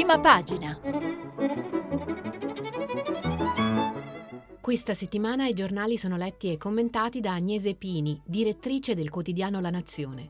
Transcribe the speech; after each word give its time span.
Prima 0.00 0.18
pagina. 0.18 0.80
Questa 4.58 4.94
settimana 4.94 5.46
i 5.46 5.52
giornali 5.52 5.98
sono 5.98 6.16
letti 6.16 6.50
e 6.50 6.56
commentati 6.56 7.20
da 7.20 7.34
Agnese 7.34 7.74
Pini, 7.74 8.18
direttrice 8.24 8.94
del 8.94 9.10
quotidiano 9.10 9.60
La 9.60 9.68
Nazione. 9.68 10.26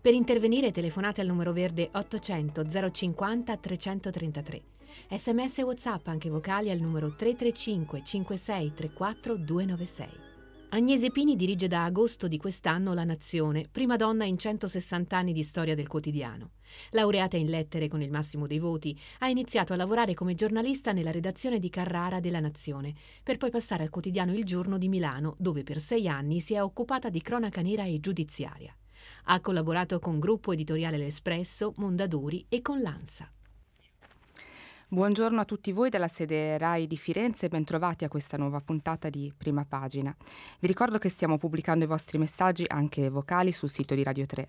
Per 0.00 0.12
intervenire 0.12 0.72
telefonate 0.72 1.20
al 1.20 1.28
numero 1.28 1.52
verde 1.52 1.88
800 1.92 2.64
050 2.90 3.56
333. 3.58 4.62
Sms 5.10 5.58
e 5.58 5.62
WhatsApp 5.62 6.08
anche 6.08 6.28
vocali 6.28 6.72
al 6.72 6.80
numero 6.80 7.14
335 7.14 8.02
56 8.04 8.72
34 8.74 9.36
296. 9.36 10.31
Agnese 10.74 11.10
Pini 11.10 11.36
dirige 11.36 11.68
da 11.68 11.84
agosto 11.84 12.28
di 12.28 12.38
quest'anno 12.38 12.94
La 12.94 13.04
Nazione, 13.04 13.66
prima 13.70 13.96
donna 13.96 14.24
in 14.24 14.38
160 14.38 15.14
anni 15.14 15.34
di 15.34 15.42
storia 15.42 15.74
del 15.74 15.86
quotidiano. 15.86 16.52
Laureata 16.92 17.36
in 17.36 17.50
lettere 17.50 17.88
con 17.88 18.00
il 18.00 18.10
massimo 18.10 18.46
dei 18.46 18.58
voti, 18.58 18.98
ha 19.18 19.28
iniziato 19.28 19.74
a 19.74 19.76
lavorare 19.76 20.14
come 20.14 20.34
giornalista 20.34 20.92
nella 20.92 21.10
redazione 21.10 21.58
di 21.58 21.68
Carrara 21.68 22.20
della 22.20 22.40
Nazione, 22.40 22.94
per 23.22 23.36
poi 23.36 23.50
passare 23.50 23.82
al 23.82 23.90
quotidiano 23.90 24.34
Il 24.34 24.44
Giorno 24.46 24.78
di 24.78 24.88
Milano, 24.88 25.34
dove 25.36 25.62
per 25.62 25.78
sei 25.78 26.08
anni 26.08 26.40
si 26.40 26.54
è 26.54 26.62
occupata 26.62 27.10
di 27.10 27.20
cronaca 27.20 27.60
nera 27.60 27.84
e 27.84 28.00
giudiziaria. 28.00 28.74
Ha 29.24 29.40
collaborato 29.40 29.98
con 29.98 30.18
Gruppo 30.18 30.52
Editoriale 30.52 30.96
L'Espresso, 30.96 31.74
Mondadori 31.76 32.46
e 32.48 32.62
con 32.62 32.80
l'ANSA. 32.80 33.30
Buongiorno 34.92 35.40
a 35.40 35.46
tutti 35.46 35.72
voi 35.72 35.88
dalla 35.88 36.06
sede 36.06 36.58
RAI 36.58 36.86
di 36.86 36.98
Firenze 36.98 37.46
e 37.46 37.48
bentrovati 37.48 38.04
a 38.04 38.10
questa 38.10 38.36
nuova 38.36 38.60
puntata 38.60 39.08
di 39.08 39.32
Prima 39.34 39.64
Pagina. 39.66 40.14
Vi 40.58 40.66
ricordo 40.66 40.98
che 40.98 41.08
stiamo 41.08 41.38
pubblicando 41.38 41.84
i 41.86 41.88
vostri 41.88 42.18
messaggi 42.18 42.66
anche 42.68 43.08
vocali 43.08 43.52
sul 43.52 43.70
sito 43.70 43.94
di 43.94 44.02
Radio 44.02 44.26
3. 44.26 44.48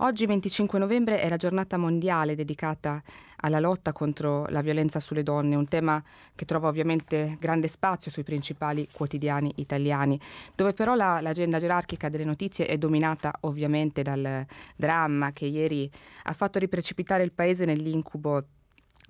Oggi 0.00 0.26
25 0.26 0.78
novembre 0.78 1.20
è 1.20 1.30
la 1.30 1.38
giornata 1.38 1.78
mondiale 1.78 2.34
dedicata 2.34 3.02
alla 3.36 3.58
lotta 3.58 3.92
contro 3.92 4.44
la 4.50 4.60
violenza 4.60 5.00
sulle 5.00 5.22
donne, 5.22 5.56
un 5.56 5.68
tema 5.68 6.04
che 6.34 6.44
trova 6.44 6.68
ovviamente 6.68 7.38
grande 7.40 7.66
spazio 7.66 8.10
sui 8.10 8.24
principali 8.24 8.86
quotidiani 8.92 9.50
italiani, 9.56 10.20
dove 10.54 10.74
però 10.74 10.94
la, 10.94 11.22
l'agenda 11.22 11.58
gerarchica 11.58 12.10
delle 12.10 12.24
notizie 12.24 12.66
è 12.66 12.76
dominata 12.76 13.32
ovviamente 13.40 14.02
dal 14.02 14.44
dramma 14.76 15.32
che 15.32 15.46
ieri 15.46 15.90
ha 16.24 16.32
fatto 16.34 16.58
riprecipitare 16.58 17.22
il 17.22 17.32
paese 17.32 17.64
nell'incubo 17.64 18.44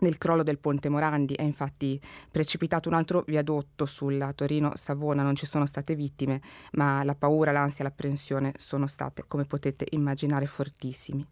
nel 0.01 0.19
crollo 0.19 0.43
del 0.43 0.59
ponte 0.59 0.89
Morandi. 0.89 1.35
È 1.35 1.43
infatti 1.43 2.01
precipitato 2.31 2.89
un 2.89 2.95
altro 2.95 3.25
viadotto 3.27 3.87
sulla 3.87 4.33
Torino-Savona, 4.33 5.23
non 5.23 5.37
ci 5.37 5.47
sono 5.47 5.67
state 5.67 5.95
vittime, 5.95 6.41
ma 6.73 7.03
la 7.05 7.15
paura, 7.15 7.53
l'ansia, 7.53 7.85
l'apprensione 7.85 8.53
sono 8.57 8.87
state, 8.87 9.25
come 9.27 9.45
potete 9.45 9.87
immaginare, 9.91 10.47
fortissimi. 10.47 11.27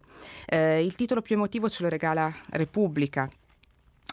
Eh, 0.46 0.84
il 0.84 0.94
titolo 0.94 1.22
più 1.22 1.36
emotivo 1.36 1.68
ce 1.68 1.82
lo 1.82 1.88
regala 1.88 2.32
Repubblica, 2.50 3.28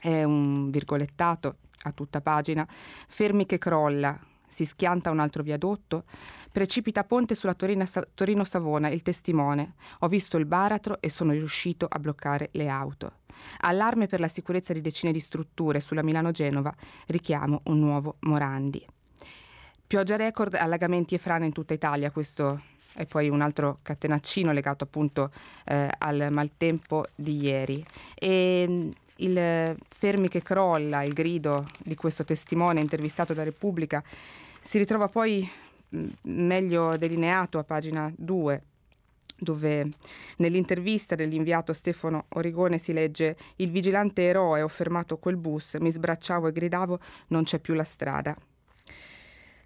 è 0.01 0.23
un 0.23 0.69
virgolettato 0.69 1.57
a 1.83 1.91
tutta 1.91 2.21
pagina, 2.21 2.67
Fermi 2.67 3.45
che 3.45 3.57
crolla, 3.57 4.19
si 4.51 4.65
schianta 4.65 5.09
un 5.09 5.19
altro 5.19 5.43
viadotto, 5.43 6.03
precipita 6.51 7.05
ponte 7.05 7.35
sulla 7.35 7.53
Torino-Savona, 7.55 8.89
il 8.89 9.01
testimone. 9.01 9.75
Ho 9.99 10.07
visto 10.07 10.37
il 10.37 10.45
baratro 10.45 10.99
e 10.99 11.09
sono 11.09 11.31
riuscito 11.31 11.87
a 11.89 11.97
bloccare 11.99 12.49
le 12.53 12.67
auto. 12.67 13.19
Allarme 13.61 14.07
per 14.07 14.19
la 14.19 14.27
sicurezza 14.27 14.73
di 14.73 14.81
decine 14.81 15.11
di 15.11 15.19
strutture 15.19 15.79
sulla 15.79 16.03
Milano-Genova, 16.03 16.73
richiamo 17.07 17.61
un 17.65 17.79
nuovo 17.79 18.15
Morandi. 18.21 18.85
Pioggia 19.87 20.15
record, 20.15 20.53
allagamenti 20.53 21.15
e 21.15 21.17
frane 21.17 21.45
in 21.45 21.51
tutta 21.51 21.73
Italia, 21.73 22.11
questo 22.11 22.61
è 22.93 23.05
poi 23.05 23.29
un 23.29 23.41
altro 23.41 23.77
catenaccino 23.81 24.51
legato 24.51 24.83
appunto 24.83 25.31
eh, 25.65 25.89
al 25.97 26.27
maltempo 26.31 27.05
di 27.15 27.37
ieri. 27.41 27.83
E 28.15 28.65
mm, 28.67 28.89
il 29.17 29.75
fermi 29.87 30.27
che 30.27 30.41
crolla, 30.41 31.03
il 31.03 31.13
grido 31.13 31.65
di 31.79 31.95
questo 31.95 32.23
testimone 32.23 32.79
intervistato 32.79 33.33
da 33.33 33.43
Repubblica, 33.43 34.03
si 34.59 34.77
ritrova 34.77 35.07
poi 35.07 35.49
mm, 35.95 36.07
meglio 36.23 36.97
delineato 36.97 37.57
a 37.59 37.63
pagina 37.63 38.11
2 38.15 38.63
dove 39.41 39.85
nell'intervista 40.37 41.15
dell'inviato 41.15 41.73
Stefano 41.73 42.25
Origone 42.29 42.77
si 42.77 42.93
legge 42.93 43.35
Il 43.55 43.71
vigilante 43.71 44.23
eroe 44.23 44.61
ho 44.61 44.67
fermato 44.67 45.17
quel 45.17 45.35
bus, 45.35 45.75
mi 45.79 45.91
sbracciavo 45.91 46.47
e 46.47 46.51
gridavo 46.51 46.99
non 47.29 47.43
c'è 47.43 47.59
più 47.59 47.73
la 47.73 47.83
strada. 47.83 48.35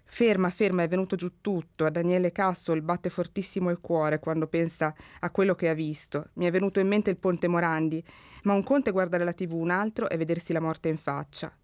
Ferma, 0.08 0.48
ferma, 0.48 0.82
è 0.82 0.88
venuto 0.88 1.14
giù 1.14 1.42
tutto. 1.42 1.84
A 1.84 1.90
Daniele 1.90 2.32
Cassol 2.32 2.80
batte 2.80 3.10
fortissimo 3.10 3.68
il 3.68 3.80
cuore 3.80 4.18
quando 4.18 4.46
pensa 4.46 4.94
a 5.20 5.30
quello 5.30 5.54
che 5.54 5.68
ha 5.68 5.74
visto. 5.74 6.30
Mi 6.34 6.46
è 6.46 6.50
venuto 6.50 6.80
in 6.80 6.88
mente 6.88 7.10
il 7.10 7.18
ponte 7.18 7.48
Morandi, 7.48 8.02
ma 8.44 8.54
un 8.54 8.62
conto 8.62 8.88
è 8.88 8.92
guardare 8.92 9.24
la 9.24 9.34
tv, 9.34 9.52
un 9.52 9.70
altro 9.70 10.08
è 10.08 10.16
vedersi 10.16 10.54
la 10.54 10.60
morte 10.60 10.88
in 10.88 10.96
faccia. 10.96 11.54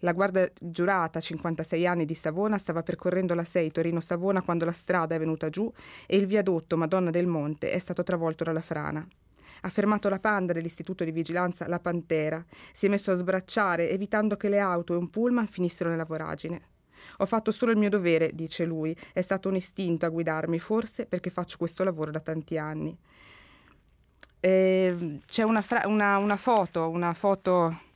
La 0.00 0.12
guardia 0.12 0.50
giurata, 0.58 1.20
56 1.20 1.86
anni 1.86 2.04
di 2.04 2.14
Savona, 2.14 2.58
stava 2.58 2.82
percorrendo 2.82 3.34
la 3.34 3.44
6 3.44 3.70
Torino-Savona 3.70 4.42
quando 4.42 4.64
la 4.64 4.72
strada 4.72 5.14
è 5.14 5.18
venuta 5.18 5.48
giù 5.50 5.70
e 6.06 6.16
il 6.16 6.26
viadotto 6.26 6.76
Madonna 6.76 7.10
del 7.10 7.26
Monte 7.26 7.70
è 7.70 7.78
stato 7.78 8.02
travolto 8.02 8.44
dalla 8.44 8.62
frana. 8.62 9.06
Ha 9.62 9.68
fermato 9.68 10.08
la 10.08 10.18
panda 10.18 10.52
dell'istituto 10.52 11.04
di 11.04 11.10
vigilanza 11.10 11.68
La 11.68 11.80
Pantera, 11.80 12.44
si 12.72 12.86
è 12.86 12.88
messo 12.88 13.10
a 13.10 13.14
sbracciare 13.14 13.90
evitando 13.90 14.36
che 14.36 14.48
le 14.48 14.58
auto 14.58 14.94
e 14.94 14.96
un 14.96 15.10
pullman 15.10 15.46
finissero 15.46 15.90
nella 15.90 16.04
voragine. 16.04 16.62
Ho 17.18 17.26
fatto 17.26 17.50
solo 17.50 17.72
il 17.72 17.78
mio 17.78 17.90
dovere, 17.90 18.30
dice 18.34 18.64
lui, 18.64 18.96
è 19.12 19.20
stato 19.20 19.48
un 19.48 19.56
istinto 19.56 20.06
a 20.06 20.10
guidarmi, 20.10 20.58
forse 20.58 21.06
perché 21.06 21.30
faccio 21.30 21.56
questo 21.58 21.84
lavoro 21.84 22.10
da 22.10 22.20
tanti 22.20 22.56
anni. 22.56 22.96
E 24.40 25.20
c'è 25.26 25.42
una, 25.42 25.60
fra- 25.60 25.86
una, 25.86 26.16
una 26.16 26.36
foto, 26.36 26.88
una 26.88 27.12
foto 27.12 27.88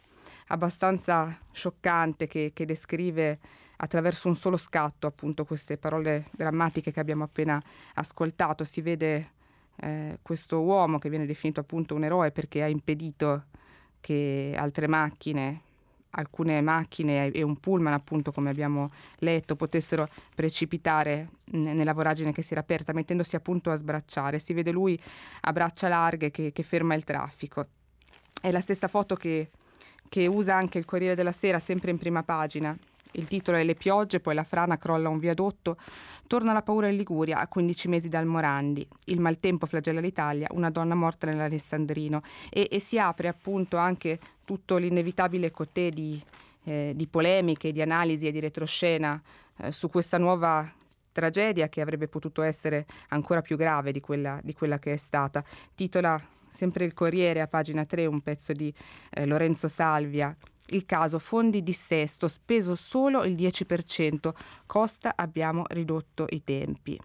abbastanza 0.55 1.35
scioccante 1.53 2.27
che, 2.27 2.53
che 2.55 2.65
descrive 2.65 3.39
attraverso 3.77 4.29
un 4.29 4.37
solo 4.37 4.57
scatto 4.57 5.07
appunto 5.07 5.45
queste 5.45 5.77
parole 5.77 6.27
drammatiche 6.31 6.93
che 6.93 7.01
abbiamo 7.01 7.25
appena 7.25 7.61
ascoltato. 7.95 8.65
Si 8.65 8.81
vede 8.81 9.33
eh, 9.81 10.19
questo 10.23 10.61
uomo 10.61 10.99
che 10.99 11.11
viene 11.11 11.27
definito 11.27 11.61
appunto 11.61 11.95
un 11.95 12.05
eroe 12.05 12.31
perché 12.31 12.63
ha 12.63 12.69
impedito 12.69 13.47
che 14.01 14.55
altre 14.57 14.87
macchine, 14.87 15.61
alcune 16.11 16.61
macchine 16.61 17.33
e 17.33 17.43
un 17.43 17.59
pullman 17.59 17.93
appunto 17.93 18.31
come 18.31 18.51
abbiamo 18.51 18.93
letto 19.19 19.57
potessero 19.57 20.09
precipitare 20.35 21.29
nella 21.47 21.93
voragine 21.93 22.33
che 22.33 22.43
si 22.43 22.53
era 22.53 22.61
aperta 22.61 22.93
mettendosi 22.93 23.35
appunto 23.35 23.73
a 23.73 23.77
sbracciare. 23.77 24.39
Si 24.39 24.53
vede 24.53 24.71
lui 24.71 24.99
a 25.41 25.53
braccia 25.53 25.89
larghe 25.89 26.31
che, 26.31 26.53
che 26.53 26.63
ferma 26.63 26.95
il 26.95 27.03
traffico. 27.03 27.67
È 28.41 28.53
la 28.53 28.61
stessa 28.61 28.87
foto 28.87 29.17
che 29.17 29.51
che 30.15 30.29
usa 30.29 30.55
anche 30.55 30.79
il 30.79 30.85
Corriere 30.85 31.17
della 31.17 31.33
Sera, 31.33 31.59
sempre 31.59 31.91
in 31.91 31.99
prima 31.99 32.23
pagina. 32.23 32.77
Il 33.15 33.27
titolo 33.27 33.57
è 33.57 33.65
Le 33.65 33.75
piogge, 33.75 34.21
poi 34.21 34.37
la 34.37 34.45
frana 34.45 34.79
crolla 34.79 35.09
un 35.09 35.19
viadotto. 35.19 35.77
Torna 36.29 36.53
la 36.53 36.63
paura 36.63 36.87
in 36.87 36.97
Liguria 36.97 37.41
a 37.41 37.49
15 37.49 37.89
mesi 37.89 38.09
dal 38.09 38.25
Morandi. 38.25 38.87
Il 39.07 39.19
maltempo 39.19 39.67
flagella 39.67 39.99
l'Italia, 39.99 40.47
una 40.53 40.71
donna 40.71 40.95
morta 40.95 41.27
nell'Alessandrino. 41.27 42.23
E, 42.49 42.69
e 42.71 42.79
si 42.79 42.97
apre 42.97 43.27
appunto 43.27 43.77
anche 43.77 44.21
tutto 44.45 44.77
l'inevitabile 44.77 45.51
cotè 45.51 45.89
di, 45.89 46.23
eh, 46.63 46.93
di 46.95 47.09
polemiche, 47.09 47.73
di 47.73 47.83
analisi 47.83 48.29
e 48.29 48.31
di 48.31 48.39
retroscena 48.39 49.21
eh, 49.57 49.73
su 49.73 49.91
questa 49.91 50.17
nuova 50.17 50.73
tragedia 51.15 51.69
che 51.69 51.81
avrebbe 51.81 52.09
potuto 52.09 52.43
essere 52.43 52.85
ancora 53.09 53.41
più 53.41 53.57
grave 53.57 53.93
di 53.93 54.01
quella, 54.01 54.41
di 54.43 54.53
quella 54.53 54.79
che 54.79 54.93
è 54.93 54.97
stata. 54.97 55.43
Titola 55.75 56.21
sempre 56.49 56.85
il 56.85 56.93
Corriere 56.93 57.41
a 57.41 57.47
pagina 57.47 57.85
3 57.85 58.05
un 58.07 58.21
pezzo 58.21 58.53
di 58.53 58.75
eh, 59.11 59.25
Lorenzo 59.25 59.69
Salvia. 59.69 60.35
Il 60.69 60.85
caso 60.87 61.19
fondi 61.19 61.63
dissesto, 61.63 62.27
speso 62.27 62.75
solo 62.75 63.23
il 63.25 63.35
10%, 63.35 64.33
costa 64.67 65.13
abbiamo 65.15 65.65
ridotto 65.69 66.27
i 66.31 66.43
tempi 66.43 66.99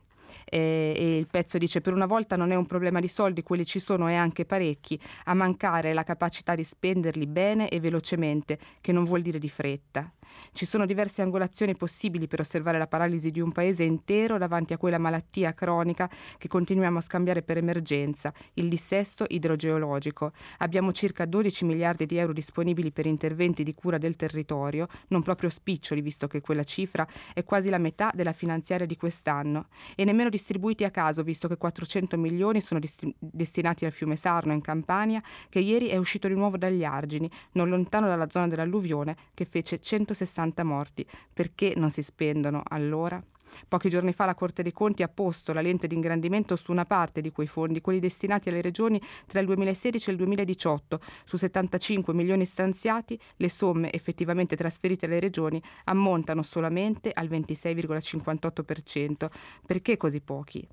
eh, 0.45 0.93
e 0.95 1.17
il 1.17 1.27
pezzo 1.27 1.57
dice 1.57 1.81
per 1.81 1.93
una 1.93 2.05
volta 2.05 2.35
non 2.35 2.51
è 2.51 2.55
un 2.55 2.65
problema 2.65 2.99
di 2.99 3.07
soldi, 3.07 3.43
quelli 3.43 3.65
ci 3.65 3.79
sono 3.79 4.09
e 4.09 4.15
anche 4.15 4.45
parecchi, 4.45 4.99
a 5.25 5.33
mancare 5.33 5.93
la 5.93 6.03
capacità 6.03 6.55
di 6.55 6.63
spenderli 6.63 7.27
bene 7.27 7.69
e 7.69 7.79
velocemente, 7.79 8.57
che 8.81 8.91
non 8.91 9.03
vuol 9.03 9.21
dire 9.21 9.39
di 9.39 9.49
fretta. 9.49 10.11
Ci 10.51 10.65
sono 10.65 10.85
diverse 10.85 11.21
angolazioni 11.21 11.75
possibili 11.75 12.27
per 12.27 12.41
osservare 12.41 12.77
la 12.77 12.87
paralisi 12.87 13.31
di 13.31 13.39
un 13.39 13.51
paese 13.51 13.83
intero 13.83 14.37
davanti 14.37 14.73
a 14.73 14.77
quella 14.77 14.97
malattia 14.97 15.53
cronica 15.53 16.09
che 16.37 16.47
continuiamo 16.47 16.97
a 16.97 17.01
scambiare 17.01 17.41
per 17.41 17.57
emergenza, 17.57 18.33
il 18.53 18.67
dissesto 18.67 19.25
idrogeologico. 19.27 20.31
Abbiamo 20.59 20.91
circa 20.91 21.25
12 21.25 21.65
miliardi 21.65 22.05
di 22.05 22.17
euro 22.17 22.33
disponibili 22.33 22.91
per 22.91 23.05
interventi 23.05 23.63
di 23.63 23.73
cura 23.73 23.97
del 23.97 24.15
territorio, 24.15 24.87
non 25.07 25.21
proprio 25.21 25.49
spiccioli 25.49 26.01
visto 26.01 26.27
che 26.27 26.41
quella 26.41 26.63
cifra 26.63 27.07
è 27.33 27.43
quasi 27.43 27.69
la 27.69 27.77
metà 27.77 28.11
della 28.13 28.33
finanziaria 28.33 28.85
di 28.85 28.97
quest'anno, 28.97 29.67
e 29.95 30.03
nemmeno 30.03 30.18
nemmeno 30.19 30.29
distribuiti 30.29 30.83
a 30.83 30.91
caso, 30.91 31.23
visto 31.23 31.47
che 31.47 31.55
400 31.55 32.17
milioni 32.17 32.59
sono 32.59 32.79
dist- 32.79 33.07
destinati 33.17 33.85
al 33.85 33.91
fiume 33.91 34.17
Sarno 34.17 34.51
in 34.51 34.61
Campania, 34.61 35.23
che 35.47 35.59
ieri 35.59 35.87
è 35.87 35.97
uscito 35.97 36.27
di 36.27 36.33
nuovo 36.33 36.57
dagli 36.57 36.83
argini, 36.83 37.29
non 37.53 37.69
lontano 37.69 38.07
dalla 38.07 38.29
zona 38.29 38.47
dell'alluvione, 38.47 39.15
che 39.33 39.45
fece 39.45 39.79
160 39.79 40.63
morti. 40.63 41.05
Perché 41.33 41.73
non 41.75 41.89
si 41.89 42.01
spendono 42.03 42.61
allora? 42.67 43.23
Pochi 43.67 43.89
giorni 43.89 44.13
fa 44.13 44.25
la 44.25 44.35
Corte 44.35 44.63
dei 44.63 44.71
Conti 44.71 45.03
ha 45.03 45.07
posto 45.07 45.53
la 45.53 45.61
lente 45.61 45.87
di 45.87 45.95
ingrandimento 45.95 46.55
su 46.55 46.71
una 46.71 46.85
parte 46.85 47.21
di 47.21 47.31
quei 47.31 47.47
fondi, 47.47 47.81
quelli 47.81 47.99
destinati 47.99 48.49
alle 48.49 48.61
regioni 48.61 49.01
tra 49.27 49.39
il 49.39 49.45
2016 49.45 50.09
e 50.09 50.11
il 50.11 50.17
2018. 50.17 50.99
Su 51.25 51.37
75 51.37 52.13
milioni 52.13 52.45
stanziati, 52.45 53.19
le 53.37 53.49
somme 53.49 53.91
effettivamente 53.91 54.55
trasferite 54.55 55.05
alle 55.05 55.19
regioni 55.19 55.61
ammontano 55.85 56.43
solamente 56.43 57.11
al 57.13 57.27
26,58%. 57.27 59.29
Perché 59.65 59.97
così 59.97 60.21
pochi? 60.21 60.67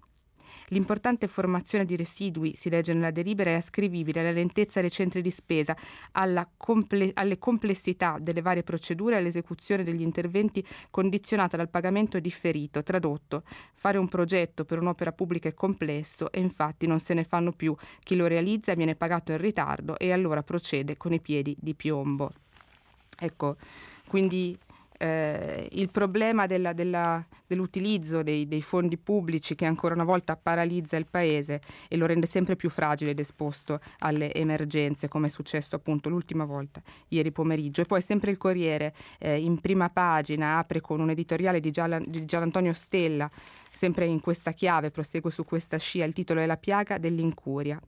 L'importante 0.69 1.29
formazione 1.29 1.85
di 1.85 1.97
residui, 1.97 2.55
si 2.57 2.71
legge 2.71 2.93
nella 2.93 3.11
delibera, 3.11 3.51
è 3.51 3.55
ascrivibile 3.55 4.21
alla 4.21 4.33
lentezza 4.33 4.81
dei 4.81 4.91
centri 4.91 5.23
di 5.23 5.31
spesa, 5.31 5.77
comple- 6.57 7.13
alle 7.15 7.39
complessità 7.39 8.19
delle 8.21 8.43
varie 8.43 8.63
procedure 8.63 9.15
e 9.15 9.19
all'esecuzione 9.19 9.85
degli 9.85 10.03
interventi 10.03 10.65
condizionata 10.91 11.57
dal 11.57 11.69
pagamento 11.69 12.19
differito. 12.19 12.83
Tradotto, 12.83 13.43
fare 13.75 13.99
un 13.99 14.09
progetto 14.09 14.65
per 14.65 14.81
un'opera 14.81 15.13
pubblica 15.13 15.49
è 15.49 15.55
complesso 15.55 16.31
e 16.33 16.41
infatti 16.41 16.87
non 16.87 17.01
se 17.01 17.15
ne 17.15 17.25
fanno 17.25 17.53
più. 17.53 17.75
Chi 18.01 18.17
lo 18.17 18.27
realizza 18.27 18.75
viene 18.75 18.95
pagato 18.95 19.33
in 19.33 19.39
ritardo 19.39 19.99
e 19.99 20.13
allora 20.13 20.43
procede 20.43 20.97
con 20.97 21.13
i 21.13 21.21
piedi 21.21 21.57
di 21.59 21.75
piombo. 21.75 22.33
Ecco, 23.19 23.57
quindi 24.07 24.57
eh, 24.99 25.69
il 25.73 25.91
problema 25.91 26.47
della, 26.47 26.73
della, 26.73 27.25
dell'utilizzo 27.47 28.23
dei, 28.23 28.47
dei, 28.49 28.63
fondi 28.63 28.97
pubblici 28.97 29.55
che 29.55 29.67
ancora 29.67 29.95
una 29.95 30.05
volta 30.05 30.37
paralizza 30.37 30.97
il 30.97 31.07
Paese 31.09 31.61
e 31.89 31.97
lo 31.97 32.07
rende 32.07 32.27
sempre 32.27 32.57
più 32.57 32.71
fragile 32.71 33.11
ed 33.11 33.19
esposto 33.19 33.81
alle 34.01 34.33
emergenze, 34.33 35.09
come 35.09 35.27
è 35.27 35.31
successo 35.31 35.77
appunto 35.77 36.09
l'ultima 36.09 36.45
volta 36.45 36.81
ieri 37.09 37.33
pomeriggio. 37.33 37.83
E 37.83 37.85
poi 37.85 38.01
sempre 38.01 38.31
il 38.31 38.37
Corriere 38.37 38.95
eh, 39.19 39.39
in 39.39 39.61
prima 39.61 39.91
pagina 39.91 40.59
apre 40.59 40.81
con 40.81 41.01
un 41.01 41.11
editoriale 41.11 41.61
di, 41.61 41.71
Gian, 41.71 42.03
di 42.07 42.25
Gianantonio 42.25 42.73
Stella, 42.73 43.31
sempre 43.71 44.07
in 44.07 44.21
questa 44.21 44.53
chiave, 44.53 44.91
prosegue 44.91 45.31
su 45.31 45.45
questa 45.45 45.79
scia, 45.79 46.05
il 46.05 46.13
titolo 46.13 46.41
è 46.41 46.47
La 46.47 46.57
piaga 46.57 46.99
dell'incuria. 46.99 47.81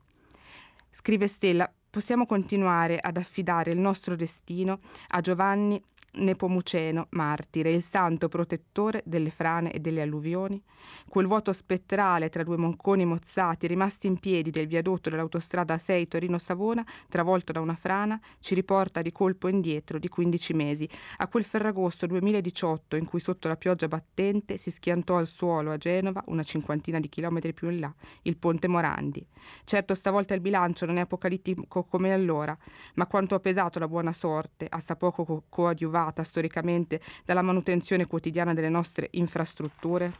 Scrive 0.91 1.27
Stella, 1.27 1.71
possiamo 1.89 2.25
continuare 2.25 2.97
ad 2.99 3.17
affidare 3.17 3.71
il 3.71 3.77
nostro 3.77 4.15
destino 4.15 4.79
a 5.09 5.21
Giovanni 5.21 5.81
Nepomuceno, 6.11 7.07
martire, 7.11 7.71
il 7.71 7.83
santo 7.83 8.29
protettore 8.29 9.03
delle 9.05 9.29
frane 9.29 9.71
e 9.71 9.79
delle 9.79 10.01
alluvioni, 10.01 10.61
quel 11.07 11.27
vuoto 11.27 11.53
spettrale 11.53 12.29
tra 12.29 12.43
due 12.43 12.57
monconi 12.57 13.05
mozzati 13.05 13.67
rimasti 13.67 14.07
in 14.07 14.17
piedi 14.17 14.49
del 14.49 14.65
viadotto 14.65 15.11
dell'autostrada 15.11 15.77
6 15.77 16.07
Torino-Savona, 16.07 16.83
travolto 17.07 17.51
da 17.51 17.59
una 17.59 17.75
frana, 17.75 18.19
ci 18.39 18.55
riporta 18.55 19.03
di 19.03 19.11
colpo 19.11 19.47
indietro 19.47 19.99
di 19.99 20.07
15 20.07 20.53
mesi, 20.53 20.89
a 21.17 21.27
quel 21.27 21.43
ferragosto 21.43 22.07
2018 22.07 22.95
in 22.95 23.05
cui 23.05 23.19
sotto 23.19 23.47
la 23.47 23.55
pioggia 23.55 23.87
battente 23.87 24.57
si 24.57 24.71
schiantò 24.71 25.17
al 25.17 25.27
suolo 25.27 25.71
a 25.71 25.77
Genova, 25.77 26.23
una 26.27 26.43
cinquantina 26.43 26.99
di 26.99 27.07
chilometri 27.07 27.53
più 27.53 27.69
in 27.69 27.81
là, 27.81 27.93
il 28.23 28.37
ponte 28.37 28.67
Morandi. 28.67 29.23
Certo 29.63 29.93
stavolta 29.93 30.33
il 30.33 30.41
bilancio 30.41 30.87
non 30.87 30.97
è 30.97 31.01
apocalittico 31.01 31.83
come 31.83 32.13
allora, 32.13 32.57
ma 32.95 33.05
quanto 33.05 33.35
ha 33.35 33.39
pesato 33.39 33.77
la 33.77 33.87
buona 33.87 34.11
sorte, 34.11 34.65
assai 34.67 34.97
poco 34.97 35.23
co- 35.23 35.43
coadiuvata 35.49 35.97
derivata 35.99 36.23
storicamente 36.23 37.01
dalla 37.25 37.41
manutenzione 37.41 38.07
quotidiana 38.07 38.53
delle 38.53 38.69
nostre 38.69 39.09
infrastrutture? 39.11 40.11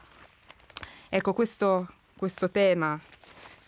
Ecco, 1.08 1.34
questo, 1.34 1.88
questo 2.18 2.50
tema 2.50 3.00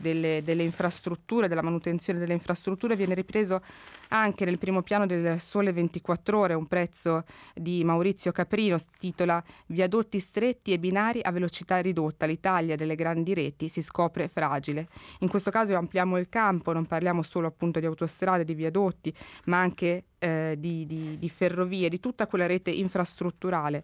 delle, 0.01 0.42
delle, 0.44 0.63
infrastrutture, 0.63 1.48
della 1.48 1.62
manutenzione 1.62 2.19
delle 2.19 2.33
infrastrutture, 2.33 2.95
viene 2.95 3.13
ripreso 3.13 3.62
anche 4.09 4.45
nel 4.45 4.57
primo 4.57 4.81
piano 4.81 5.06
del 5.06 5.39
Sole 5.39 5.71
24 5.71 6.38
Ore, 6.38 6.53
un 6.53 6.68
prezzo 6.68 7.24
di 7.53 7.83
Maurizio 7.83 8.31
Caprino, 8.31 8.77
titola 8.98 9.42
Viadotti 9.68 10.19
stretti 10.19 10.74
e 10.74 10.80
binari 10.80 11.21
a 11.21 11.31
velocità 11.31 11.77
ridotta, 11.80 12.25
l'Italia 12.25 12.75
delle 12.75 12.95
grandi 12.95 13.33
reti 13.33 13.68
si 13.68 13.81
scopre 13.81 14.27
fragile. 14.27 14.88
In 15.19 15.30
questo 15.30 15.51
caso 15.51 15.75
ampliamo 15.75 16.18
il 16.18 16.27
campo, 16.27 16.74
non 16.74 16.86
parliamo 16.86 17.21
solo 17.21 17.48
appunto 17.48 17.80
di 17.80 17.86
autostrade, 17.86 18.44
di 18.44 18.53
viadotti, 18.53 19.13
ma 19.45 19.59
anche 19.59 20.06
eh, 20.19 20.56
di, 20.57 20.86
di, 20.86 21.18
di 21.18 21.30
ferrovie, 21.30 21.89
di 21.89 22.00
tutta 22.00 22.27
quella 22.27 22.48
rete 22.48 22.71
infrastrutturale 22.71 23.83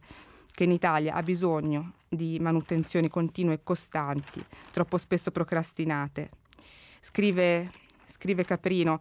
che 0.57 0.63
in 0.63 0.71
Italia 0.71 1.13
ha 1.13 1.21
bisogno 1.21 1.91
di 2.09 2.39
manutenzioni 2.39 3.09
continue 3.09 3.53
e 3.53 3.59
costanti, 3.61 4.43
troppo 4.71 4.97
spesso 4.97 5.29
procrastinate. 5.29 6.31
Scrive, 6.99 7.69
scrive 8.05 8.43
Caprino, 8.43 8.99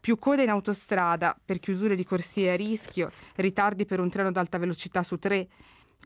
più 0.00 0.18
code 0.18 0.44
in 0.44 0.48
autostrada 0.48 1.38
per 1.44 1.58
chiusure 1.58 1.94
di 1.94 2.04
corsie 2.04 2.52
a 2.52 2.56
rischio, 2.56 3.10
ritardi 3.34 3.84
per 3.84 4.00
un 4.00 4.08
treno 4.08 4.28
ad 4.28 4.38
alta 4.38 4.56
velocità 4.56 5.02
su 5.02 5.18
tre, 5.18 5.48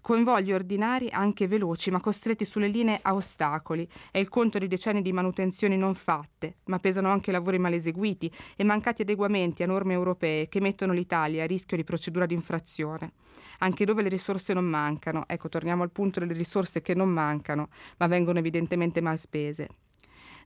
Coinvolgli 0.01 0.53
ordinari 0.53 1.09
anche 1.11 1.47
veloci, 1.47 1.93
ma 1.93 2.01
costretti 2.01 2.45
sulle 2.45 2.67
linee 2.67 2.99
a 3.03 3.15
ostacoli. 3.15 3.89
È 4.11 4.19
il 4.19 4.29
conto 4.29 4.59
di 4.59 4.67
decenni 4.67 5.01
di 5.01 5.13
manutenzioni 5.13 5.77
non 5.77 5.95
fatte, 5.95 6.57
ma 6.65 6.81
pesano 6.81 7.11
anche 7.11 7.31
lavori 7.31 7.59
mal 7.59 7.73
eseguiti 7.73 8.31
e 8.57 8.65
mancati 8.65 9.03
adeguamenti 9.03 9.63
a 9.63 9.67
norme 9.67 9.93
europee 9.93 10.49
che 10.49 10.61
mettono 10.61 10.93
l'Italia 10.93 11.45
a 11.45 11.47
rischio 11.47 11.77
di 11.77 11.85
procedura 11.85 12.27
di 12.27 12.35
infrazione. 12.35 13.13
Anche 13.59 13.85
dove 13.85 14.03
le 14.03 14.09
risorse 14.09 14.53
non 14.53 14.65
mancano, 14.65 15.23
ecco, 15.29 15.49
torniamo 15.49 15.85
al 15.85 15.93
punto 15.93 16.19
delle 16.19 16.33
risorse 16.33 16.83
che 16.83 16.95
non 16.95 17.09
mancano, 17.09 17.69
ma 17.99 18.09
vengono 18.09 18.41
evidentemente 18.41 19.01
mal 19.01 19.19
spese. 19.19 19.69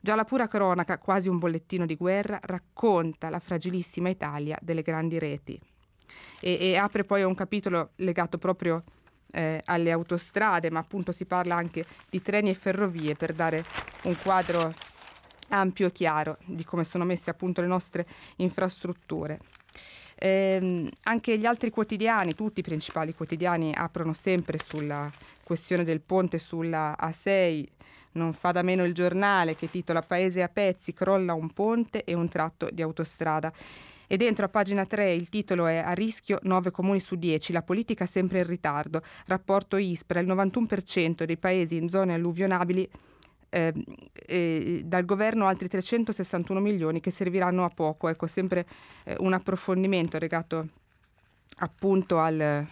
Già 0.02 0.14
la 0.14 0.25
pura 0.25 0.46
cronaca, 0.48 0.98
quasi 0.98 1.31
un 1.31 1.38
bollettino 1.38 1.87
di 1.87 1.96
guerra, 1.96 2.38
racconta 2.43 3.31
la 3.31 3.40
fragilissima 3.40 4.10
Italia 4.10 4.58
delle 4.60 4.82
grandi 4.82 5.19
reti. 5.19 5.58
E, 6.40 6.58
e 6.60 6.76
apre 6.76 7.04
poi 7.04 7.22
un 7.22 7.34
capitolo 7.34 7.93
legato 7.96 8.37
proprio 8.37 8.84
eh, 9.32 9.61
alle 9.64 9.90
autostrade, 9.90 10.70
ma 10.70 10.81
appunto 10.81 11.12
si 11.12 11.25
parla 11.25 11.55
anche 11.55 11.84
di 12.08 12.23
treni 12.23 12.50
e 12.50 12.55
ferrovie 12.55 13.14
per 13.14 13.32
dare 13.32 13.64
un 14.05 14.17
quadro 14.23 14.73
ampio 15.49 15.87
e 15.87 15.93
chiaro 15.93 16.38
di 16.44 16.64
come 16.64 16.84
sono 16.84 17.05
messe 17.05 17.31
appunto 17.31 17.61
le 17.61 17.67
nostre 17.67 18.06
infrastrutture. 18.37 19.38
Eh, 20.19 20.90
anche 21.02 21.37
gli 21.37 21.44
altri 21.44 21.70
quotidiani, 21.70 22.34
tutti 22.34 22.61
i 22.61 22.62
principali 22.62 23.14
quotidiani, 23.14 23.73
aprono 23.75 24.14
sempre 24.14 24.58
sulla 24.58 25.11
questione 25.43 25.84
del 25.84 26.00
ponte 26.00 26.38
sulla 26.38 26.96
A6. 26.99 27.64
Non 28.12 28.32
fa 28.32 28.52
da 28.52 28.62
meno 28.62 28.84
il 28.84 28.94
giornale 28.94 29.55
che 29.55 29.70
titola 29.70 30.00
Paese 30.00 30.43
a 30.43 30.49
pezzi, 30.49 30.94
crolla 30.94 31.34
un 31.34 31.52
ponte 31.52 32.02
e 32.05 32.14
un 32.14 32.29
tratto 32.29 32.70
di 32.72 32.81
autostrada. 32.81 33.52
E 34.06 34.17
dentro 34.17 34.44
a 34.44 34.49
pagina 34.49 34.87
3 34.87 35.12
il 35.12 35.29
titolo 35.29 35.67
è 35.67 35.79
A 35.79 35.93
rischio 35.93 36.38
9 36.43 36.70
comuni 36.70 37.00
su 37.00 37.17
10, 37.17 37.53
la 37.53 37.62
politica 37.62 38.06
sempre 38.06 38.38
in 38.38 38.47
ritardo. 38.47 39.03
Rapporto 39.26 39.76
ISPRA, 39.76 40.20
il 40.20 40.29
91% 40.29 41.25
dei 41.25 41.37
paesi 41.37 41.76
in 41.76 41.88
zone 41.88 42.14
alluvionabili 42.14 42.88
eh, 43.49 43.73
eh, 44.26 44.82
dal 44.85 45.05
governo 45.05 45.47
altri 45.47 45.69
361 45.69 46.61
milioni 46.61 47.00
che 47.00 47.11
serviranno 47.11 47.64
a 47.64 47.70
poco. 47.70 48.08
Ecco, 48.08 48.26
sempre 48.26 48.67
eh, 49.05 49.17
un 49.20 49.32
approfondimento 49.32 50.19
legato 50.19 50.69
appunto 51.58 52.19
al, 52.19 52.67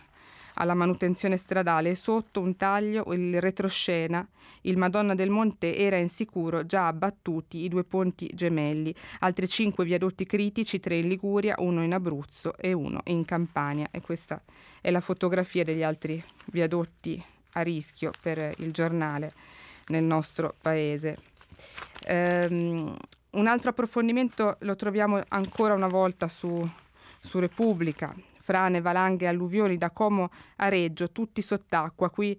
alla 0.54 0.74
manutenzione 0.74 1.36
stradale 1.36 1.94
sotto 1.94 2.40
un 2.40 2.56
taglio 2.56 3.12
il 3.12 3.40
retroscena 3.40 4.26
il 4.66 4.78
Madonna 4.78 5.14
del 5.14 5.28
Monte 5.28 5.76
era 5.76 5.96
insicuro 5.98 6.64
già 6.64 6.86
abbattuti 6.86 7.64
i 7.64 7.68
due 7.68 7.84
ponti 7.84 8.30
gemelli. 8.32 8.94
Altri 9.20 9.46
cinque 9.46 9.84
viadotti 9.84 10.24
critici 10.24 10.80
tre 10.80 10.96
in 10.96 11.08
Liguria 11.08 11.56
uno 11.58 11.82
in 11.82 11.92
Abruzzo 11.92 12.56
e 12.56 12.72
uno 12.72 13.00
in 13.04 13.26
Campania. 13.26 13.88
E 13.90 14.00
questa 14.00 14.40
è 14.80 14.90
la 14.90 15.00
fotografia 15.00 15.64
degli 15.64 15.82
altri 15.82 16.22
viadotti 16.46 17.22
a 17.52 17.60
rischio 17.60 18.10
per 18.22 18.54
il 18.58 18.72
giornale 18.72 19.32
nel 19.88 20.04
nostro 20.04 20.54
paese. 20.62 21.16
Um, 22.08 22.96
un 23.30 23.46
altro 23.46 23.70
approfondimento 23.70 24.56
lo 24.60 24.76
troviamo 24.76 25.20
ancora 25.28 25.74
una 25.74 25.88
volta 25.88 26.26
su, 26.28 26.66
su 27.20 27.38
Repubblica 27.38 28.14
frane, 28.44 28.82
valanghe, 28.82 29.26
alluvioni 29.26 29.78
da 29.78 29.90
Como 29.90 30.28
a 30.56 30.68
Reggio, 30.68 31.10
tutti 31.10 31.40
sott'acqua. 31.40 32.10
Qui 32.10 32.38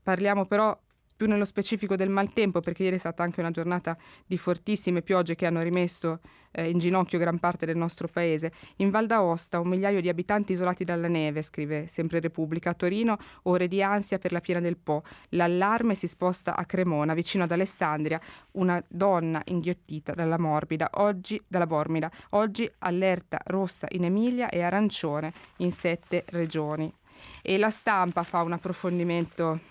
parliamo 0.00 0.46
però 0.46 0.78
più 1.20 1.28
nello 1.28 1.44
specifico 1.44 1.96
del 1.96 2.08
maltempo, 2.08 2.60
perché 2.60 2.84
ieri 2.84 2.96
è 2.96 2.98
stata 2.98 3.22
anche 3.22 3.40
una 3.40 3.50
giornata 3.50 3.94
di 4.24 4.38
fortissime 4.38 5.02
piogge 5.02 5.34
che 5.34 5.44
hanno 5.44 5.60
rimesso 5.60 6.20
eh, 6.50 6.70
in 6.70 6.78
ginocchio 6.78 7.18
gran 7.18 7.38
parte 7.38 7.66
del 7.66 7.76
nostro 7.76 8.08
paese. 8.08 8.50
In 8.76 8.88
Val 8.88 9.04
d'Aosta 9.04 9.60
un 9.60 9.68
migliaio 9.68 10.00
di 10.00 10.08
abitanti 10.08 10.52
isolati 10.52 10.82
dalla 10.82 11.08
neve, 11.08 11.42
scrive 11.42 11.86
sempre 11.88 12.20
Repubblica. 12.20 12.70
A 12.70 12.74
Torino 12.74 13.18
ore 13.42 13.68
di 13.68 13.82
ansia 13.82 14.18
per 14.18 14.32
la 14.32 14.40
piena 14.40 14.60
del 14.60 14.78
Po. 14.78 15.02
L'allarme 15.30 15.94
si 15.94 16.08
sposta 16.08 16.56
a 16.56 16.64
Cremona, 16.64 17.12
vicino 17.12 17.44
ad 17.44 17.52
Alessandria, 17.52 18.18
una 18.52 18.82
donna 18.88 19.42
inghiottita 19.44 20.14
dalla 20.14 20.38
morbida, 20.38 20.88
oggi 20.94 21.38
dalla 21.46 21.66
bormida. 21.66 22.10
Oggi 22.30 22.66
allerta 22.78 23.38
rossa 23.44 23.86
in 23.90 24.04
Emilia 24.04 24.48
e 24.48 24.62
arancione 24.62 25.34
in 25.56 25.70
sette 25.70 26.24
regioni. 26.28 26.90
E 27.42 27.58
la 27.58 27.68
stampa 27.68 28.22
fa 28.22 28.40
un 28.40 28.52
approfondimento 28.52 29.69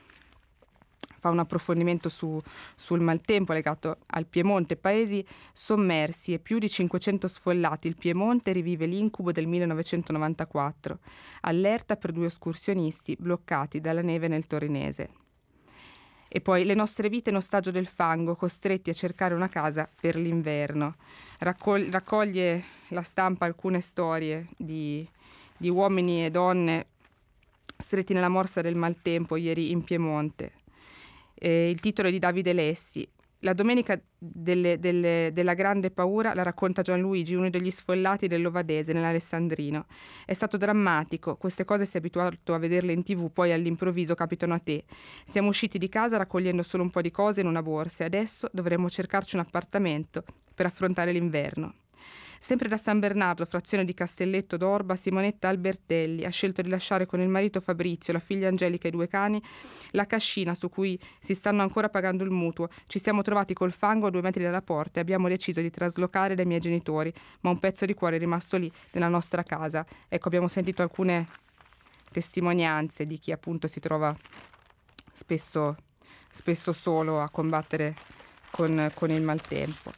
fa 1.17 1.29
un 1.29 1.39
approfondimento 1.39 2.09
su, 2.09 2.39
sul 2.75 3.01
maltempo 3.01 3.53
legato 3.53 3.97
al 4.07 4.25
Piemonte, 4.25 4.75
paesi 4.75 5.25
sommersi 5.53 6.33
e 6.33 6.39
più 6.39 6.59
di 6.59 6.69
500 6.69 7.27
sfollati. 7.27 7.87
Il 7.87 7.97
Piemonte 7.97 8.51
rivive 8.51 8.85
l'incubo 8.85 9.31
del 9.31 9.47
1994. 9.47 10.99
Allerta 11.41 11.95
per 11.95 12.11
due 12.11 12.27
escursionisti 12.27 13.15
bloccati 13.19 13.81
dalla 13.81 14.01
neve 14.01 14.27
nel 14.27 14.47
Torinese. 14.47 15.09
E 16.31 16.41
poi 16.41 16.63
le 16.63 16.75
nostre 16.75 17.09
vite 17.09 17.31
in 17.31 17.37
ostaggio 17.37 17.71
del 17.71 17.87
fango, 17.87 18.35
costretti 18.35 18.91
a 18.91 18.93
cercare 18.93 19.33
una 19.33 19.49
casa 19.49 19.89
per 19.99 20.15
l'inverno. 20.15 20.93
Raccoglie, 21.39 21.89
raccoglie 21.89 22.63
la 22.89 23.01
stampa 23.01 23.45
alcune 23.45 23.81
storie 23.81 24.47
di, 24.55 25.07
di 25.57 25.69
uomini 25.69 26.25
e 26.25 26.29
donne 26.29 26.85
stretti 27.75 28.13
nella 28.13 28.29
morsa 28.29 28.61
del 28.61 28.75
maltempo 28.75 29.37
ieri 29.37 29.71
in 29.71 29.83
Piemonte. 29.83 30.51
Eh, 31.39 31.69
il 31.69 31.79
titolo 31.79 32.09
è 32.09 32.11
di 32.11 32.19
Davide 32.19 32.53
Lessi, 32.53 33.07
la 33.43 33.53
domenica 33.53 33.97
delle, 34.17 34.79
delle, 34.79 35.29
della 35.31 35.53
grande 35.53 35.91
paura 35.91 36.33
la 36.33 36.43
racconta 36.43 36.81
Gianluigi, 36.81 37.35
uno 37.35 37.49
degli 37.49 37.71
sfollati 37.71 38.27
dell'Ovadese 38.27 38.91
nell'Alessandrino. 38.91 39.85
È 40.25 40.33
stato 40.33 40.57
drammatico, 40.57 41.37
queste 41.37 41.63
cose 41.63 41.85
sei 41.85 42.01
abituato 42.01 42.53
a 42.53 42.57
vederle 42.57 42.91
in 42.91 43.03
tv, 43.03 43.31
poi 43.31 43.53
all'improvviso 43.53 44.13
capitano 44.13 44.55
a 44.55 44.59
te. 44.59 44.83
Siamo 45.23 45.47
usciti 45.47 45.77
di 45.77 45.87
casa 45.87 46.17
raccogliendo 46.17 46.63
solo 46.63 46.83
un 46.83 46.89
po' 46.89 47.01
di 47.01 47.11
cose 47.11 47.39
in 47.39 47.47
una 47.47 47.61
borsa 47.61 48.03
e 48.03 48.07
adesso 48.07 48.49
dovremmo 48.51 48.89
cercarci 48.89 49.35
un 49.35 49.41
appartamento 49.41 50.23
per 50.53 50.65
affrontare 50.65 51.13
l'inverno. 51.13 51.75
Sempre 52.39 52.69
da 52.69 52.77
San 52.77 52.99
Bernardo, 52.99 53.43
frazione 53.43 53.83
di 53.83 53.93
Castelletto 53.93 54.55
d'Orba, 54.55 54.95
Simonetta 54.95 55.49
Albertelli 55.49 56.23
ha 56.23 56.29
scelto 56.29 56.61
di 56.61 56.69
lasciare 56.69 57.05
con 57.05 57.19
il 57.19 57.27
marito 57.27 57.59
Fabrizio, 57.59 58.13
la 58.13 58.19
figlia 58.19 58.47
Angelica 58.47 58.85
e 58.85 58.87
i 58.87 58.91
due 58.93 59.09
cani 59.09 59.43
la 59.91 60.07
cascina 60.07 60.55
su 60.55 60.69
cui 60.69 60.97
si 61.19 61.33
stanno 61.33 61.61
ancora 61.61 61.89
pagando 61.89 62.23
il 62.23 62.31
mutuo. 62.31 62.69
Ci 62.87 62.97
siamo 62.97 63.23
trovati 63.23 63.53
col 63.53 63.73
fango 63.73 64.07
a 64.07 64.09
due 64.09 64.21
metri 64.21 64.41
dalla 64.41 64.61
porta 64.61 64.99
e 64.99 65.01
abbiamo 65.01 65.27
deciso 65.27 65.59
di 65.59 65.69
traslocare 65.69 66.33
dai 66.33 66.45
miei 66.45 66.61
genitori, 66.61 67.13
ma 67.41 67.49
un 67.49 67.59
pezzo 67.59 67.85
di 67.85 67.93
cuore 67.93 68.15
è 68.15 68.19
rimasto 68.19 68.55
lì, 68.55 68.71
nella 68.93 69.09
nostra 69.09 69.43
casa. 69.43 69.85
Ecco, 70.07 70.27
abbiamo 70.29 70.47
sentito 70.47 70.81
alcune 70.81 71.27
testimonianze 72.09 73.05
di 73.05 73.19
chi 73.19 73.33
appunto 73.33 73.67
si 73.67 73.81
trova 73.81 74.15
spesso, 75.11 75.75
spesso 76.29 76.71
solo 76.71 77.19
a 77.19 77.29
combattere 77.29 77.95
con, 78.49 78.89
con 78.95 79.11
il 79.11 79.23
maltempo 79.23 79.91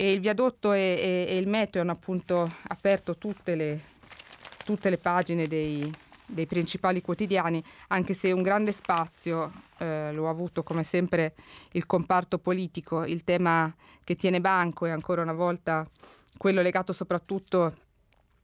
e 0.00 0.12
il 0.12 0.20
viadotto 0.20 0.72
e, 0.72 0.78
e, 0.78 1.26
e 1.28 1.36
il 1.36 1.46
meteo 1.46 1.82
hanno 1.82 1.92
appunto 1.92 2.50
aperto 2.68 3.18
tutte 3.18 3.54
le, 3.54 3.80
tutte 4.64 4.88
le 4.88 4.96
pagine 4.96 5.46
dei, 5.46 5.92
dei, 6.24 6.46
principali 6.46 7.02
quotidiani, 7.02 7.62
anche 7.88 8.14
se 8.14 8.32
un 8.32 8.40
grande 8.40 8.72
spazio 8.72 9.52
eh, 9.76 10.10
lo 10.12 10.26
ha 10.26 10.30
avuto 10.30 10.62
come 10.62 10.84
sempre 10.84 11.34
il 11.72 11.84
comparto 11.84 12.38
politico, 12.38 13.04
il 13.04 13.24
tema 13.24 13.70
che 14.02 14.16
tiene 14.16 14.40
banco 14.40 14.86
è 14.86 14.90
ancora 14.90 15.20
una 15.20 15.34
volta 15.34 15.86
quello 16.38 16.62
legato 16.62 16.94
soprattutto 16.94 17.76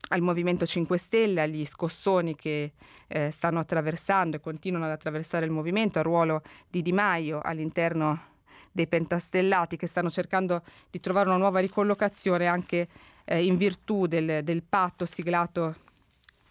al 0.09 0.21
Movimento 0.21 0.67
5 0.67 0.99
Stelle, 0.99 1.41
agli 1.41 1.65
scossoni 1.65 2.37
che 2.37 2.75
eh, 3.09 3.31
stanno 3.31 3.61
attraversando 3.61 4.37
e 4.37 4.41
continuano 4.41 4.85
ad 4.85 4.91
attraversare 4.91 5.47
il 5.47 5.53
movimento, 5.53 6.01
al 6.01 6.05
ruolo 6.05 6.43
di 6.69 6.83
Di 6.83 6.93
Maio 6.93 7.41
all'interno 7.43 8.35
dei 8.77 8.87
pentastellati 8.87 9.77
che 9.77 9.89
stanno 9.89 10.11
cercando 10.11 10.63
di 10.89 11.01
trovare 11.01 11.29
una 11.29 11.39
nuova 11.39 11.59
ricollocazione 11.59 12.47
anche 12.47 12.87
eh, 13.25 13.45
in 13.45 13.57
virtù 13.57 14.07
del, 14.07 14.45
del 14.45 14.63
patto 14.63 15.05
siglato 15.05 15.77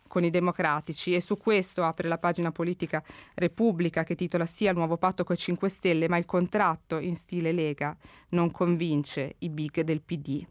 con 0.07 0.23
i 0.23 0.29
democratici 0.29 1.13
e 1.13 1.21
su 1.21 1.37
questo 1.37 1.83
apre 1.83 2.07
la 2.07 2.17
pagina 2.17 2.51
politica 2.51 3.03
Repubblica 3.33 4.03
che 4.03 4.15
titola 4.15 4.45
sia 4.45 4.71
il 4.71 4.77
nuovo 4.77 4.97
patto 4.97 5.23
con 5.23 5.35
i 5.35 5.39
5 5.39 5.69
Stelle, 5.69 6.07
ma 6.07 6.17
il 6.17 6.25
contratto 6.25 6.99
in 6.99 7.15
stile 7.15 7.51
Lega 7.51 7.95
non 8.29 8.49
convince 8.49 9.35
i 9.39 9.49
big 9.49 9.81
del 9.81 10.01
PD. 10.01 10.45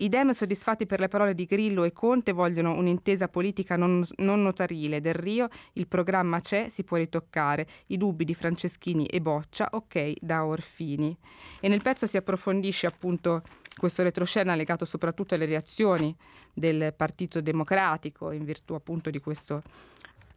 I 0.00 0.08
Dem, 0.08 0.30
soddisfatti 0.30 0.86
per 0.86 0.98
le 0.98 1.08
parole 1.08 1.34
di 1.34 1.44
Grillo 1.44 1.84
e 1.84 1.92
Conte, 1.92 2.32
vogliono 2.32 2.72
un'intesa 2.74 3.28
politica 3.28 3.76
non, 3.76 4.02
non, 4.16 4.40
notarile. 4.40 5.02
Del 5.02 5.12
Rio 5.12 5.48
il 5.74 5.86
programma 5.88 6.40
c'è, 6.40 6.70
si 6.70 6.84
può 6.84 6.96
ritoccare. 6.96 7.66
I 7.88 7.98
dubbi 7.98 8.24
di 8.24 8.34
Franceschini 8.34 9.04
e 9.04 9.20
Boccia, 9.20 9.68
ok, 9.70 10.14
da 10.22 10.46
Orfini. 10.46 11.14
E 11.60 11.68
nel 11.68 11.82
pezzo 11.82 12.06
si 12.06 12.16
approfondisce 12.16 12.86
appunto 12.86 13.42
questo 13.76 14.02
retroscena 14.02 14.54
legato 14.54 14.86
soprattutto 14.86 15.34
alle 15.34 15.44
reazioni 15.44 16.16
del 16.54 16.94
Partito 16.96 17.42
Democratico 17.42 18.30
in 18.30 18.44
virtù 18.44 18.72
appunto 18.72 19.10
di 19.10 19.20
questo 19.20 19.62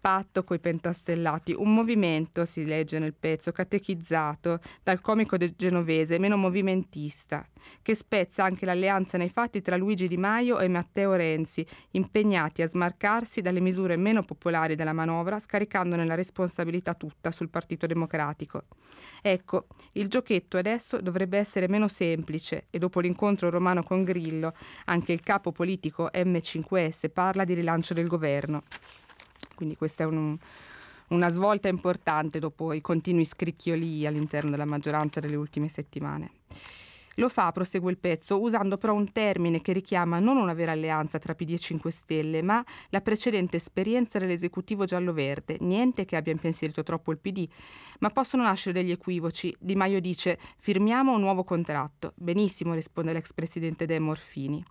patto 0.03 0.43
coi 0.43 0.59
pentastellati, 0.59 1.55
un 1.57 1.73
movimento, 1.73 2.43
si 2.43 2.65
legge 2.65 2.99
nel 2.99 3.13
pezzo, 3.13 3.53
catechizzato 3.53 4.59
dal 4.83 4.99
comico 4.99 5.37
genovese, 5.37 6.19
meno 6.19 6.35
movimentista, 6.35 7.47
che 7.81 7.95
spezza 7.95 8.43
anche 8.43 8.65
l'alleanza 8.65 9.17
nei 9.17 9.29
fatti 9.29 9.61
tra 9.61 9.77
Luigi 9.77 10.09
Di 10.09 10.17
Maio 10.17 10.59
e 10.59 10.67
Matteo 10.67 11.13
Renzi, 11.13 11.65
impegnati 11.91 12.61
a 12.61 12.67
smarcarsi 12.67 13.39
dalle 13.39 13.61
misure 13.61 13.95
meno 13.95 14.23
popolari 14.23 14.75
della 14.75 14.91
manovra, 14.91 15.39
scaricandone 15.39 16.05
la 16.05 16.15
responsabilità 16.15 16.95
tutta 16.95 17.31
sul 17.31 17.47
Partito 17.47 17.87
Democratico. 17.87 18.65
Ecco, 19.21 19.67
il 19.93 20.09
giochetto 20.09 20.57
adesso 20.57 20.99
dovrebbe 20.99 21.37
essere 21.37 21.69
meno 21.69 21.87
semplice 21.87 22.65
e 22.71 22.77
dopo 22.77 22.99
l'incontro 22.99 23.49
romano 23.49 23.83
con 23.83 24.03
Grillo, 24.03 24.51
anche 24.83 25.13
il 25.13 25.21
capo 25.21 25.53
politico 25.53 26.09
M5S 26.13 27.09
parla 27.09 27.45
di 27.45 27.53
rilancio 27.53 27.93
del 27.93 28.07
governo. 28.07 28.63
Quindi 29.55 29.75
questa 29.75 30.03
è 30.03 30.05
un, 30.05 30.37
una 31.09 31.29
svolta 31.29 31.67
importante 31.67 32.39
dopo 32.39 32.73
i 32.73 32.81
continui 32.81 33.25
scricchioli 33.25 34.05
all'interno 34.05 34.49
della 34.49 34.65
maggioranza 34.65 35.19
delle 35.19 35.35
ultime 35.35 35.67
settimane. 35.67 36.31
Lo 37.17 37.29
fa, 37.29 37.51
prosegue 37.51 37.91
il 37.91 37.99
pezzo, 37.99 38.41
usando 38.41 38.77
però 38.77 38.95
un 38.95 39.11
termine 39.11 39.61
che 39.61 39.71
richiama 39.71 40.17
non 40.17 40.37
una 40.37 40.53
vera 40.53 40.71
alleanza 40.71 41.19
tra 41.19 41.35
PD 41.35 41.51
e 41.51 41.59
5 41.59 41.91
Stelle, 41.91 42.41
ma 42.41 42.63
la 42.89 43.01
precedente 43.01 43.57
esperienza 43.57 44.17
dell'esecutivo 44.17 44.85
giallo-verde. 44.85 45.57
Niente 45.59 46.05
che 46.05 46.15
abbia 46.15 46.31
impensierito 46.31 46.81
troppo 46.81 47.11
il 47.11 47.19
PD, 47.19 47.47
ma 47.99 48.09
possono 48.09 48.41
nascere 48.41 48.81
degli 48.81 48.91
equivoci. 48.91 49.55
Di 49.59 49.75
Maio 49.75 49.99
dice: 49.99 50.39
firmiamo 50.57 51.13
un 51.13 51.21
nuovo 51.21 51.43
contratto. 51.43 52.13
Benissimo, 52.15 52.73
risponde 52.73 53.13
l'ex 53.13 53.31
presidente 53.31 53.85
De 53.85 53.99
Morfini. 53.99 54.63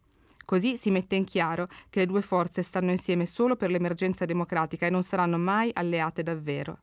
Così 0.44 0.76
si 0.76 0.90
mette 0.90 1.16
in 1.16 1.24
chiaro 1.24 1.68
che 1.90 2.00
le 2.00 2.06
due 2.06 2.22
forze 2.22 2.62
stanno 2.62 2.90
insieme 2.90 3.26
solo 3.26 3.56
per 3.56 3.70
l'emergenza 3.70 4.24
democratica 4.24 4.86
e 4.86 4.90
non 4.90 5.02
saranno 5.02 5.38
mai 5.38 5.70
alleate 5.72 6.22
davvero. 6.22 6.78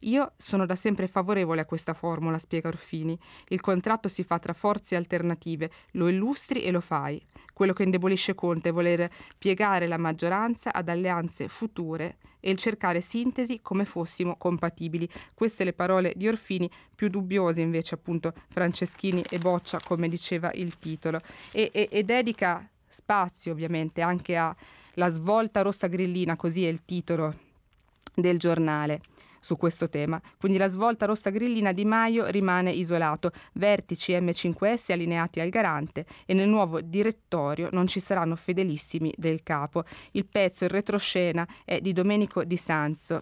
Io 0.00 0.32
sono 0.36 0.66
da 0.66 0.74
sempre 0.74 1.06
favorevole 1.06 1.62
a 1.62 1.66
questa 1.66 1.94
formula, 1.94 2.38
spiega 2.38 2.68
Orfini. 2.68 3.18
Il 3.48 3.60
contratto 3.60 4.08
si 4.08 4.22
fa 4.22 4.38
tra 4.38 4.52
forze 4.52 4.96
alternative, 4.96 5.70
lo 5.92 6.08
illustri 6.08 6.62
e 6.62 6.70
lo 6.70 6.80
fai. 6.80 7.24
Quello 7.52 7.72
che 7.72 7.84
indebolisce 7.84 8.34
Conte 8.34 8.68
è 8.68 8.72
voler 8.72 9.08
piegare 9.38 9.86
la 9.86 9.96
maggioranza 9.96 10.72
ad 10.72 10.88
alleanze 10.88 11.48
future 11.48 12.18
e 12.40 12.50
il 12.50 12.58
cercare 12.58 13.00
sintesi 13.00 13.60
come 13.62 13.86
fossimo 13.86 14.36
compatibili. 14.36 15.08
Queste 15.32 15.64
le 15.64 15.72
parole 15.72 16.12
di 16.14 16.28
Orfini, 16.28 16.70
più 16.94 17.08
dubbiose 17.08 17.62
invece 17.62 17.94
appunto 17.94 18.34
Franceschini 18.48 19.24
e 19.30 19.38
Boccia, 19.38 19.80
come 19.82 20.08
diceva 20.08 20.50
il 20.52 20.76
titolo, 20.76 21.20
e, 21.50 21.70
e, 21.72 21.88
e 21.90 22.02
dedica 22.04 22.68
spazio 22.96 23.52
ovviamente 23.52 24.00
anche 24.00 24.36
alla 24.36 25.08
svolta 25.08 25.60
rossa 25.62 25.86
grillina, 25.86 26.36
così 26.36 26.64
è 26.64 26.68
il 26.68 26.84
titolo 26.84 27.34
del 28.14 28.38
giornale 28.38 29.00
su 29.38 29.56
questo 29.56 29.88
tema. 29.88 30.20
Quindi 30.38 30.58
la 30.58 30.66
svolta 30.66 31.06
rossa 31.06 31.30
grillina 31.30 31.72
di 31.72 31.84
Maio 31.84 32.26
rimane 32.26 32.72
isolato, 32.72 33.30
vertici 33.52 34.12
M5S 34.12 34.92
allineati 34.92 35.40
al 35.40 35.50
garante 35.50 36.06
e 36.24 36.34
nel 36.34 36.48
nuovo 36.48 36.80
direttorio 36.80 37.68
non 37.70 37.86
ci 37.86 38.00
saranno 38.00 38.34
fedelissimi 38.34 39.12
del 39.16 39.42
capo. 39.42 39.84
Il 40.12 40.26
pezzo, 40.26 40.64
il 40.64 40.70
retroscena 40.70 41.46
è 41.64 41.80
di 41.80 41.92
Domenico 41.92 42.42
Di 42.42 42.56
Sanzo. 42.56 43.20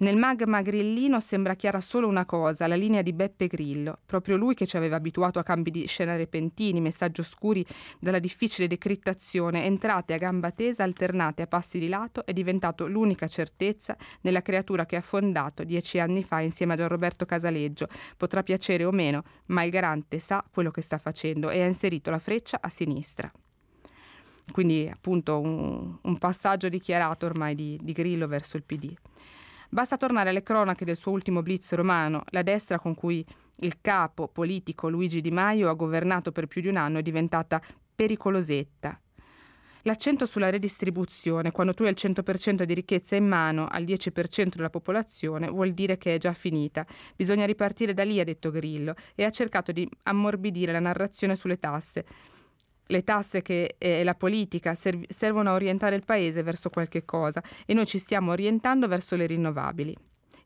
Nel 0.00 0.14
magma 0.14 0.62
grillino 0.62 1.18
sembra 1.18 1.54
chiara 1.54 1.80
solo 1.80 2.06
una 2.06 2.24
cosa, 2.24 2.68
la 2.68 2.76
linea 2.76 3.02
di 3.02 3.12
Beppe 3.12 3.48
Grillo, 3.48 3.98
proprio 4.06 4.36
lui 4.36 4.54
che 4.54 4.64
ci 4.64 4.76
aveva 4.76 4.94
abituato 4.94 5.40
a 5.40 5.42
cambi 5.42 5.72
di 5.72 5.86
scena 5.86 6.14
repentini, 6.14 6.80
messaggi 6.80 7.20
oscuri 7.20 7.66
dalla 7.98 8.20
difficile 8.20 8.68
decrittazione, 8.68 9.64
entrate 9.64 10.14
a 10.14 10.18
gamba 10.18 10.52
tesa 10.52 10.84
alternate 10.84 11.42
a 11.42 11.46
passi 11.48 11.80
di 11.80 11.88
lato, 11.88 12.24
è 12.24 12.32
diventato 12.32 12.86
l'unica 12.86 13.26
certezza 13.26 13.96
nella 14.20 14.40
creatura 14.40 14.86
che 14.86 14.94
ha 14.94 15.00
fondato 15.00 15.64
dieci 15.64 15.98
anni 15.98 16.22
fa 16.22 16.38
insieme 16.42 16.74
a 16.74 16.76
Gianroberto 16.76 17.24
Casaleggio. 17.24 17.88
Potrà 18.16 18.44
piacere 18.44 18.84
o 18.84 18.92
meno, 18.92 19.24
ma 19.46 19.64
il 19.64 19.72
garante 19.72 20.20
sa 20.20 20.44
quello 20.48 20.70
che 20.70 20.80
sta 20.80 20.98
facendo 20.98 21.50
e 21.50 21.60
ha 21.60 21.66
inserito 21.66 22.10
la 22.10 22.20
freccia 22.20 22.58
a 22.60 22.68
sinistra. 22.68 23.28
Quindi 24.52 24.88
appunto 24.88 25.40
un, 25.40 25.98
un 26.00 26.18
passaggio 26.18 26.68
dichiarato 26.68 27.26
ormai 27.26 27.56
di, 27.56 27.76
di 27.82 27.92
Grillo 27.92 28.28
verso 28.28 28.56
il 28.56 28.62
PD. 28.62 28.94
Basta 29.70 29.98
tornare 29.98 30.30
alle 30.30 30.42
cronache 30.42 30.86
del 30.86 30.96
suo 30.96 31.12
ultimo 31.12 31.42
blitz 31.42 31.74
romano, 31.74 32.24
la 32.30 32.42
destra 32.42 32.78
con 32.78 32.94
cui 32.94 33.24
il 33.56 33.80
capo 33.82 34.26
politico 34.26 34.88
Luigi 34.88 35.20
Di 35.20 35.30
Maio 35.30 35.68
ha 35.68 35.74
governato 35.74 36.32
per 36.32 36.46
più 36.46 36.62
di 36.62 36.68
un 36.68 36.76
anno 36.76 36.98
è 36.98 37.02
diventata 37.02 37.60
pericolosetta. 37.94 38.98
L'accento 39.82 40.24
sulla 40.24 40.48
redistribuzione, 40.48 41.50
quando 41.50 41.74
tu 41.74 41.82
hai 41.82 41.90
il 41.90 41.96
100% 41.98 42.62
di 42.62 42.74
ricchezza 42.74 43.14
in 43.16 43.26
mano 43.26 43.66
al 43.66 43.84
10% 43.84 44.56
della 44.56 44.70
popolazione, 44.70 45.48
vuol 45.48 45.72
dire 45.72 45.98
che 45.98 46.14
è 46.14 46.18
già 46.18 46.32
finita. 46.32 46.86
Bisogna 47.14 47.44
ripartire 47.44 47.92
da 47.92 48.04
lì, 48.04 48.20
ha 48.20 48.24
detto 48.24 48.50
Grillo, 48.50 48.94
e 49.14 49.24
ha 49.24 49.30
cercato 49.30 49.70
di 49.70 49.88
ammorbidire 50.04 50.72
la 50.72 50.80
narrazione 50.80 51.36
sulle 51.36 51.58
tasse 51.58 52.04
le 52.88 53.02
tasse 53.02 53.42
che, 53.42 53.76
e 53.78 54.04
la 54.04 54.14
politica 54.14 54.74
serv- 54.74 55.10
servono 55.10 55.50
a 55.50 55.54
orientare 55.54 55.96
il 55.96 56.04
paese 56.04 56.42
verso 56.42 56.70
qualche 56.70 57.04
cosa 57.04 57.42
e 57.64 57.74
noi 57.74 57.86
ci 57.86 57.98
stiamo 57.98 58.32
orientando 58.32 58.88
verso 58.88 59.16
le 59.16 59.26
rinnovabili. 59.26 59.96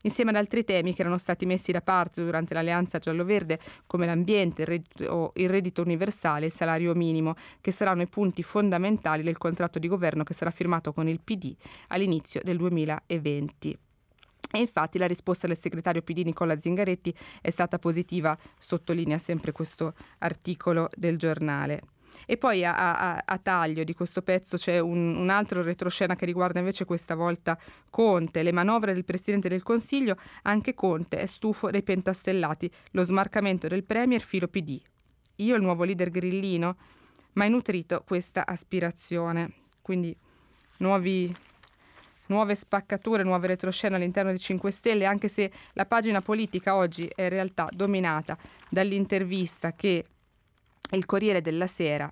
insieme 0.05 0.31
ad 0.31 0.35
altri 0.35 0.65
temi 0.65 0.93
che 0.93 1.01
erano 1.01 1.17
stati 1.17 1.45
messi 1.45 1.71
da 1.71 1.81
parte 1.81 2.23
durante 2.23 2.53
l'alleanza 2.53 2.99
giallo-verde 2.99 3.57
come 3.87 4.05
l'ambiente, 4.05 4.63
il 4.63 4.67
reddito, 4.67 5.31
il 5.35 5.49
reddito 5.49 5.81
universale 5.81 6.43
e 6.43 6.47
il 6.47 6.53
salario 6.53 6.93
minimo, 6.93 7.35
che 7.61 7.71
saranno 7.71 8.01
i 8.01 8.07
punti 8.07 8.43
fondamentali 8.43 9.23
del 9.23 9.37
contratto 9.37 9.79
di 9.79 9.87
governo 9.87 10.23
che 10.23 10.33
sarà 10.33 10.51
firmato 10.51 10.91
con 10.91 11.07
il 11.07 11.21
PD 11.21 11.55
all'inizio 11.87 12.41
del 12.43 12.57
2020. 12.57 13.77
E 14.55 14.59
infatti 14.59 14.97
la 14.97 15.07
risposta 15.07 15.47
del 15.47 15.57
segretario 15.57 16.01
PD 16.01 16.19
Nicola 16.19 16.59
Zingaretti 16.59 17.15
è 17.41 17.49
stata 17.49 17.79
positiva, 17.79 18.37
sottolinea 18.59 19.17
sempre 19.17 19.51
questo 19.51 19.95
articolo 20.19 20.89
del 20.95 21.17
giornale. 21.17 21.81
E 22.25 22.37
poi 22.37 22.63
a, 22.65 22.75
a, 22.75 23.23
a, 23.25 23.37
taglio 23.37 23.83
di 23.83 23.93
questo 23.93 24.21
pezzo 24.21 24.57
c'è 24.57 24.79
un, 24.79 25.15
un, 25.15 25.29
altro 25.29 25.61
retroscena 25.61 26.15
che 26.15 26.25
riguarda 26.25 26.59
invece 26.59 26.85
questa 26.85 27.15
volta 27.15 27.57
Conte, 27.89 28.43
le 28.43 28.51
manovre 28.51 28.93
del 28.93 29.05
Presidente 29.05 29.49
del 29.49 29.63
Consiglio, 29.63 30.15
anche 30.43 30.73
Conte 30.73 31.17
è 31.17 31.25
stufo 31.25 31.69
dei 31.69 31.83
pentastellati, 31.83 32.71
lo 32.91 33.03
smarcamento 33.03 33.67
del 33.67 33.83
Premier 33.83 34.21
filo 34.21 34.47
PD. 34.47 34.81
Io 35.37 35.55
il 35.55 35.61
nuovo 35.61 35.83
leader 35.83 36.09
grillino, 36.09 36.77
ma 37.33 37.43
hai 37.43 37.49
nutrito 37.49 38.03
questa 38.05 38.45
aspirazione. 38.45 39.51
Quindi 39.81 40.15
nuovi, 40.77 41.33
nuove 42.27 42.55
spaccature, 42.55 43.23
nuove 43.23 43.47
retroscene 43.47 43.95
all'interno 43.95 44.29
dei 44.29 44.39
5 44.39 44.71
Stelle, 44.71 45.05
anche 45.05 45.27
se 45.27 45.51
la 45.73 45.85
pagina 45.85 46.21
politica 46.21 46.75
oggi 46.75 47.09
è 47.13 47.23
in 47.23 47.29
realtà 47.29 47.67
dominata 47.71 48.37
dall'intervista 48.69 49.73
che 49.73 50.05
il 50.95 51.05
Corriere 51.05 51.41
della 51.41 51.67
Sera 51.67 52.11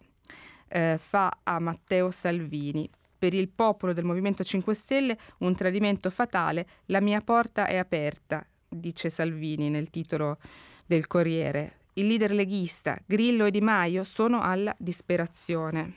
eh, 0.68 0.96
fa 0.98 1.40
a 1.44 1.60
Matteo 1.60 2.12
Salvini. 2.12 2.90
Per 3.18 3.34
il 3.34 3.50
popolo 3.50 3.94
del 3.94 4.04
Movimento 4.04 4.44
5 4.44 4.74
Stelle 4.74 5.18
un 5.40 5.56
tradimento 5.56 6.10
fatale, 6.10 6.68
la 6.86 7.02
mia 7.02 7.22
porta 7.22 7.68
è 7.68 7.78
aperta, 7.78 8.46
dice 8.68 9.10
Salvini 9.10 9.70
nel 9.70 9.90
titolo 9.90 10.38
del 10.86 11.06
Corriere. 11.08 11.80
Il 11.94 12.08
leader 12.08 12.32
leghista 12.32 12.98
Grillo 13.06 13.46
e 13.46 13.52
Di 13.52 13.62
Maio 13.62 14.04
sono 14.04 14.42
alla 14.42 14.74
disperazione. 14.80 15.94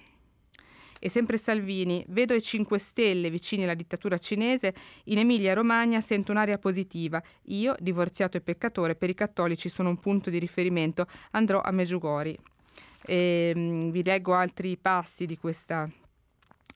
E 0.98 1.08
sempre 1.08 1.36
Salvini, 1.36 2.04
vedo 2.08 2.34
i 2.34 2.40
5 2.40 2.78
Stelle 2.78 3.30
vicini 3.30 3.64
alla 3.64 3.74
dittatura 3.74 4.18
cinese, 4.18 4.74
in 5.04 5.18
Emilia-Romagna 5.18 6.00
sento 6.00 6.32
un'aria 6.32 6.58
positiva. 6.58 7.22
Io, 7.48 7.74
divorziato 7.78 8.38
e 8.38 8.40
peccatore, 8.40 8.94
per 8.94 9.10
i 9.10 9.14
cattolici 9.14 9.68
sono 9.68 9.90
un 9.90 10.00
punto 10.00 10.30
di 10.30 10.38
riferimento, 10.38 11.06
andrò 11.32 11.60
a 11.60 11.70
Meggiugori. 11.72 12.38
E, 13.04 13.52
mh, 13.54 13.60
mm, 13.60 13.90
vi 13.90 14.02
leggo 14.02 14.34
altri 14.34 14.76
passi 14.76 15.26
di 15.26 15.36
questa 15.36 15.88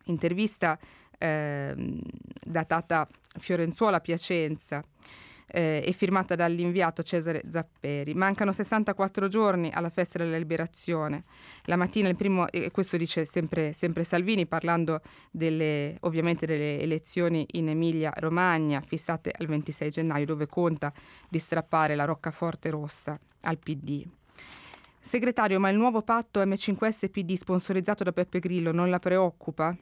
intervista 0.04 0.78
eh, 1.18 1.74
datata 2.42 3.08
Fiorenzuola 3.38 4.00
Piacenza 4.00 4.82
eh, 5.50 5.82
e 5.84 5.92
firmata 5.92 6.34
dall'inviato 6.34 7.02
Cesare 7.02 7.42
Zapperi. 7.48 8.14
Mancano 8.14 8.52
64 8.52 9.28
giorni 9.28 9.70
alla 9.72 9.88
festa 9.88 10.18
della 10.18 10.36
liberazione. 10.36 11.24
La 11.64 11.76
mattina 11.76 12.08
il 12.08 12.16
primo, 12.16 12.48
e 12.48 12.70
questo 12.70 12.96
dice 12.96 13.24
sempre, 13.24 13.72
sempre 13.72 14.04
Salvini, 14.04 14.46
parlando 14.46 15.00
delle, 15.30 15.96
ovviamente 16.00 16.46
delle 16.46 16.80
elezioni 16.80 17.46
in 17.52 17.68
Emilia-Romagna 17.68 18.80
fissate 18.80 19.32
al 19.36 19.46
26 19.46 19.90
gennaio, 19.90 20.26
dove 20.26 20.46
conta 20.46 20.92
di 21.28 21.38
strappare 21.38 21.94
la 21.94 22.04
roccaforte 22.04 22.70
rossa 22.70 23.18
al 23.42 23.58
PD. 23.58 24.04
Segretario, 25.08 25.58
ma 25.58 25.70
il 25.70 25.78
nuovo 25.78 26.02
patto 26.02 26.42
M5S 26.42 27.08
PD 27.08 27.32
sponsorizzato 27.32 28.04
da 28.04 28.12
Peppe 28.12 28.40
Grillo 28.40 28.72
non 28.72 28.90
la 28.90 28.98
preoccupa? 28.98 29.74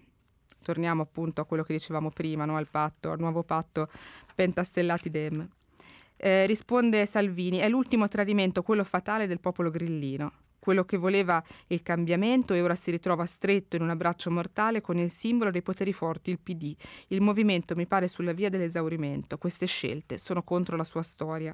Torniamo 0.63 1.03
appunto 1.03 1.41
a 1.41 1.45
quello 1.45 1.65
che 1.65 1.73
dicevamo 1.73 2.11
prima, 2.11 2.45
no? 2.45 2.57
al 2.57 2.69
patto, 2.71 3.11
al 3.11 3.19
nuovo 3.19 3.43
patto 3.43 3.89
Pentastellati 4.37 5.11
Dem. 5.11 5.45
Eh, 6.17 6.47
risponde 6.47 7.07
Salvini, 7.07 7.57
è 7.57 7.69
l'ultimo 7.69 8.07
tradimento, 8.07 8.63
quello 8.63 8.85
fatale 8.85 9.27
del 9.27 9.41
popolo 9.41 9.69
grillino, 9.69 10.31
quello 10.61 10.85
che 10.85 10.97
voleva 10.97 11.43
il 11.67 11.83
cambiamento 11.83 12.55
e 12.55 12.63
ora 12.63 12.77
si 12.77 12.93
ritrova 12.93 13.27
stretto 13.27 13.75
in 13.75 13.83
un 13.83 13.91
abbraccio 13.91 14.31
mortale 14.31 14.81
con 14.81 14.97
il 14.97 15.11
simbolo 15.11 15.51
dei 15.51 15.63
poteri 15.63 15.93
forti, 15.93 16.31
il 16.31 16.39
PD. 16.39 16.73
Il 17.09 17.21
movimento 17.21 17.75
mi 17.75 17.89
pare 17.89 18.07
sulla 18.07 18.31
via 18.31 18.49
dell'esaurimento, 18.49 19.39
queste 19.39 19.67
scelte 19.67 20.19
sono 20.19 20.45
contro 20.45 20.77
la 20.77 20.85
sua 20.85 21.03
storia. 21.03 21.53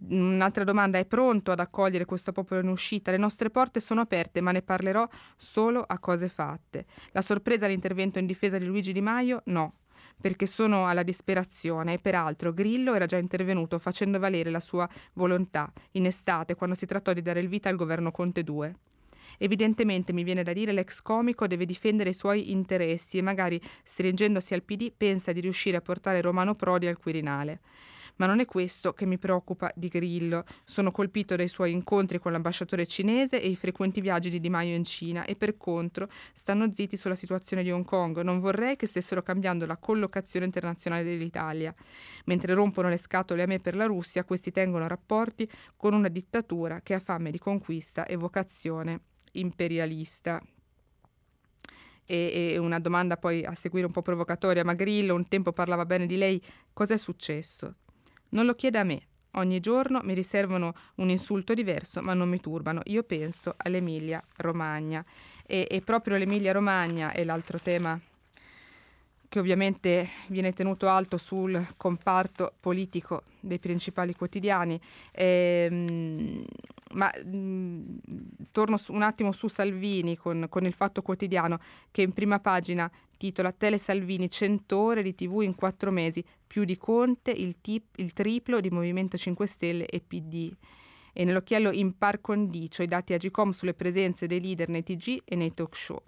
Un'altra 0.00 0.64
domanda, 0.64 0.98
è 0.98 1.04
pronto 1.04 1.50
ad 1.50 1.60
accogliere 1.60 2.04
questo 2.04 2.32
popolo 2.32 2.60
in 2.60 2.68
uscita? 2.68 3.10
Le 3.10 3.16
nostre 3.16 3.50
porte 3.50 3.80
sono 3.80 4.02
aperte, 4.02 4.40
ma 4.40 4.52
ne 4.52 4.62
parlerò 4.62 5.06
solo 5.36 5.82
a 5.86 5.98
cose 5.98 6.28
fatte. 6.28 6.86
La 7.10 7.22
sorpresa 7.22 7.66
all'intervento 7.66 8.18
in 8.18 8.26
difesa 8.26 8.58
di 8.58 8.66
Luigi 8.66 8.92
Di 8.92 9.00
Maio? 9.00 9.42
No, 9.46 9.74
perché 10.20 10.46
sono 10.46 10.86
alla 10.86 11.02
disperazione 11.02 11.94
e 11.94 11.98
peraltro 11.98 12.52
Grillo 12.52 12.94
era 12.94 13.06
già 13.06 13.16
intervenuto 13.16 13.78
facendo 13.78 14.18
valere 14.18 14.50
la 14.50 14.60
sua 14.60 14.88
volontà 15.14 15.72
in 15.92 16.06
estate 16.06 16.54
quando 16.54 16.76
si 16.76 16.86
trattò 16.86 17.12
di 17.12 17.22
dare 17.22 17.40
il 17.40 17.48
vita 17.48 17.68
al 17.68 17.76
governo 17.76 18.10
Conte 18.10 18.44
2. 18.44 18.76
Evidentemente 19.38 20.12
mi 20.12 20.22
viene 20.22 20.42
da 20.42 20.52
dire 20.52 20.72
l'ex 20.72 21.02
comico 21.02 21.46
deve 21.46 21.64
difendere 21.64 22.10
i 22.10 22.14
suoi 22.14 22.50
interessi 22.50 23.18
e 23.18 23.22
magari 23.22 23.60
stringendosi 23.84 24.54
al 24.54 24.62
PD 24.62 24.92
pensa 24.96 25.32
di 25.32 25.40
riuscire 25.40 25.76
a 25.76 25.82
portare 25.82 26.20
Romano 26.20 26.54
Prodi 26.54 26.86
al 26.86 26.98
Quirinale. 26.98 27.60
Ma 28.18 28.26
non 28.26 28.40
è 28.40 28.44
questo 28.44 28.92
che 28.92 29.06
mi 29.06 29.16
preoccupa 29.16 29.72
di 29.74 29.88
Grillo. 29.88 30.44
Sono 30.64 30.90
colpito 30.90 31.36
dai 31.36 31.48
suoi 31.48 31.72
incontri 31.72 32.18
con 32.18 32.32
l'ambasciatore 32.32 32.84
cinese 32.84 33.40
e 33.40 33.48
i 33.48 33.56
frequenti 33.56 34.00
viaggi 34.00 34.28
di 34.28 34.40
Di 34.40 34.50
Maio 34.50 34.74
in 34.74 34.84
Cina 34.84 35.24
e 35.24 35.36
per 35.36 35.56
contro 35.56 36.08
stanno 36.32 36.72
zitti 36.72 36.96
sulla 36.96 37.14
situazione 37.14 37.62
di 37.62 37.70
Hong 37.70 37.84
Kong. 37.84 38.20
Non 38.22 38.40
vorrei 38.40 38.74
che 38.76 38.86
stessero 38.86 39.22
cambiando 39.22 39.66
la 39.66 39.76
collocazione 39.76 40.46
internazionale 40.46 41.04
dell'Italia. 41.04 41.72
Mentre 42.24 42.54
rompono 42.54 42.88
le 42.88 42.96
scatole 42.96 43.42
a 43.42 43.46
me 43.46 43.60
per 43.60 43.76
la 43.76 43.86
Russia, 43.86 44.24
questi 44.24 44.50
tengono 44.50 44.88
rapporti 44.88 45.48
con 45.76 45.94
una 45.94 46.08
dittatura 46.08 46.80
che 46.80 46.94
ha 46.94 47.00
fame 47.00 47.30
di 47.30 47.38
conquista 47.38 48.04
e 48.04 48.16
vocazione 48.16 49.00
imperialista. 49.32 50.42
E, 52.04 52.56
una 52.58 52.80
domanda 52.80 53.16
poi 53.16 53.44
a 53.44 53.54
seguire 53.54 53.86
un 53.86 53.92
po' 53.92 54.02
provocatoria, 54.02 54.64
ma 54.64 54.72
Grillo 54.72 55.14
un 55.14 55.28
tempo 55.28 55.52
parlava 55.52 55.84
bene 55.84 56.06
di 56.06 56.16
lei, 56.16 56.42
cos'è 56.72 56.96
successo? 56.96 57.76
Non 58.30 58.46
lo 58.46 58.54
chiede 58.54 58.78
a 58.78 58.84
me. 58.84 59.02
Ogni 59.32 59.60
giorno 59.60 60.00
mi 60.02 60.14
riservano 60.14 60.74
un 60.96 61.10
insulto 61.10 61.54
diverso, 61.54 62.00
ma 62.00 62.14
non 62.14 62.28
mi 62.28 62.40
turbano. 62.40 62.80
Io 62.84 63.02
penso 63.02 63.54
all'Emilia 63.56 64.22
Romagna. 64.36 65.04
E, 65.46 65.66
e 65.70 65.80
proprio 65.82 66.16
l'Emilia 66.16 66.52
Romagna 66.52 67.12
è 67.12 67.24
l'altro 67.24 67.58
tema 67.58 68.00
che 69.28 69.38
ovviamente 69.38 70.08
viene 70.28 70.52
tenuto 70.52 70.88
alto 70.88 71.18
sul 71.18 71.62
comparto 71.76 72.54
politico 72.60 73.24
dei 73.40 73.58
principali 73.58 74.14
quotidiani. 74.14 74.80
Ehm, 75.12 76.44
ma 76.92 77.12
mh, 77.22 78.00
torno 78.50 78.78
un 78.88 79.02
attimo 79.02 79.32
su 79.32 79.48
Salvini 79.48 80.16
con, 80.16 80.46
con, 80.48 80.64
il 80.64 80.72
Fatto 80.72 81.02
Quotidiano 81.02 81.60
che 81.90 82.00
in 82.00 82.12
prima 82.12 82.40
pagina 82.40 82.90
titola 83.18 83.52
Tele 83.52 83.76
Salvini 83.76 84.30
100 84.30 84.78
ore 84.78 85.02
di 85.02 85.14
tv 85.14 85.42
in 85.42 85.54
4 85.54 85.90
mesi, 85.90 86.24
più 86.48 86.64
di 86.64 86.76
Conte, 86.76 87.30
il, 87.30 87.60
tip, 87.60 87.96
il 87.96 88.12
triplo 88.12 88.60
di 88.60 88.70
Movimento 88.70 89.16
5 89.16 89.46
Stelle 89.46 89.86
e 89.86 90.00
PD. 90.00 90.50
E 91.12 91.24
nell'occhiello 91.24 91.70
in 91.70 91.96
par 91.96 92.20
condicio 92.20 92.82
i 92.82 92.88
dati 92.88 93.12
Agicom 93.12 93.50
sulle 93.50 93.74
presenze 93.74 94.26
dei 94.26 94.40
leader 94.40 94.68
nei 94.68 94.82
TG 94.82 95.22
e 95.24 95.36
nei 95.36 95.54
talk 95.54 95.76
show. 95.76 96.02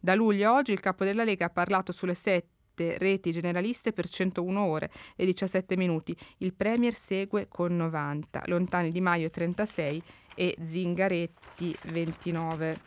Da 0.00 0.14
luglio 0.14 0.50
a 0.50 0.54
oggi 0.54 0.72
il 0.72 0.80
capo 0.80 1.04
della 1.04 1.24
Lega 1.24 1.46
ha 1.46 1.50
parlato 1.50 1.92
sulle 1.92 2.14
sette 2.14 2.98
reti 2.98 3.32
generaliste 3.32 3.92
per 3.92 4.08
101 4.08 4.64
ore 4.64 4.90
e 5.16 5.24
17 5.24 5.76
minuti. 5.76 6.16
Il 6.38 6.54
Premier 6.54 6.92
segue 6.92 7.48
con 7.48 7.76
90, 7.76 8.42
Lontani 8.46 8.90
Di 8.90 9.00
Maio 9.00 9.30
36 9.30 10.02
e 10.34 10.56
Zingaretti 10.60 11.74
29. 11.84 12.78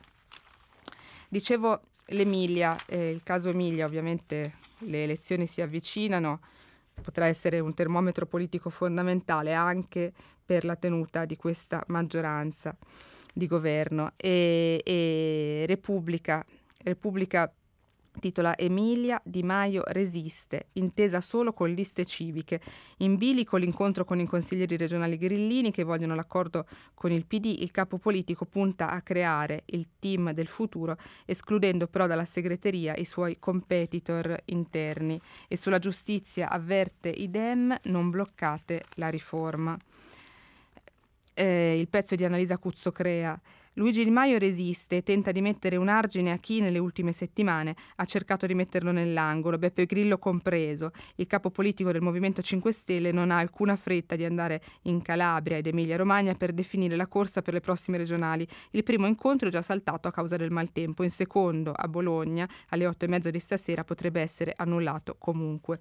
Dicevo 1.29 1.81
l'Emilia, 2.07 2.75
eh, 2.87 3.09
il 3.09 3.23
caso 3.23 3.49
Emilia, 3.49 3.85
ovviamente 3.85 4.53
le 4.79 5.03
elezioni 5.03 5.47
si 5.47 5.61
avvicinano, 5.61 6.39
potrà 7.01 7.27
essere 7.27 7.59
un 7.59 7.73
termometro 7.73 8.25
politico 8.25 8.69
fondamentale 8.69 9.53
anche 9.53 10.13
per 10.45 10.65
la 10.65 10.75
tenuta 10.75 11.25
di 11.25 11.35
questa 11.35 11.83
maggioranza 11.87 12.75
di 13.33 13.47
governo. 13.47 14.13
E, 14.15 14.81
e 14.83 15.65
Repubblica, 15.67 16.45
Repubblica 16.83 17.51
titola 18.19 18.57
Emilia 18.57 19.21
Di 19.23 19.43
Maio 19.43 19.83
resiste, 19.85 20.67
intesa 20.73 21.21
solo 21.21 21.53
con 21.53 21.71
liste 21.71 22.05
civiche. 22.05 22.61
In 22.97 23.15
bilico 23.15 23.57
l'incontro 23.57 24.05
con 24.05 24.19
i 24.19 24.25
consiglieri 24.25 24.77
regionali 24.77 25.17
grillini 25.17 25.71
che 25.71 25.83
vogliono 25.83 26.15
l'accordo 26.15 26.65
con 26.93 27.11
il 27.11 27.25
PD, 27.25 27.45
il 27.59 27.71
capo 27.71 27.97
politico 27.97 28.45
punta 28.45 28.89
a 28.89 29.01
creare 29.01 29.63
il 29.65 29.87
team 29.99 30.31
del 30.31 30.47
futuro, 30.47 30.97
escludendo 31.25 31.87
però 31.87 32.07
dalla 32.07 32.25
segreteria 32.25 32.95
i 32.95 33.05
suoi 33.05 33.37
competitor 33.39 34.35
interni 34.45 35.19
e 35.47 35.57
sulla 35.57 35.79
giustizia 35.79 36.49
avverte 36.49 37.09
i 37.09 37.29
Dem 37.29 37.75
non 37.83 38.09
bloccate 38.09 38.83
la 38.95 39.09
riforma. 39.09 39.77
Eh, 41.39 41.77
il 41.77 41.87
pezzo 41.87 42.15
di 42.15 42.25
Annalisa 42.25 42.57
Cuzzo 42.57 42.91
Crea 42.91 43.39
Luigi 43.73 44.03
Di 44.03 44.09
Maio 44.09 44.39
resiste 44.39 44.97
e 44.97 45.03
tenta 45.03 45.31
di 45.31 45.39
mettere 45.39 45.75
un 45.75 45.87
argine 45.87 46.31
a 46.31 46.37
chi 46.37 46.61
nelle 46.61 46.79
ultime 46.79 47.13
settimane 47.13 47.75
ha 47.97 48.05
cercato 48.05 48.47
di 48.47 48.55
metterlo 48.55 48.91
nell'angolo, 48.91 49.59
Beppe 49.59 49.85
Grillo 49.85 50.17
compreso. 50.17 50.89
Il 51.17 51.27
capo 51.27 51.51
politico 51.51 51.91
del 51.91 52.01
Movimento 52.01 52.41
5 52.41 52.71
Stelle 52.71 53.11
non 53.11 53.29
ha 53.29 53.37
alcuna 53.37 53.75
fretta 53.75 54.15
di 54.15 54.25
andare 54.25 54.63
in 54.83 55.03
Calabria 55.03 55.57
ed 55.57 55.67
Emilia 55.67 55.95
Romagna 55.95 56.33
per 56.33 56.53
definire 56.53 56.95
la 56.95 57.05
corsa 57.05 57.43
per 57.43 57.53
le 57.53 57.59
prossime 57.59 57.99
regionali. 57.99 58.47
Il 58.71 58.81
primo 58.81 59.05
incontro 59.05 59.47
è 59.47 59.51
già 59.51 59.61
saltato 59.61 60.07
a 60.07 60.11
causa 60.11 60.37
del 60.37 60.49
maltempo, 60.49 61.03
in 61.03 61.11
secondo 61.11 61.71
a 61.71 61.87
Bologna 61.87 62.49
alle 62.69 62.87
otto 62.87 63.05
e 63.05 63.09
mezzo 63.09 63.29
di 63.29 63.39
stasera 63.39 63.83
potrebbe 63.83 64.21
essere 64.21 64.53
annullato 64.55 65.17
comunque. 65.19 65.77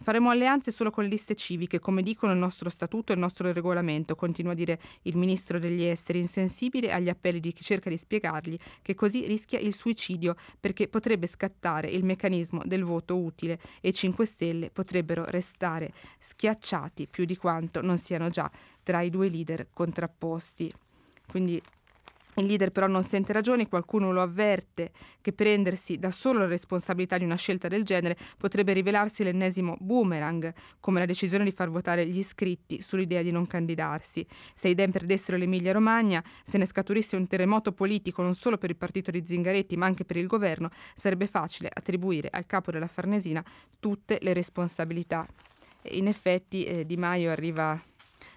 Faremo 0.00 0.30
alleanze 0.30 0.70
solo 0.70 0.90
con 0.90 1.02
le 1.02 1.10
liste 1.10 1.34
civiche, 1.34 1.80
come 1.80 2.02
dicono 2.02 2.32
il 2.32 2.38
nostro 2.38 2.70
statuto 2.70 3.10
e 3.10 3.16
il 3.16 3.20
nostro 3.20 3.52
regolamento, 3.52 4.14
continua 4.14 4.52
a 4.52 4.54
dire 4.54 4.78
il 5.02 5.16
ministro 5.16 5.58
degli 5.58 5.82
esteri, 5.82 6.20
insensibile 6.20 6.92
agli 6.92 7.08
appelli 7.08 7.40
di 7.40 7.52
chi 7.52 7.64
cerca 7.64 7.90
di 7.90 7.98
spiegargli 7.98 8.56
che 8.80 8.94
così 8.94 9.26
rischia 9.26 9.58
il 9.58 9.74
suicidio 9.74 10.36
perché 10.60 10.86
potrebbe 10.86 11.26
scattare 11.26 11.88
il 11.88 12.04
meccanismo 12.04 12.62
del 12.64 12.84
voto 12.84 13.18
utile 13.18 13.58
e 13.80 13.92
5 13.92 14.24
Stelle 14.24 14.70
potrebbero 14.70 15.24
restare 15.26 15.92
schiacciati 16.18 17.08
più 17.08 17.24
di 17.24 17.36
quanto 17.36 17.82
non 17.82 17.98
siano 17.98 18.30
già 18.30 18.50
tra 18.82 19.00
i 19.00 19.10
due 19.10 19.28
leader 19.28 19.68
contrapposti. 19.72 20.72
Quindi 21.26 21.60
il 22.40 22.46
leader 22.46 22.70
però 22.70 22.86
non 22.86 23.02
sente 23.02 23.32
ragioni, 23.32 23.68
qualcuno 23.68 24.12
lo 24.12 24.22
avverte 24.22 24.90
che 25.20 25.32
prendersi 25.32 25.98
da 25.98 26.10
solo 26.10 26.40
la 26.40 26.46
responsabilità 26.46 27.18
di 27.18 27.24
una 27.24 27.36
scelta 27.36 27.68
del 27.68 27.84
genere 27.84 28.16
potrebbe 28.36 28.72
rivelarsi 28.72 29.22
l'ennesimo 29.22 29.76
boomerang, 29.80 30.52
come 30.80 31.00
la 31.00 31.06
decisione 31.06 31.44
di 31.44 31.52
far 31.52 31.70
votare 31.70 32.06
gli 32.06 32.18
iscritti 32.18 32.80
sull'idea 32.82 33.22
di 33.22 33.30
non 33.30 33.46
candidarsi. 33.46 34.26
Se 34.54 34.68
i 34.68 34.74
Dem 34.74 34.90
perdessero 34.90 35.36
l'Emilia 35.36 35.72
Romagna, 35.72 36.22
se 36.42 36.58
ne 36.58 36.66
scaturisse 36.66 37.16
un 37.16 37.26
terremoto 37.26 37.72
politico 37.72 38.22
non 38.22 38.34
solo 38.34 38.58
per 38.58 38.70
il 38.70 38.76
partito 38.76 39.10
di 39.10 39.24
Zingaretti 39.24 39.76
ma 39.76 39.86
anche 39.86 40.04
per 40.04 40.16
il 40.16 40.26
governo, 40.26 40.70
sarebbe 40.94 41.26
facile 41.26 41.70
attribuire 41.72 42.28
al 42.30 42.46
capo 42.46 42.70
della 42.70 42.86
Farnesina 42.88 43.44
tutte 43.78 44.18
le 44.20 44.32
responsabilità. 44.32 45.26
In 45.90 46.06
effetti 46.06 46.64
eh, 46.64 46.84
Di 46.84 46.96
Maio 46.96 47.30
arriva 47.30 47.80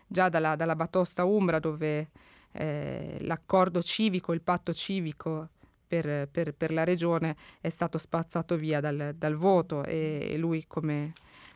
già 0.08 0.30
dalla, 0.30 0.56
dalla 0.56 0.76
Batosta 0.76 1.24
Umbra 1.24 1.60
dove 1.60 2.10
eh, 2.54 3.18
l'accordo 3.22 3.82
civico, 3.82 4.34
il 4.34 4.42
patto 4.42 4.74
civico 4.74 5.50
per, 5.88 6.28
per, 6.30 6.54
per, 6.54 6.72
la 6.72 6.84
regione 6.84 7.36
è 7.60 7.70
stato 7.70 7.98
spazzato 7.98 8.56
via 8.56 8.80
dal, 8.80 9.14
dal 9.18 9.36
voto 9.36 9.84
e, 9.84 10.30
e 10.32 10.38
lui, 10.38 10.66
come, 10.68 11.14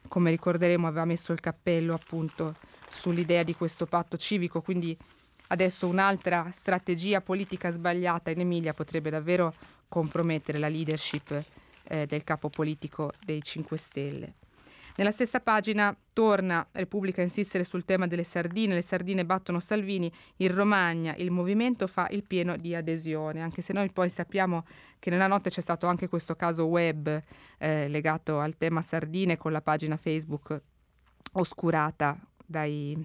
come, 0.08 0.30
ricorderemo, 0.32 0.88
aveva 0.88 1.06
messo 1.06 1.32
il 1.32 1.40
cappello 1.40 1.94
appunto 1.94 2.54
sull'idea 2.90 3.44
di 3.44 3.56
questo 3.56 3.86
patto 3.86 4.18
civico, 4.18 4.62
quindi 4.62 4.98
adesso 5.48 5.88
un'altra 5.88 6.50
strategia 6.52 7.22
politica 7.22 7.72
sbagliata 7.72 8.32
in 8.32 8.42
Emilia 8.42 8.74
potrebbe 8.74 9.10
davvero 9.10 9.54
compromettere 9.88 10.58
la 10.58 10.68
leadership 10.68 11.44
eh, 11.84 12.06
del 12.06 12.24
capo 12.24 12.50
politico 12.50 13.12
dei 13.24 13.42
5 13.42 13.78
Stelle. 13.78 14.34
Nella 14.98 15.12
stessa 15.12 15.42
pagina 15.42 15.96
torna 16.14 16.66
Repubblica 16.72 17.20
a 17.20 17.26
insistere 17.26 17.66
sul 17.66 17.84
tema 17.84 18.08
delle 18.08 18.24
sardine, 18.24 18.76
le 18.76 18.82
sardine 18.82 19.26
battono 19.26 19.60
Salvini, 19.60 20.10
in 20.38 20.56
Romagna 20.56 21.14
il 21.18 21.32
movimento 21.32 21.86
fa 21.86 22.08
il 22.12 22.24
pieno 22.24 22.56
di 22.56 22.74
adesione, 22.74 23.42
anche 23.42 23.62
se 23.62 23.74
noi 23.74 23.92
poi 23.92 24.10
sappiamo 24.10 24.66
che 24.98 25.10
nella 25.10 25.28
notte 25.28 25.50
c'è 25.50 25.60
stato 25.60 25.88
anche 25.88 26.08
questo 26.08 26.36
caso 26.36 26.66
web 26.66 27.22
eh, 27.58 27.90
legato 27.90 28.40
al 28.40 28.56
tema 28.56 28.82
sardine 28.82 29.36
con 29.36 29.52
la 29.52 29.62
pagina 29.62 29.98
Facebook 29.98 30.62
oscurata 31.34 32.18
dai, 32.46 32.96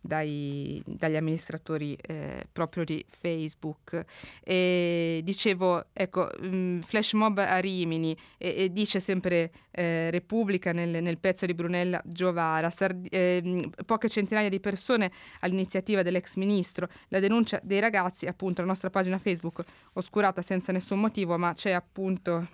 dai, 0.00 0.82
dagli 0.86 1.16
amministratori 1.16 1.96
eh, 2.00 2.46
proprio 2.50 2.84
di 2.84 3.04
Facebook. 3.08 4.04
E 4.42 5.20
dicevo, 5.24 5.86
ecco, 5.92 6.30
mh, 6.40 6.46
mm, 6.46 6.80
flash 6.80 7.12
mob 7.12 7.38
a 7.38 7.58
Rimini 7.58 8.16
e, 8.36 8.54
e 8.56 8.72
dice 8.72 9.00
sempre 9.00 9.50
eh, 9.70 10.10
Repubblica 10.10 10.72
nel, 10.72 11.02
nel, 11.02 11.18
pezzo 11.18 11.46
di 11.46 11.54
Brunella 11.54 12.00
Giovara, 12.04 12.70
Sard- 12.70 13.06
eh, 13.10 13.70
poche 13.84 14.08
centinaia 14.08 14.48
di 14.48 14.60
persone 14.60 15.10
all'iniziativa 15.40 16.02
dell'ex 16.02 16.36
ministro, 16.36 16.88
la 17.08 17.20
denuncia 17.20 17.60
dei 17.62 17.80
ragazzi, 17.80 18.26
appunto 18.26 18.60
la 18.60 18.66
nostra 18.68 18.90
pagina 18.90 19.18
Facebook 19.18 19.62
oscurata 19.94 20.42
senza 20.42 20.72
nessun 20.72 21.00
motivo, 21.00 21.36
ma 21.38 21.52
c'è 21.52 21.72
appunto 21.72 22.48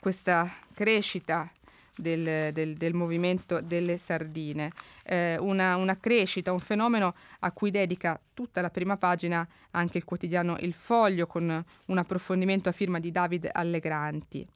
questa 0.00 0.52
crescita 0.74 1.50
del, 1.96 2.52
del, 2.52 2.74
del 2.74 2.94
movimento 2.94 3.60
delle 3.60 3.96
sardine, 3.96 4.72
eh, 5.04 5.36
una, 5.38 5.76
una, 5.76 5.98
crescita, 5.98 6.52
un 6.52 6.58
fenomeno 6.58 7.14
a 7.40 7.52
cui 7.52 7.70
dedica 7.70 8.20
tutta 8.32 8.60
la 8.60 8.70
prima 8.70 8.96
pagina 8.96 9.46
anche 9.70 9.98
il 9.98 10.04
quotidiano 10.04 10.56
Il 10.58 10.74
Foglio 10.74 11.26
con 11.26 11.64
un 11.86 11.98
approfondimento 11.98 12.68
a 12.68 12.72
firma 12.72 12.98
di 12.98 13.10
Davide 13.10 13.50
Allegranti. 13.50 14.46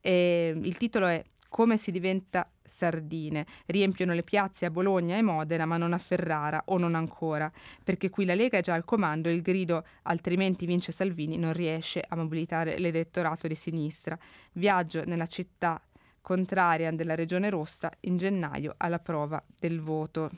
E 0.00 0.54
il 0.56 0.76
titolo 0.76 1.06
è 1.06 1.22
Come 1.48 1.76
si 1.76 1.90
diventa 1.90 2.48
sardine. 2.70 3.44
Riempiono 3.66 4.14
le 4.14 4.22
piazze 4.22 4.64
a 4.64 4.70
Bologna 4.70 5.16
e 5.16 5.22
Modena, 5.22 5.66
ma 5.66 5.76
non 5.76 5.92
a 5.92 5.98
Ferrara 5.98 6.62
o 6.66 6.78
non 6.78 6.94
ancora, 6.94 7.50
perché 7.84 8.08
qui 8.08 8.24
la 8.24 8.34
Lega 8.34 8.58
è 8.58 8.62
già 8.62 8.74
al 8.74 8.84
comando 8.84 9.28
e 9.28 9.34
il 9.34 9.42
grido 9.42 9.84
altrimenti 10.02 10.64
vince 10.64 10.92
Salvini 10.92 11.36
non 11.36 11.52
riesce 11.52 12.02
a 12.06 12.16
mobilitare 12.16 12.78
l'elettorato 12.78 13.48
di 13.48 13.56
sinistra. 13.56 14.16
Viaggio 14.52 15.04
nella 15.04 15.26
città 15.26 15.82
contraria 16.20 16.90
della 16.92 17.14
Regione 17.14 17.50
Rossa 17.50 17.90
in 18.00 18.16
gennaio 18.16 18.74
alla 18.76 18.98
prova 18.98 19.42
del 19.58 19.80
voto 19.80 20.30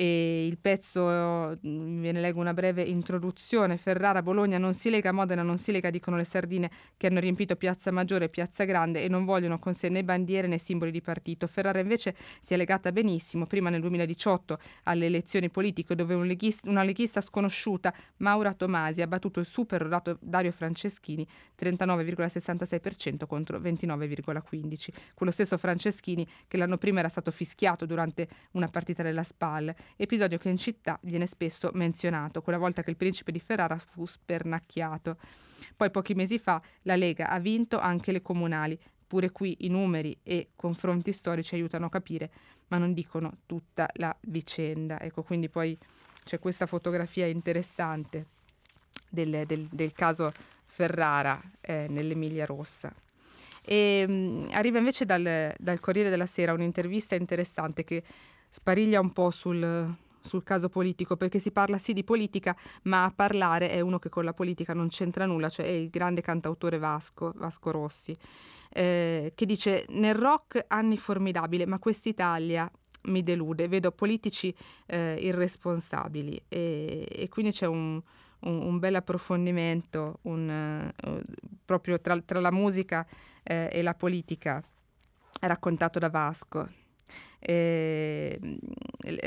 e 0.00 0.46
il 0.46 0.58
pezzo, 0.58 1.02
mm, 1.66 2.02
ve 2.02 2.12
ne 2.12 2.20
leggo 2.20 2.38
una 2.38 2.54
breve 2.54 2.82
introduzione, 2.82 3.76
Ferrara, 3.76 4.22
Bologna 4.22 4.56
non 4.56 4.72
si 4.72 4.90
lega, 4.90 5.10
Modena 5.10 5.42
non 5.42 5.58
si 5.58 5.72
lega, 5.72 5.90
dicono 5.90 6.16
le 6.16 6.22
sardine 6.22 6.70
che 6.96 7.08
hanno 7.08 7.18
riempito 7.18 7.56
Piazza 7.56 7.90
Maggiore 7.90 8.26
e 8.26 8.28
Piazza 8.28 8.62
Grande 8.62 9.02
e 9.02 9.08
non 9.08 9.24
vogliono 9.24 9.58
con 9.58 9.74
sé 9.74 9.88
né 9.88 10.04
bandiere 10.04 10.46
né 10.46 10.56
simboli 10.56 10.92
di 10.92 11.00
partito. 11.00 11.48
Ferrara 11.48 11.80
invece 11.80 12.14
si 12.40 12.54
è 12.54 12.56
legata 12.56 12.92
benissimo, 12.92 13.46
prima 13.46 13.70
nel 13.70 13.80
2018 13.80 14.58
alle 14.84 15.06
elezioni 15.06 15.50
politiche 15.50 15.96
dove 15.96 16.14
un 16.14 16.26
leghista, 16.26 16.70
una 16.70 16.84
leghista 16.84 17.20
sconosciuta, 17.20 17.92
Maura 18.18 18.54
Tomasi, 18.54 19.02
ha 19.02 19.08
battuto 19.08 19.40
il 19.40 19.46
super 19.46 19.82
rodato 19.82 20.16
Dario 20.20 20.52
Franceschini, 20.52 21.26
39,66% 21.60 23.26
contro 23.26 23.58
29,15%. 23.58 24.88
Quello 25.14 25.32
stesso 25.32 25.58
Franceschini 25.58 26.24
che 26.46 26.56
l'anno 26.56 26.78
prima 26.78 27.00
era 27.00 27.08
stato 27.08 27.32
fischiato 27.32 27.84
durante 27.84 28.28
una 28.52 28.68
partita 28.68 29.02
della 29.02 29.24
SPAL 29.24 29.74
episodio 29.96 30.38
che 30.38 30.48
in 30.48 30.56
città 30.56 30.98
viene 31.02 31.26
spesso 31.26 31.70
menzionato, 31.74 32.42
quella 32.42 32.58
volta 32.58 32.82
che 32.82 32.90
il 32.90 32.96
principe 32.96 33.32
di 33.32 33.40
Ferrara 33.40 33.78
fu 33.78 34.06
spernacchiato. 34.06 35.16
Poi 35.76 35.90
pochi 35.90 36.14
mesi 36.14 36.38
fa 36.38 36.60
la 36.82 36.96
Lega 36.96 37.28
ha 37.28 37.38
vinto 37.38 37.78
anche 37.78 38.12
le 38.12 38.22
comunali. 38.22 38.78
Pure 39.06 39.30
qui 39.30 39.56
i 39.60 39.68
numeri 39.68 40.18
e 40.22 40.50
confronti 40.54 41.12
storici 41.12 41.54
aiutano 41.54 41.86
a 41.86 41.90
capire, 41.90 42.30
ma 42.68 42.76
non 42.76 42.92
dicono 42.92 43.38
tutta 43.46 43.88
la 43.94 44.14
vicenda. 44.22 45.00
Ecco, 45.00 45.22
quindi 45.22 45.48
poi 45.48 45.76
c'è 46.24 46.38
questa 46.38 46.66
fotografia 46.66 47.26
interessante 47.26 48.26
del, 49.08 49.44
del, 49.46 49.66
del 49.70 49.92
caso 49.92 50.30
Ferrara 50.66 51.40
eh, 51.60 51.86
nell'Emilia 51.88 52.44
Rossa. 52.44 52.92
E, 53.64 54.06
mh, 54.06 54.12
mm, 54.12 54.48
arriva 54.52 54.78
invece 54.78 55.04
dal, 55.04 55.54
dal 55.58 55.80
Corriere 55.80 56.10
della 56.10 56.26
Sera 56.26 56.52
un'intervista 56.52 57.14
interessante 57.14 57.84
che 57.84 58.02
spariglia 58.48 59.00
un 59.00 59.12
po' 59.12 59.30
sul, 59.30 59.94
sul 60.20 60.42
caso 60.44 60.68
politico, 60.68 61.16
perché 61.16 61.38
si 61.38 61.50
parla 61.50 61.78
sì 61.78 61.92
di 61.92 62.04
politica, 62.04 62.56
ma 62.82 63.04
a 63.04 63.12
parlare 63.14 63.70
è 63.70 63.80
uno 63.80 63.98
che 63.98 64.08
con 64.08 64.24
la 64.24 64.32
politica 64.32 64.74
non 64.74 64.88
c'entra 64.88 65.26
nulla, 65.26 65.48
cioè 65.48 65.66
è 65.66 65.70
il 65.70 65.90
grande 65.90 66.20
cantautore 66.20 66.78
Vasco, 66.78 67.32
Vasco 67.36 67.70
Rossi, 67.70 68.16
eh, 68.70 69.32
che 69.34 69.46
dice 69.46 69.86
nel 69.88 70.14
rock 70.14 70.64
anni 70.68 70.96
formidabile, 70.96 71.66
ma 71.66 71.78
quest'Italia 71.78 72.70
mi 73.02 73.22
delude, 73.22 73.68
vedo 73.68 73.90
politici 73.90 74.54
eh, 74.86 75.16
irresponsabili 75.20 76.42
e, 76.48 77.06
e, 77.08 77.28
quindi 77.28 77.52
c'è 77.52 77.66
un, 77.66 78.00
un, 78.40 78.62
un 78.62 78.78
bel 78.78 78.96
approfondimento 78.96 80.18
un, 80.22 80.92
uh, 81.04 81.20
proprio 81.64 82.00
tra, 82.00 82.20
tra, 82.20 82.40
la 82.40 82.50
musica 82.50 83.06
eh, 83.42 83.68
e 83.70 83.82
la 83.82 83.94
politica 83.94 84.62
raccontato 85.40 85.98
da 85.98 86.10
Vasco. 86.10 86.68
Eh, 87.40 88.38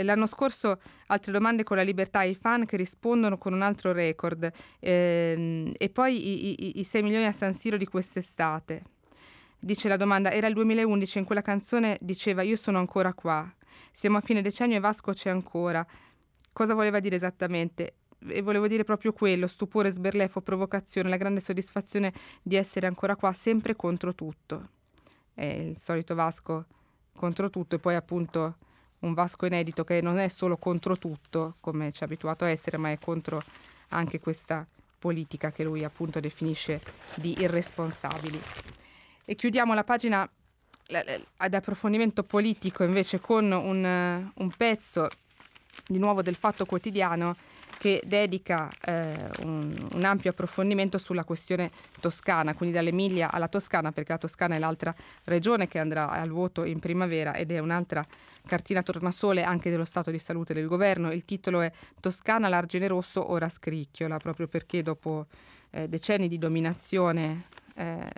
l'anno 0.04 0.26
scorso 0.26 0.80
altre 1.08 1.32
domande 1.32 1.63
con 1.63 1.78
la 1.78 1.84
libertà 1.84 2.19
ai 2.19 2.36
fan 2.36 2.65
che 2.65 2.76
rispondono 2.76 3.38
con 3.38 3.54
un 3.54 3.62
altro 3.62 3.93
record 3.93 4.52
eh, 4.80 5.71
e 5.78 5.89
poi 5.89 6.15
i, 6.15 6.65
i, 6.65 6.80
i 6.80 6.84
6 6.84 7.04
milioni 7.04 7.26
a 7.26 7.32
San 7.32 7.54
Siro 7.54 7.78
di 7.78 7.86
quest'estate. 7.86 8.84
Dice 9.60 9.88
la 9.88 9.97
domanda, 9.97 10.32
era 10.32 10.47
il 10.47 10.56
2011, 10.56 11.19
in 11.19 11.26
quella 11.26 11.41
canzone 11.41 11.97
diceva 12.02 12.41
io 12.41 12.56
sono 12.56 12.80
ancora 12.80 13.13
qua, 13.13 13.47
siamo 13.91 14.17
a 14.17 14.21
fine 14.21 14.41
decennio 14.41 14.78
e 14.78 14.80
Vasco 14.80 15.13
c'è 15.13 15.30
ancora. 15.30 15.86
Cosa 16.52 16.74
voleva 16.74 17.00
dire 17.00 17.15
esattamente? 17.15 17.95
E 18.28 18.41
volevo 18.41 18.67
dire 18.67 18.84
proprio 18.84 19.13
quello, 19.13 19.47
stupore, 19.47 19.89
sberlefo, 19.89 20.41
provocazione, 20.41 21.10
la 21.10 21.17
grande 21.17 21.39
soddisfazione 21.39 22.12
di 22.41 22.56
essere 22.56 22.88
ancora 22.88 23.15
qua, 23.15 23.32
sempre 23.34 23.76
contro 23.76 24.13
tutto. 24.13 24.69
È 25.34 25.45
il 25.45 25.78
solito 25.78 26.13
Vasco 26.13 26.65
contro 27.15 27.50
tutto 27.50 27.76
e 27.76 27.80
poi 27.80 27.95
appunto 27.95 28.56
un 29.00 29.13
Vasco 29.13 29.45
inedito 29.45 29.84
che 29.84 30.02
non 30.02 30.19
è 30.19 30.28
solo 30.28 30.58
contro 30.58 30.97
tutto, 30.97 31.56
come 31.60 31.91
ci 31.91 32.04
ha 32.04 32.06
abituato 32.06 32.45
a 32.45 32.50
essere, 32.50 32.78
ma 32.78 32.91
è 32.91 33.00
contro 33.00 33.41
anche 33.89 34.19
questa 34.19 34.65
politica 35.00 35.52
che 35.52 35.63
lui 35.63 35.84
appunto 35.84 36.19
definisce 36.19 36.82
di 37.15 37.41
irresponsabili. 37.41 38.39
E 39.26 39.36
chiudiamo 39.36 39.74
la 39.74 39.84
pagina 39.84 40.30
ad 41.38 41.54
approfondimento 41.54 42.24
politico 42.24 42.84
invece 42.84 43.19
con 43.19 43.52
un, 43.52 44.32
un 44.34 44.52
pezzo 44.56 45.08
di 45.88 45.97
nuovo 45.99 46.21
del 46.21 46.36
Fatto 46.36 46.65
Quotidiano 46.65 47.36
che 47.81 47.99
dedica 48.05 48.69
eh, 48.86 49.15
un, 49.41 49.75
un, 49.93 50.03
ampio 50.03 50.29
approfondimento 50.29 50.99
sulla 50.99 51.23
questione 51.23 51.71
toscana, 51.99 52.53
quindi 52.53 52.75
dall'Emilia 52.75 53.31
alla 53.31 53.47
Toscana, 53.47 53.91
perché 53.91 54.12
la 54.12 54.19
Toscana 54.19 54.53
è 54.53 54.60
l'altra 54.60 54.93
regione 55.23 55.67
che 55.67 55.79
andrà 55.79 56.12
al 56.12 56.29
voto 56.29 56.63
in 56.63 56.77
primavera 56.77 57.34
ed 57.34 57.49
è 57.51 57.57
un'altra 57.57 58.05
cartina 58.45 58.84
tornasole 58.84 59.43
anche 59.43 59.71
dello 59.71 59.86
stato 59.86 60.12
di 60.12 60.19
salute 60.19 60.53
del 60.53 60.67
governo. 60.67 61.12
Il 61.12 61.25
titolo 61.25 61.62
è 61.62 61.71
Toscana, 61.99 62.49
l'argine 62.49 62.88
rosso, 62.88 63.31
ora 63.31 63.49
scricchiola, 63.49 64.17
proprio 64.17 64.47
perché 64.47 64.84
dopo 64.84 65.25
eh, 65.71 65.88
decenni 65.88 66.27
di 66.27 66.38
dominazione 66.38 67.45
eh, 67.73 68.10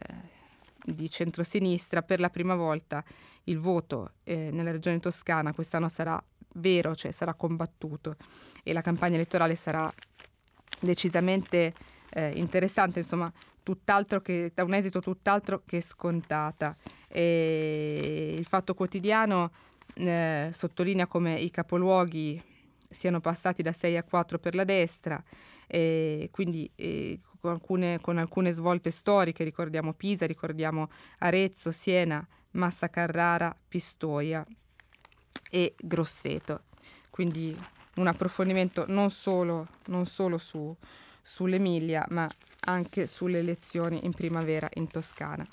di 0.84 1.10
centrosinistra, 1.10 2.02
per 2.02 2.20
la 2.20 2.30
prima 2.30 2.56
volta 2.56 3.02
il 3.46 3.60
voto 3.60 4.12
eh, 4.24 4.50
nella 4.52 4.72
regione 4.72 5.00
toscana 5.00 5.54
quest'anno 5.54 5.90
sarà 5.90 6.22
vero, 6.56 6.96
cioè 6.96 7.12
sarà 7.12 7.34
combattuto 7.34 8.16
e 8.64 8.74
la 8.74 8.82
campagna 8.82 9.16
elettorale 9.16 9.56
sarà 9.56 9.92
decisamente 10.80 11.74
eh, 12.12 12.32
interessante, 12.36 13.00
insomma, 13.00 13.32
tutt'altro 13.62 14.20
che, 14.22 14.52
da 14.54 14.64
un 14.64 14.74
esito 14.74 15.00
tutt'altro 15.00 15.64
che 15.66 15.82
scontata. 15.82 16.76
E 17.08 18.36
il 18.38 18.46
Fatto 18.46 18.74
Quotidiano 18.74 19.52
eh, 19.96 20.50
sottolinea 20.52 21.08
come 21.08 21.36
i 21.36 21.52
capoluoghi 21.52 22.42
siano 22.90 23.20
passati 23.20 23.62
da 23.62 23.74
6 23.74 23.98
a 23.98 24.04
4 24.04 24.40
per 24.40 24.56
la 24.56 24.64
destra, 24.64 25.22
e 25.66 26.30
quindi 26.32 26.70
eh, 26.76 27.20
con, 27.40 27.52
alcune, 27.52 28.00
con 28.00 28.18
alcune 28.18 28.52
svolte 28.52 28.92
storiche, 28.92 29.44
ricordiamo 29.44 29.94
Pisa, 29.94 30.26
ricordiamo 30.26 30.90
Arezzo, 31.20 31.72
Siena, 31.72 32.26
Massa 32.52 32.90
Carrara, 32.90 33.56
Pistoia 33.68 34.46
e 35.50 35.76
Grosseto. 35.78 36.62
Quindi 37.10 37.58
un 37.96 38.08
approfondimento 38.08 38.86
non 38.88 39.12
solo, 39.12 39.68
non 39.88 40.06
solo 40.06 40.38
su, 40.38 40.76
sull'Emilia, 41.22 42.06
ma 42.10 42.28
anche 42.62 43.08
sulle 43.08 43.40
elezioni 43.40 44.06
in 44.06 44.14
primavera 44.14 44.70
in 44.74 44.88
Toscana. 44.88 45.46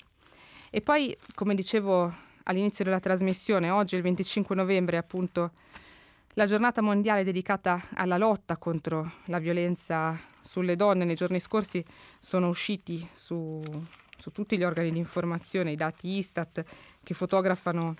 E 0.69 0.81
poi, 0.81 1.15
come 1.35 1.53
dicevo 1.53 2.13
all'inizio 2.43 2.83
della 2.83 2.99
trasmissione, 2.99 3.69
oggi 3.69 3.95
il 3.95 4.01
25 4.01 4.55
novembre 4.55 4.97
è 4.97 4.99
appunto 4.99 5.51
la 6.35 6.45
giornata 6.45 6.81
mondiale 6.81 7.23
dedicata 7.23 7.87
alla 7.93 8.17
lotta 8.17 8.57
contro 8.57 9.13
la 9.25 9.39
violenza 9.39 10.17
sulle 10.39 10.75
donne. 10.75 11.05
Nei 11.05 11.15
giorni 11.15 11.39
scorsi 11.39 11.83
sono 12.19 12.47
usciti 12.47 13.07
su, 13.13 13.61
su 14.17 14.31
tutti 14.31 14.57
gli 14.57 14.63
organi 14.63 14.91
di 14.91 14.97
informazione 14.97 15.71
i 15.71 15.75
dati 15.75 16.17
Istat 16.17 16.63
che 17.03 17.13
fotografano 17.13 17.95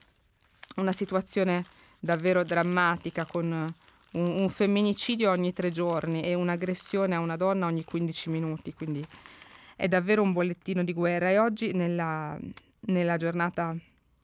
una 0.75 0.91
situazione 0.91 1.63
davvero 1.99 2.43
drammatica 2.43 3.25
con 3.25 3.45
un, 4.11 4.25
un, 4.25 4.49
femminicidio 4.49 5.29
ogni 5.29 5.53
tre 5.53 5.69
giorni 5.69 6.21
e 6.21 6.33
un'aggressione 6.33 7.15
a 7.15 7.19
una 7.19 7.35
donna 7.35 7.65
ogni 7.67 7.83
15 7.83 8.29
minuti, 8.29 8.73
quindi 8.73 9.05
è 9.75 9.87
davvero 9.87 10.21
un 10.21 10.33
bollettino 10.33 10.83
di 10.83 10.93
guerra. 10.93 11.29
E 11.29 11.39
oggi 11.39 11.71
nella, 11.73 12.37
nella 12.81 13.17
giornata 13.17 13.75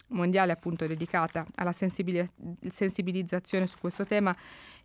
mondiale 0.10 0.52
appunto 0.52 0.88
dedicata 0.88 1.46
alla 1.56 1.74
sensibilizzazione 1.74 3.68
su 3.68 3.78
questo 3.80 4.06
tema, 4.06 4.36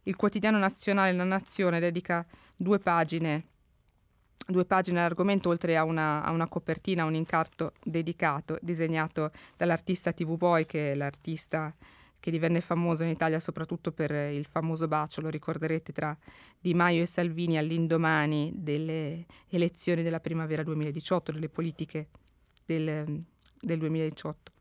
il 0.05 0.16
quotidiano 0.16 0.59
nazionale 0.59 1.12
La 1.12 1.25
Nazione 1.25 1.79
dedica 1.79 2.27
due 2.57 2.79
pagine 2.79 3.44
due 4.46 4.64
pagine 4.64 4.98
all'argomento, 4.98 5.48
oltre 5.48 5.76
a 5.76 5.85
una, 5.85 6.22
a 6.22 6.31
una, 6.31 6.48
copertina, 6.48 7.05
un 7.05 7.14
incarto 7.14 7.72
dedicato, 7.83 8.59
disegnato 8.61 9.31
dall'artista 9.57 10.12
TV 10.12 10.37
Boy, 10.37 10.66
che 10.66 10.92
è 10.92 10.94
l'artista 10.94 11.74
che 12.22 12.31
divenne 12.31 12.61
famoso 12.61 13.02
in 13.02 13.09
Italia 13.09 13.40
soprattutto 13.40 13.90
per 13.90 14.12
il 14.12 14.46
famoso 14.46 14.87
bacio, 14.87 15.20
lo 15.20 15.28
ricorderete, 15.28 15.92
tra 15.92 16.16
Di 16.61 16.72
Maio 16.72 17.02
e 17.02 17.07
Salvini 17.07 17.59
all'indomani 17.59 18.52
delle 18.55 19.26
elezioni 19.48 20.05
della 20.05 20.20
primavera 20.20 20.62
2018, 20.62 21.33
delle 21.33 21.48
politiche 21.48 22.09
del, 22.64 23.24
del 23.61 23.78
2018. 23.78 24.52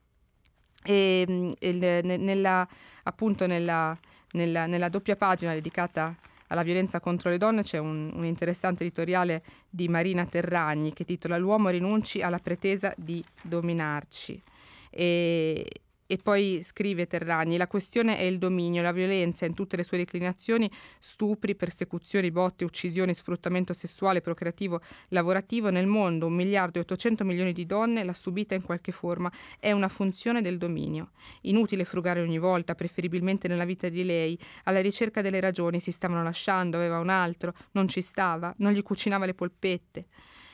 E 0.84 1.54
il, 1.60 2.00
nella, 2.04 2.67
appunto 3.04 3.46
nella, 3.46 3.96
nella, 4.32 4.65
nella, 4.65 4.89
doppia 4.89 5.15
pagina 5.15 5.54
dedicata 5.54 6.15
alla 6.52 6.64
violenza 6.64 7.00
contro 7.00 7.30
le 7.30 7.38
donne 7.38 7.64
c'è 7.64 7.78
un, 7.78 8.12
un 8.14 8.26
interessante 8.26 8.84
editoriale 8.84 9.42
di 9.70 9.88
Marina 9.88 10.26
Terragni 10.26 10.94
che 10.94 11.06
titola 11.06 11.38
L'uomo 11.38 11.70
rinunci 11.70 12.22
alla 12.22 12.40
pretesa 12.40 12.94
di 12.98 13.24
dominarci. 13.42 14.40
E, 14.90 15.66
e 16.12 16.17
poi 16.17 16.60
scrive 16.62 17.08
Terragni, 17.08 17.56
la 17.56 17.67
questione 17.67 18.17
è 18.17 18.24
il 18.24 18.38
dominio, 18.38 18.82
la 18.82 18.91
violenza 18.91 19.45
in 19.45 19.54
tutte 19.54 19.78
le 19.78 19.84
sue 19.84 19.95
declinazioni, 19.95 20.69
stupri, 21.00 21.56
persecuzioni, 21.56 22.32
botte, 22.32 22.65
uccisioni, 22.65 23.13
sfruttamento 23.13 23.71
sessuale, 23.71 24.19
procreativo, 24.19 24.82
lavorativo 25.08 25.69
nel 25.69 25.86
mondo, 25.88 26.26
un 26.26 26.34
miliardo 26.34 26.80
e 26.80 26.82
800 26.82 27.24
milioni 27.24 27.54
di 27.54 27.65
donne 27.65 28.04
l'ha 28.04 28.12
subita 28.12 28.56
in 28.56 28.62
qualche 28.62 28.91
forma, 28.91 29.32
è 29.58 29.71
una 29.71 29.88
funzione 29.88 30.41
del 30.41 30.58
dominio. 30.58 31.12
Inutile 31.43 31.86
frugare 31.86 32.19
ogni 32.19 32.39
volta, 32.39 32.76
preferibilmente 32.76 33.47
nella 33.47 33.63
vita 33.63 33.88
di 33.88 34.04
lei, 34.04 34.38
alla 34.65 34.82
ricerca 34.82 35.21
delle 35.21 35.39
ragioni, 35.39 35.80
si 35.80 35.93
stavano 35.93 36.24
lasciando, 36.24 36.76
aveva 36.76 37.00
un 37.00 37.08
altro, 37.08 37.54
non 37.71 37.88
ci 37.88 38.02
stava, 38.02 38.54
non 38.58 38.74
gli 38.74 38.84
cucinava 38.84 39.26
le 39.26 39.34
polpette. 39.34 40.08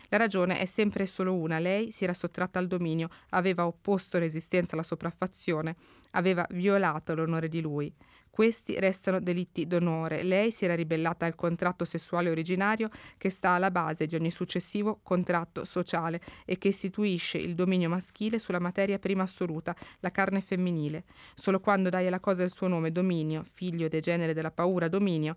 La 0.09 0.17
ragione 0.17 0.59
è 0.59 0.65
sempre 0.65 1.05
solo 1.05 1.33
una. 1.33 1.59
Lei 1.59 1.91
si 1.91 2.03
era 2.03 2.13
sottratta 2.13 2.59
al 2.59 2.67
dominio, 2.67 3.09
aveva 3.29 3.65
opposto 3.65 4.17
resistenza 4.17 4.73
alla 4.73 4.83
sopraffazione, 4.83 5.75
aveva 6.11 6.45
violato 6.49 7.13
l'onore 7.13 7.47
di 7.47 7.61
lui. 7.61 7.93
Questi 8.37 8.79
restano 8.79 9.19
delitti 9.19 9.65
d'onore. 9.65 10.21
Lei 10.21 10.51
si 10.51 10.65
era 10.65 10.75
ribellata 10.75 11.25
al 11.25 11.33
contratto 11.33 11.85
sessuale 11.85 12.29
originario 12.29 12.87
che 13.17 13.31
sta 13.31 13.49
alla 13.49 13.71
base 13.71 14.05
di 14.05 14.13
ogni 14.13 14.29
successivo 14.29 14.99
contratto 15.01 15.65
sociale 15.65 16.21
e 16.45 16.59
che 16.59 16.67
istituisce 16.67 17.39
il 17.39 17.55
dominio 17.55 17.89
maschile 17.89 18.37
sulla 18.37 18.59
materia 18.59 18.99
prima 18.99 19.23
assoluta, 19.23 19.75
la 20.01 20.11
carne 20.11 20.41
femminile. 20.41 21.05
Solo 21.33 21.59
quando 21.59 21.89
dai 21.89 22.05
alla 22.05 22.19
cosa 22.19 22.43
il 22.43 22.51
suo 22.51 22.67
nome, 22.67 22.91
dominio, 22.91 23.41
figlio 23.43 23.87
degenere 23.87 24.35
della 24.35 24.51
paura, 24.51 24.87
dominio, 24.87 25.35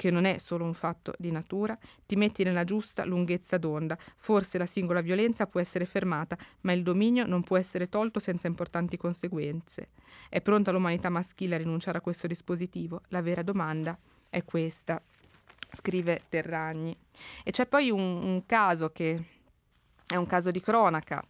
che 0.00 0.10
non 0.10 0.24
è 0.24 0.38
solo 0.38 0.64
un 0.64 0.72
fatto 0.72 1.12
di 1.18 1.30
natura, 1.30 1.78
ti 2.06 2.16
metti 2.16 2.42
nella 2.42 2.64
giusta 2.64 3.04
lunghezza 3.04 3.58
d'onda. 3.58 3.98
Forse 4.16 4.56
la 4.56 4.64
singola 4.64 5.02
violenza 5.02 5.46
può 5.46 5.60
essere 5.60 5.84
fermata, 5.84 6.38
ma 6.62 6.72
il 6.72 6.82
dominio 6.82 7.26
non 7.26 7.42
può 7.42 7.58
essere 7.58 7.90
tolto 7.90 8.18
senza 8.18 8.46
importanti 8.46 8.96
conseguenze. 8.96 9.90
È 10.30 10.40
pronta 10.40 10.70
l'umanità 10.70 11.10
maschile 11.10 11.56
a 11.56 11.58
rinunciare 11.58 11.98
a 11.98 12.00
questo 12.00 12.26
dispositivo? 12.26 13.02
La 13.08 13.20
vera 13.20 13.42
domanda 13.42 13.94
è 14.30 14.42
questa, 14.42 14.98
scrive 15.70 16.22
Terragni. 16.30 16.96
E 17.44 17.50
c'è 17.50 17.66
poi 17.66 17.90
un, 17.90 18.22
un 18.22 18.46
caso 18.46 18.92
che 18.92 19.22
è 20.06 20.16
un 20.16 20.26
caso 20.26 20.50
di 20.50 20.62
cronaca 20.62 21.22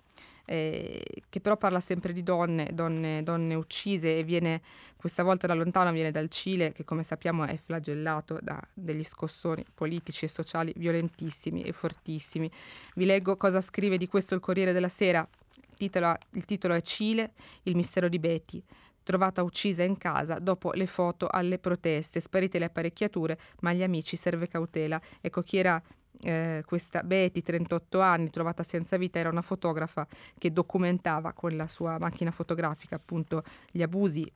eh, 0.50 1.00
che 1.28 1.40
però 1.40 1.56
parla 1.56 1.78
sempre 1.78 2.12
di 2.12 2.24
donne, 2.24 2.70
donne, 2.72 3.22
donne 3.22 3.54
uccise 3.54 4.18
e 4.18 4.24
viene 4.24 4.60
questa 4.96 5.22
volta 5.22 5.46
da 5.46 5.54
lontano, 5.54 5.92
viene 5.92 6.10
dal 6.10 6.28
Cile 6.28 6.72
che 6.72 6.82
come 6.82 7.04
sappiamo 7.04 7.44
è 7.44 7.56
flagellato 7.56 8.36
da 8.42 8.60
degli 8.74 9.04
scossoni 9.04 9.64
politici 9.72 10.24
e 10.24 10.28
sociali 10.28 10.72
violentissimi 10.76 11.62
e 11.62 11.72
fortissimi. 11.72 12.50
Vi 12.96 13.04
leggo 13.04 13.36
cosa 13.36 13.60
scrive 13.60 13.96
di 13.96 14.08
questo 14.08 14.34
il 14.34 14.40
Corriere 14.40 14.72
della 14.72 14.88
Sera. 14.88 15.26
Il 15.54 15.76
titolo, 15.76 16.16
il 16.32 16.44
titolo 16.44 16.74
è 16.74 16.80
Cile, 16.82 17.30
il 17.62 17.76
mistero 17.76 18.08
di 18.08 18.18
Betty 18.18 18.60
trovata 19.02 19.42
uccisa 19.42 19.82
in 19.82 19.96
casa 19.96 20.38
dopo 20.38 20.72
le 20.72 20.86
foto 20.86 21.26
alle 21.28 21.58
proteste, 21.58 22.20
sparite 22.20 22.58
le 22.58 22.66
apparecchiature, 22.66 23.38
ma 23.60 23.70
agli 23.70 23.82
amici 23.82 24.16
serve 24.16 24.46
cautela. 24.46 25.00
Ecco 25.20 25.42
chi 25.42 25.56
era 25.56 25.82
eh, 26.22 26.62
questa 26.66 27.02
Betty, 27.02 27.42
38 27.42 28.00
anni, 28.00 28.30
trovata 28.30 28.62
senza 28.62 28.96
vita, 28.96 29.18
era 29.18 29.28
una 29.28 29.42
fotografa 29.42 30.06
che 30.38 30.52
documentava 30.52 31.32
con 31.32 31.56
la 31.56 31.66
sua 31.66 31.98
macchina 31.98 32.30
fotografica 32.30 32.96
appunto 32.96 33.42
gli 33.70 33.82
abusi 33.82 34.30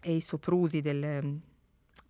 e 0.00 0.16
i 0.16 0.20
soprusi 0.20 0.80
delle, 0.80 1.40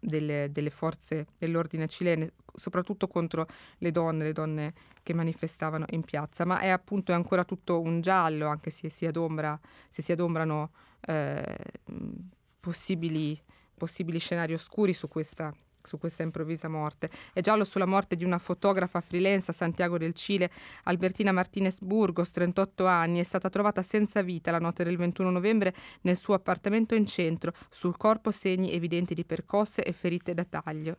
delle, 0.01 0.49
delle 0.51 0.71
forze 0.71 1.27
dell'ordine 1.39 1.89
cilene, 1.89 2.33
soprattutto 2.55 3.07
contro 3.07 3.47
le 3.79 3.91
donne, 3.91 4.25
le 4.25 4.33
donne 4.33 4.75
che 5.03 5.15
manifestavano 5.15 5.87
in 5.91 6.03
piazza. 6.03 6.45
Ma 6.45 6.61
è 6.61 6.69
appunto 6.69 7.13
è 7.13 7.15
ancora 7.15 7.45
tutto 7.45 7.81
un 7.81 8.01
giallo, 8.01 8.49
anche 8.49 8.71
se 8.71 8.89
si, 8.89 9.07
adombra, 9.07 9.59
se 9.89 10.03
si 10.03 10.13
adombrano 10.13 10.71
eh, 11.01 11.57
possibili, 12.61 13.41
possibili 13.77 14.19
scenari 14.19 14.55
oscuri 14.55 14.93
su 14.93 15.09
questa 15.09 15.53
su 15.87 15.99
questa 15.99 16.23
improvvisa 16.23 16.69
morte. 16.69 17.11
È 17.33 17.41
giallo 17.41 17.65
sulla 17.65 17.87
morte 17.87 18.17
di 18.17 18.25
una 18.25 18.39
fotografa 18.39 19.01
freelance 19.01 19.51
a 19.51 19.55
Santiago 19.55 19.99
del 19.99 20.15
Cile, 20.15 20.51
Albertina 20.85 21.33
Martinez 21.33 21.81
Burgos, 21.81 22.31
38 22.33 22.87
anni, 22.87 23.21
è 23.21 23.25
stata 23.25 23.49
trovata 23.51 23.83
senza 23.83 24.23
vita 24.23 24.51
la 24.51 24.59
notte 24.59 24.85
del 24.85 24.97
21 24.97 25.31
novembre 25.31 25.75
nel 26.03 26.17
suo 26.17 26.35
appartamento 26.35 26.95
in 26.95 27.07
centro, 27.07 27.53
sul 27.71 27.97
corpo 27.97 28.31
segni 28.31 28.73
evidenti 28.73 29.15
di 29.15 29.25
percosse 29.25 29.83
e 29.83 29.93
ferite 29.93 30.35
da 30.35 30.45
taglio 30.45 30.97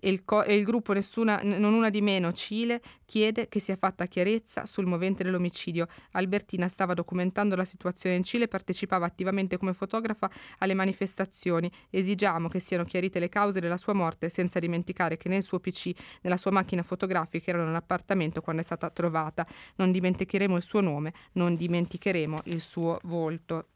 e 0.00 0.08
il, 0.10 0.24
co- 0.24 0.42
e 0.42 0.54
il 0.54 0.64
gruppo 0.64 0.92
Nessuna, 0.92 1.40
Non 1.42 1.74
Una 1.74 1.90
di 1.90 2.00
Meno, 2.00 2.32
Cile, 2.32 2.80
chiede 3.04 3.48
che 3.48 3.60
sia 3.60 3.76
fatta 3.76 4.06
chiarezza 4.06 4.66
sul 4.66 4.86
movente 4.86 5.22
dell'omicidio. 5.22 5.86
Albertina 6.12 6.68
stava 6.68 6.94
documentando 6.94 7.54
la 7.54 7.64
situazione 7.64 8.16
in 8.16 8.24
Cile 8.24 8.44
e 8.44 8.48
partecipava 8.48 9.06
attivamente 9.06 9.58
come 9.58 9.72
fotografa 9.72 10.30
alle 10.58 10.74
manifestazioni. 10.74 11.70
Esigiamo 11.90 12.48
che 12.48 12.60
siano 12.60 12.84
chiarite 12.84 13.18
le 13.18 13.28
cause 13.28 13.60
della 13.60 13.76
sua 13.76 13.92
morte 13.92 14.28
senza 14.28 14.58
dimenticare 14.58 15.16
che 15.16 15.28
nel 15.28 15.42
suo 15.42 15.60
PC, 15.60 15.92
nella 16.22 16.36
sua 16.36 16.50
macchina 16.50 16.82
fotografica 16.82 17.50
erano 17.50 17.66
nell'appartamento 17.66 18.40
quando 18.40 18.62
è 18.62 18.64
stata 18.64 18.90
trovata. 18.90 19.46
Non 19.76 19.92
dimenticheremo 19.92 20.56
il 20.56 20.62
suo 20.62 20.80
nome, 20.80 21.12
non 21.32 21.54
dimenticheremo 21.54 22.40
il 22.44 22.60
suo 22.60 22.98
volto. 23.04 23.66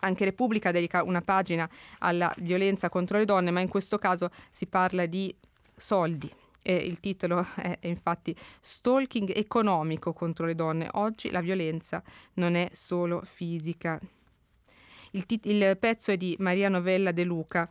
Anche 0.00 0.24
Repubblica 0.24 0.70
dedica 0.70 1.02
una 1.02 1.22
pagina 1.22 1.68
alla 1.98 2.32
violenza 2.38 2.88
contro 2.88 3.18
le 3.18 3.24
donne, 3.24 3.50
ma 3.50 3.60
in 3.60 3.68
questo 3.68 3.98
caso 3.98 4.30
si 4.50 4.66
parla 4.66 5.06
di 5.06 5.34
soldi. 5.78 6.30
E 6.62 6.74
il 6.74 7.00
titolo 7.00 7.46
è, 7.56 7.78
infatti 7.82 8.36
Stalking 8.60 9.32
economico 9.34 10.12
contro 10.12 10.44
le 10.44 10.54
donne. 10.54 10.88
Oggi 10.92 11.30
la 11.30 11.40
violenza 11.40 12.02
non 12.34 12.54
è 12.54 12.68
solo 12.72 13.22
fisica. 13.24 13.98
Il, 15.12 15.24
tit- 15.24 15.46
il 15.46 15.76
pezzo 15.78 16.10
è 16.10 16.16
di 16.16 16.36
Maria 16.40 16.68
Novella 16.68 17.12
De 17.12 17.24
Luca. 17.24 17.66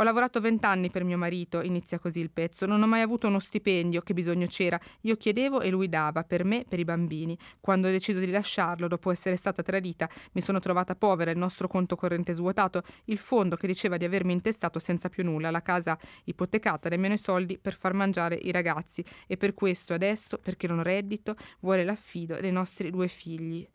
Ho 0.00 0.02
lavorato 0.02 0.40
vent'anni 0.40 0.90
per 0.90 1.04
mio 1.04 1.18
marito, 1.18 1.60
inizia 1.60 1.98
così 1.98 2.20
il 2.20 2.30
pezzo. 2.30 2.64
Non 2.64 2.80
ho 2.80 2.86
mai 2.86 3.02
avuto 3.02 3.26
uno 3.26 3.38
stipendio, 3.38 4.00
che 4.00 4.14
bisogno 4.14 4.46
c'era. 4.46 4.80
Io 5.02 5.14
chiedevo 5.14 5.60
e 5.60 5.68
lui 5.68 5.90
dava, 5.90 6.24
per 6.24 6.42
me, 6.42 6.64
per 6.66 6.78
i 6.78 6.84
bambini. 6.84 7.36
Quando 7.60 7.86
ho 7.86 7.90
deciso 7.90 8.18
di 8.18 8.30
lasciarlo, 8.30 8.88
dopo 8.88 9.10
essere 9.10 9.36
stata 9.36 9.62
tradita, 9.62 10.08
mi 10.32 10.40
sono 10.40 10.58
trovata 10.58 10.94
povera, 10.94 11.30
il 11.30 11.36
nostro 11.36 11.68
conto 11.68 11.96
corrente 11.96 12.32
svuotato, 12.32 12.82
il 13.04 13.18
fondo 13.18 13.56
che 13.56 13.66
diceva 13.66 13.98
di 13.98 14.06
avermi 14.06 14.32
intestato 14.32 14.78
senza 14.78 15.10
più 15.10 15.22
nulla, 15.22 15.50
la 15.50 15.60
casa 15.60 15.98
ipotecata, 16.24 16.88
nemmeno 16.88 17.12
i 17.12 17.18
soldi 17.18 17.58
per 17.58 17.74
far 17.74 17.92
mangiare 17.92 18.36
i 18.36 18.52
ragazzi. 18.52 19.04
E 19.26 19.36
per 19.36 19.52
questo 19.52 19.92
adesso, 19.92 20.38
perché 20.38 20.66
non 20.66 20.78
ho 20.78 20.82
reddito, 20.82 21.36
vuole 21.60 21.84
l'affido 21.84 22.40
dei 22.40 22.52
nostri 22.52 22.88
due 22.88 23.06
figli. 23.06 23.68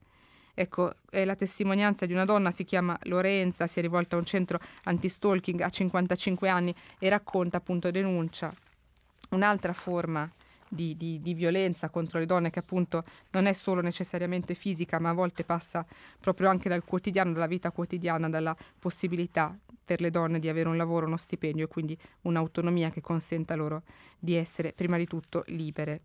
Ecco, 0.58 0.94
è 1.10 1.26
la 1.26 1.36
testimonianza 1.36 2.06
di 2.06 2.14
una 2.14 2.24
donna, 2.24 2.50
si 2.50 2.64
chiama 2.64 2.98
Lorenza, 3.04 3.68
si 3.68 3.80
è 3.80 3.82
rivolta 3.82 4.16
a 4.16 4.20
un 4.20 4.26
centro 4.26 4.58
anti-stalking 4.84 5.60
a 5.60 5.70
55 5.70 6.48
anni 6.48 6.74
e 6.98 7.10
racconta 7.10 7.58
appunto 7.58 7.92
denuncia 7.92 8.54
un'altra 9.32 9.74
forma 9.74 10.32
di, 10.68 10.96
di, 10.96 11.22
di, 11.22 11.34
violenza 11.34 11.90
contro 11.90 12.20
le 12.20 12.26
donne 12.26 12.50
che 12.50 12.60
appunto 12.60 13.04
non 13.32 13.46
è 13.46 13.54
solo 13.54 13.82
necessariamente 13.82 14.56
fisica 14.56 15.00
ma 15.00 15.10
a 15.10 15.14
volte 15.14 15.44
passa 15.44 15.86
proprio 16.20 16.50
anche 16.50 16.70
dal 16.70 16.84
quotidiano, 16.84 17.34
dalla 17.34 17.48
vita 17.48 17.72
quotidiana, 17.72 18.30
dalla 18.30 18.56
possibilità 18.80 19.56
per 19.84 20.02
le 20.02 20.10
donne 20.10 20.40
di 20.40 20.50
avere 20.50 20.70
un 20.70 20.78
lavoro, 20.78 21.06
uno 21.06 21.18
stipendio 21.18 21.66
e 21.66 21.68
quindi 21.68 21.98
un'autonomia 22.22 22.90
che 22.90 23.02
consenta 23.02 23.56
loro 23.56 23.84
di 24.18 24.36
essere 24.36 24.74
prima 24.74 24.98
di 24.98 25.06
tutto 25.06 25.44
libere. 25.48 26.02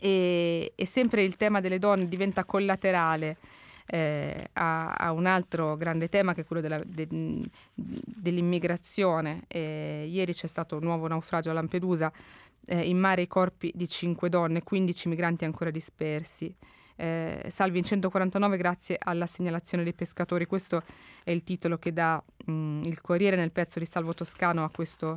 E, 0.00 0.72
e 0.74 0.86
sempre 0.86 1.22
il 1.22 1.36
tema 1.36 1.60
delle 1.60 1.78
donne 1.78 2.08
diventa 2.08 2.44
collaterale 2.44 3.36
eh, 3.90 4.48
a, 4.52 4.92
a, 4.92 5.12
un 5.12 5.26
altro 5.26 5.76
grande 5.76 6.08
tema 6.08 6.34
che 6.34 6.42
è 6.42 6.44
quello 6.44 6.62
della, 6.62 6.80
de, 6.84 7.08
dell'immigrazione. 7.74 9.44
Eh, 9.48 10.06
ieri 10.08 10.32
c'è 10.34 10.46
stato 10.46 10.76
un 10.76 10.82
nuovo 10.82 11.08
naufragio 11.08 11.50
a 11.50 11.54
Lampedusa, 11.54 12.12
eh, 12.66 12.88
in 12.88 12.98
mare 12.98 13.22
i 13.22 13.26
corpi 13.26 13.72
di 13.74 13.88
cinque 13.88 14.28
donne, 14.28 14.62
15 14.62 15.08
migranti 15.08 15.44
ancora 15.44 15.70
dispersi. 15.70 16.54
Eh, 17.00 17.46
salvi 17.48 17.78
in 17.78 17.84
149 17.84 18.56
grazie 18.56 18.98
alla 19.00 19.26
segnalazione 19.26 19.84
dei 19.84 19.94
pescatori. 19.94 20.46
Questo 20.46 20.82
è 21.24 21.30
il 21.30 21.42
titolo 21.44 21.78
che 21.78 21.92
dà 21.92 22.22
mh, 22.44 22.82
il 22.84 23.00
Corriere 23.00 23.36
nel 23.36 23.52
pezzo 23.52 23.78
di 23.78 23.86
Salvo 23.86 24.12
Toscano 24.12 24.64
a 24.64 24.70
questo, 24.70 25.16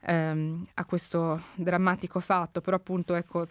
ehm, 0.00 0.66
a 0.74 0.84
questo 0.84 1.42
drammatico 1.54 2.20
fatto, 2.20 2.60
però 2.60 2.76
appunto 2.76 3.14
ecco, 3.14 3.46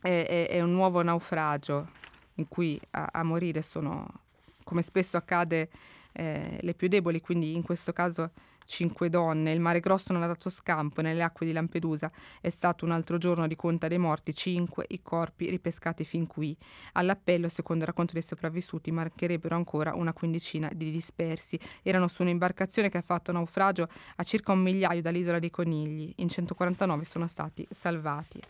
è, 0.00 0.24
è, 0.26 0.48
è 0.48 0.60
un 0.60 0.72
nuovo 0.72 1.02
naufragio 1.02 1.88
in 2.34 2.48
cui 2.48 2.80
a, 2.90 3.08
a 3.12 3.22
morire 3.22 3.62
sono, 3.62 4.06
come 4.64 4.82
spesso 4.82 5.16
accade, 5.16 5.68
eh, 6.12 6.58
le 6.60 6.74
più 6.74 6.88
deboli, 6.88 7.20
quindi 7.20 7.54
in 7.54 7.62
questo 7.62 7.92
caso 7.92 8.30
cinque 8.68 9.08
donne. 9.08 9.52
Il 9.52 9.60
mare 9.60 9.80
grosso 9.80 10.12
non 10.12 10.22
ha 10.22 10.26
dato 10.26 10.50
scampo 10.50 11.00
nelle 11.00 11.22
acque 11.22 11.46
di 11.46 11.52
Lampedusa. 11.52 12.12
È 12.40 12.50
stato 12.50 12.84
un 12.84 12.92
altro 12.92 13.18
giorno 13.18 13.46
di 13.46 13.56
conta 13.56 13.88
dei 13.88 13.98
morti, 13.98 14.34
cinque 14.34 14.84
i 14.88 15.00
corpi 15.02 15.48
ripescati 15.48 16.04
fin 16.04 16.26
qui. 16.26 16.56
All'appello, 16.92 17.48
secondo 17.48 17.82
il 17.82 17.88
racconto 17.88 18.12
dei 18.12 18.22
sopravvissuti, 18.22 18.92
mancherebbero 18.92 19.56
ancora 19.56 19.94
una 19.94 20.12
quindicina 20.12 20.70
di 20.72 20.90
dispersi. 20.90 21.58
Erano 21.82 22.08
su 22.08 22.22
un'imbarcazione 22.22 22.90
che 22.90 22.98
ha 22.98 23.02
fatto 23.02 23.32
naufragio 23.32 23.88
a 24.16 24.22
circa 24.22 24.52
un 24.52 24.60
migliaio 24.60 25.00
dall'isola 25.00 25.38
dei 25.38 25.50
Conigli. 25.50 26.12
In 26.16 26.28
149 26.28 27.04
sono 27.04 27.26
stati 27.26 27.66
salvati. 27.70 28.40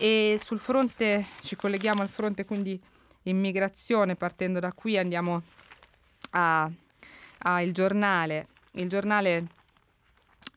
E 0.00 0.36
sul 0.38 0.60
fronte, 0.60 1.24
ci 1.42 1.56
colleghiamo 1.56 2.02
al 2.02 2.08
fronte 2.08 2.44
quindi 2.44 2.80
immigrazione, 3.24 4.14
partendo 4.14 4.60
da 4.60 4.72
qui 4.72 4.96
andiamo 4.96 5.42
a, 6.30 6.70
a 7.38 7.62
Il 7.62 7.72
Giornale. 7.72 8.46
Il 8.74 8.88
Giornale 8.88 9.46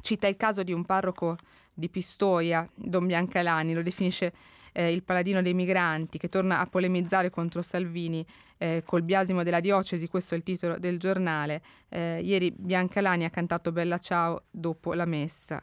cita 0.01 0.27
il 0.27 0.37
caso 0.37 0.61
di 0.61 0.71
un 0.71 0.85
parroco 0.85 1.37
di 1.73 1.89
Pistoia, 1.89 2.69
Don 2.75 3.07
Biancalani, 3.07 3.73
lo 3.73 3.81
definisce 3.81 4.31
eh, 4.73 4.93
il 4.93 5.01
paladino 5.01 5.41
dei 5.41 5.55
migranti, 5.55 6.19
che 6.19 6.29
torna 6.29 6.59
a 6.59 6.65
polemizzare 6.67 7.31
contro 7.31 7.63
Salvini 7.63 8.23
eh, 8.59 8.83
col 8.85 9.01
biasimo 9.01 9.41
della 9.41 9.59
diocesi, 9.59 10.07
questo 10.07 10.35
è 10.35 10.37
il 10.37 10.43
titolo 10.43 10.77
del 10.77 10.99
giornale. 10.99 11.63
Eh, 11.89 12.21
ieri 12.21 12.53
Biancalani 12.55 13.25
ha 13.25 13.31
cantato 13.31 13.71
Bella 13.71 13.97
Ciao 13.97 14.43
dopo 14.51 14.93
la 14.93 15.05
messa. 15.05 15.59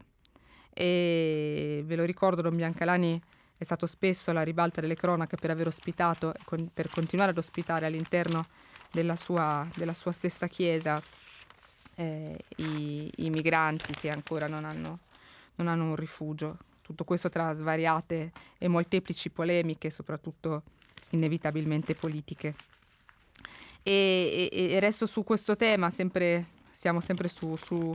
E 0.74 1.82
ve 1.86 1.94
lo 1.94 2.04
ricordo, 2.04 2.42
Don 2.42 2.56
Biancalani 2.56 3.20
è 3.58 3.64
stato 3.64 3.86
spesso 3.86 4.30
alla 4.30 4.44
ribalta 4.44 4.80
delle 4.80 4.94
cronache 4.94 5.36
per 5.36 5.50
aver 5.50 5.66
ospitato, 5.66 6.32
con, 6.44 6.70
per 6.72 6.88
continuare 6.88 7.32
ad 7.32 7.38
ospitare 7.38 7.86
all'interno 7.86 8.46
della 8.92 9.16
sua, 9.16 9.66
della 9.74 9.92
sua 9.92 10.12
stessa 10.12 10.46
chiesa 10.46 11.02
eh, 11.96 12.38
i, 12.56 13.10
i, 13.16 13.30
migranti 13.30 13.92
che 13.94 14.10
ancora 14.10 14.46
non 14.46 14.64
hanno, 14.64 15.00
non 15.56 15.66
hanno 15.66 15.84
un 15.84 15.96
rifugio. 15.96 16.56
Tutto 16.82 17.02
questo 17.02 17.28
tra 17.28 17.52
svariate 17.52 18.30
e 18.56 18.68
molteplici 18.68 19.28
polemiche, 19.28 19.90
soprattutto 19.90 20.62
inevitabilmente 21.10 21.96
politiche. 21.96 22.54
E, 23.82 24.48
e, 24.52 24.70
e 24.70 24.80
resto 24.80 25.04
su 25.06 25.24
questo 25.24 25.56
tema, 25.56 25.90
sempre, 25.90 26.46
siamo 26.70 27.00
sempre 27.00 27.26
su, 27.26 27.56
su 27.56 27.94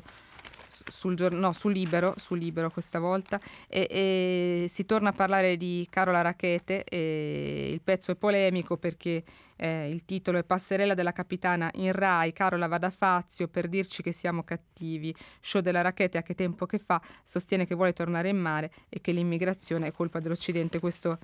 sul, 0.88 1.15
no, 1.32 1.52
su, 1.54 1.69
Libero, 1.69 2.13
su 2.17 2.36
Libero 2.36 2.69
questa 2.69 3.00
volta 3.00 3.39
e, 3.67 3.88
e, 3.89 4.65
si 4.67 4.86
torna 4.86 5.10
a 5.10 5.13
parlare 5.13 5.58
di 5.58 5.88
Carola 5.89 6.22
Rachete 6.22 6.86
il 6.89 7.82
pezzo 7.82 8.12
è 8.12 8.15
polemico 8.15 8.78
perché 8.78 9.24
eh, 9.56 9.89
il 9.89 10.04
titolo 10.06 10.38
è 10.38 10.43
Passerella 10.43 10.93
della 10.93 11.13
capitana 11.13 11.69
in 11.76 11.91
Rai, 11.91 12.34
Carola 12.34 12.67
va 12.67 12.78
da 12.78 12.89
Fazio 12.89 13.48
per 13.48 13.67
dirci 13.67 14.04
che 14.04 14.12
siamo 14.12 14.43
cattivi, 14.43 15.15
show 15.39 15.62
della 15.62 15.82
Rachete 15.82 16.17
a 16.17 16.24
che 16.24 16.36
tempo 16.36 16.65
che 16.65 16.80
fa, 16.80 17.02
sostiene 17.24 17.65
che 17.65 17.76
vuole 17.76 17.93
tornare 17.93 18.30
in 18.30 18.38
mare 18.38 18.72
e 18.89 19.00
che 19.02 19.12
l'immigrazione 19.12 19.88
è 19.88 19.91
colpa 19.91 20.19
dell'Occidente, 20.19 20.80
questo 20.80 21.17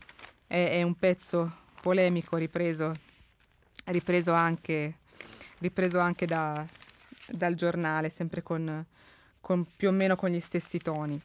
è, 0.48 0.70
è 0.72 0.84
un 0.84 0.96
pezzo 0.96 1.52
polemico 1.82 2.38
ripreso, 2.38 2.96
ripreso 3.86 4.34
anche, 4.34 5.00
ripreso 5.60 6.00
anche 6.00 6.26
da, 6.26 6.66
dal 7.28 7.56
giornale, 7.56 8.10
sempre 8.10 8.42
con 8.42 8.86
con, 9.42 9.66
più 9.76 9.90
o 9.90 9.92
meno 9.92 10.16
con 10.16 10.30
gli 10.30 10.40
stessi 10.40 10.78
toni. 10.80 11.20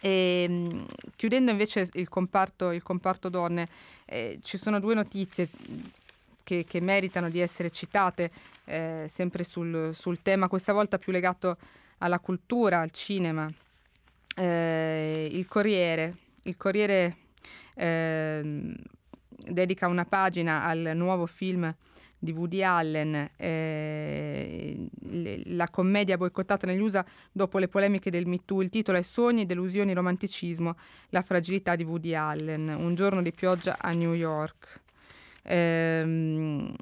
E, 0.00 0.44
ehm, 0.48 0.86
chiudendo 1.16 1.50
invece 1.50 1.88
il 1.94 2.08
comparto, 2.08 2.70
il 2.70 2.82
comparto 2.82 3.28
donne, 3.28 3.68
eh, 4.04 4.38
ci 4.42 4.58
sono 4.58 4.80
due 4.80 4.94
notizie 4.94 5.48
che, 6.42 6.64
che, 6.64 6.80
meritano 6.80 7.28
di 7.28 7.40
essere 7.40 7.70
citate 7.70 8.30
eh, 8.66 9.06
sempre 9.08 9.42
sul, 9.42 9.90
sul, 9.94 10.22
tema, 10.22 10.48
questa 10.48 10.72
volta 10.72 10.98
più 10.98 11.12
legato 11.12 11.56
alla 11.98 12.18
cultura, 12.18 12.80
al 12.80 12.90
cinema. 12.90 13.50
Eh, 14.36 15.28
il 15.32 15.46
Corriere, 15.46 16.14
il 16.42 16.56
Corriere 16.56 17.16
ehm, 17.74 18.74
dedica 19.28 19.88
una 19.88 20.04
pagina 20.04 20.64
al 20.64 20.92
nuovo 20.94 21.26
film 21.26 21.74
di 22.26 22.32
Woody 22.32 22.62
Allen, 22.62 23.30
eh, 23.36 24.88
la 25.46 25.68
commedia 25.70 26.18
boicottata 26.18 26.66
negli 26.66 26.80
USA 26.80 27.04
dopo 27.32 27.58
le 27.58 27.68
polemiche 27.68 28.10
del 28.10 28.26
Me 28.26 28.40
Too. 28.44 28.62
Il 28.62 28.68
titolo 28.68 28.98
è 28.98 29.02
Sogni, 29.02 29.46
delusioni, 29.46 29.94
romanticismo, 29.94 30.76
la 31.10 31.22
fragilità 31.22 31.76
di 31.76 31.84
Woody 31.84 32.14
Allen. 32.14 32.68
Un 32.68 32.94
giorno 32.94 33.22
di 33.22 33.32
pioggia 33.32 33.76
a 33.80 33.92
New 33.92 34.12
York. 34.12 34.80
Eh, 35.42 36.74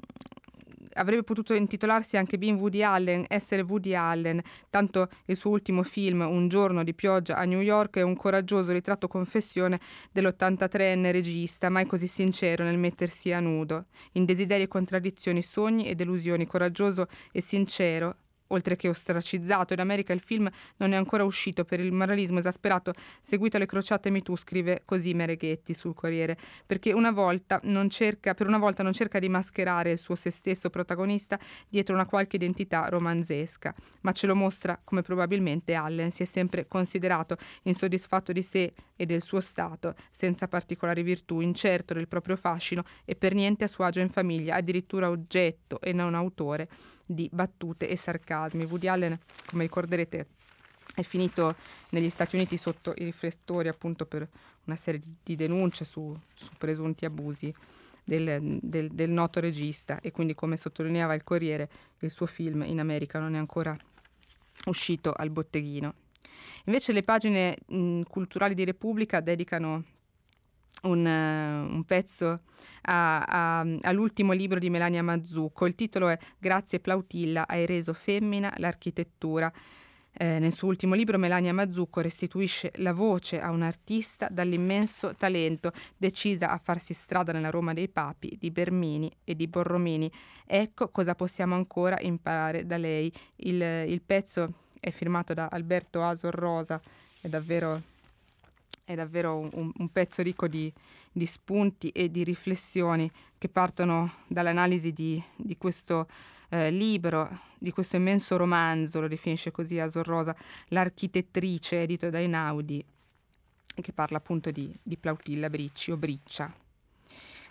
avrebbe 0.95 1.23
potuto 1.23 1.53
intitolarsi 1.53 2.17
anche 2.17 2.37
Being 2.37 2.59
Woody 2.59 2.83
Allen, 2.83 3.25
essere 3.27 3.61
Woody 3.61 3.95
Allen, 3.95 4.41
tanto 4.69 5.09
il 5.25 5.35
suo 5.35 5.51
ultimo 5.51 5.83
film, 5.83 6.21
Un 6.21 6.47
giorno 6.47 6.83
di 6.83 6.93
pioggia 6.93 7.37
a 7.37 7.45
New 7.45 7.61
York, 7.61 7.97
è 7.97 8.01
un 8.01 8.15
coraggioso 8.15 8.71
ritratto 8.71 9.07
confessione 9.07 9.79
dell'83enne 10.11 11.11
regista, 11.11 11.69
mai 11.69 11.85
così 11.85 12.07
sincero 12.07 12.63
nel 12.63 12.77
mettersi 12.77 13.31
a 13.31 13.39
nudo, 13.39 13.85
in 14.13 14.25
desideri 14.25 14.63
e 14.63 14.67
contraddizioni, 14.67 15.41
sogni 15.41 15.87
e 15.87 15.95
delusioni, 15.95 16.45
coraggioso 16.45 17.07
e 17.31 17.41
sincero, 17.41 18.17
Oltre 18.49 18.75
che 18.75 18.89
ostracizzato, 18.89 19.73
in 19.73 19.79
America 19.79 20.13
il 20.13 20.19
film 20.19 20.49
non 20.77 20.91
è 20.91 20.95
ancora 20.95 21.23
uscito 21.23 21.63
per 21.65 21.79
il 21.79 21.91
moralismo 21.91 22.39
esasperato. 22.39 22.93
Seguito 23.21 23.57
alle 23.57 23.65
crociate 23.65 24.09
MeToo, 24.09 24.35
scrive 24.35 24.83
così 24.85 25.13
Mereghetti 25.13 25.73
sul 25.73 25.93
Corriere, 25.95 26.37
perché 26.65 26.93
una 26.93 27.11
volta 27.11 27.59
cerca, 27.89 28.33
per 28.33 28.47
una 28.47 28.57
volta 28.57 28.83
non 28.83 28.93
cerca 28.93 29.19
di 29.19 29.29
mascherare 29.29 29.91
il 29.91 29.97
suo 29.97 30.15
se 30.15 30.29
stesso 30.29 30.69
protagonista 30.69 31.39
dietro 31.67 31.95
una 31.95 32.05
qualche 32.05 32.35
identità 32.35 32.87
romanzesca, 32.89 33.73
ma 34.01 34.11
ce 34.11 34.27
lo 34.27 34.35
mostra 34.35 34.79
come 34.83 35.01
probabilmente 35.01 35.73
Allen 35.73 36.11
si 36.11 36.23
è 36.23 36.25
sempre 36.25 36.67
considerato 36.67 37.37
insoddisfatto 37.63 38.31
di 38.31 38.43
sé 38.43 38.73
e 38.95 39.05
del 39.05 39.21
suo 39.21 39.41
stato, 39.41 39.95
senza 40.11 40.47
particolari 40.47 41.03
virtù, 41.03 41.39
incerto 41.39 41.93
del 41.93 42.07
proprio 42.07 42.35
fascino 42.35 42.83
e 43.05 43.15
per 43.15 43.33
niente 43.33 43.63
a 43.63 43.67
suo 43.67 43.83
agio 43.83 43.99
in 43.99 44.09
famiglia, 44.09 44.55
addirittura 44.55 45.09
oggetto 45.09 45.81
e 45.81 45.93
non 45.93 46.15
autore 46.15 46.69
di 47.05 47.29
battute 47.31 47.87
e 47.87 47.95
sarcasmi. 47.95 48.65
Woody 48.65 48.87
Allen, 48.87 49.19
come 49.47 49.63
ricorderete, 49.63 50.27
è 50.95 51.01
finito 51.03 51.55
negli 51.89 52.09
Stati 52.09 52.35
Uniti 52.35 52.57
sotto 52.57 52.93
i 52.95 53.03
riflettori 53.03 53.67
appunto 53.67 54.05
per 54.05 54.27
una 54.65 54.75
serie 54.75 55.01
di 55.23 55.35
denunce 55.35 55.85
su, 55.85 56.17
su 56.33 56.49
presunti 56.57 57.05
abusi 57.05 57.53
del, 58.03 58.59
del, 58.61 58.89
del, 58.89 59.09
noto 59.09 59.39
regista 59.39 59.99
e 59.99 60.11
quindi 60.11 60.35
come 60.35 60.57
sottolineava 60.57 61.13
il 61.13 61.23
Corriere 61.23 61.69
il 61.99 62.11
suo 62.11 62.27
film 62.27 62.63
in 62.63 62.79
America 62.79 63.19
non 63.19 63.35
è 63.35 63.37
ancora 63.37 63.75
uscito 64.65 65.11
al 65.11 65.29
botteghino. 65.29 65.93
Invece 66.65 66.93
le 66.93 67.03
pagine 67.03 67.57
mh, 67.65 68.01
culturali 68.03 68.55
di 68.55 68.63
Repubblica 68.63 69.19
dedicano 69.19 69.83
un, 70.85 71.05
uh, 71.05 71.73
un 71.73 71.83
pezzo 71.85 72.41
a, 72.81 73.21
a, 73.21 73.59
all'ultimo 73.81 74.31
libro 74.33 74.59
di 74.59 74.69
Melania 74.69 75.03
Mazzucco. 75.03 75.65
Il 75.65 75.75
titolo 75.75 76.07
è 76.07 76.17
Grazie 76.37 76.79
Plautilla, 76.79 77.47
hai 77.47 77.65
reso 77.65 77.93
femmina 77.93 78.53
l'architettura. 78.57 79.51
Eh, 80.17 80.39
nel 80.39 80.53
suo 80.53 80.69
ultimo 80.69 80.95
libro 80.95 81.17
Melania 81.17 81.53
Mazzucco 81.53 81.99
restituisce 81.99 82.71
la 82.75 82.93
voce 82.93 83.41
a 83.41 83.51
un 83.51 83.63
artista 83.63 84.29
dall'immenso 84.31 85.13
talento, 85.15 85.73
decisa 85.97 86.51
a 86.51 86.57
farsi 86.57 86.93
strada 86.93 87.33
nella 87.33 87.49
Roma 87.49 87.73
dei 87.73 87.89
Papi, 87.89 88.37
di 88.39 88.49
Bermini 88.49 89.11
e 89.25 89.35
di 89.35 89.47
Borromini. 89.47 90.09
Ecco 90.45 90.87
cosa 90.87 91.15
possiamo 91.15 91.55
ancora 91.55 91.99
imparare 91.99 92.65
da 92.65 92.77
lei. 92.77 93.11
Il, 93.37 93.61
il 93.61 94.01
pezzo 94.01 94.53
è 94.79 94.89
firmato 94.91 95.33
da 95.33 95.49
Alberto 95.51 96.01
Asor 96.01 96.33
Rosa, 96.33 96.79
è 97.19 97.27
davvero 97.27 97.81
è 98.85 98.93
davvero 98.93 99.39
un, 99.39 99.71
un 99.75 99.89
pezzo 99.91 100.21
ricco 100.21 100.47
di, 100.47 100.71
di, 101.11 101.25
spunti 101.25 101.89
e 101.89 102.11
di 102.11 102.23
riflessioni 102.23 103.11
che 103.37 103.49
partono 103.49 104.17
dall'analisi 104.27 104.93
di, 104.93 105.21
di 105.35 105.57
questo 105.57 106.07
eh, 106.49 106.69
libro, 106.69 107.41
di 107.57 107.71
questo 107.71 107.95
immenso 107.95 108.37
romanzo, 108.37 109.01
lo 109.01 109.07
definisce 109.07 109.49
così 109.49 109.79
Asor 109.79 110.05
Rosa, 110.05 110.35
L'architettrice, 110.67 111.81
edito 111.81 112.11
da 112.11 112.19
Einaudi, 112.19 112.85
che 113.73 113.91
parla 113.91 114.17
appunto 114.17 114.51
di, 114.51 114.71
di 114.83 114.97
Plautilla 114.97 115.49
Bricci 115.49 115.91
o 115.91 115.97
Briccia. 115.97 116.53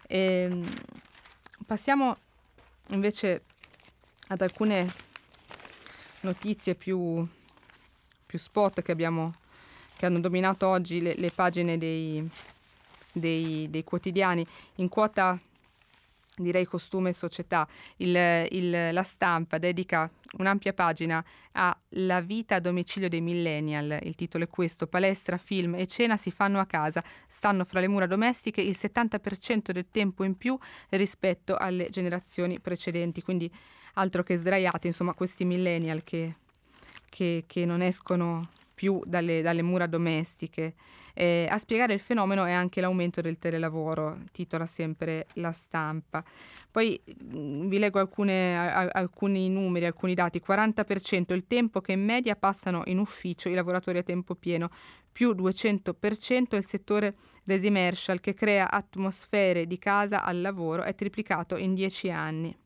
E, 0.06 0.18
ehm, 0.18 0.74
passiamo 1.66 2.16
invece 2.90 3.42
ad 4.28 4.40
alcune 4.40 4.92
notizie 6.20 6.76
più, 6.76 7.26
più 8.24 8.38
spot 8.38 8.82
che 8.82 8.92
abbiamo 8.92 9.34
che 10.04 10.10
hanno 10.10 10.20
dominato 10.20 10.66
oggi 10.66 11.00
le, 11.00 11.14
le 11.16 11.30
pagine 11.34 11.78
dei, 11.78 12.28
dei, 13.10 13.66
dei, 13.70 13.84
quotidiani. 13.84 14.46
In 14.76 14.88
quota 14.88 15.38
direi 16.36 16.66
costume 16.66 17.10
e 17.10 17.12
società, 17.14 17.66
il, 17.96 18.46
il, 18.50 18.92
la 18.92 19.02
stampa 19.02 19.56
dedica 19.56 20.10
un'ampia 20.36 20.72
pagina 20.72 21.24
a 21.52 21.76
La 21.90 22.20
vita 22.20 22.56
a 22.56 22.60
domicilio 22.60 23.08
dei 23.08 23.20
millennial, 23.20 23.98
il 24.02 24.14
titolo 24.14 24.44
è 24.44 24.48
questo, 24.48 24.86
palestra, 24.86 25.38
film 25.38 25.76
e 25.76 25.86
cena 25.86 26.16
si 26.16 26.30
fanno 26.30 26.58
a 26.58 26.66
casa, 26.66 27.02
stanno 27.28 27.64
fra 27.64 27.80
le 27.80 27.88
mura 27.88 28.06
domestiche 28.06 28.60
il 28.60 28.76
70% 28.78 29.70
del 29.70 29.86
tempo 29.90 30.24
in 30.24 30.36
più 30.36 30.58
rispetto 30.90 31.56
alle 31.56 31.88
generazioni 31.88 32.60
precedenti, 32.60 33.22
quindi 33.22 33.50
altro 33.94 34.22
che 34.24 34.36
sdraiati, 34.36 34.88
insomma 34.88 35.14
questi 35.14 35.44
millennial 35.44 36.02
che, 36.02 36.34
che, 37.08 37.44
che 37.46 37.64
non 37.64 37.80
escono 37.80 38.48
più 38.74 39.00
dalle, 39.06 39.40
dalle 39.40 39.62
mura 39.62 39.86
domestiche. 39.86 40.74
Eh, 41.14 41.46
a 41.48 41.58
spiegare 41.58 41.94
il 41.94 42.00
fenomeno 42.00 42.44
è 42.44 42.52
anche 42.52 42.80
l'aumento 42.80 43.20
del 43.20 43.38
telelavoro, 43.38 44.18
titola 44.32 44.66
sempre 44.66 45.26
la 45.34 45.52
stampa. 45.52 46.24
Poi 46.70 47.00
mm, 47.06 47.68
vi 47.68 47.78
leggo 47.78 48.00
alcune, 48.00 48.58
a, 48.58 48.88
alcuni 48.88 49.48
numeri, 49.48 49.86
alcuni 49.86 50.14
dati. 50.14 50.42
40% 50.44 51.32
il 51.32 51.46
tempo 51.46 51.80
che 51.80 51.92
in 51.92 52.04
media 52.04 52.34
passano 52.34 52.82
in 52.86 52.98
ufficio 52.98 53.48
i 53.48 53.54
lavoratori 53.54 53.98
a 53.98 54.02
tempo 54.02 54.34
pieno, 54.34 54.70
più 55.12 55.30
200% 55.30 56.56
il 56.56 56.64
settore 56.64 57.14
resimercial 57.44 58.18
che 58.18 58.34
crea 58.34 58.70
atmosfere 58.70 59.66
di 59.66 59.78
casa 59.78 60.24
al 60.24 60.40
lavoro, 60.40 60.82
è 60.82 60.94
triplicato 60.96 61.56
in 61.56 61.74
10 61.74 62.10
anni. 62.10 62.56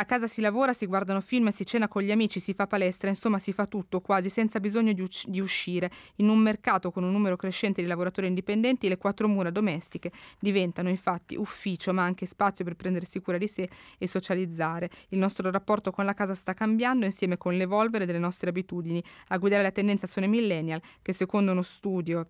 A 0.00 0.04
casa 0.04 0.28
si 0.28 0.40
lavora, 0.40 0.72
si 0.72 0.86
guardano 0.86 1.20
film, 1.20 1.48
si 1.48 1.66
cena 1.66 1.88
con 1.88 2.02
gli 2.02 2.12
amici, 2.12 2.38
si 2.38 2.54
fa 2.54 2.68
palestra, 2.68 3.08
insomma 3.08 3.40
si 3.40 3.52
fa 3.52 3.66
tutto 3.66 4.00
quasi 4.00 4.30
senza 4.30 4.60
bisogno 4.60 4.92
di, 4.92 5.00
uc- 5.00 5.26
di, 5.26 5.40
uscire. 5.40 5.90
In 6.16 6.28
un 6.28 6.38
mercato 6.38 6.92
con 6.92 7.02
un 7.02 7.10
numero 7.10 7.34
crescente 7.34 7.82
di 7.82 7.88
lavoratori 7.88 8.28
indipendenti, 8.28 8.86
le 8.86 8.96
quattro 8.96 9.26
mura 9.26 9.50
domestiche 9.50 10.12
diventano 10.38 10.88
infatti 10.88 11.34
ufficio, 11.34 11.92
ma 11.92 12.04
anche 12.04 12.26
spazio 12.26 12.64
per 12.64 12.76
prendersi 12.76 13.20
cura 13.20 13.38
di 13.38 13.48
sé 13.48 13.68
e 13.98 14.06
socializzare. 14.06 14.88
Il 15.08 15.18
nostro 15.18 15.50
rapporto 15.50 15.90
con 15.90 16.04
la 16.04 16.14
casa 16.14 16.36
sta 16.36 16.54
cambiando 16.54 17.04
insieme 17.04 17.36
con 17.36 17.56
l'evolvere 17.56 18.06
delle 18.06 18.20
nostre 18.20 18.50
abitudini. 18.50 19.02
A 19.28 19.38
guidare 19.38 19.64
la 19.64 19.72
tendenza 19.72 20.06
sono 20.06 20.26
i 20.26 20.28
millennial, 20.28 20.80
che 21.02 21.12
secondo 21.12 21.50
uno 21.50 21.62
studio 21.62 22.24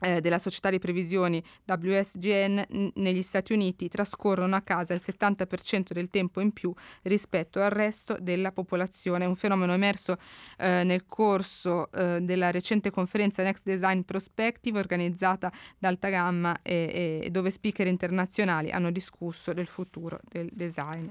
eh, 0.00 0.20
della 0.20 0.38
società 0.38 0.70
di 0.70 0.78
previsioni 0.78 1.42
WSGN 1.64 2.64
n- 2.68 2.90
negli 2.96 3.22
Stati 3.22 3.52
Uniti 3.52 3.88
trascorrono 3.88 4.56
a 4.56 4.60
casa 4.60 4.94
il 4.94 5.02
70% 5.04 5.92
del 5.92 6.10
tempo 6.10 6.40
in 6.40 6.52
più 6.52 6.72
rispetto 7.02 7.60
al 7.60 7.70
resto 7.70 8.16
della 8.20 8.52
popolazione. 8.52 9.24
Un 9.24 9.36
fenomeno 9.36 9.72
emerso 9.72 10.18
eh, 10.58 10.82
nel 10.84 11.04
corso 11.06 11.90
eh, 11.92 12.20
della 12.20 12.50
recente 12.50 12.90
conferenza 12.90 13.42
Next 13.42 13.64
Design 13.64 14.00
Prospective 14.00 14.78
organizzata 14.78 15.50
da 15.78 15.88
Alta 15.88 16.08
Gamma 16.08 16.56
e, 16.62 17.20
e 17.22 17.30
dove 17.30 17.50
speaker 17.50 17.86
internazionali 17.86 18.70
hanno 18.70 18.90
discusso 18.90 19.52
del 19.52 19.66
futuro 19.66 20.20
del 20.28 20.48
design. 20.52 21.06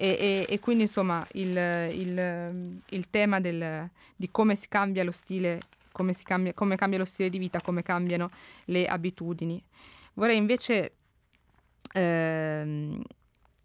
E, 0.00 0.16
e, 0.20 0.46
e, 0.48 0.60
quindi 0.60 0.84
insomma 0.84 1.26
il, 1.32 1.56
il, 1.92 2.80
il 2.90 3.10
tema 3.10 3.40
del, 3.40 3.90
di 4.14 4.30
come 4.30 4.54
si 4.54 4.68
cambia 4.68 5.02
lo 5.02 5.10
stile 5.10 5.58
come, 5.98 6.14
cambia, 6.22 6.54
come 6.54 6.76
cambia 6.76 6.98
lo 6.98 7.04
stile 7.04 7.28
di 7.28 7.38
vita, 7.38 7.60
come 7.60 7.82
cambiano 7.82 8.30
le 8.66 8.86
abitudini. 8.86 9.60
Vorrei 10.14 10.36
invece 10.36 10.92
ehm, 11.92 13.02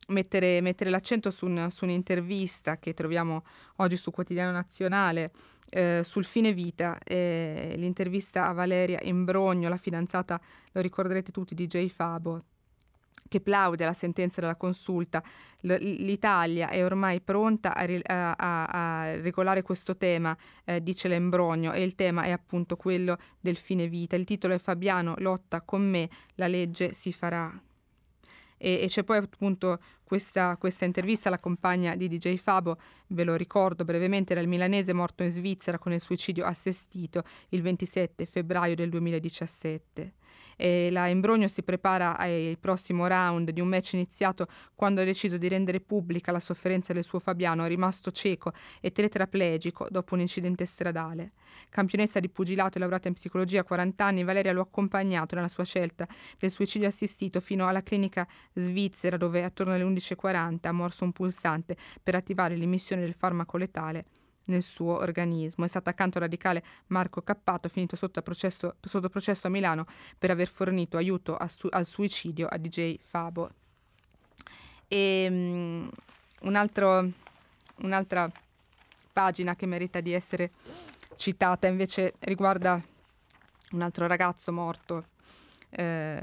mettere, 0.07 0.59
mettere, 0.61 0.89
l'accento 0.89 1.29
su, 1.29 1.45
un, 1.45 1.69
su, 1.69 1.83
un'intervista 1.83 2.79
che 2.79 2.95
troviamo 2.95 3.43
oggi 3.77 3.97
su 3.97 4.09
Quotidiano 4.09 4.51
Nazionale 4.51 5.31
eh, 5.69 6.01
sul 6.03 6.25
fine 6.25 6.53
vita, 6.53 6.97
eh, 7.03 7.75
l'intervista 7.77 8.47
a 8.47 8.53
Valeria 8.53 8.99
Imbrogno, 9.03 9.69
la 9.69 9.77
fidanzata, 9.77 10.41
lo 10.71 10.81
ricorderete 10.81 11.31
tutti, 11.31 11.53
di 11.53 11.67
Jay 11.67 11.89
Fabo, 11.89 12.45
che 13.27 13.41
plaude 13.41 13.83
alla 13.83 13.93
sentenza 13.93 14.41
della 14.41 14.55
consulta. 14.55 15.23
L'Italia 15.61 16.69
è 16.69 16.83
ormai 16.83 17.21
pronta 17.21 17.73
a, 17.73 17.85
a, 18.05 18.33
a, 18.37 18.65
a 18.65 19.21
regolare 19.21 19.61
questo 19.61 19.97
tema, 19.97 20.35
eh, 20.65 20.83
dice 20.83 21.07
Lembrogno, 21.07 21.73
e 21.73 21.83
il 21.83 21.95
tema 21.95 22.23
è 22.23 22.31
appunto 22.31 22.75
quello 22.75 23.17
del 23.39 23.55
fine 23.55 23.87
vita. 23.87 24.15
Il 24.15 24.25
titolo 24.25 24.53
è 24.53 24.57
Fabiano 24.57 25.15
lotta 25.17 25.61
con 25.61 25.81
me, 25.81 26.09
la 26.35 26.47
legge 26.47 26.93
si 26.93 27.11
farà. 27.13 27.51
E, 28.57 28.81
e 28.81 28.87
c'è 28.87 29.03
poi 29.03 29.17
appunto 29.17 29.79
questa, 30.03 30.57
questa, 30.57 30.85
intervista 30.85 31.27
alla 31.27 31.39
compagna 31.39 31.95
di 31.95 32.07
DJ 32.07 32.35
Fabo, 32.37 32.77
ve 33.07 33.23
lo 33.23 33.35
ricordo 33.35 33.83
brevemente, 33.83 34.33
era 34.33 34.41
il 34.41 34.47
milanese 34.47 34.93
morto 34.93 35.23
in 35.23 35.31
Svizzera 35.31 35.77
con 35.77 35.91
il 35.91 35.99
suicidio 35.99 36.45
assistito 36.45 37.23
il 37.49 37.61
27 37.61 38.25
febbraio 38.25 38.75
del 38.75 38.89
2017 38.89 40.13
e 40.55 40.89
la 40.91 41.07
Imbrogno 41.07 41.47
si 41.47 41.63
prepara 41.63 42.17
al 42.17 42.57
prossimo 42.59 43.07
round 43.07 43.51
di 43.51 43.61
un 43.61 43.67
match 43.67 43.93
iniziato 43.93 44.47
quando 44.75 45.01
ha 45.01 45.03
deciso 45.03 45.37
di 45.37 45.47
rendere 45.47 45.79
pubblica 45.79 46.31
la 46.31 46.39
sofferenza 46.39 46.93
del 46.93 47.03
suo 47.03 47.19
Fabiano, 47.19 47.65
rimasto 47.65 48.11
cieco 48.11 48.51
e 48.79 48.91
tetraplegico 48.91 49.87
dopo 49.89 50.13
un 50.13 50.21
incidente 50.21 50.65
stradale. 50.65 51.33
Campionessa 51.69 52.19
di 52.19 52.29
pugilato 52.29 52.77
e 52.77 52.81
laureata 52.81 53.07
in 53.07 53.13
psicologia 53.13 53.61
a 53.61 53.63
40 53.63 54.05
anni, 54.05 54.23
Valeria 54.23 54.53
lo 54.53 54.61
ha 54.61 54.63
accompagnato 54.63 55.35
nella 55.35 55.47
sua 55.47 55.63
scelta 55.63 56.07
del 56.37 56.51
suicidio 56.51 56.87
assistito 56.87 57.39
fino 57.39 57.67
alla 57.67 57.83
clinica 57.83 58.27
svizzera 58.53 59.17
dove 59.17 59.43
attorno 59.43 59.73
alle 59.73 59.83
11 59.83 60.01
14.40 60.13 60.67
ha 60.67 60.71
morso 60.71 61.03
un 61.03 61.11
pulsante 61.11 61.75
per 62.01 62.15
attivare 62.15 62.55
l'emissione 62.55 63.01
del 63.01 63.13
farmaco 63.13 63.57
letale 63.57 64.05
nel 64.45 64.63
suo 64.63 64.97
organismo. 64.97 65.65
È 65.65 65.67
stato 65.67 65.89
accanto 65.89 66.17
al 66.17 66.23
radicale 66.23 66.63
Marco 66.87 67.21
Cappato, 67.21 67.69
finito 67.69 67.95
sotto 67.95 68.21
processo, 68.21 68.75
sotto 68.81 69.09
processo 69.09 69.47
a 69.47 69.49
Milano 69.49 69.85
per 70.17 70.31
aver 70.31 70.47
fornito 70.47 70.97
aiuto 70.97 71.37
su, 71.47 71.67
al 71.69 71.85
suicidio 71.85 72.47
a 72.47 72.57
DJ 72.57 72.97
Fabo. 72.99 73.49
E, 74.87 75.27
um, 75.29 75.89
un 76.41 76.55
altro, 76.55 77.09
un'altra 77.77 78.29
pagina 79.11 79.55
che 79.55 79.65
merita 79.65 80.01
di 80.01 80.11
essere 80.11 80.51
citata 81.15 81.67
invece 81.67 82.15
riguarda 82.19 82.81
un 83.71 83.81
altro 83.81 84.07
ragazzo 84.07 84.51
morto 84.51 85.05
eh, 85.69 86.21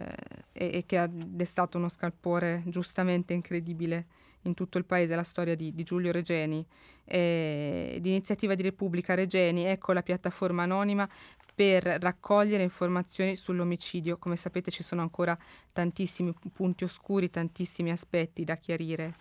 e, 0.52 0.70
e, 0.74 0.84
che 0.86 0.98
ha 0.98 1.08
destato 1.08 1.78
uno 1.78 1.88
scalpore 1.88 2.62
giustamente 2.66 3.32
incredibile 3.32 4.06
in 4.42 4.54
tutto 4.54 4.78
il 4.78 4.84
paese, 4.84 5.14
la 5.14 5.22
storia 5.22 5.54
di, 5.54 5.74
di 5.74 5.82
Giulio 5.82 6.12
Regeni, 6.12 6.64
eh, 7.04 7.98
l'iniziativa 8.02 8.54
di 8.54 8.62
Repubblica 8.62 9.14
Regeni, 9.14 9.64
ecco 9.64 9.92
la 9.92 10.02
piattaforma 10.02 10.62
anonima 10.62 11.08
per 11.54 11.82
raccogliere 11.82 12.62
informazioni 12.62 13.36
sull'omicidio. 13.36 14.16
Come 14.18 14.36
sapete 14.36 14.70
ci 14.70 14.82
sono 14.82 15.02
ancora 15.02 15.36
tantissimi 15.72 16.34
punti 16.52 16.84
oscuri, 16.84 17.30
tantissimi 17.30 17.90
aspetti 17.90 18.44
da 18.44 18.56
chiarire 18.56 19.12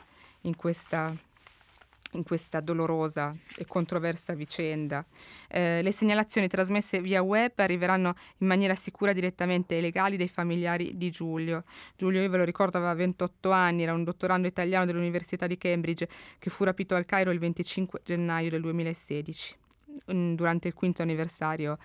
in 0.42 0.56
questa 0.56 1.14
in 2.14 2.24
questa 2.24 2.60
dolorosa 2.60 3.36
e 3.58 3.66
controversa 3.66 4.34
vicenda. 4.34 5.06
Eh, 5.48 5.82
le 5.82 5.92
segnalazioni 5.92 6.48
trasmesse 6.48 7.02
via 7.02 7.22
web 7.22 7.52
arriveranno 7.56 8.16
in 8.38 8.48
maniera 8.48 8.76
sicura 8.76 9.14
direttamente 9.14 9.76
ai 9.76 9.82
legali 9.82 10.18
dei 10.18 10.28
familiari 10.28 10.98
di 10.98 11.10
Giulio. 11.12 11.64
Giulio, 11.96 12.22
io 12.22 12.30
ve 12.30 12.38
lo 12.38 12.44
ricordo, 12.44 12.78
aveva 12.78 12.94
28 12.94 13.52
anni, 13.52 13.84
era 13.84 13.94
un 13.94 14.04
dottorando 14.04 14.48
italiano 14.48 14.86
dell'Università 14.86 15.48
di 15.48 15.58
Cambridge 15.58 16.08
che 16.40 16.50
fu 16.50 16.64
rapito 16.64 16.96
al 16.96 17.06
Cairo 17.06 17.32
il 17.32 17.40
25 17.40 18.02
gennaio 18.04 18.50
del 18.50 18.62
2016, 18.62 19.56
durante 20.06 20.68
il 20.68 20.74
quinto 20.74 21.02
anniversario 21.02 21.78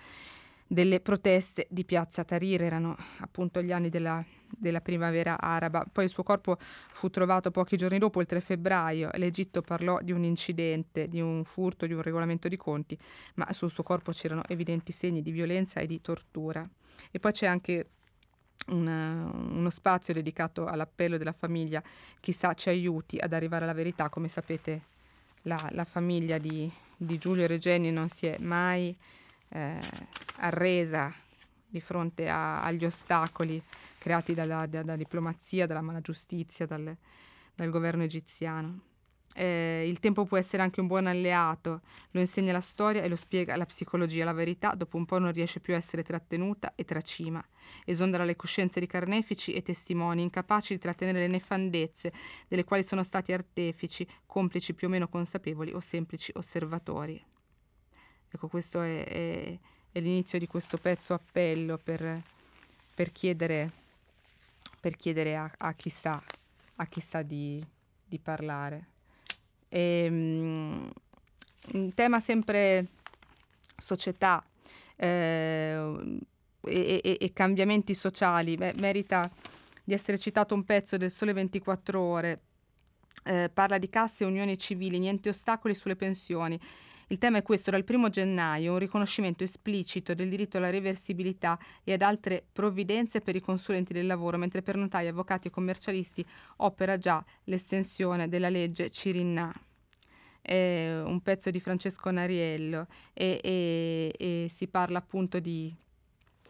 delle 0.67 0.99
proteste 0.99 1.67
di 1.69 1.85
Piazza 1.85 2.23
Tahrir, 2.23 2.63
erano 2.63 2.95
appunto 3.19 3.61
gli 3.61 3.71
anni 3.71 3.89
della, 3.89 4.23
della, 4.57 4.81
primavera 4.81 5.39
araba. 5.39 5.85
Poi 5.91 6.05
il 6.05 6.09
suo 6.09 6.23
corpo 6.23 6.57
fu 6.59 7.09
trovato 7.09 7.51
pochi 7.51 7.77
giorni 7.77 7.97
dopo, 7.97 8.21
il 8.21 8.27
3 8.27 8.41
febbraio. 8.41 9.09
L'Egitto 9.13 9.61
parlò 9.61 9.99
di 10.01 10.11
un 10.11 10.23
incidente, 10.23 11.07
di 11.07 11.21
un 11.21 11.43
furto, 11.43 11.85
di 11.85 11.93
un 11.93 12.01
regolamento 12.01 12.47
di 12.47 12.57
conti, 12.57 12.97
ma 13.35 13.51
sul 13.53 13.71
suo 13.71 13.83
corpo 13.83 14.11
c'erano 14.11 14.43
evidenti 14.47 14.91
segni 14.91 15.21
di 15.21 15.31
violenza 15.31 15.79
e 15.79 15.87
di 15.87 16.01
tortura. 16.01 16.67
E 17.11 17.19
poi 17.19 17.31
c'è 17.31 17.47
anche 17.47 17.89
una, 18.67 19.29
uno 19.31 19.69
spazio 19.69 20.13
dedicato 20.13 20.65
all'appello 20.65 21.17
della 21.17 21.33
famiglia, 21.33 21.81
chissà 22.19 22.53
ci 22.53 22.69
aiuti 22.69 23.17
ad 23.17 23.33
arrivare 23.33 23.63
alla 23.63 23.73
verità. 23.73 24.09
Come 24.09 24.27
sapete 24.27 24.81
la, 25.43 25.69
la 25.71 25.85
famiglia 25.85 26.37
di, 26.37 26.71
di 26.95 27.17
Giulio 27.17 27.47
Regeni 27.47 27.91
non 27.91 28.09
si 28.09 28.25
è 28.27 28.37
mai 28.39 28.95
eh, 29.49 29.79
arresa 30.37 31.13
di 31.67 31.81
fronte 31.81 32.29
a, 32.29 32.63
agli 32.63 32.85
ostacoli 32.85 33.61
creati 34.05 34.35
dalla, 34.35 34.67
dalla, 34.67 34.95
diplomazia, 34.95 35.65
dalla 35.65 35.81
mala 35.81 35.99
giustizia, 35.99 36.67
dal, 36.67 36.95
dal 37.55 37.69
governo 37.71 38.03
egiziano. 38.03 38.81
Eh, 39.33 39.87
il 39.89 39.99
tempo 39.99 40.25
può 40.25 40.37
essere 40.37 40.61
anche 40.61 40.79
un 40.79 40.85
buon 40.85 41.07
alleato, 41.07 41.81
lo 42.11 42.19
insegna 42.19 42.53
la 42.53 42.61
storia 42.61 43.01
e 43.01 43.07
lo 43.07 43.15
spiega 43.15 43.55
la 43.55 43.65
psicologia. 43.65 44.23
La 44.23 44.31
verità 44.31 44.75
dopo 44.75 44.97
un 44.97 45.05
po' 45.05 45.17
non 45.17 45.31
riesce 45.31 45.59
più 45.59 45.73
a 45.73 45.77
essere 45.77 46.03
trattenuta 46.03 46.75
e 46.75 46.85
tracima. 46.85 47.43
Esondera 47.83 48.25
le 48.25 48.35
coscienze 48.35 48.79
di 48.79 48.85
carnefici 48.85 49.53
e 49.53 49.63
testimoni, 49.63 50.21
incapaci 50.21 50.75
di 50.75 50.79
trattenere 50.79 51.21
le 51.21 51.27
nefandezze 51.27 52.13
delle 52.47 52.63
quali 52.63 52.83
sono 52.83 53.01
stati 53.01 53.33
artefici, 53.33 54.07
complici 54.27 54.75
più 54.75 54.85
o 54.85 54.91
meno 54.91 55.07
consapevoli 55.07 55.73
o 55.73 55.79
semplici 55.79 56.31
osservatori. 56.35 57.19
Ecco, 58.29 58.47
questo 58.49 58.83
è, 58.83 59.03
è, 59.03 59.59
è 59.91 59.99
l'inizio 59.99 60.37
di 60.37 60.45
questo 60.45 60.77
pezzo 60.77 61.15
appello 61.15 61.79
per, 61.83 62.21
per 62.93 63.11
chiedere, 63.11 63.83
per 64.85 64.97
chiedere 64.97 65.35
a, 65.35 65.51
a, 65.57 65.73
chi 65.73 65.89
sa, 65.89 66.21
a 66.75 66.85
chi 66.85 67.01
sa 67.01 67.23
di, 67.23 67.59
di 68.05 68.19
parlare. 68.19 68.89
E, 69.67 70.05
um, 70.07 70.91
un 71.73 71.93
tema 71.95 72.19
sempre 72.19 72.85
società 73.75 74.45
eh, 74.95 76.19
e, 76.61 77.01
e, 77.03 77.17
e, 77.19 77.33
cambiamenti 77.33 77.95
sociali, 77.95 78.57
Beh, 78.57 78.75
merita 78.75 79.27
di 79.83 79.95
essere 79.95 80.19
citato 80.19 80.53
un 80.53 80.63
pezzo 80.63 80.97
del 80.97 81.09
Sole 81.09 81.33
24 81.33 81.99
Ore. 81.99 82.41
Eh, 83.23 83.49
parla 83.53 83.77
di 83.77 83.89
casse 83.89 84.23
e 84.23 84.27
unioni 84.27 84.57
civili, 84.57 84.99
niente 84.99 85.29
ostacoli 85.29 85.73
sulle 85.73 85.95
pensioni. 85.95 86.59
Il 87.07 87.19
tema 87.19 87.37
è 87.37 87.43
questo, 87.43 87.69
dal 87.69 87.85
1 87.87 88.09
gennaio, 88.09 88.73
un 88.73 88.79
riconoscimento 88.79 89.43
esplicito 89.43 90.15
del 90.15 90.27
diritto 90.27 90.57
alla 90.57 90.71
reversibilità 90.71 91.57
e 91.83 91.93
ad 91.93 92.01
altre 92.01 92.43
provvidenze 92.51 93.21
per 93.21 93.35
i 93.35 93.41
consulenti 93.41 93.93
del 93.93 94.07
lavoro, 94.07 94.37
mentre 94.37 94.63
per 94.63 94.75
notai, 94.75 95.07
avvocati 95.07 95.47
e 95.47 95.51
commercialisti 95.51 96.25
opera 96.57 96.97
già 96.97 97.23
l'estensione 97.43 98.27
della 98.27 98.49
legge 98.49 98.89
Cirinna. 98.89 99.53
È 100.41 101.01
un 101.03 101.21
pezzo 101.21 101.51
di 101.51 101.59
Francesco 101.59 102.09
Nariello 102.09 102.87
e, 103.13 103.39
e, 103.43 104.13
e 104.17 104.47
si 104.49 104.67
parla 104.67 104.99
appunto 104.99 105.39
di 105.39 105.75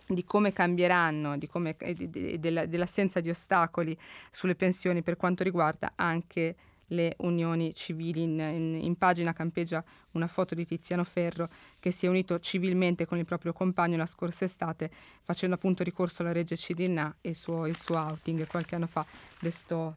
di 0.07 0.23
come 0.23 0.53
cambieranno, 0.53 1.37
di 1.37 1.47
come, 1.47 1.75
de, 1.77 2.39
de, 2.39 2.69
dell'assenza 2.69 3.19
di 3.19 3.29
ostacoli 3.29 3.97
sulle 4.31 4.55
pensioni 4.55 5.01
per 5.01 5.17
quanto 5.17 5.43
riguarda 5.43 5.93
anche 5.95 6.55
le 6.89 7.15
unioni 7.19 7.73
civili. 7.73 8.23
In, 8.23 8.39
in, 8.39 8.79
in, 8.83 8.95
pagina 8.97 9.33
campeggia 9.33 9.83
una 10.11 10.27
foto 10.27 10.55
di 10.55 10.65
Tiziano 10.65 11.03
Ferro 11.03 11.49
che 11.79 11.91
si 11.91 12.05
è 12.05 12.09
unito 12.09 12.37
civilmente 12.39 13.05
con 13.05 13.17
il 13.17 13.25
proprio 13.25 13.53
compagno 13.53 13.97
la 13.97 14.05
scorsa 14.05 14.45
estate 14.45 14.91
facendo 15.21 15.55
appunto 15.55 15.83
ricorso 15.83 16.21
alla 16.21 16.31
Regge 16.31 16.55
Cirinà 16.55 17.15
e 17.21 17.29
il 17.29 17.35
suo, 17.35 17.65
il 17.65 17.77
suo 17.77 17.97
outing 17.97 18.45
qualche 18.47 18.75
anno 18.75 18.87
fa 18.87 19.05
destò, 19.39 19.93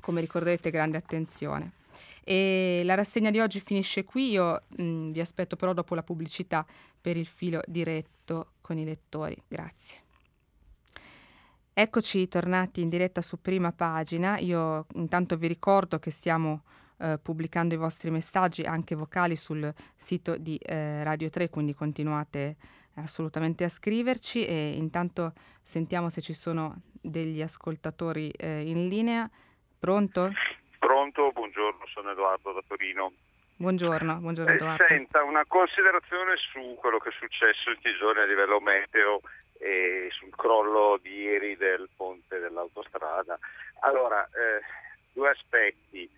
come 0.00 0.20
ricorderete, 0.20 0.70
grande 0.70 0.96
attenzione. 0.96 1.72
E 2.24 2.82
la 2.84 2.94
rassegna 2.94 3.30
di 3.30 3.40
oggi 3.40 3.58
finisce 3.58 4.04
qui, 4.04 4.30
io 4.30 4.62
mh, 4.68 5.10
vi 5.12 5.20
aspetto 5.20 5.56
però 5.56 5.72
dopo 5.72 5.94
la 5.94 6.02
pubblicità 6.02 6.64
per 7.00 7.16
il 7.16 7.26
filo 7.26 7.62
diretto 7.66 8.52
con 8.68 8.76
i 8.76 8.84
lettori. 8.84 9.34
Grazie. 9.48 10.02
Eccoci 11.72 12.28
tornati 12.28 12.82
in 12.82 12.90
diretta 12.90 13.22
su 13.22 13.40
prima 13.40 13.72
pagina. 13.72 14.36
Io 14.40 14.84
intanto 14.92 15.36
vi 15.36 15.46
ricordo 15.46 15.98
che 15.98 16.10
stiamo 16.10 16.64
eh, 16.98 17.18
pubblicando 17.22 17.72
i 17.72 17.78
vostri 17.78 18.10
messaggi 18.10 18.64
anche 18.64 18.94
vocali 18.94 19.36
sul 19.36 19.72
sito 19.96 20.36
di 20.36 20.58
eh, 20.58 21.02
Radio 21.02 21.30
3, 21.30 21.48
quindi 21.48 21.72
continuate 21.72 22.56
assolutamente 22.96 23.64
a 23.64 23.70
scriverci 23.70 24.44
e 24.44 24.72
intanto 24.72 25.32
sentiamo 25.62 26.10
se 26.10 26.20
ci 26.20 26.34
sono 26.34 26.82
degli 27.00 27.40
ascoltatori 27.40 28.28
eh, 28.28 28.68
in 28.68 28.86
linea. 28.88 29.30
Pronto? 29.78 30.30
Pronto, 30.78 31.30
buongiorno, 31.32 31.86
sono 31.86 32.10
Edoardo 32.10 32.52
da 32.52 32.60
Torino. 32.66 33.12
Buongiorno, 33.60 34.18
buongiorno 34.20 34.52
eh. 34.52 34.86
Senta, 34.86 35.24
una 35.24 35.44
considerazione 35.44 36.36
su 36.36 36.76
quello 36.78 36.98
che 36.98 37.08
è 37.08 37.12
successo 37.18 37.70
in 37.70 37.96
giorni 37.98 38.22
a 38.22 38.24
livello 38.24 38.60
meteo 38.60 39.20
e 39.58 40.08
sul 40.12 40.30
crollo 40.30 40.96
di 41.02 41.22
ieri 41.22 41.56
del 41.56 41.88
ponte 41.96 42.38
dell'autostrada. 42.38 43.36
Allora, 43.80 44.24
eh, 44.26 44.62
due 45.12 45.30
aspetti. 45.30 46.08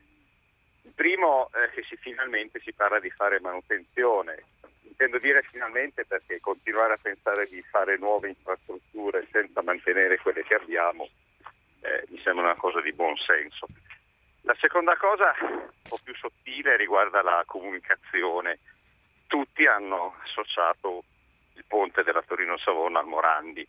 Il 0.83 0.93
primo 0.95 1.49
è 1.53 1.71
che 1.71 1.83
si, 1.85 1.97
finalmente 1.97 2.61
si 2.61 2.75
parla 2.75 3.01
di 3.01 3.09
fare 3.09 3.41
manutenzione. 3.41 4.45
Intendo 4.83 5.17
dire 5.17 5.41
finalmente 5.41 6.05
perché 6.05 6.41
continuare 6.41 6.93
a 6.93 6.99
pensare 7.01 7.47
di 7.47 7.63
fare 7.63 7.97
nuove 7.97 8.29
infrastrutture 8.29 9.27
senza 9.33 9.63
mantenere 9.63 10.19
quelle 10.19 10.43
che 10.43 10.57
abbiamo 10.57 11.09
eh, 11.81 12.05
mi 12.09 12.21
sembra 12.23 12.45
una 12.45 12.57
cosa 12.57 12.81
di 12.81 12.93
buon 12.93 13.17
senso. 13.17 13.67
La 14.43 14.57
seconda 14.59 14.97
cosa, 14.97 15.35
un 15.41 15.71
po' 15.89 15.99
più 16.03 16.15
sottile, 16.15 16.77
riguarda 16.77 17.23
la 17.23 17.43
comunicazione. 17.47 18.59
Tutti 19.27 19.67
hanno 19.67 20.17
associato 20.25 21.05
il 21.55 21.65
ponte 21.67 22.03
della 22.03 22.23
Torino-Savona 22.23 22.99
al 22.99 23.07
Morandi 23.07 23.67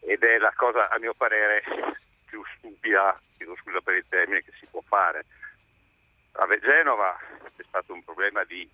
ed 0.00 0.22
è 0.22 0.38
la 0.38 0.52
cosa 0.54 0.90
a 0.90 0.98
mio 0.98 1.14
parere 1.14 1.62
più 2.26 2.42
stupida, 2.56 3.18
chiedo 3.36 3.56
scusa 3.56 3.80
per 3.80 3.94
il 3.94 4.04
termine, 4.08 4.42
che 4.42 4.52
si 4.58 4.66
può 4.66 4.82
fare. 4.86 5.24
A 6.32 6.46
Genova 6.58 7.16
c'è 7.56 7.64
stato 7.66 7.92
un 7.92 8.02
problema 8.04 8.44
di 8.44 8.68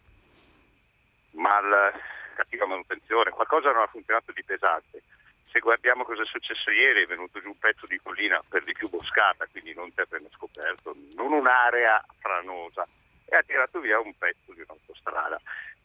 mal, 1.33 1.93
cattiva 2.35 2.67
manutenzione, 2.67 3.31
qualcosa 3.31 3.71
non 3.71 3.83
ha 3.83 3.87
funzionato 3.87 4.33
di 4.33 4.43
pesante. 4.43 5.03
Se 5.45 5.59
guardiamo 5.59 6.05
cosa 6.05 6.23
è 6.23 6.27
successo 6.27 6.71
ieri, 6.71 7.03
è 7.03 7.07
venuto 7.07 7.41
giù 7.41 7.49
un 7.49 7.59
pezzo 7.59 7.87
di 7.87 7.99
collina 7.99 8.41
per 8.49 8.63
di 8.65 8.73
più 8.73 8.89
boscata, 8.89 9.47
quindi 9.51 9.75
non 9.75 9.93
terreno 9.93 10.29
scoperto, 10.33 10.95
non 11.15 11.33
un'area 11.33 12.05
franosa, 12.19 12.87
e 13.25 13.37
ha 13.37 13.43
tirato 13.43 13.81
via 13.81 13.99
un 13.99 14.17
pezzo 14.17 14.53
di 14.53 14.61
un'autostrada 14.61 15.41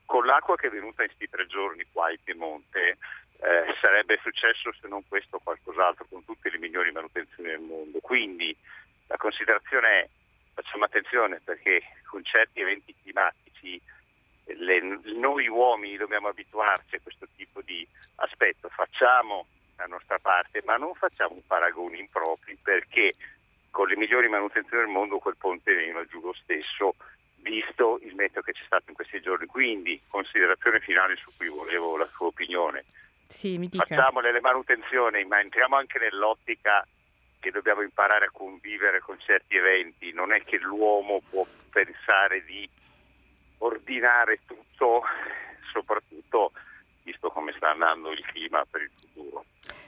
con 0.05 0.25
l'acqua 0.25 0.55
che 0.55 0.67
è 0.67 0.69
venuta 0.69 1.01
in 1.01 1.09
questi 1.09 1.29
tre 1.29 1.47
giorni 1.47 1.85
qua 1.91 2.11
in 2.11 2.17
Piemonte 2.23 2.97
eh, 3.39 3.75
sarebbe 3.81 4.19
successo 4.21 4.71
se 4.79 4.87
non 4.87 5.05
questo 5.07 5.39
qualcos'altro 5.43 6.05
con 6.09 6.23
tutte 6.23 6.49
le 6.49 6.57
migliori 6.57 6.91
manutenzioni 6.91 7.49
del 7.49 7.59
mondo. 7.59 7.99
Quindi 7.99 8.55
la 9.07 9.17
considerazione 9.17 9.89
è 9.89 10.09
facciamo 10.53 10.85
attenzione 10.85 11.41
perché 11.43 11.81
con 12.05 12.23
certi 12.23 12.61
eventi 12.61 12.95
climatici 13.01 13.81
le, 14.45 14.99
noi 15.15 15.47
uomini 15.47 15.97
dobbiamo 15.97 16.27
abituarci 16.27 16.95
a 16.95 16.99
questo 17.01 17.27
tipo 17.35 17.61
di 17.61 17.85
aspetto, 18.15 18.69
facciamo 18.69 19.47
la 19.77 19.85
nostra 19.85 20.19
parte, 20.19 20.61
ma 20.65 20.77
non 20.77 20.93
facciamo 20.93 21.41
paragoni 21.45 21.99
impropri 21.99 22.57
perché 22.61 23.15
con 23.71 23.87
le 23.87 23.97
migliori 23.97 24.29
manutenzioni 24.29 24.83
del 24.83 24.91
mondo 24.91 25.17
quel 25.17 25.35
ponte 25.37 25.73
veniva 25.73 26.05
giù 26.05 26.21
lo 26.21 26.33
stesso, 26.33 26.95
visto 27.37 27.99
il 28.03 28.15
meteo 28.15 28.41
che 28.41 28.53
c'è 28.53 28.63
stato 28.65 28.85
in 28.87 28.95
questi 28.95 29.19
giorni. 29.19 29.47
Quindi, 29.47 30.01
considerazione 30.07 30.79
finale 30.79 31.17
su 31.17 31.29
cui 31.35 31.49
volevo 31.49 31.97
la 31.97 32.05
sua 32.05 32.27
opinione. 32.27 32.85
Sì, 33.27 33.59
Facciamo 33.73 34.21
le 34.21 34.39
manutenzioni, 34.39 35.25
ma 35.25 35.41
entriamo 35.41 35.75
anche 35.75 35.99
nell'ottica 35.99 36.87
che 37.39 37.51
dobbiamo 37.51 37.81
imparare 37.81 38.25
a 38.25 38.31
convivere 38.31 39.01
con 39.01 39.19
certi 39.19 39.57
eventi. 39.57 40.13
Non 40.13 40.31
è 40.31 40.41
che 40.43 40.57
l'uomo 40.57 41.21
può 41.29 41.45
pensare 41.69 42.45
di 42.45 42.69
ordinare 43.65 44.39
tutto, 44.45 45.03
soprattutto 45.73 46.51
visto 47.03 47.29
come 47.29 47.53
sta 47.55 47.69
andando 47.71 48.11
il 48.11 48.23
clima 48.25 48.65
per 48.69 48.81
il 48.81 48.91
futuro. 48.99 49.45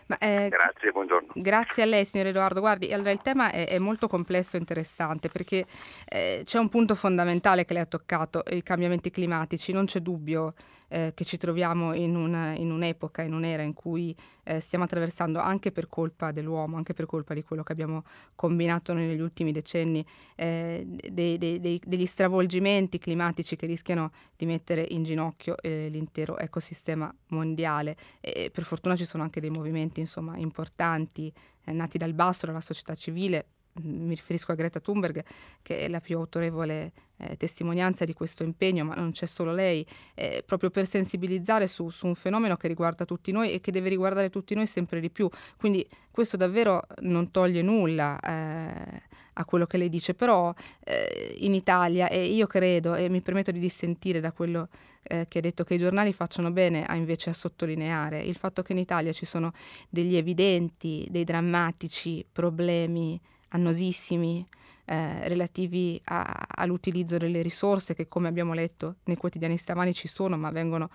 Ma, 0.07 0.17
eh, 0.19 0.47
grazie, 0.49 0.91
buongiorno. 0.91 1.33
Grazie 1.35 1.83
a 1.83 1.85
lei, 1.85 2.05
signor 2.05 2.27
Edoardo. 2.27 2.61
Guardi, 2.61 2.93
allora 2.93 3.11
il 3.11 3.21
tema 3.21 3.51
è, 3.51 3.67
è 3.67 3.77
molto 3.77 4.07
complesso 4.07 4.55
e 4.55 4.59
interessante 4.59 5.27
perché 5.27 5.65
eh, 6.07 6.41
c'è 6.45 6.59
un 6.59 6.69
punto 6.69 6.95
fondamentale 6.95 7.65
che 7.65 7.73
lei 7.73 7.81
ha 7.81 7.87
toccato, 7.87 8.43
i 8.49 8.63
cambiamenti 8.63 9.11
climatici. 9.11 9.73
Non 9.73 9.85
c'è 9.85 9.99
dubbio 9.99 10.53
eh, 10.89 11.11
che 11.13 11.23
ci 11.23 11.37
troviamo 11.37 11.93
in, 11.93 12.15
una, 12.15 12.55
in, 12.55 12.71
un'epoca, 12.71 13.21
in 13.21 13.33
un'era 13.33 13.63
in 13.63 13.73
cui 13.73 14.15
eh, 14.43 14.59
stiamo 14.59 14.85
attraversando 14.85 15.39
anche 15.39 15.71
per 15.71 15.87
colpa 15.87 16.31
dell'uomo, 16.31 16.77
anche 16.77 16.93
per 16.93 17.05
colpa 17.05 17.33
di 17.33 17.43
quello 17.43 17.63
che 17.63 17.71
abbiamo 17.71 18.03
combinato 18.35 18.93
negli 18.93 19.19
ultimi 19.19 19.51
decenni, 19.51 20.05
eh, 20.35 20.85
dei, 20.85 21.37
dei, 21.37 21.59
dei, 21.59 21.81
degli 21.85 22.05
stravolgimenti 22.05 22.99
climatici 22.99 23.55
che 23.55 23.65
rischiano 23.65 24.11
di 24.35 24.45
mettere 24.45 24.85
in 24.89 25.03
ginocchio 25.03 25.57
eh, 25.57 25.89
l'intero 25.89 26.37
ecosistema 26.37 27.13
mondiale. 27.27 27.95
E 28.21 28.49
per 28.51 28.63
fortuna 28.63 28.95
ci 28.95 29.05
sono 29.05 29.23
anche 29.23 29.41
dei 29.41 29.49
movimenti 29.49 29.99
insomma, 29.99 30.37
importanti 30.37 31.31
eh, 31.65 31.71
nati 31.73 31.97
dal 31.97 32.13
basso, 32.13 32.45
dalla 32.45 32.61
società 32.61 32.95
civile, 32.95 33.47
mi 33.81 34.15
riferisco 34.15 34.51
a 34.51 34.55
Greta 34.55 34.79
Thunberg, 34.79 35.23
che 35.61 35.79
è 35.79 35.87
la 35.87 35.99
più 35.99 36.17
autorevole 36.17 36.91
eh, 37.17 37.37
testimonianza 37.37 38.05
di 38.05 38.13
questo 38.13 38.43
impegno, 38.43 38.85
ma 38.85 38.95
non 38.95 39.11
c'è 39.11 39.25
solo 39.25 39.51
lei, 39.51 39.85
eh, 40.13 40.43
proprio 40.45 40.69
per 40.69 40.87
sensibilizzare 40.87 41.67
su, 41.67 41.89
su, 41.89 42.07
un 42.07 42.15
fenomeno 42.15 42.55
che 42.55 42.67
riguarda 42.67 43.05
tutti 43.05 43.31
noi 43.31 43.51
e 43.51 43.61
che 43.61 43.71
deve 43.71 43.89
riguardare 43.89 44.29
tutti 44.29 44.55
noi 44.55 44.67
sempre 44.67 44.99
di 44.99 45.09
più. 45.09 45.29
Quindi 45.57 45.85
questo 46.11 46.37
davvero 46.37 46.85
non 47.01 47.31
toglie 47.31 47.61
nulla 47.61 48.19
eh, 48.19 49.01
a 49.33 49.45
quello 49.45 49.65
che 49.65 49.77
lei 49.77 49.89
dice, 49.89 50.13
però 50.13 50.53
eh, 50.83 51.35
in 51.39 51.53
Italia, 51.53 52.09
e 52.09 52.25
io 52.25 52.47
credo, 52.47 52.95
e 52.95 53.09
mi 53.09 53.21
permetto 53.21 53.51
di 53.51 53.59
dissentire 53.59 54.19
da 54.19 54.31
quello 54.31 54.69
eh, 55.03 55.25
che 55.27 55.37
ha 55.39 55.41
detto 55.41 55.63
che 55.63 55.75
i 55.75 55.77
giornali 55.77 56.13
facciano 56.13 56.51
bene 56.51 56.85
a 56.85 56.95
invece 56.95 57.29
a 57.29 57.33
sottolineare 57.33 58.21
il 58.21 58.35
fatto 58.35 58.61
che 58.61 58.73
in 58.73 58.79
Italia 58.79 59.11
ci 59.11 59.25
sono 59.25 59.53
degli 59.89 60.15
evidenti, 60.15 61.07
dei 61.09 61.23
drammatici 61.23 62.25
problemi 62.29 63.19
annosissimi 63.49 64.45
eh, 64.85 65.27
relativi 65.27 65.99
a, 66.05 66.45
all'utilizzo 66.47 67.17
delle 67.17 67.41
risorse 67.41 67.93
che 67.93 68.07
come 68.07 68.27
abbiamo 68.27 68.53
letto 68.53 68.95
nei 69.05 69.17
quotidiani 69.17 69.57
stamani 69.57 69.93
ci 69.93 70.07
sono 70.07 70.37
ma 70.37 70.49
vengono 70.49 70.89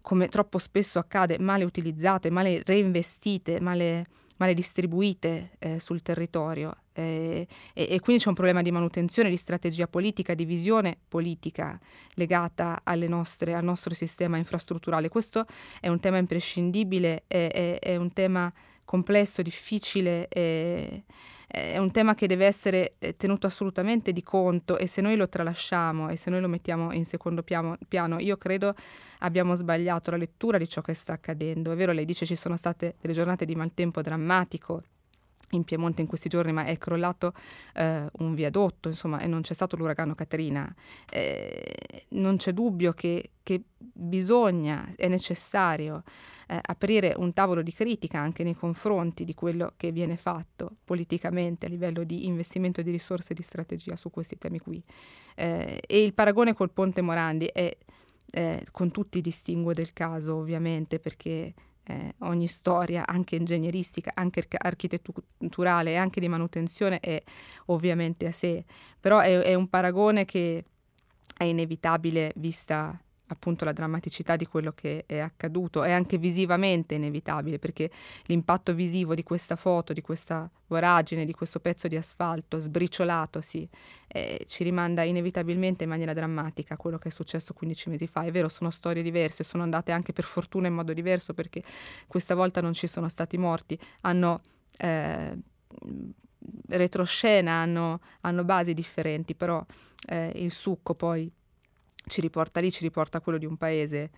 come 0.00 0.28
troppo 0.28 0.58
spesso 0.58 0.98
accade 0.98 1.38
male 1.38 1.64
utilizzate, 1.64 2.30
male 2.30 2.62
reinvestite, 2.64 3.60
male, 3.60 4.06
male 4.36 4.54
distribuite 4.54 5.52
eh, 5.58 5.78
sul 5.78 6.02
territorio 6.02 6.76
eh, 6.96 7.46
e, 7.72 7.86
e, 7.90 8.00
quindi 8.00 8.22
c'è 8.22 8.28
un 8.28 8.34
problema 8.34 8.62
di 8.62 8.70
manutenzione, 8.70 9.28
di 9.28 9.36
strategia 9.36 9.88
politica, 9.88 10.34
di 10.34 10.44
visione 10.44 10.96
politica 11.08 11.78
legata 12.14 12.80
nostre, 13.08 13.54
al 13.54 13.64
nostro 13.64 13.94
sistema 13.94 14.36
infrastrutturale. 14.36 15.08
Questo 15.08 15.44
è 15.80 15.88
un 15.88 15.98
tema 15.98 16.18
imprescindibile, 16.18 17.24
è, 17.26 17.48
è, 17.50 17.78
è 17.80 17.96
un 17.96 18.12
tema 18.12 18.52
complesso, 18.84 19.42
difficile, 19.42 20.28
è, 20.28 21.02
è, 21.46 21.78
un 21.78 21.90
tema 21.90 22.14
che 22.14 22.26
deve 22.26 22.46
essere 22.46 22.94
eh, 22.98 23.12
tenuto 23.12 23.46
assolutamente 23.46 24.12
di 24.12 24.22
conto 24.22 24.78
e 24.78 24.86
se 24.86 25.00
noi 25.00 25.16
lo 25.16 25.28
tralasciamo 25.28 26.08
e 26.08 26.16
se 26.16 26.30
noi 26.30 26.40
lo 26.40 26.48
mettiamo 26.48 26.92
in 26.92 27.04
secondo 27.04 27.42
piano, 27.42 27.76
piano 27.88 28.18
io 28.18 28.36
credo 28.36 28.74
abbiamo 29.20 29.54
sbagliato 29.54 30.10
la 30.10 30.16
lettura 30.16 30.58
di 30.58 30.68
ciò 30.68 30.80
che 30.80 30.94
sta 30.94 31.14
accadendo. 31.14 31.72
È 31.72 31.76
vero, 31.76 31.92
lei 31.92 32.04
dice 32.04 32.26
ci 32.26 32.36
sono 32.36 32.56
state 32.56 32.96
delle 33.00 33.14
giornate 33.14 33.44
di 33.44 33.54
maltempo 33.54 34.02
drammatico, 34.02 34.82
in 35.50 35.64
Piemonte 35.64 36.00
in 36.00 36.06
questi 36.06 36.28
giorni, 36.28 36.52
ma 36.52 36.64
è 36.64 36.76
crollato 36.78 37.32
eh, 37.74 38.06
un 38.18 38.34
viadotto, 38.34 38.88
insomma, 38.88 39.20
e 39.20 39.26
non 39.26 39.42
c'è 39.42 39.54
stato 39.54 39.76
l'uragano 39.76 40.14
Caterina. 40.14 40.72
Eh, 41.10 42.06
non 42.10 42.36
c'è 42.36 42.52
dubbio 42.52 42.92
che, 42.92 43.30
che, 43.42 43.62
bisogna, 43.76 44.92
è 44.96 45.08
necessario 45.08 46.02
eh, 46.48 46.58
aprire 46.60 47.14
un 47.16 47.32
tavolo 47.32 47.62
di 47.62 47.72
critica 47.72 48.18
anche 48.18 48.42
nei 48.42 48.54
confronti 48.54 49.24
di 49.24 49.34
quello 49.34 49.72
che 49.76 49.92
viene 49.92 50.16
fatto 50.16 50.72
politicamente 50.84 51.66
a 51.66 51.68
livello 51.68 52.02
di 52.04 52.26
investimento 52.26 52.82
di 52.82 52.90
risorse 52.90 53.32
e 53.32 53.36
di 53.36 53.42
strategia 53.42 53.96
su 53.96 54.10
questi 54.10 54.36
temi 54.36 54.58
qui. 54.58 54.82
Eh, 55.34 55.80
e 55.86 56.02
il 56.02 56.14
paragone 56.14 56.54
col 56.54 56.70
Ponte 56.70 57.02
Morandi 57.02 57.46
è, 57.46 57.76
eh, 58.30 58.66
con 58.72 58.90
tutti 58.90 59.18
i 59.18 59.22
distinguo 59.22 59.72
del 59.72 59.92
caso, 59.92 60.36
ovviamente, 60.36 60.98
perché 60.98 61.54
eh, 61.84 62.14
ogni 62.20 62.46
storia, 62.46 63.06
anche 63.06 63.36
ingegneristica, 63.36 64.12
anche 64.14 64.46
architetturale 64.56 65.92
e 65.92 65.96
anche 65.96 66.20
di 66.20 66.28
manutenzione 66.28 67.00
è 67.00 67.22
ovviamente 67.66 68.26
a 68.26 68.32
sé, 68.32 68.64
però 69.00 69.20
è, 69.20 69.38
è 69.40 69.54
un 69.54 69.68
paragone 69.68 70.24
che 70.24 70.64
è 71.36 71.44
inevitabile 71.44 72.32
vista 72.36 72.98
appunto 73.28 73.64
la 73.64 73.72
drammaticità 73.72 74.36
di 74.36 74.46
quello 74.46 74.72
che 74.72 75.04
è 75.06 75.18
accaduto, 75.18 75.82
è 75.82 75.90
anche 75.90 76.18
visivamente 76.18 76.94
inevitabile 76.94 77.58
perché 77.58 77.90
l'impatto 78.24 78.74
visivo 78.74 79.14
di 79.14 79.22
questa 79.22 79.56
foto, 79.56 79.92
di 79.92 80.02
questa 80.02 80.50
voragine, 80.66 81.24
di 81.24 81.32
questo 81.32 81.60
pezzo 81.60 81.88
di 81.88 81.96
asfalto 81.96 82.58
sbriciolatosi 82.58 83.68
eh, 84.08 84.44
ci 84.46 84.64
rimanda 84.64 85.02
inevitabilmente 85.02 85.84
in 85.84 85.90
maniera 85.90 86.12
drammatica 86.12 86.74
a 86.74 86.76
quello 86.76 86.98
che 86.98 87.08
è 87.08 87.12
successo 87.12 87.54
15 87.54 87.90
mesi 87.90 88.06
fa. 88.06 88.22
È 88.22 88.30
vero, 88.30 88.48
sono 88.48 88.70
storie 88.70 89.02
diverse, 89.02 89.44
sono 89.44 89.62
andate 89.62 89.92
anche 89.92 90.12
per 90.12 90.24
fortuna 90.24 90.66
in 90.66 90.74
modo 90.74 90.92
diverso 90.92 91.32
perché 91.32 91.62
questa 92.06 92.34
volta 92.34 92.60
non 92.60 92.72
ci 92.74 92.86
sono 92.86 93.08
stati 93.08 93.38
morti, 93.38 93.78
hanno... 94.02 94.40
Eh, 94.76 95.38
retroscena 96.68 97.52
hanno, 97.52 98.00
hanno 98.20 98.44
basi 98.44 98.74
differenti, 98.74 99.34
però 99.34 99.64
eh, 100.08 100.32
il 100.36 100.50
succo 100.50 100.94
poi 100.94 101.30
ci 102.06 102.20
riporta 102.20 102.60
lì, 102.60 102.70
ci 102.70 102.82
riporta 102.82 103.20
quello 103.20 103.38
di 103.38 103.46
un 103.46 103.56
paese 103.56 104.10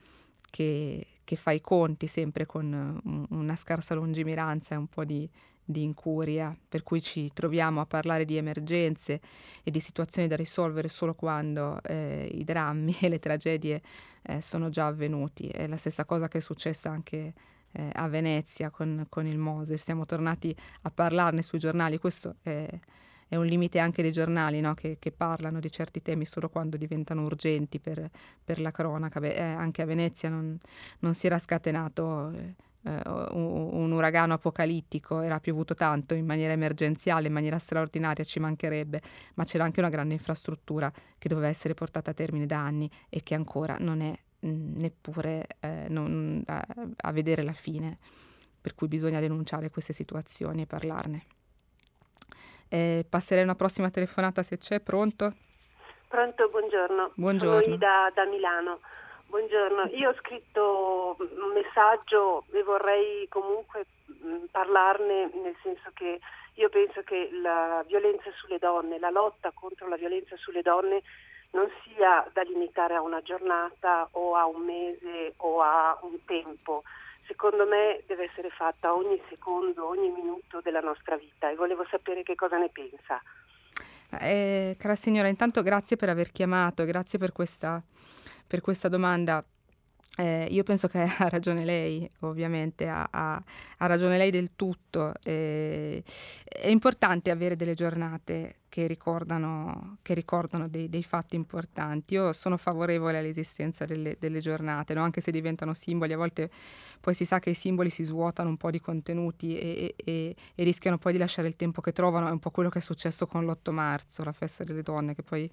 che, 0.51 1.07
che 1.25 1.37
fa 1.37 1.51
i 1.51 1.61
conti 1.61 2.07
sempre 2.07 2.47
con 2.47 3.01
una 3.31 3.57
scarsa 3.57 3.95
lungimiranza 3.95 4.75
e 4.75 4.79
un 4.79 4.87
po' 4.87 5.05
di, 5.05 5.29
di 5.65 5.83
incuria, 5.83 6.57
per 6.69 6.83
cui 6.83 7.03
ci 7.03 7.31
troviamo 7.33 7.81
a 7.81 7.87
parlare 7.87 8.25
di 8.25 8.37
emergenze 8.37 9.21
e 9.63 9.71
di 9.71 9.81
situazioni 9.81 10.29
da 10.29 10.37
risolvere 10.37 10.89
solo 10.89 11.15
quando 11.15 11.83
eh, 11.83 12.29
i 12.33 12.45
drammi 12.45 12.97
e 13.03 13.09
le 13.09 13.19
tragedie 13.19 13.83
eh, 14.23 14.41
sono 14.41 14.71
già 14.71 14.87
avvenuti. 14.87 15.49
È 15.49 15.67
la 15.67 15.77
stessa 15.77 16.05
cosa 16.05 16.29
che 16.29 16.39
è 16.39 16.41
successa 16.41 16.91
anche 16.91 17.35
eh, 17.73 17.91
a 17.93 18.09
Venezia 18.09 18.71
con, 18.71 19.07
con 19.09 19.27
il 19.27 19.39
Mose. 19.39 19.77
Siamo 19.77 20.07
tornati 20.07 20.55
a 20.83 20.91
parlarne 20.91 21.43
sui 21.43 21.59
giornali, 21.59 21.99
questo 21.99 22.37
è 22.43 22.67
è 23.29 23.37
un 23.37 23.47
limite 23.47 23.79
anche 23.79 24.03
dei 24.03 24.13
giornali 24.13 24.61
no? 24.61 24.75
che, 24.75 24.99
che, 24.99 25.11
parlano 25.11 25.59
di 25.61 25.71
certi 25.71 26.01
temi 26.01 26.25
solo 26.25 26.49
quando 26.49 26.77
diventano 26.77 27.23
urgenti 27.25 27.81
per, 27.81 28.09
per 28.45 28.61
la 28.61 28.71
cronaca. 28.71 29.19
Beh, 29.21 29.35
eh, 29.35 29.43
anche 29.43 29.83
a 29.83 29.85
Venezia 29.85 30.29
non, 30.29 30.59
non 31.01 31.15
si 31.15 31.27
era 31.27 31.39
scatenato 31.39 32.33
eh, 32.87 33.01
un, 33.33 33.69
un, 33.73 33.93
uragano 33.93 34.35
apocalittico, 34.35 35.21
era 35.21 35.41
piovuto 35.41 35.75
tanto 35.75 36.15
in 36.15 36.25
maniera 36.25 36.53
emergenziale, 36.53 37.27
in 37.27 37.33
maniera 37.33 37.59
straordinaria, 37.59 38.23
ci 38.25 38.39
mancherebbe, 38.39 39.01
ma 39.35 39.45
c'era 39.45 39.65
anche 39.65 39.81
una 39.81 39.89
grande 39.89 40.15
infrastruttura 40.15 40.93
che 41.19 41.29
doveva 41.29 41.49
essere 41.49 41.75
portata 41.75 42.13
a 42.13 42.15
termine 42.15 42.47
da 42.47 42.59
anni 42.59 42.89
e 43.09 43.23
che 43.25 43.35
ancora 43.35 43.77
non 43.81 44.01
è 44.03 44.17
mm, 44.47 44.77
neppure 44.77 45.47
eh, 45.61 45.87
non, 45.89 46.43
a, 46.47 46.65
a 46.97 47.13
vedere 47.13 47.43
la 47.43 47.53
fine. 47.53 47.99
Per 48.61 48.75
cui 48.75 48.89
bisogna 48.89 49.21
denunciare 49.21 49.71
queste 49.71 49.93
situazioni 49.93 50.63
e 50.63 50.67
parlarne. 50.67 51.36
Eh, 52.69 53.05
passerei 53.09 53.45
una 53.45 53.55
prossima 53.55 53.91
telefonata 53.91 54.43
se 54.43 54.59
c'è, 54.59 54.81
pronto? 54.81 55.33
Pronto, 56.09 56.49
buongiorno. 56.49 57.13
Buongiorno. 57.15 57.63
Sono 57.63 57.77
da, 57.77 58.11
da 58.15 58.25
Milano. 58.27 58.81
Buongiorno, 59.29 59.89
io 59.93 60.11
ho 60.11 60.15
scritto 60.15 61.17
un 61.19 61.53
messaggio 61.53 62.45
e 62.53 62.63
vorrei 62.63 63.27
comunque 63.29 63.85
parlarne 64.51 65.31
nel 65.35 65.57
senso 65.63 65.91
che 65.95 66.21
io 66.55 66.69
penso 66.69 67.03
che 67.03 67.29
la 67.43 67.85
violenza 67.87 68.31
sulle 68.37 68.59
donne, 68.59 68.99
la 68.99 69.11
lotta 69.11 69.51
contro 69.53 69.89
la 69.89 69.97
violenza 69.97 70.37
sulle 70.37 70.63
donne 70.63 71.03
non 71.51 71.69
sia 71.83 72.27
da 72.33 72.43
limitare 72.43 72.95
a 72.95 73.03
una 73.03 73.21
giornata 73.21 74.09
o 74.13 74.37
a 74.37 74.47
un 74.47 74.63
mese 74.63 75.35
o 75.39 75.61
a 75.61 75.99
un 76.03 76.25
tempo 76.25 76.83
secondo 77.27 77.67
me 77.67 78.03
deve 78.07 78.25
essere 78.25 78.51
fatta 78.51 78.95
ogni 78.95 79.21
secondo, 79.29 79.89
ogni 79.89 80.11
minuto 80.11 80.61
della 80.63 80.81
nostra 80.81 81.17
vita 81.17 81.51
e 81.51 81.55
volevo 81.55 81.87
sapere 81.91 82.23
che 82.23 82.35
cosa 82.35 82.57
ne 82.57 82.71
pensa. 82.71 83.21
Eh, 84.21 84.77
cara 84.79 84.95
signora, 84.95 85.29
intanto 85.29 85.63
grazie 85.63 85.97
per 85.97 86.09
aver 86.09 86.33
chiamato, 86.33 86.85
grazie 86.85 87.19
per 87.19 87.33
questa, 87.33 87.83
per 88.47 88.61
questa 88.61 88.89
domanda. 88.89 89.45
Eh, 90.19 90.47
io 90.51 90.63
penso 90.63 90.89
che 90.89 91.03
ha 91.19 91.29
ragione 91.29 91.65
lei, 91.65 92.09
ovviamente, 92.21 92.89
ha, 92.89 93.07
ha, 93.11 93.43
ha 93.79 93.87
ragione 93.87 94.17
lei 94.17 94.31
del 94.31 94.51
tutto. 94.57 95.13
Eh, 95.23 96.03
è 96.47 96.69
importante 96.69 97.31
avere 97.31 97.57
delle 97.57 97.75
giornate 97.75 98.61
che 98.77 98.87
ricordano, 98.87 99.97
che 100.03 100.13
ricordano 100.13 100.69
dei, 100.69 100.91
dei, 100.91 101.03
fatti 101.03 101.35
importanti. 101.35 102.13
Io 102.13 102.35
sono 102.35 102.59
favorevole 102.59 103.17
all'esistenza 103.17 103.87
delle, 103.87 104.19
delle 104.21 104.39
giornate, 104.41 104.93
no? 104.93 105.03
anche 105.03 105.23
se 105.23 105.31
diventano 105.31 105.73
simboli. 105.73 106.13
A 106.13 106.19
volte 106.19 106.51
poi 107.01 107.15
si 107.15 107.25
sa 107.25 107.39
che 107.39 107.49
i 107.49 107.55
simboli 107.55 107.89
si 107.89 108.03
svuotano 108.03 108.51
un 108.51 108.59
po' 108.59 108.71
di 108.71 108.79
contenuti 108.79 109.59
e, 109.59 109.95
e, 109.97 110.37
e 110.55 110.63
rischiano 110.63 110.99
poi 110.99 111.13
di 111.13 111.19
lasciare 111.19 111.49
il 111.49 111.57
tempo 111.57 111.81
che 111.81 111.93
trovano. 111.93 112.29
È 112.29 112.31
un 112.31 112.39
po' 112.39 112.51
quello 112.51 112.69
che 112.69 112.81
è 112.81 112.83
successo 112.83 113.27
con 113.27 113.47
l'8 113.47 113.71
marzo, 113.71 114.23
la 114.25 114.33
festa 114.33 114.63
delle 114.63 114.83
donne, 114.83 115.15
che 115.15 115.23
poi 115.23 115.51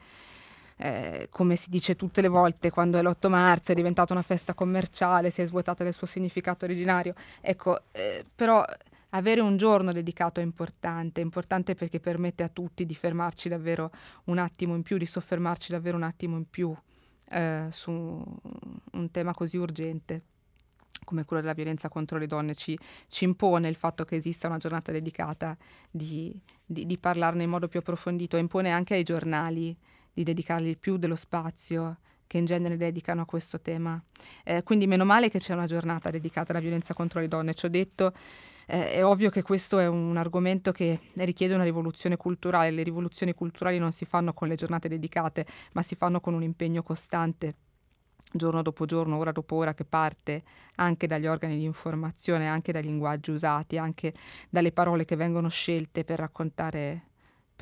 eh, 0.76 1.28
come 1.30 1.56
si 1.56 1.70
dice 1.70 1.96
tutte 1.96 2.20
le 2.20 2.28
volte 2.28 2.72
quando 2.72 2.98
è 2.98 3.02
l'8 3.02 3.30
marzo 3.30 3.72
è 3.72 3.76
diventata 3.76 4.12
una 4.12 4.22
festa 4.22 4.54
commerciale, 4.54 5.30
si 5.30 5.42
è 5.42 5.46
svuotata 5.46 5.86
del 5.86 5.94
suo 5.94 6.08
significato 6.08 6.66
originario. 6.66 7.14
Ecco, 7.40 7.84
eh, 7.94 8.26
però 8.36 8.62
avere 9.16 9.42
un 9.42 9.58
giorno 9.58 9.92
dedicato 9.92 10.40
è 10.40 10.44
importante, 10.44 11.22
è 11.22 11.24
importante 11.24 11.76
perché 11.76 12.00
permette 12.00 12.44
a 12.44 12.50
tutti 12.50 12.86
di 12.86 12.96
fermarci 12.96 13.50
davvero 13.50 13.92
un 14.26 14.38
attimo 14.38 14.76
in 14.76 14.84
più, 14.84 14.98
di 14.98 15.06
soffermarci 15.06 15.72
davvero 15.72 15.98
un 15.98 16.04
attimo 16.04 16.38
in 16.38 16.50
più 16.50 16.76
eh, 17.30 17.68
su 17.72 17.92
un 17.92 19.12
tema 19.12 19.34
così 19.34 19.58
urgente 19.58 20.24
come 21.04 21.26
quello 21.26 21.42
della 21.42 21.54
violenza 21.54 21.90
contro 21.90 22.18
le 22.18 22.28
donne 22.28 22.56
ci, 22.56 22.78
ci, 23.08 23.26
impone 23.26 23.68
il 23.68 23.76
fatto 23.76 24.06
che 24.06 24.16
esista 24.16 24.48
una 24.48 24.58
giornata 24.58 24.92
dedicata 24.92 25.58
di, 25.92 26.34
di, 26.66 26.86
di 26.86 26.98
parlarne 26.98 27.44
in 27.44 27.50
modo 27.50 27.68
più 27.68 27.80
approfondito 27.80 28.38
impone 28.38 28.72
anche 28.72 28.94
ai 28.94 29.04
giornali 29.04 29.76
di 30.14 30.24
dedicargli 30.24 30.78
più 30.80 30.96
dello 30.96 31.18
spazio 31.18 31.98
che 32.26 32.38
in 32.38 32.46
genere 32.46 32.78
dedicano 32.78 33.22
a 33.22 33.26
questo 33.26 33.60
tema. 33.60 34.02
Eh, 34.44 34.64
quindi 34.64 34.88
meno 34.88 35.04
male 35.04 35.30
che 35.30 35.40
c'è 35.40 35.54
una 35.54 35.68
giornata 35.68 36.10
dedicata 36.10 36.52
alla 36.52 36.62
violenza 36.62 36.94
contro 36.94 37.20
le 37.20 37.28
donne. 37.28 37.54
Ci 37.54 37.66
ho 37.66 37.70
detto, 37.70 38.14
eh, 38.74 38.94
è 38.94 39.06
ovvio 39.06 39.30
che 39.30 39.44
questo 39.44 39.78
è 39.78 39.88
un 39.88 40.18
argomento 40.18 40.72
che 40.72 41.00
richiede 41.18 41.54
una 41.54 41.64
rivoluzione 41.64 42.18
culturale. 42.18 42.72
Le 42.72 42.82
rivoluzioni 42.82 43.34
culturali 43.36 43.78
non 43.78 43.92
si 43.92 44.04
fanno 44.04 44.34
con 44.34 44.48
le 44.48 44.56
giornate 44.56 44.90
dedicate, 44.90 45.46
ma 45.74 45.84
si 45.84 45.94
fanno 45.94 46.20
con 46.20 46.34
un 46.34 46.42
impegno 46.42 46.82
costante 46.82 47.56
giorno 48.32 48.64
dopo 48.64 48.86
giorno, 48.86 49.18
ora 49.18 49.32
dopo 49.32 49.58
ora, 49.58 49.76
che 49.76 49.86
parte 49.86 50.42
anche 50.78 51.06
dagli 51.06 51.28
organi 51.28 51.58
di 51.58 51.66
informazione, 51.66 52.48
anche 52.48 52.72
dai 52.72 52.82
linguaggi 52.82 53.30
usati, 53.30 53.78
anche 53.78 54.12
dalle 54.50 54.72
parole 54.72 55.06
che 55.06 55.16
vengono 55.16 55.50
scelte 55.50 56.04
per 56.04 56.18
raccontare 56.18 57.10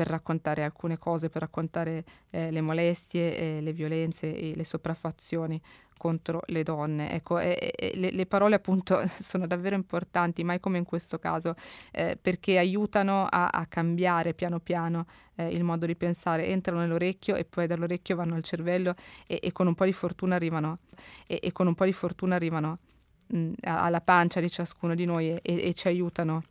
per 0.02 0.10
raccontare 0.10 0.64
alcune 0.64 0.98
cose, 0.98 1.30
per 1.30 1.44
raccontare 1.44 2.04
eh, 2.32 2.50
le 2.50 2.62
molestie, 2.62 3.38
eh, 3.38 3.62
le 3.62 3.72
violenze 3.72 4.36
e 4.36 4.56
le 4.56 4.66
sopraffazioni 4.66 5.62
contro 5.96 6.42
le 6.48 6.64
donne. 6.64 7.12
Ecco, 7.12 7.38
e, 7.38 7.72
e, 7.78 7.92
le, 7.94 8.10
le, 8.10 8.26
parole 8.26 8.56
appunto 8.56 9.00
sono 9.20 9.46
davvero 9.46 9.76
importanti, 9.76 10.44
mai 10.44 10.60
come 10.60 10.80
in 10.80 10.86
questo 10.86 11.20
caso, 11.20 11.54
eh, 11.92 12.18
perché 12.20 12.58
aiutano 12.58 13.28
a, 13.30 13.50
a, 13.50 13.68
cambiare 13.68 14.34
piano 14.34 14.60
piano 14.60 15.06
eh, 15.36 15.50
il 15.50 15.64
modo 15.64 15.86
di 15.86 15.96
pensare, 15.96 16.48
entrano 16.48 16.80
nell'orecchio 16.80 17.36
e 17.36 17.46
poi 17.46 17.68
dall'orecchio 17.68 18.16
vanno 18.16 18.34
al 18.34 18.42
cervello 18.42 18.96
e, 19.28 19.40
e 19.40 19.52
con 19.52 19.68
un 19.68 19.76
po' 19.76 19.86
di 19.86 19.94
fortuna 19.94 20.34
arrivano, 20.34 20.80
e, 21.28 21.52
con 21.52 21.68
un 21.68 21.76
po' 21.76 21.86
di 21.86 21.94
fortuna 21.94 22.34
arrivano 22.34 22.80
mh, 23.28 23.52
alla 23.66 24.02
pancia 24.02 24.40
di 24.40 24.50
ciascuno 24.50 24.96
di 24.96 25.06
noi 25.06 25.38
e 25.44 25.74
ci 25.76 25.88
aiutano 25.88 26.42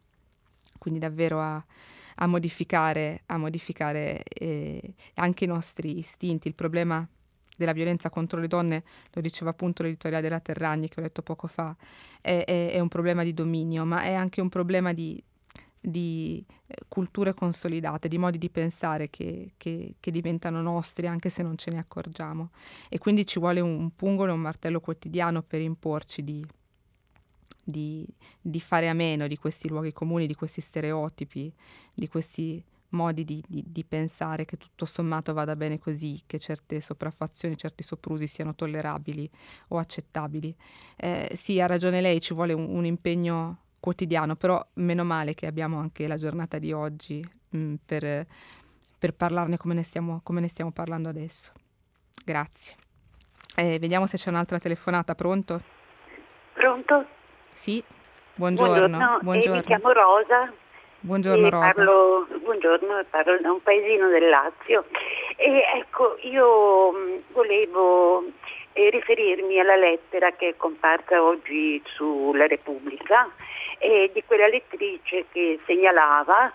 quindi 0.78 1.00
davvero 1.00 1.40
a 1.40 1.62
a 2.22 2.26
modificare, 2.26 3.22
a 3.26 3.36
modificare 3.36 4.22
eh, 4.22 4.94
anche 5.14 5.44
i 5.44 5.48
nostri 5.48 5.98
istinti. 5.98 6.48
Il 6.48 6.54
problema 6.54 7.06
della 7.56 7.72
violenza 7.72 8.08
contro 8.08 8.40
le 8.40 8.48
donne, 8.48 8.84
lo 9.12 9.20
diceva 9.20 9.50
appunto 9.50 9.82
l'editoriale 9.82 10.22
della 10.22 10.40
Terragni 10.40 10.88
che 10.88 11.00
ho 11.00 11.02
letto 11.02 11.22
poco 11.22 11.46
fa, 11.46 11.74
è, 12.20 12.44
è, 12.46 12.72
è 12.72 12.80
un 12.80 12.88
problema 12.88 13.22
di 13.22 13.34
dominio, 13.34 13.84
ma 13.84 14.02
è 14.02 14.14
anche 14.14 14.40
un 14.40 14.48
problema 14.48 14.92
di, 14.92 15.22
di 15.80 16.44
eh, 16.66 16.74
culture 16.88 17.34
consolidate, 17.34 18.08
di 18.08 18.18
modi 18.18 18.38
di 18.38 18.50
pensare 18.50 19.10
che, 19.10 19.52
che, 19.56 19.94
che, 20.00 20.10
diventano 20.10 20.62
nostri 20.62 21.06
anche 21.06 21.28
se 21.30 21.42
non 21.42 21.56
ce 21.56 21.70
ne 21.70 21.78
accorgiamo. 21.78 22.50
E 22.88 22.98
quindi 22.98 23.26
ci 23.26 23.38
vuole 23.38 23.60
un, 23.60 23.78
un 23.78 23.90
pungolo 23.94 24.32
e 24.32 24.34
un 24.34 24.40
martello 24.40 24.80
quotidiano 24.80 25.42
per 25.42 25.60
imporci 25.60 26.24
di, 26.24 26.46
di, 27.70 28.06
di, 28.40 28.60
fare 28.60 28.88
a 28.88 28.92
meno 28.92 29.26
di 29.26 29.36
questi 29.36 29.68
luoghi 29.68 29.92
comuni, 29.92 30.26
di 30.26 30.34
questi 30.34 30.60
stereotipi, 30.60 31.52
di 31.94 32.08
questi 32.08 32.62
modi 32.90 33.24
di, 33.24 33.42
di, 33.46 33.64
di, 33.66 33.84
pensare 33.84 34.44
che 34.44 34.56
tutto 34.56 34.84
sommato 34.84 35.32
vada 35.32 35.56
bene 35.56 35.78
così, 35.78 36.20
che 36.26 36.38
certe 36.38 36.80
sopraffazioni, 36.80 37.56
certi 37.56 37.82
soprusi 37.82 38.26
siano 38.26 38.54
tollerabili 38.54 39.28
o 39.68 39.78
accettabili. 39.78 40.54
Eh, 40.96 41.30
sì, 41.34 41.60
ha 41.60 41.66
ragione 41.66 42.00
lei, 42.00 42.20
ci 42.20 42.34
vuole 42.34 42.52
un, 42.52 42.66
un, 42.68 42.84
impegno 42.84 43.58
quotidiano, 43.78 44.36
però 44.36 44.64
meno 44.74 45.04
male 45.04 45.34
che 45.34 45.46
abbiamo 45.46 45.78
anche 45.78 46.06
la 46.06 46.16
giornata 46.16 46.58
di 46.58 46.72
oggi 46.72 47.24
mh, 47.50 47.58
mm, 47.58 47.74
per, 47.84 48.26
per, 48.98 49.14
parlarne 49.14 49.56
come 49.56 49.74
ne, 49.74 49.82
stiamo, 49.82 50.20
come 50.22 50.40
ne 50.40 50.48
stiamo 50.48 50.72
parlando 50.72 51.08
adesso. 51.08 51.52
Grazie. 52.24 52.74
Eh, 53.56 53.78
vediamo 53.78 54.06
se 54.06 54.16
c'è 54.16 54.30
un'altra 54.30 54.58
telefonata, 54.58 55.14
pronto? 55.14 55.62
Pronto? 56.54 57.18
Sì, 57.60 57.84
buongiorno. 58.36 58.74
Buongiorno, 58.88 59.18
buongiorno. 59.20 59.56
mi 59.56 59.64
chiamo 59.64 59.92
Rosa. 59.92 60.50
Buongiorno 61.00 61.50
Rosa. 61.50 61.72
Parlo, 61.74 62.26
buongiorno, 62.38 63.04
parlo 63.10 63.38
da 63.38 63.52
un 63.52 63.60
paesino 63.60 64.08
del 64.08 64.30
Lazio. 64.30 64.86
E 65.36 65.62
ecco, 65.76 66.16
io 66.22 66.90
mm, 66.90 67.16
volevo 67.32 68.24
eh, 68.72 68.88
riferirmi 68.88 69.60
alla 69.60 69.76
lettera 69.76 70.30
che 70.30 70.48
è 70.48 70.56
comparsa 70.56 71.22
oggi 71.22 71.82
sulla 71.84 72.46
Repubblica 72.46 73.28
e 73.76 74.10
di 74.10 74.24
quella 74.24 74.46
lettrice 74.46 75.26
che 75.30 75.60
segnalava 75.66 76.50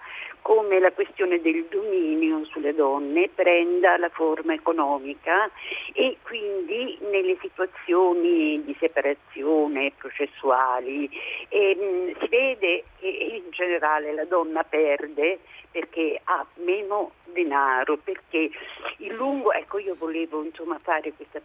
come 0.46 0.80
la 0.80 0.92
questione 0.92 1.42
del 1.42 1.66
dominio 1.72 2.46
sulle 2.46 2.76
donne 2.76 3.30
prenda 3.34 3.98
la 3.98 4.10
forma 4.10 4.54
economica 4.54 5.50
e 5.92 6.18
quindi 6.22 7.00
nelle 7.10 7.36
situazioni 7.42 8.64
di 8.64 8.76
separazione 8.80 9.92
processuali. 9.98 11.10
Eh, 11.50 12.16
si 12.20 12.28
vede 12.28 12.84
che 13.00 13.08
in 13.08 13.50
generale 13.50 14.14
la 14.14 14.26
donna 14.26 14.64
perde 14.64 15.40
perché 15.72 16.22
ha 16.26 16.46
meno 16.58 17.14
denaro, 17.34 17.98
perché 17.98 18.52
il 18.98 19.14
lungo, 19.16 19.52
ecco 19.52 19.80
io 19.80 19.96
volevo 19.98 20.44
insomma 20.44 20.78
fare 20.78 21.12
questa 21.14 21.42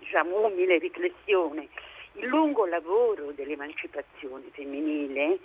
diciamo 0.00 0.44
umile 0.44 0.76
riflessione, 0.76 1.66
il 2.16 2.26
lungo 2.26 2.66
lavoro 2.66 3.30
dell'emancipazione 3.30 4.44
femminile 4.50 5.38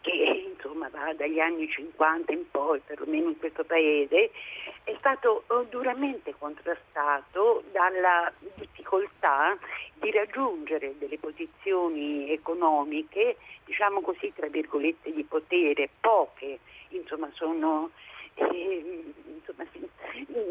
che 0.00 0.52
insomma 0.52 0.88
va 0.88 1.12
dagli 1.14 1.40
anni 1.40 1.68
50 1.68 2.32
in 2.32 2.50
poi, 2.50 2.80
perlomeno 2.80 3.28
in 3.28 3.38
questo 3.38 3.64
paese, 3.64 4.30
è 4.84 4.94
stato 4.98 5.44
eh, 5.50 5.66
duramente 5.68 6.34
contrastato 6.38 7.62
dalla 7.72 8.32
difficoltà 8.54 9.56
di 9.94 10.10
raggiungere 10.10 10.94
delle 10.98 11.18
posizioni 11.18 12.30
economiche, 12.30 13.36
diciamo 13.64 14.00
così, 14.00 14.32
tra 14.34 14.48
virgolette, 14.48 15.12
di 15.12 15.24
potere, 15.24 15.90
poche, 16.00 16.58
insomma, 16.88 17.28
sono 17.34 17.90
eh, 18.34 19.04
insomma, 19.26 19.66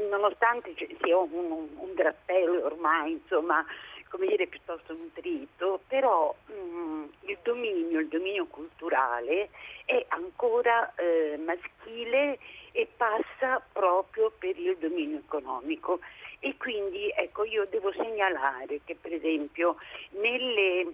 nonostante 0.09 0.75
sia 0.75 1.17
un, 1.17 1.67
un, 1.75 1.93
drappello 1.93 2.65
ormai, 2.65 3.13
insomma, 3.13 3.65
come 4.09 4.27
dire, 4.27 4.47
piuttosto 4.47 4.93
nutrito, 4.93 5.81
però 5.87 6.35
mh, 6.47 6.53
mm, 6.53 7.03
il 7.21 7.37
dominio, 7.43 7.99
il 7.99 8.07
dominio 8.07 8.45
culturale 8.47 9.49
è 9.85 10.03
ancora 10.09 10.93
eh, 10.95 11.37
maschile 11.37 12.39
e 12.71 12.87
passa 12.97 13.61
proprio 13.71 14.31
per 14.37 14.57
il 14.57 14.75
dominio 14.77 15.19
economico. 15.19 15.99
E 16.39 16.55
quindi 16.57 17.11
ecco, 17.15 17.43
io 17.43 17.65
devo 17.69 17.91
segnalare 17.91 18.81
che 18.85 18.95
per 18.95 19.13
esempio 19.13 19.75
nelle 20.11 20.93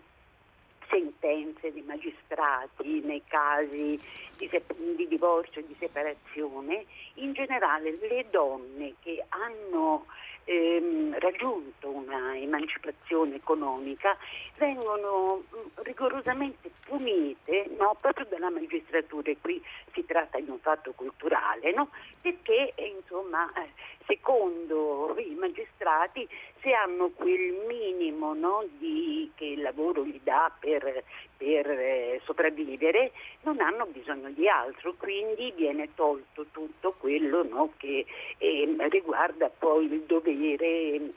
sentenze 0.89 1.71
di 1.71 1.81
magistrati 1.81 3.01
nei 3.01 3.23
casi 3.25 4.01
di, 4.37 4.47
se- 4.49 4.65
di 4.95 5.07
divorzio 5.07 5.61
e 5.61 5.67
di 5.67 5.75
separazione, 5.79 6.85
in 7.15 7.33
generale 7.33 7.97
le 8.01 8.25
donne 8.29 8.95
che 9.01 9.23
hanno 9.29 10.05
ehm, 10.45 11.19
raggiunto 11.19 11.89
una 11.89 12.37
emancipazione 12.37 13.35
economica 13.35 14.15
vengono 14.57 15.43
mm, 15.43 15.83
rigorosamente 15.83 16.71
punite 16.85 17.69
no, 17.77 17.97
proprio 17.99 18.25
dalla 18.29 18.49
magistratura 18.49 19.31
e 19.31 19.37
qui 19.41 19.61
si 19.93 20.05
tratta 20.05 20.39
di 20.39 20.49
un 20.49 20.59
fatto 20.59 20.93
culturale 20.93 21.73
no? 21.73 21.89
perché 22.21 22.73
eh, 22.75 22.95
insomma 22.97 23.51
eh, 23.53 23.69
secondo 24.05 25.13
magistrati 25.45 26.27
se 26.61 26.73
hanno 26.73 27.09
quel 27.09 27.65
minimo 27.67 28.33
no, 28.33 28.65
di, 28.77 29.31
che 29.35 29.45
il 29.45 29.61
lavoro 29.61 30.03
gli 30.03 30.19
dà 30.23 30.51
per, 30.57 31.03
per 31.37 31.69
eh, 31.69 32.21
sopravvivere 32.23 33.11
non 33.43 33.59
hanno 33.59 33.85
bisogno 33.85 34.29
di 34.31 34.47
altro. 34.49 34.95
Quindi 34.97 35.53
viene 35.55 35.93
tolto 35.93 36.47
tutto 36.51 36.95
quello 36.97 37.43
no, 37.43 37.73
che 37.77 38.05
eh, 38.37 38.75
riguarda 38.89 39.49
poi 39.49 39.85
il 39.85 40.01
dovere 40.01 41.13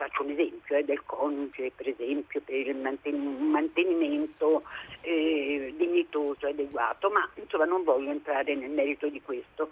faccio 0.00 0.22
un 0.22 0.30
esempio 0.30 0.76
eh, 0.76 0.84
del 0.84 1.04
coniuge 1.04 1.72
per 1.76 1.88
esempio 1.88 2.40
per 2.40 2.54
il 2.56 2.74
mantenimento 2.74 4.62
eh, 5.02 5.74
dignitoso 5.76 6.46
e 6.46 6.50
adeguato 6.50 7.10
ma 7.10 7.28
insomma 7.34 7.66
non 7.66 7.84
voglio 7.84 8.10
entrare 8.10 8.54
nel 8.54 8.70
merito 8.70 9.08
di 9.08 9.20
questo 9.20 9.68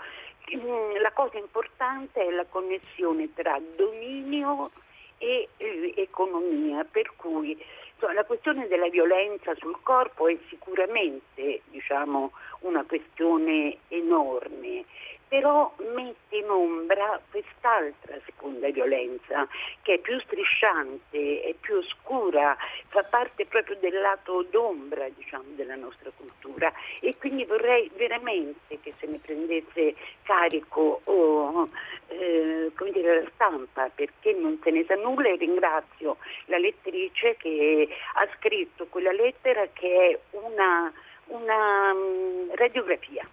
la 1.01 1.13
cosa 1.13 1.39
importante 1.39 2.25
è 2.25 2.31
la 2.31 2.47
connessione 2.47 3.33
tra 3.35 3.61
dominio 3.77 4.71
e 5.19 5.49
eh, 5.57 5.93
economia 5.97 6.85
per 6.85 7.13
cui 7.17 7.57
insomma, 7.93 8.15
la 8.15 8.25
questione 8.25 8.67
della 8.69 8.89
violenza 8.89 9.55
sul 9.57 9.79
corpo 9.83 10.29
è 10.29 10.37
sicuramente 10.49 11.63
diciamo, 11.67 12.33
una 12.61 12.85
questione 12.85 13.79
enorme 13.89 14.85
però 15.29 15.73
mette 15.95 16.37
in 16.37 16.49
ombra 16.49 17.21
quest'altra 17.31 18.17
seconda 18.25 18.69
violenza 18.71 19.47
che 19.83 19.95
è 19.95 19.99
più 19.99 20.19
strisciante, 20.21 21.43
è 21.43 21.55
più 21.61 21.77
oscura, 21.77 22.57
fa 22.89 23.03
parte 23.05 23.45
proprio 23.47 23.77
del 23.77 24.01
lato 24.01 24.43
d'ombra 24.43 25.07
diciamo, 25.11 25.45
della 25.55 25.77
nostra 25.77 26.11
cultura. 26.17 26.73
E 27.01 27.17
quindi 27.19 27.45
vorrei 27.45 27.91
veramente 27.97 28.81
che 28.81 28.93
se 28.97 29.07
ne 29.07 29.19
prendesse 29.19 29.95
carico 30.23 31.01
oh, 31.05 31.69
eh, 32.09 32.73
dire, 32.93 33.23
la 33.23 33.31
stampa 33.35 33.91
perché 33.95 34.33
non 34.33 34.59
se 34.63 34.71
ne 34.71 34.85
sa 34.85 34.95
nulla. 34.95 35.29
E 35.29 35.37
ringrazio 35.37 36.17
la 36.47 36.59
lettrice 36.59 37.37
che 37.37 37.89
ha 38.15 38.29
scritto 38.37 38.87
quella 38.87 39.13
lettera 39.13 39.67
che 39.73 40.11
è 40.11 40.37
una, 40.37 40.93
una 41.29 41.93
um, 41.93 42.55
radiografia 42.55 43.29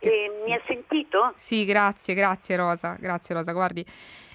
eh, 0.00 0.42
mi 0.44 0.54
ha 0.54 0.60
sentito? 0.66 1.32
Sì, 1.36 1.64
grazie, 1.64 2.14
grazie 2.14 2.56
Rosa, 2.56 2.96
grazie 2.98 3.34
Rosa. 3.34 3.52
Guardi, 3.52 3.84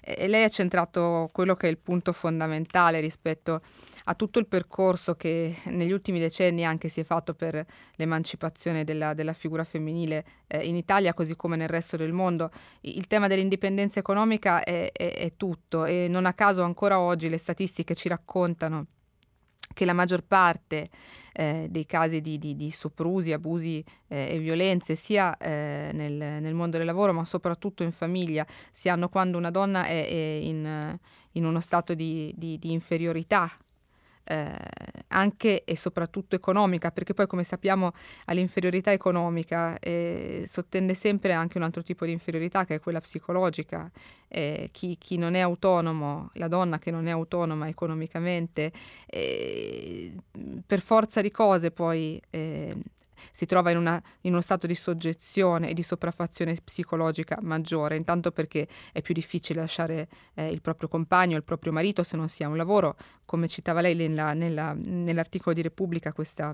eh, 0.01 0.27
lei 0.27 0.43
ha 0.43 0.49
centrato 0.49 1.29
quello 1.33 1.55
che 1.55 1.67
è 1.67 1.69
il 1.71 1.79
punto 1.79 2.13
fondamentale 2.13 2.99
rispetto 2.99 3.61
a 4.07 4.13
tutto 4.13 4.37
il 4.37 4.45
percorso 4.45 5.15
che 5.15 5.55
negli 5.65 5.91
ultimi 5.91 6.19
decenni 6.19 6.63
anche 6.63 6.87
si 6.87 6.99
è 6.99 7.03
fatto 7.03 7.33
per 7.33 7.65
l'emancipazione 7.95 8.83
della, 8.83 9.15
della 9.15 9.33
figura 9.33 9.63
femminile 9.63 10.23
eh, 10.45 10.63
in 10.63 10.75
Italia 10.75 11.15
così 11.15 11.35
come 11.35 11.55
nel 11.55 11.69
resto 11.69 11.97
del 11.97 12.13
mondo. 12.13 12.51
Il 12.81 13.07
tema 13.07 13.27
dell'indipendenza 13.27 13.99
economica 13.99 14.63
è, 14.63 14.91
è, 14.91 15.13
è 15.15 15.33
tutto 15.35 15.85
e 15.85 16.07
non 16.07 16.27
a 16.27 16.33
caso 16.33 16.61
ancora 16.61 16.99
oggi 16.99 17.27
le 17.27 17.39
statistiche 17.39 17.95
ci 17.95 18.07
raccontano 18.07 18.85
che 19.73 19.85
la 19.85 19.93
maggior 19.93 20.23
parte 20.23 20.87
eh, 21.33 21.67
dei 21.69 21.85
casi 21.85 22.21
di, 22.21 22.37
di, 22.37 22.55
di 22.55 22.71
soprusi, 22.71 23.33
abusi 23.33 23.83
eh, 24.07 24.35
e 24.35 24.39
violenze, 24.39 24.95
sia 24.95 25.35
eh, 25.37 25.89
nel, 25.93 26.13
nel, 26.13 26.53
mondo 26.53 26.77
del 26.77 26.85
lavoro, 26.85 27.13
ma 27.13 27.25
soprattutto 27.25 27.83
in 27.83 27.91
famiglia, 27.91 28.45
si 28.71 28.87
hanno 28.87 29.09
quando 29.09 29.37
una 29.37 29.51
donna 29.51 29.85
è, 29.85 30.07
è 30.07 30.39
in, 30.41 30.97
in, 31.33 31.45
uno 31.45 31.59
stato 31.59 31.93
di, 31.93 32.33
di 32.37 32.59
inferiorità 32.71 33.51
eh, 34.25 34.51
anche 35.09 35.63
e 35.63 35.77
soprattutto 35.77 36.35
economica, 36.35 36.91
perché 36.91 37.13
poi 37.13 37.27
come 37.27 37.43
sappiamo 37.43 37.93
all'inferiorità 38.25 38.91
economica 38.91 39.77
eh, 39.79 40.43
sottende 40.47 40.93
sempre 40.93 41.33
anche 41.33 41.57
un 41.57 41.63
altro 41.63 41.83
tipo 41.83 42.05
di 42.05 42.11
inferiorità 42.11 42.65
che 42.65 42.75
è 42.75 42.79
quella 42.79 43.01
psicologica. 43.01 43.89
Eh, 44.27 44.69
chi, 44.71 44.97
chi, 44.97 45.17
non 45.17 45.35
è 45.35 45.39
autonomo, 45.39 46.31
la 46.33 46.47
donna 46.47 46.79
che 46.79 46.91
non 46.91 47.07
è 47.07 47.11
autonoma 47.11 47.67
economicamente, 47.67 48.71
eh, 49.05 50.13
per 50.65 50.81
forza 50.81 51.21
di 51.21 51.31
cose 51.31 51.71
poi 51.71 52.21
eh, 52.31 52.75
si 53.31 53.45
trova 53.45 53.71
in, 53.71 53.77
una, 53.77 54.01
in, 54.21 54.31
uno 54.31 54.41
stato 54.41 54.67
di 54.67 54.75
soggezione 54.75 55.69
e 55.69 55.73
di 55.73 55.83
sopraffazione 55.83 56.55
psicologica 56.63 57.37
maggiore, 57.41 57.95
intanto 57.95 58.31
perché 58.31 58.67
è 58.91 59.01
più 59.01 59.13
difficile 59.13 59.61
lasciare 59.61 60.07
eh, 60.35 60.47
il 60.47 60.61
proprio 60.61 60.87
compagno, 60.87 61.37
il 61.37 61.43
proprio 61.43 61.71
marito 61.71 62.03
se 62.03 62.17
non 62.17 62.29
si 62.29 62.43
ha 62.43 62.47
un 62.47 62.57
lavoro, 62.57 62.95
come 63.25 63.47
citava 63.47 63.81
lei 63.81 63.95
nella, 63.95 64.33
nella, 64.33 64.73
nell'articolo 64.73 65.55
di 65.55 65.61
Repubblica 65.61 66.13
questa 66.13 66.53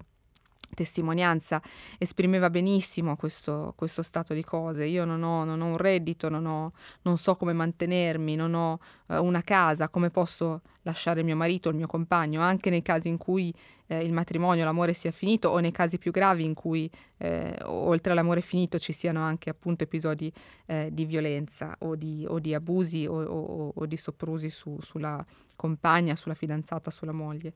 testimonianza 0.73 1.61
esprimeva 1.97 2.49
benissimo 2.49 3.15
questo, 3.15 3.73
questo, 3.75 4.01
stato 4.01 4.33
di 4.33 4.43
cose. 4.43 4.85
Io 4.85 5.05
non 5.05 5.23
ho, 5.23 5.43
non 5.43 5.61
ho 5.61 5.65
un 5.65 5.77
reddito, 5.77 6.29
non, 6.29 6.45
ho, 6.45 6.69
non, 7.03 7.17
so 7.17 7.35
come 7.35 7.53
mantenermi, 7.53 8.35
non 8.35 8.53
ho 8.53 8.79
uh, 9.07 9.23
una 9.23 9.41
casa, 9.41 9.89
come 9.89 10.09
posso 10.09 10.61
lasciare 10.83 11.23
mio 11.23 11.35
marito, 11.35 11.69
il 11.69 11.75
mio 11.75 11.87
compagno, 11.87 12.41
anche 12.41 12.69
nei 12.69 12.81
casi 12.81 13.09
in 13.09 13.17
cui 13.17 13.53
eh, 13.87 14.03
il 14.03 14.13
matrimonio, 14.13 14.63
l'amore 14.63 14.93
sia 14.93 15.11
finito 15.11 15.49
o 15.49 15.59
nei 15.59 15.71
casi 15.71 15.97
più 15.97 16.11
gravi 16.11 16.45
in 16.45 16.53
cui 16.53 16.89
eh, 17.17 17.55
oltre 17.65 18.13
all'amore 18.13 18.41
finito 18.41 18.79
ci 18.79 18.93
siano 18.93 19.21
anche 19.21 19.49
appunto 19.49 19.83
episodi 19.83 20.31
eh, 20.65 20.89
di 20.91 21.05
violenza 21.05 21.75
o 21.79 21.95
di, 21.95 22.25
o 22.27 22.39
di 22.39 22.53
abusi 22.53 23.05
o, 23.05 23.21
o, 23.21 23.71
o, 23.75 23.85
di 23.85 23.97
soprusi 23.97 24.49
su, 24.49 24.77
sulla 24.81 25.23
compagna, 25.55 26.15
sulla 26.15 26.35
fidanzata, 26.35 26.89
sulla 26.89 27.11
moglie. 27.11 27.53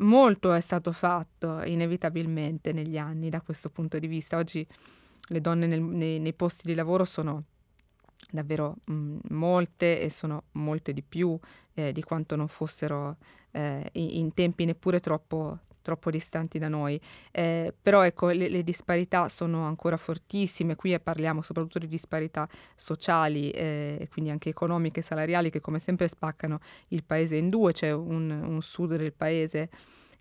Molto 0.00 0.52
è 0.52 0.60
stato 0.60 0.92
fatto 0.92 1.62
inevitabilmente 1.62 2.72
negli 2.72 2.96
anni 2.96 3.28
da 3.28 3.42
questo 3.42 3.68
punto 3.68 3.98
di 3.98 4.06
vista. 4.06 4.38
Oggi 4.38 4.66
le 5.28 5.40
donne 5.40 5.66
nel, 5.66 5.82
nei, 5.82 6.18
nei, 6.18 6.32
posti 6.32 6.66
di 6.66 6.74
lavoro 6.74 7.04
sono 7.04 7.44
davvero 8.30 8.76
mh, 8.86 9.16
molte 9.28 10.00
e 10.00 10.08
sono 10.08 10.44
molte 10.52 10.92
di 10.92 11.02
più 11.02 11.38
eh, 11.74 11.92
di 11.92 12.02
quanto 12.02 12.34
non 12.34 12.48
fossero 12.48 13.16
eh, 13.52 13.88
in, 13.92 14.32
tempi 14.32 14.64
neppure 14.64 15.00
troppo, 15.00 15.58
troppo 15.82 16.10
distanti 16.10 16.58
da 16.58 16.68
noi. 16.68 17.00
Eh, 17.30 17.72
però 17.80 18.02
ecco, 18.02 18.28
le, 18.28 18.48
le, 18.48 18.62
disparità 18.62 19.28
sono 19.28 19.64
ancora 19.64 19.96
fortissime, 19.96 20.76
qui 20.76 20.96
parliamo 20.98 21.42
soprattutto 21.42 21.78
di 21.78 21.88
disparità 21.88 22.48
sociali 22.74 23.50
eh, 23.50 24.08
quindi 24.10 24.30
anche 24.30 24.48
economiche 24.48 25.00
e 25.00 25.02
salariali 25.02 25.50
che 25.50 25.60
come 25.60 25.78
sempre 25.78 26.08
spaccano 26.08 26.60
il 26.88 27.04
paese 27.04 27.36
in 27.36 27.48
due, 27.48 27.72
c'è 27.72 27.92
un, 27.92 28.30
un 28.30 28.62
sud 28.62 28.96
del 28.96 29.12
paese 29.12 29.68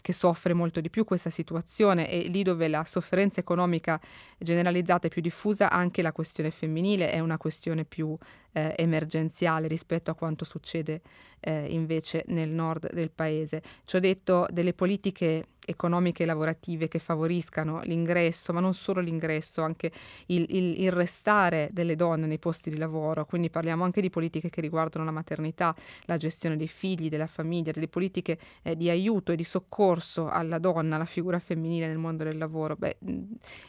che 0.02 0.14
soffre 0.14 0.54
molto 0.54 0.82
di 0.82 0.90
più 0.90 1.04
questa 1.04 1.30
situazione 1.30 2.10
e 2.10 2.28
lì 2.30 2.44
dove 2.44 2.68
la 2.68 2.84
sofferenza 2.86 3.40
economica 3.40 4.00
generalizzata 4.38 5.08
è 5.08 5.10
più 5.10 5.22
diffusa 5.22 5.70
anche 5.70 6.02
la 6.02 6.12
questione 6.12 6.52
femminile 6.52 7.12
è 7.12 7.20
una 7.20 7.38
questione 7.38 7.84
più 7.84 8.18
eh, 8.60 8.74
emergenziale 8.78 9.68
rispetto 9.68 10.12
a 10.12 10.16
quanto 10.16 10.44
succede 10.44 11.02
eh, 11.40 11.68
invece 11.70 12.24
nel 12.28 12.50
nord 12.50 12.92
del 12.92 13.12
paese. 13.12 13.62
Ci 13.86 13.96
ho 13.96 14.00
detto 14.00 14.46
delle 14.52 14.74
politiche 14.74 15.46
economiche 15.70 16.24
e 16.24 16.26
lavorative 16.26 16.88
che 16.88 16.98
favoriscano 16.98 17.82
l'ingresso, 17.84 18.52
ma 18.54 18.60
non 18.60 18.74
solo 18.74 19.02
l'ingresso, 19.02 19.62
anche 19.62 19.92
il, 20.28 20.46
il, 20.50 20.82
il, 20.82 20.92
restare 20.92 21.70
delle 21.72 21.96
donne 21.96 22.26
nei 22.26 22.40
posti 22.40 22.72
di 22.72 22.78
lavoro. 22.78 23.26
Quindi 23.26 23.52
parliamo 23.52 23.84
anche 23.84 24.02
di 24.02 24.10
politiche 24.10 24.50
che 24.50 24.62
riguardano 24.62 25.06
la 25.06 25.12
maternità, 25.12 25.76
la 26.06 26.18
gestione 26.18 26.58
dei 26.58 26.68
figli, 26.68 27.08
della 27.08 27.28
famiglia, 27.28 27.72
delle 27.72 27.88
politiche 27.88 28.40
eh, 28.64 28.76
di 28.76 28.90
aiuto 28.90 29.32
e 29.32 29.36
di 29.36 29.44
soccorso 29.44 30.28
alla 30.28 30.58
donna, 30.58 30.96
alla 30.96 31.06
figura 31.06 31.38
femminile 31.38 31.86
nel 31.86 32.00
mondo 32.00 32.24
del 32.24 32.38
lavoro. 32.38 32.76
Beh, 32.76 32.98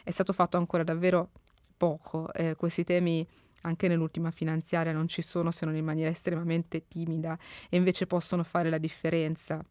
è 0.03 0.09
stato 0.09 0.33
fatto 0.33 0.57
ancora 0.57 0.83
davvero 0.83 1.29
poco. 1.77 2.33
Eh, 2.33 2.55
questi 2.55 2.83
temi 2.83 3.25
anche 3.61 3.87
nell'ultima 3.87 4.31
finanziaria 4.31 4.91
non 4.91 5.07
ci 5.07 5.21
sono 5.21 5.51
se 5.51 5.65
non 5.65 5.75
in 5.75 5.85
maniera 5.85 6.09
estremamente 6.09 6.87
timida 6.87 7.37
e 7.69 7.77
invece 7.77 8.07
possono 8.07 8.43
fare 8.43 8.69
la 8.69 8.77
differenza 8.77 9.63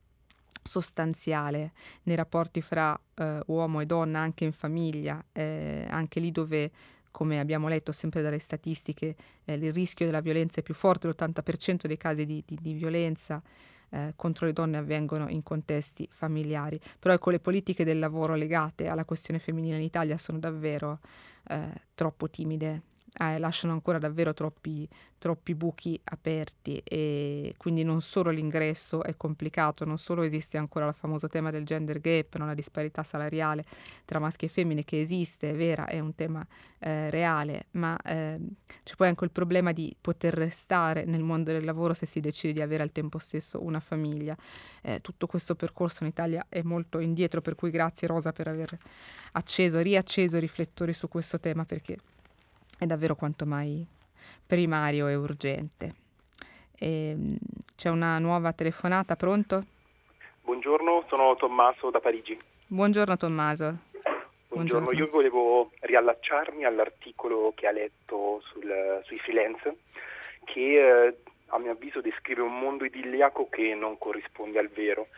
sostanziale 0.63 1.73
nei 2.05 2.17
rapporti 2.17 2.61
fra 2.61 2.99
eh, 3.15 3.41
uomo 3.47 3.81
e 3.81 3.87
donna 3.87 4.21
anche 4.21 4.45
in 4.45 4.53
famiglia, 4.53 5.25
eh, 5.33 5.87
anche 5.89 6.21
lì 6.21 6.31
dove 6.31 6.71
come 7.11 7.41
abbiamo 7.41 7.69
letto 7.69 7.93
sempre 7.93 8.23
dalle 8.23 8.39
statistiche, 8.39 9.17
eh, 9.45 9.55
il 9.55 9.73
rischio 9.73 10.07
della 10.07 10.21
violenza 10.21 10.61
è 10.61 10.63
più 10.63 10.75
forte, 10.75 11.09
l'80% 11.09 11.87
dei 11.87 11.97
casi 11.97 12.25
di, 12.25 12.43
di, 12.47 12.59
di 12.61 12.73
violenza 12.73 13.43
eh, 13.91 14.13
contro 14.15 14.47
le 14.47 14.53
donne 14.53 14.77
avvengono 14.77 15.29
in 15.29 15.43
contesti 15.43 16.09
familiari. 16.11 16.81
Però 16.99 17.13
ecco, 17.13 17.31
le 17.31 17.41
politiche 17.41 17.85
del 17.85 17.99
lavoro 17.99 18.35
legate 18.35 18.87
alla 18.87 19.05
questione 19.05 19.41
femminile 19.41 19.77
in 19.77 19.83
Italia 19.83 20.17
sono 20.19 20.39
davvero 20.39 21.01
eh, 21.49 21.83
troppo 21.95 22.31
timide 22.31 22.83
eh, 23.19 23.39
lasciano 23.39 23.73
ancora 23.73 23.99
davvero 23.99 24.33
troppi, 24.33 24.89
troppi 25.19 25.55
buchi 25.55 26.01
aperti 26.05 26.81
e 26.85 27.55
quindi 27.57 27.83
non 27.83 28.01
solo 28.01 28.31
l'ingresso 28.31 29.03
è 29.03 29.17
complicato, 29.17 29.85
non 29.85 29.99
solo 29.99 30.23
esiste 30.23 30.57
ancora 30.57 30.87
il 30.89 30.95
famoso 30.95 31.27
tema 31.27 31.51
del 31.51 31.65
gender 31.65 32.01
gap, 32.01 32.37
no? 32.37 32.47
la 32.47 32.55
disparità 32.55 33.03
salariale 33.03 33.65
tra 34.05 34.19
maschi 34.19 34.47
e 34.47 34.49
femmine 34.49 34.85
che 34.85 35.01
esiste, 35.01 35.51
è 35.51 35.55
vera, 35.55 35.87
è 35.87 35.99
un 35.99 36.15
tema 36.15 36.47
eh, 36.79 37.11
reale, 37.11 37.67
ma 37.73 37.97
eh, 38.03 38.39
c'è 38.83 38.95
poi 38.95 39.09
anche 39.09 39.25
il 39.25 39.31
problema 39.31 39.73
di 39.73 39.95
poter 40.01 40.35
restare 40.35 41.05
nel 41.05 41.23
mondo 41.23 41.53
del 41.53 41.65
lavoro 41.65 41.95
se 41.95 42.07
si 42.07 42.21
decide 42.21 42.53
di 42.53 42.63
avere 42.63 42.83
al 42.83 42.93
tempo 42.93 43.19
stesso 43.19 43.63
una 43.63 43.81
famiglia. 43.81 44.37
Eh, 44.83 45.01
tutto 45.01 45.27
questo 45.27 45.55
percorso 45.55 46.05
in 46.05 46.11
Italia 46.11 46.47
è 46.49 46.63
molto 46.63 46.99
indietro, 46.99 47.41
per 47.41 47.55
cui 47.55 47.71
grazie 47.71 48.07
Rosa 48.07 48.33
per 48.33 48.49
aver 48.49 48.79
acceso, 49.33 49.81
riacceso 49.81 50.37
i 50.37 50.41
riflettori 50.41 50.93
su 50.93 51.09
questo 51.09 51.39
tema 51.39 51.65
perché 51.65 51.99
è 52.81 52.87
davvero 52.87 53.15
quanto 53.15 53.45
mai 53.45 53.87
primario 54.47 55.07
e 55.07 55.15
urgente. 55.15 55.95
E, 56.79 57.11
ehm, 57.11 57.37
c'è 57.77 57.91
una 57.91 58.19
nuova 58.19 58.55
telefonata, 58.55 59.17
pronto? 59.17 59.63
Buongiorno, 60.41 61.05
sono 61.07 61.37
Tommaso 61.37 61.91
da 61.91 62.01
Parigi. 62.01 62.39
Buongiorno 62.69 63.19
Tommaso. 63.19 63.77
Buongiorno, 64.49 64.87
Buongiorno. 64.87 64.93
io 64.93 65.11
volevo 65.11 65.71
riallacciarmi 65.81 66.65
all'articolo 66.65 67.53
che 67.55 67.67
ha 67.67 67.71
letto 67.71 68.41
sul, 68.47 69.03
sui 69.05 69.19
freelance 69.19 69.77
che 70.45 70.81
eh, 70.81 71.17
a 71.49 71.59
mio 71.59 71.73
avviso 71.73 72.01
descrive 72.01 72.41
un 72.41 72.59
mondo 72.59 72.87
idilliaco 72.87 73.49
che 73.51 73.75
non 73.75 73.99
corrisponde 73.99 74.59
al 74.59 74.69
vero. 74.69 75.09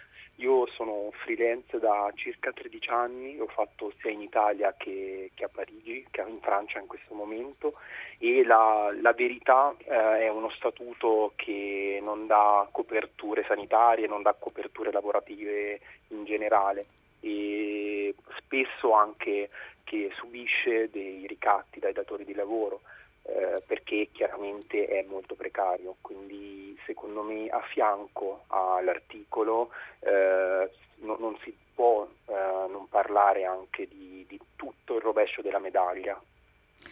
Io 0.43 0.67
sono 0.75 1.13
freelance 1.23 1.79
da 1.79 2.11
circa 2.17 2.51
13 2.53 2.89
anni, 2.91 3.39
ho 3.39 3.47
fatto 3.47 3.93
sia 4.01 4.11
in 4.11 4.23
Italia 4.23 4.75
che, 4.77 5.31
che 5.35 5.45
a 5.45 5.49
Parigi, 5.49 6.05
che 6.11 6.21
in 6.27 6.41
Francia 6.41 6.81
in 6.81 6.89
questo 6.89 7.15
momento 7.15 7.75
e 8.19 8.43
la, 8.45 8.93
la 9.01 9.13
verità 9.13 9.73
eh, 9.79 10.25
è 10.25 10.29
uno 10.29 10.51
statuto 10.51 11.33
che 11.37 12.01
non 12.03 12.27
dà 12.27 12.67
coperture 12.73 13.45
sanitarie, 13.47 14.09
non 14.09 14.23
dà 14.23 14.35
coperture 14.37 14.91
lavorative 14.91 15.79
in 16.09 16.25
generale 16.25 16.87
e 17.21 18.13
spesso 18.39 18.95
anche 18.95 19.49
che 19.85 20.11
subisce 20.17 20.91
dei 20.91 21.25
ricatti 21.29 21.79
dai 21.79 21.93
datori 21.93 22.25
di 22.25 22.35
lavoro 22.35 22.81
eh, 23.25 23.63
perché 23.67 24.09
chiaramente 24.13 24.85
è 24.85 25.05
molto 25.09 25.35
precario, 25.35 25.97
quindi 26.01 26.77
secondo 26.87 27.23
me 27.23 27.49
a 27.49 27.61
fianco 27.61 28.45
all'articolo 28.49 29.71
eh, 30.01 30.71
no, 30.97 31.17
non 31.19 31.37
si 31.43 31.55
può 31.75 32.09
eh, 32.27 32.33
non 32.69 32.89
parlare 32.89 33.45
anche 33.45 33.87
di, 33.89 34.25
di, 34.29 34.41
tutto 34.57 34.97
il 34.97 35.03
rovescio 35.03 35.43
della 35.43 35.59
medaglia. 35.59 36.21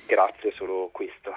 Grazie, 0.07 0.53
solo 0.53 0.89
questo. 0.93 1.33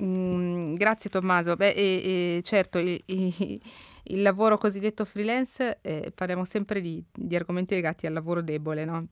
Mm, 0.00 0.74
grazie 0.74 1.10
Tommaso. 1.10 1.56
Beh, 1.56 1.70
e, 1.70 2.36
e 2.38 2.42
certo, 2.42 2.78
il, 2.78 3.00
il, 3.06 3.60
il, 4.04 4.22
lavoro 4.22 4.58
cosiddetto 4.58 5.04
freelance, 5.04 5.78
eh, 5.82 6.12
parliamo 6.14 6.44
sempre 6.44 6.80
di, 6.80 7.02
di, 7.12 7.36
argomenti 7.36 7.74
legati 7.74 8.06
al 8.06 8.12
lavoro 8.12 8.42
debole, 8.42 8.84
no? 8.84 9.06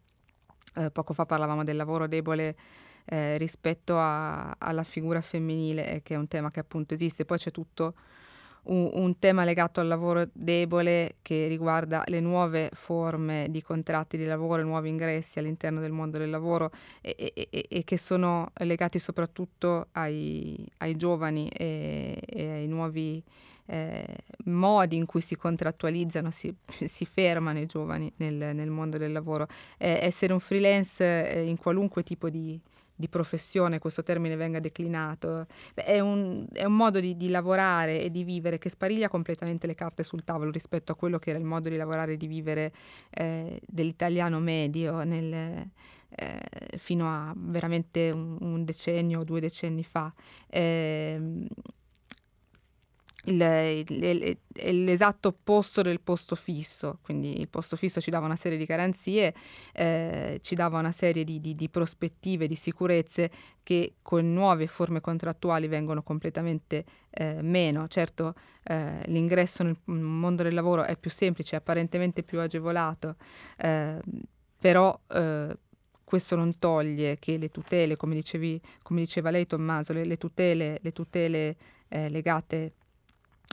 Eh, 0.77 0.91
poco 0.91 1.15
fa 1.15 1.25
parlavamo 1.25 1.65
del 1.65 1.77
lavoro 1.77 2.07
debole 2.07 2.55
eh, 3.07 3.39
rispetto 3.39 3.95
a, 3.97 4.55
alla 4.59 4.85
figura 4.85 5.21
femminile, 5.21 5.91
eh, 5.91 6.03
che 6.03 6.15
è 6.15 6.17
un 6.17 6.29
tema 6.29 6.51
che 6.51 6.61
appunto 6.61 6.95
esiste. 6.95 7.25
Poi 7.25 7.39
c'è 7.39 7.51
tutto 7.51 7.95
un, 8.65 8.91
un, 8.93 9.19
tema 9.19 9.45
legato 9.45 9.81
al 9.81 9.87
lavoro 9.87 10.29
debole 10.33 11.17
che 11.23 11.47
riguarda 11.47 12.03
le 12.07 12.21
nuove 12.21 12.71
forme 12.73 13.47
di 13.51 13.63
contratti 13.63 14.17
di 14.17 14.25
lavoro, 14.25 14.63
nuovi 14.63 14.89
ingressi 14.89 15.39
all'interno 15.39 15.81
del 15.81 15.93
mondo 15.93 16.19
del 16.19 16.31
lavoro 16.31 16.71
e, 17.01 17.33
e, 17.35 17.67
e 17.69 17.85
che 17.85 17.97
sono 17.97 18.51
legati 18.55 18.99
soprattutto 18.99 19.89
ai, 19.93 20.67
ai 20.79 20.97
giovani 20.97 21.49
e, 21.49 22.21
e, 22.27 22.51
ai 22.51 22.67
nuovi 22.67 23.23
eh, 23.67 24.05
modi 24.45 24.97
in 24.97 25.07
cui 25.07 25.21
si 25.21 25.37
contrattualizzano, 25.37 26.31
si, 26.31 26.55
si 26.67 27.05
fermano 27.05 27.59
i 27.61 27.67
giovani 27.67 28.13
nel, 28.17 28.55
nel 28.55 28.71
mondo 28.71 28.97
del 28.97 29.13
lavoro. 29.13 29.47
Eh, 29.77 29.99
essere 30.03 30.33
un 30.33 30.41
freelance 30.41 31.31
eh, 31.31 31.49
in 31.49 31.57
qualunque 31.57 32.03
tipo 32.03 32.29
di, 32.31 32.59
di 32.97 33.09
professione 33.09 33.79
questo 33.79 34.03
termine 34.03 34.37
venga 34.37 34.59
declinato, 34.59 35.47
Beh, 35.75 35.85
è, 35.85 36.01
un, 36.01 36.47
è, 36.53 36.65
un, 36.65 36.75
modo 36.75 36.99
di, 36.99 37.17
di, 37.17 37.29
lavorare 37.29 38.01
e 38.01 38.11
di 38.11 38.25
vivere 38.25 38.59
che 38.59 38.71
spariglia 38.71 39.09
completamente 39.09 39.67
le 39.67 39.75
carte 39.75 40.03
sul 40.03 40.25
tavolo 40.25 40.51
rispetto 40.51 40.93
a 40.93 40.95
quello 40.97 41.19
che 41.19 41.31
era 41.31 41.39
il 41.39 41.45
modo 41.45 41.69
di 41.69 41.77
lavorare 41.77 42.15
e 42.15 42.17
di 42.17 42.27
vivere 42.27 42.73
eh, 43.11 43.61
dell'italiano 43.67 44.41
medio 44.41 45.05
nel, 45.05 45.69
eh, 46.09 46.79
fino 46.79 47.07
a 47.07 47.33
veramente 47.37 48.11
un, 48.11 48.39
un, 48.41 48.65
decennio 48.65 49.21
o 49.21 49.25
due 49.25 49.41
decenni 49.41 49.85
fa. 49.85 50.13
Eh, 50.49 51.47
il, 53.27 53.85
il, 53.89 54.39
il, 54.63 54.85
l'esatto 54.85 55.29
opposto 55.29 55.83
del 55.83 56.01
posto 56.01 56.35
fisso, 56.35 56.99
quindi 57.03 57.41
il 57.41 57.49
posto 57.49 57.77
fisso 57.77 58.01
ci 58.01 58.11
dava 58.11 58.27
una 58.27 58.37
serie 58.37 58.59
di 58.59 58.65
garanzie, 58.65 59.35
eh, 59.73 60.39
ci 60.43 60.55
dava 60.55 60.79
una 60.79 60.93
serie 60.93 61.25
di, 61.25 61.41
di, 61.41 61.55
di, 61.55 61.69
prospettive, 61.69 62.47
di 62.47 62.55
sicurezze 62.55 63.31
che 63.63 63.95
con 64.03 64.33
nuove 64.33 64.67
forme 64.67 65.01
contrattuali 65.01 65.67
vengono 65.67 66.03
completamente 66.03 66.85
eh, 67.11 67.41
meno. 67.43 67.89
Certo 67.89 68.35
eh, 68.63 69.01
l'ingresso 69.07 69.63
nel 69.63 69.77
mondo 69.85 70.43
del 70.43 70.55
lavoro 70.55 70.85
è 70.85 70.97
più 70.97 71.11
semplice, 71.11 71.57
apparentemente 71.57 72.23
più 72.23 72.41
agevolato, 72.41 73.17
eh, 73.59 74.01
però 74.59 74.99
eh, 75.09 75.57
questo 76.03 76.37
non 76.37 76.59
toglie 76.59 77.19
che 77.19 77.37
le 77.37 77.51
tutele, 77.51 77.97
come, 77.97 78.15
dicevi, 78.15 78.61
come 78.83 79.01
diceva 79.01 79.31
lei 79.31 79.47
Tommaso, 79.47 79.93
le, 79.93 80.05
le 80.05 80.17
tutele, 80.17 80.79
le 80.81 80.93
tutele 80.93 81.57
eh, 81.89 82.09
legate 82.09 82.73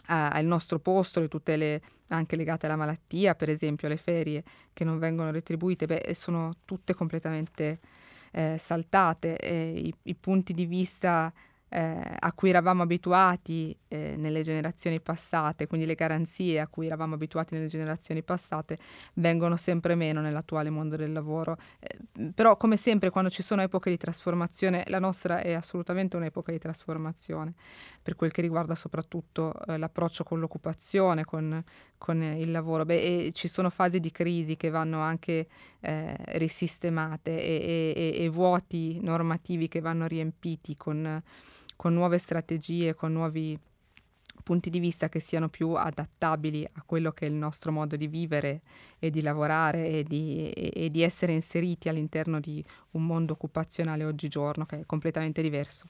al 0.05 0.45
nostro 0.45 0.79
posto, 0.79 1.19
le 1.19 1.27
tutele 1.27 1.81
anche 2.09 2.35
legate 2.35 2.65
alla 2.65 2.75
malattia, 2.75 3.35
per 3.35 3.49
esempio 3.49 3.87
le 3.87 3.97
ferie 3.97 4.43
che 4.73 4.83
non 4.83 4.99
vengono 4.99 5.31
retribuite, 5.31 5.85
beh, 5.85 6.13
sono 6.13 6.55
tutte 6.65 6.93
completamente 6.93 7.79
eh, 8.31 8.57
saltate. 8.57 9.37
Eh, 9.37 9.73
i, 9.75 9.93
i, 10.03 10.15
punti 10.15 10.53
di 10.53 10.65
vista 10.65 11.31
eh, 11.73 11.99
a 12.19 12.31
cui 12.33 12.49
eravamo 12.49 12.83
abituati 12.83 13.75
eh, 13.87 14.13
nelle 14.15 14.43
generazioni 14.43 15.01
passate, 15.01 15.65
quindi 15.65 15.87
le 15.87 15.95
garanzie 15.95 16.59
a 16.59 16.67
cui 16.67 16.85
eravamo 16.85 17.15
abituati 17.15 17.55
nelle 17.55 17.67
generazioni 17.67 18.21
passate, 18.21 18.77
vengono 19.15 19.57
sempre 19.57 19.95
meno 19.95 20.21
nell'attuale 20.21 20.69
mondo 20.69 20.95
del 20.95 21.11
lavoro. 21.11 21.57
Eh, 21.79 22.31
però, 22.31 22.57
come 22.57 22.77
sempre, 22.77 23.09
quando 23.09 23.31
ci 23.31 23.41
sono 23.41 23.63
epoche 23.63 23.89
di 23.89 23.97
trasformazione, 23.97 24.83
la 24.87 24.99
nostra 24.99 25.41
è 25.41 25.53
assolutamente 25.53 26.15
un'epoca 26.15 26.51
di 26.51 26.59
trasformazione, 26.59 27.55
per 28.03 28.15
quel 28.15 28.31
che 28.31 28.41
riguarda 28.41 28.75
soprattutto 28.75 29.53
eh, 29.65 29.79
l'approccio 29.79 30.23
con 30.23 30.39
l'occupazione, 30.39 31.25
con, 31.25 31.63
con 31.97 32.21
il 32.21 32.51
lavoro. 32.51 32.85
Beh, 32.85 33.31
ci 33.33 33.47
sono 33.47 33.71
fasi 33.71 33.99
di 33.99 34.11
crisi 34.11 34.57
che 34.57 34.69
vanno 34.69 34.99
anche 34.99 35.47
eh, 35.79 36.15
risistemate 36.37 37.31
e, 37.31 37.93
e, 37.95 38.23
e, 38.23 38.29
vuoti 38.29 38.99
normativi 39.01 39.67
che 39.67 39.81
vanno 39.81 40.05
riempiti 40.05 40.75
con 40.75 41.21
con 41.75 41.93
nuove 41.93 42.17
strategie, 42.17 42.93
con 42.93 43.11
nuovi 43.11 43.59
punti 44.43 44.69
di 44.69 44.79
vista 44.79 45.09
che 45.09 45.19
siano 45.19 45.49
più 45.49 45.69
adattabili 45.69 46.67
a 46.73 46.83
quello 46.85 47.11
che 47.11 47.25
è 47.25 47.29
il 47.29 47.35
nostro 47.35 47.71
modo 47.71 47.95
di 47.95 48.07
vivere 48.07 48.61
e 48.99 49.09
di 49.09 49.21
lavorare 49.21 49.87
e 49.87 50.03
di, 50.03 50.51
e, 50.51 50.71
e 50.73 50.89
di 50.89 51.01
essere 51.01 51.31
inseriti 51.31 51.89
all'interno 51.89 52.39
di 52.39 52.63
un 52.91 53.05
mondo 53.05 53.33
occupazionale 53.33 54.03
oggigiorno 54.03 54.65
che 54.65 54.81
è 54.81 54.85
completamente 54.85 55.41
diverso 55.41 55.85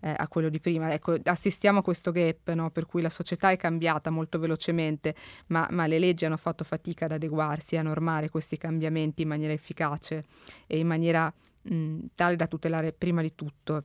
eh, 0.00 0.14
a 0.16 0.28
quello 0.28 0.48
di 0.48 0.60
prima. 0.60 0.92
Ecco, 0.92 1.16
assistiamo 1.24 1.78
a 1.80 1.82
questo 1.82 2.12
gap 2.12 2.50
no? 2.52 2.70
per 2.70 2.86
cui 2.86 3.02
la 3.02 3.10
società 3.10 3.50
è 3.50 3.56
cambiata 3.56 4.10
molto 4.10 4.38
velocemente, 4.38 5.14
ma, 5.46 5.66
ma 5.70 5.86
le 5.86 5.98
leggi 5.98 6.26
hanno 6.26 6.36
fatto 6.36 6.62
fatica 6.62 7.06
ad 7.06 7.12
adeguarsi, 7.12 7.76
a 7.76 7.82
normare 7.82 8.28
questi 8.28 8.58
cambiamenti 8.58 9.22
in 9.22 9.28
maniera 9.28 9.52
efficace 9.52 10.24
e 10.66 10.78
in 10.78 10.86
maniera 10.86 11.32
mh, 11.62 11.98
tale 12.14 12.36
da 12.36 12.46
tutelare 12.46 12.92
prima 12.92 13.22
di 13.22 13.34
tutto 13.34 13.84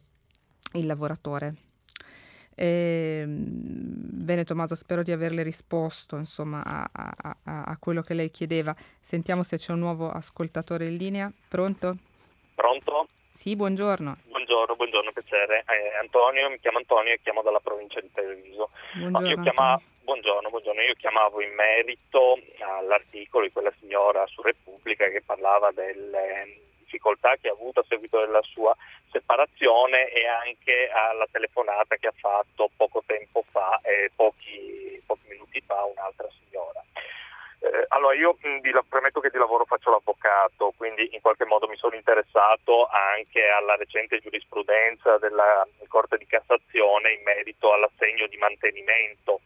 il 0.74 0.86
lavoratore. 0.86 1.54
E, 2.60 3.22
ehm, 3.24 3.46
bene 4.26 4.44
Tommaso, 4.44 4.76
spero 4.76 5.02
di 5.02 5.14
averle 5.14 5.44
risposto 5.44 6.18
insomma, 6.18 6.62
a, 6.66 6.90
a, 6.92 7.64
a, 7.64 7.78
quello 7.80 8.02
che 8.02 8.14
lei 8.14 8.30
chiedeva. 8.30 8.76
Sentiamo 9.00 9.44
se 9.44 9.58
c'è 9.58 9.72
un 9.72 9.80
nuovo 9.80 10.10
ascoltatore 10.10 10.86
in 10.86 10.98
linea. 10.98 11.32
Pronto? 11.48 11.96
Pronto? 12.54 13.08
Sì, 13.32 13.56
buongiorno. 13.56 14.18
Buongiorno, 14.28 14.76
buongiorno, 14.76 15.12
piacere. 15.14 15.64
Eh, 15.70 15.98
Antonio, 16.02 16.50
mi 16.50 16.60
chiamo 16.60 16.80
Antonio 16.80 17.14
e 17.14 17.20
chiamo 17.24 17.42
dalla 17.42 17.62
provincia 17.62 18.02
di 18.02 18.12
Treviso. 18.12 18.72
Buongiorno. 18.96 19.44
Chiama... 19.44 19.82
buongiorno, 20.04 20.50
buongiorno. 20.50 20.82
Io 20.82 20.96
chiamavo 20.96 21.42
in 21.42 21.54
merito 21.54 22.38
all'articolo 22.60 23.46
di 23.46 23.54
quella 23.54 23.72
signora 23.80 24.26
su 24.28 24.42
Repubblica 24.42 25.08
che 25.08 25.22
parlava 25.26 25.72
delle 25.72 26.68
difficoltà 26.90 27.38
che 27.40 27.50
ha 27.50 27.52
avuto 27.52 27.82
a 27.82 27.86
seguito 27.88 28.20
della 28.20 28.42
sua 28.42 28.76
separazione 29.12 30.10
e 30.10 30.26
anche 30.26 30.90
alla 30.90 31.28
telefonata 31.32 31.96
che 31.96 32.08
ha 32.08 32.14
fatto 32.18 32.70
poco 32.76 33.04
tempo 33.06 33.44
fa, 33.44 33.78
eh, 33.84 34.12
pochi, 34.16 35.02
pochi 35.06 35.28
minuti 35.30 35.62
fa, 35.62 35.84
un'altra 35.84 36.28
signora. 36.42 36.84
Eh, 37.62 37.86
allora 37.90 38.16
io 38.16 38.38
vi 38.42 38.72
premetto 38.88 39.20
che 39.20 39.30
di 39.30 39.38
lavoro 39.38 39.66
faccio 39.66 39.92
l'avvocato, 39.92 40.74
quindi 40.78 41.10
in 41.14 41.22
qualche 41.22 41.46
modo 41.46 41.68
mi 41.68 41.78
sono 41.78 41.96
interessato 41.96 42.88
anche 42.88 43.48
alla 43.48 43.76
recente 43.76 44.20
giurisprudenza 44.20 45.18
della 45.20 45.68
Corte 45.88 46.18
di 46.18 46.26
Cassazione 46.26 47.14
in 47.14 47.22
merito 47.24 47.72
all'assegno 47.74 48.26
di 48.28 48.38
mantenimento. 48.38 49.42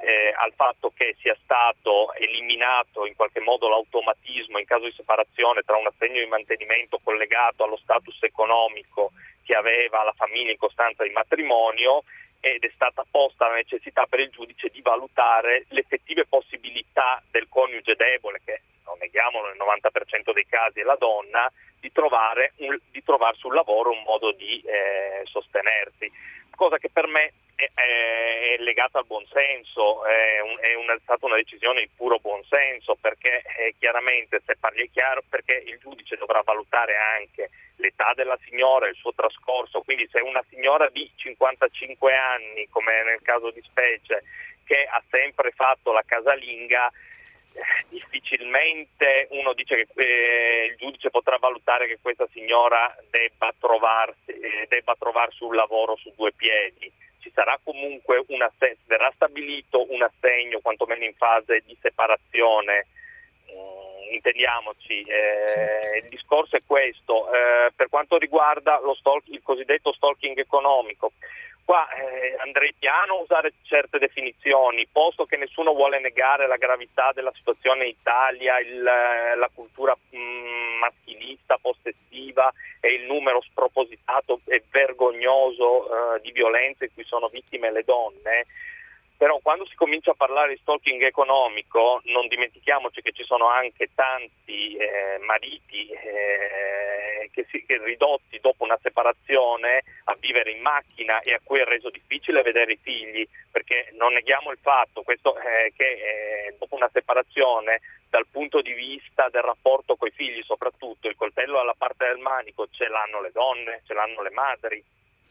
Eh, 0.00 0.32
al 0.36 0.52
fatto 0.54 0.92
che 0.94 1.16
sia 1.18 1.36
stato 1.42 2.14
eliminato 2.14 3.04
in 3.04 3.16
qualche 3.16 3.40
modo 3.40 3.68
l'automatismo 3.68 4.58
in 4.58 4.64
caso 4.64 4.84
di 4.84 4.92
separazione 4.92 5.62
tra 5.62 5.76
un 5.76 5.86
assegno 5.86 6.20
di 6.20 6.26
mantenimento 6.26 7.00
collegato 7.02 7.64
allo 7.64 7.76
status 7.76 8.22
economico 8.22 9.10
che 9.42 9.54
aveva 9.54 10.04
la 10.04 10.12
famiglia 10.12 10.52
in 10.52 10.58
costanza 10.58 11.02
di 11.02 11.10
matrimonio 11.10 12.04
ed 12.40 12.62
è 12.62 12.70
stata 12.74 13.04
posta 13.10 13.48
la 13.48 13.54
necessità 13.54 14.06
per 14.06 14.20
il 14.20 14.30
giudice 14.30 14.68
di 14.68 14.80
valutare 14.80 15.64
le 15.68 15.80
effettive 15.80 16.26
possibilità 16.26 17.22
del 17.30 17.48
coniuge 17.48 17.96
debole, 17.96 18.40
che 18.44 18.60
non 18.84 18.96
neghiamolo 19.00 19.48
nel 19.48 19.56
90% 19.56 20.32
dei 20.32 20.46
casi 20.46 20.80
è 20.80 20.84
la 20.84 20.96
donna, 20.96 21.50
di 21.80 21.90
trovare, 21.92 22.52
un, 22.58 22.78
di 22.90 23.02
trovare 23.02 23.36
sul 23.36 23.54
lavoro 23.54 23.90
un 23.90 24.02
modo 24.02 24.32
di 24.32 24.60
eh, 24.60 25.22
sostenersi, 25.24 26.10
cosa 26.54 26.78
che 26.78 26.90
per 26.90 27.06
me 27.06 27.32
è, 27.74 28.56
legata 28.58 28.98
al 28.98 29.06
buonsenso, 29.06 30.04
è, 30.04 30.40
un, 30.40 30.56
è, 30.60 30.74
una, 30.74 30.94
è, 30.94 30.98
stata 31.02 31.26
una 31.26 31.36
decisione 31.36 31.80
di 31.80 31.90
puro 31.94 32.18
buonsenso 32.18 32.96
perché 33.00 33.42
eh, 33.56 33.74
chiaramente 33.78 34.40
se 34.46 34.56
parli 34.56 34.86
è 34.86 34.90
chiaro 34.90 35.22
perché 35.28 35.62
il 35.66 35.78
giudice 35.78 36.16
dovrà 36.16 36.42
valutare 36.44 36.96
anche 36.96 37.50
l'età 37.76 38.12
della 38.14 38.38
signora, 38.44 38.88
il 38.88 38.94
suo 38.96 39.12
trascorso, 39.14 39.82
quindi 39.82 40.08
se 40.10 40.20
una 40.20 40.44
signora 40.48 40.88
di 40.88 41.10
55 41.14 42.14
anni, 42.14 42.68
come 42.68 43.02
nel 43.04 43.22
caso 43.22 43.50
di 43.50 43.62
specie, 43.62 44.22
che 44.64 44.84
ha 44.84 45.02
sempre 45.10 45.50
fatto 45.52 45.92
la 45.92 46.02
casalinga, 46.04 46.88
eh, 46.88 47.84
difficilmente 47.88 49.28
uno 49.30 49.52
dice 49.54 49.76
che 49.76 49.86
eh, 49.96 50.66
il 50.66 50.76
giudice 50.76 51.10
potrà 51.10 51.38
valutare 51.38 51.86
che 51.86 51.98
questa 52.00 52.28
signora 52.32 52.94
debba, 53.10 53.52
trovarsi, 53.58 54.30
eh, 54.30 54.66
debba 54.68 54.94
trovarsi 54.98 55.42
un 55.42 55.54
lavoro 55.54 55.96
su 55.96 56.12
due 56.16 56.32
piedi. 56.32 56.92
Ci 57.18 57.30
sarà 57.34 57.58
comunque 57.62 58.24
un 58.28 58.42
assegno, 58.42 58.76
verrà 58.86 59.10
stabilito 59.14 59.90
un 59.92 60.02
assegno, 60.02 60.60
quantomeno 60.60 61.04
in 61.04 61.14
fase 61.14 61.62
di 61.66 61.76
separazione, 61.80 62.86
intendiamoci, 64.12 65.02
eh, 65.02 65.98
il 66.02 66.08
discorso 66.08 66.56
è 66.56 66.60
questo. 66.66 67.32
Eh, 67.32 67.72
per 67.74 67.88
quanto 67.88 68.18
riguarda 68.18 68.80
stalk, 68.98 69.24
il 69.28 69.42
cosiddetto 69.42 69.92
stalking 69.92 70.38
economico, 70.38 71.12
qua 71.64 71.86
eh, 71.90 72.34
andrei 72.38 72.72
piano 72.78 73.14
a 73.14 73.22
usare 73.22 73.52
certe 73.62 73.98
definizioni, 73.98 74.88
posto 74.90 75.26
che 75.26 75.36
nessuno 75.36 75.74
vuole 75.74 76.00
negare 76.00 76.46
la 76.46 76.56
gravità 76.56 77.12
della 77.12 77.32
situazione 77.34 77.84
in 77.84 77.90
Italia, 77.90 78.58
il, 78.58 78.82
la 78.82 79.50
cultura 79.54 79.94
mh, 79.94 80.16
mm, 80.16 80.78
maschilista, 80.78 81.58
possessiva 81.60 82.50
e 82.80 82.94
il 82.94 83.04
numero 83.04 83.42
spropositato 83.42 84.40
e 84.46 84.62
vergognoso 84.70 86.14
eh, 86.16 86.20
di 86.22 86.32
violenze 86.32 86.84
in 86.84 86.94
cui 86.94 87.04
sono 87.04 87.28
vittime 87.28 87.70
le 87.70 87.84
donne 87.84 88.46
però 89.18 89.40
quando 89.42 89.66
si 89.66 89.74
comincia 89.74 90.12
a 90.12 90.14
parlare 90.14 90.54
di 90.54 90.60
stalking 90.62 91.02
economico 91.02 92.00
non 92.04 92.28
dimentichiamoci 92.28 93.02
che 93.02 93.10
ci 93.10 93.24
sono 93.24 93.48
anche 93.48 93.90
tanti 93.92 94.76
eh, 94.76 95.18
mariti 95.26 95.88
eh, 95.90 97.28
che, 97.32 97.44
si, 97.50 97.64
che 97.66 97.82
ridotti 97.82 98.38
dopo 98.38 98.62
una 98.62 98.78
separazione 98.80 99.82
a 100.04 100.16
vivere 100.20 100.52
in 100.52 100.60
macchina 100.60 101.18
e 101.20 101.34
a 101.34 101.40
cui 101.42 101.58
è 101.58 101.64
reso 101.64 101.90
difficile 101.90 102.42
vedere 102.42 102.74
i 102.74 102.78
figli, 102.80 103.26
perché 103.50 103.90
non 103.94 104.12
neghiamo 104.12 104.52
il 104.52 104.58
fatto 104.62 105.02
questo, 105.02 105.36
eh, 105.36 105.72
che 105.76 105.84
eh, 105.84 106.56
dopo 106.56 106.76
una 106.76 106.88
separazione 106.92 107.80
dal 108.08 108.26
punto 108.30 108.62
di 108.62 108.72
vista 108.72 109.28
del 109.30 109.42
rapporto 109.42 109.96
con 109.96 110.06
i 110.06 110.12
figli 110.12 110.42
soprattutto 110.42 111.08
il 111.08 111.16
coltello 111.16 111.58
alla 111.58 111.74
parte 111.76 112.06
del 112.06 112.18
manico 112.18 112.68
ce 112.70 112.86
l'hanno 112.86 113.20
le 113.20 113.32
donne, 113.32 113.82
ce 113.84 113.94
l'hanno 113.94 114.22
le 114.22 114.30
madri, 114.30 114.82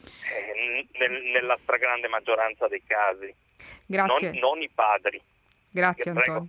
eh, 0.07 0.87
nel, 0.99 1.23
nella 1.33 1.57
stragrande 1.61 2.07
maggioranza 2.07 2.67
dei 2.67 2.83
casi. 2.85 3.33
Grazie. 3.85 4.31
Non, 4.31 4.39
non 4.39 4.61
i 4.61 4.69
padri. 4.69 5.21
Grazie 5.69 6.11
Antonio. 6.11 6.47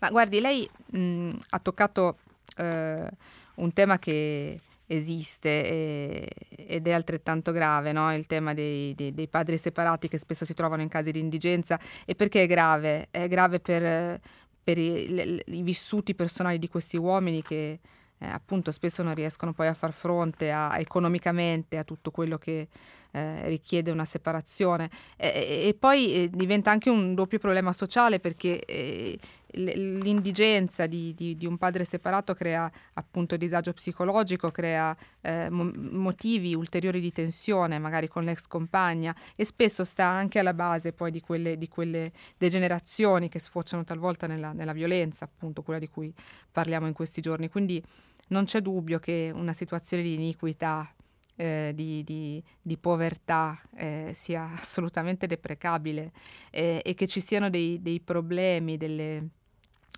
Ma 0.00 0.10
guardi, 0.10 0.40
lei 0.40 0.68
mh, 0.92 1.36
ha 1.50 1.58
toccato 1.58 2.18
eh, 2.56 3.08
un 3.56 3.72
tema 3.72 3.98
che 3.98 4.58
esiste 4.86 5.48
e, 5.48 6.28
ed 6.48 6.86
è 6.86 6.92
altrettanto 6.92 7.52
grave, 7.52 7.92
no? 7.92 8.14
il 8.14 8.26
tema 8.26 8.54
dei, 8.54 8.94
dei, 8.94 9.12
dei, 9.12 9.28
padri 9.28 9.58
separati 9.58 10.08
che 10.08 10.18
spesso 10.18 10.44
si 10.44 10.54
trovano 10.54 10.82
in 10.82 10.88
casi 10.88 11.12
di 11.12 11.20
indigenza. 11.20 11.78
E 12.04 12.14
perché 12.14 12.42
è 12.42 12.46
grave? 12.46 13.08
È 13.10 13.28
grave 13.28 13.60
per, 13.60 14.20
per 14.62 14.78
i, 14.78 15.08
le, 15.14 15.42
i 15.46 15.62
vissuti 15.62 16.14
personali 16.14 16.58
di 16.58 16.68
questi 16.68 16.96
uomini 16.96 17.42
che 17.42 17.78
eh, 18.18 18.26
appunto 18.26 18.72
spesso 18.72 19.02
non 19.02 19.14
riescono 19.14 19.52
poi 19.52 19.66
a 19.68 19.74
far 19.74 19.92
fronte 19.92 20.50
a, 20.50 20.78
economicamente 20.78 21.78
a 21.78 21.84
tutto 21.84 22.10
quello 22.10 22.38
che 22.38 22.68
eh, 23.10 23.48
richiede 23.48 23.90
una 23.90 24.04
separazione 24.04 24.90
e, 25.16 25.68
e 25.68 25.76
poi 25.78 26.14
eh, 26.14 26.30
diventa 26.30 26.70
anche 26.70 26.90
un 26.90 27.14
doppio 27.14 27.38
problema 27.38 27.72
sociale 27.72 28.20
perché 28.20 28.64
eh, 28.64 29.18
l'indigenza 29.52 30.86
di, 30.86 31.14
di, 31.14 31.36
di, 31.36 31.46
un 31.46 31.56
padre 31.56 31.84
separato 31.84 32.34
crea 32.34 32.70
appunto 32.94 33.36
disagio 33.36 33.72
psicologico, 33.72 34.50
crea 34.50 34.94
eh, 35.22 35.48
mo- 35.48 35.72
motivi 35.74 36.54
ulteriori 36.54 37.00
di 37.00 37.10
tensione 37.10 37.78
magari 37.78 38.08
con 38.08 38.24
l'ex 38.24 38.46
compagna 38.46 39.14
e 39.34 39.44
spesso 39.44 39.84
sta 39.84 40.04
anche 40.04 40.38
alla 40.38 40.52
base 40.52 40.92
poi 40.92 41.10
di 41.10 41.20
quelle, 41.20 41.56
di 41.56 41.68
quelle 41.68 42.12
degenerazioni 42.36 43.28
che 43.28 43.38
sfociano 43.38 43.84
talvolta 43.84 44.26
nella, 44.26 44.52
nella 44.52 44.72
violenza, 44.72 45.24
appunto 45.24 45.62
quella 45.62 45.78
di 45.78 45.88
cui 45.88 46.12
parliamo 46.52 46.86
in 46.86 46.92
questi 46.92 47.20
giorni. 47.20 47.48
Quindi 47.48 47.82
non 48.28 48.44
c'è 48.44 48.60
dubbio 48.60 48.98
che 48.98 49.30
una 49.34 49.52
situazione 49.52 50.02
di 50.02 50.14
iniquità, 50.14 50.92
eh, 51.38 51.72
di, 51.74 52.02
di, 52.02 52.42
di, 52.60 52.76
povertà 52.76 53.60
eh, 53.76 54.10
sia 54.12 54.50
assolutamente 54.58 55.26
deprecabile 55.26 56.12
eh, 56.50 56.82
e 56.84 56.94
che 56.94 57.06
ci 57.06 57.20
siano 57.20 57.48
dei, 57.48 57.80
dei 57.80 58.00
problemi, 58.00 58.76
delle, 58.76 59.28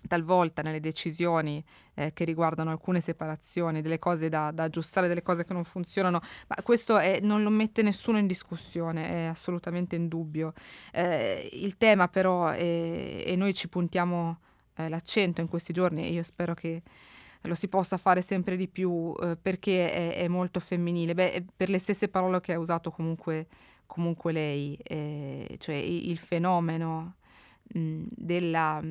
talvolta 0.07 0.61
nelle 0.61 0.79
decisioni 0.79 1.63
eh, 1.93 2.13
che 2.13 2.25
riguardano 2.25 2.71
alcune 2.71 3.01
separazioni, 3.01 3.81
delle 3.81 3.99
cose 3.99 4.29
da, 4.29 4.51
da, 4.51 4.63
aggiustare, 4.63 5.07
delle 5.07 5.21
cose 5.21 5.43
che 5.43 5.53
non 5.53 5.63
funzionano, 5.63 6.21
ma 6.47 6.61
questo 6.63 6.97
è, 6.97 7.19
non 7.21 7.43
lo 7.43 7.49
mette 7.49 7.81
nessuno 7.81 8.17
in 8.17 8.27
discussione, 8.27 9.09
è 9.09 9.23
assolutamente 9.25 9.95
in 9.95 10.07
dubbio. 10.07 10.53
Eh, 10.91 11.49
il 11.53 11.77
tema 11.77 12.07
però, 12.07 12.49
è, 12.49 13.23
e 13.25 13.35
noi 13.35 13.53
ci 13.53 13.67
puntiamo 13.67 14.39
eh, 14.75 14.89
l'accento 14.89 15.41
in 15.41 15.47
questi 15.47 15.73
giorni, 15.73 16.05
e 16.05 16.11
io 16.11 16.23
spero 16.23 16.53
che 16.53 16.81
lo 17.41 17.55
si 17.55 17.67
possa 17.67 17.97
fare 17.97 18.21
sempre 18.21 18.55
di 18.55 18.67
più 18.67 19.13
eh, 19.21 19.37
perché 19.41 19.91
è, 19.91 20.15
è, 20.15 20.27
molto 20.27 20.59
femminile. 20.59 21.13
Beh, 21.13 21.45
per 21.55 21.69
le 21.69 21.79
stesse 21.79 22.07
parole 22.07 22.39
che 22.41 22.53
ha 22.53 22.59
usato 22.59 22.91
comunque, 22.91 23.47
comunque 23.85 24.31
lei, 24.31 24.77
eh, 24.83 25.55
cioè 25.57 25.75
il 25.75 26.17
fenomeno 26.17 27.15
mh, 27.73 28.03
della 28.09 28.81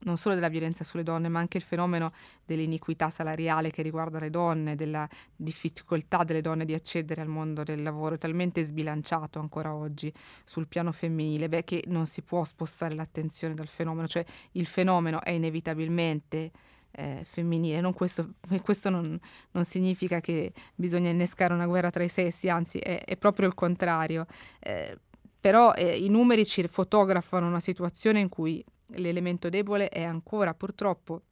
non 0.00 0.16
solo 0.16 0.34
della 0.34 0.48
violenza 0.48 0.84
sulle 0.84 1.02
donne, 1.02 1.28
ma 1.28 1.40
anche 1.40 1.56
il 1.56 1.62
fenomeno 1.62 2.10
dell'iniquità 2.44 3.10
salariale 3.10 3.70
che 3.70 3.82
riguarda 3.82 4.18
le 4.18 4.30
donne, 4.30 4.76
della 4.76 5.08
difficoltà 5.34 6.22
delle 6.22 6.40
donne 6.40 6.64
di 6.64 6.74
accedere 6.74 7.20
al 7.20 7.28
mondo 7.28 7.62
del 7.62 7.82
lavoro, 7.82 8.14
è 8.14 8.18
talmente 8.18 8.62
sbilanciato 8.62 9.40
ancora 9.40 9.74
oggi 9.74 10.12
sul 10.44 10.68
piano 10.68 10.92
femminile, 10.92 11.48
beh, 11.48 11.64
che 11.64 11.84
non 11.88 12.06
si 12.06 12.22
può 12.22 12.44
spostare 12.44 12.94
l'attenzione 12.94 13.54
dal 13.54 13.66
fenomeno, 13.66 14.06
cioè 14.06 14.24
il 14.52 14.66
fenomeno 14.66 15.20
è 15.22 15.30
inevitabilmente 15.30 16.52
eh, 16.98 17.22
femminile. 17.24 17.80
Non 17.80 17.92
questo, 17.92 18.34
questo 18.62 18.90
non, 18.90 19.18
non, 19.52 19.64
significa 19.64 20.20
che 20.20 20.52
bisogna 20.74 21.10
innescare 21.10 21.54
una 21.54 21.66
guerra 21.66 21.90
tra 21.90 22.02
i 22.02 22.08
sessi, 22.08 22.48
anzi 22.48 22.78
è, 22.78 23.04
è 23.04 23.16
proprio 23.16 23.46
il 23.46 23.54
contrario. 23.54 24.26
Eh, 24.58 24.98
però 25.40 25.72
eh, 25.74 25.96
i 25.96 26.08
numeri 26.08 26.44
ci 26.44 26.66
fotografano 26.66 27.46
una 27.46 27.60
situazione 27.60 28.18
in 28.18 28.28
cui 28.28 28.64
l'elemento 28.92 29.48
debole 29.48 29.88
è 29.88 30.02
ancora 30.02 30.54
purtroppo 30.54 31.22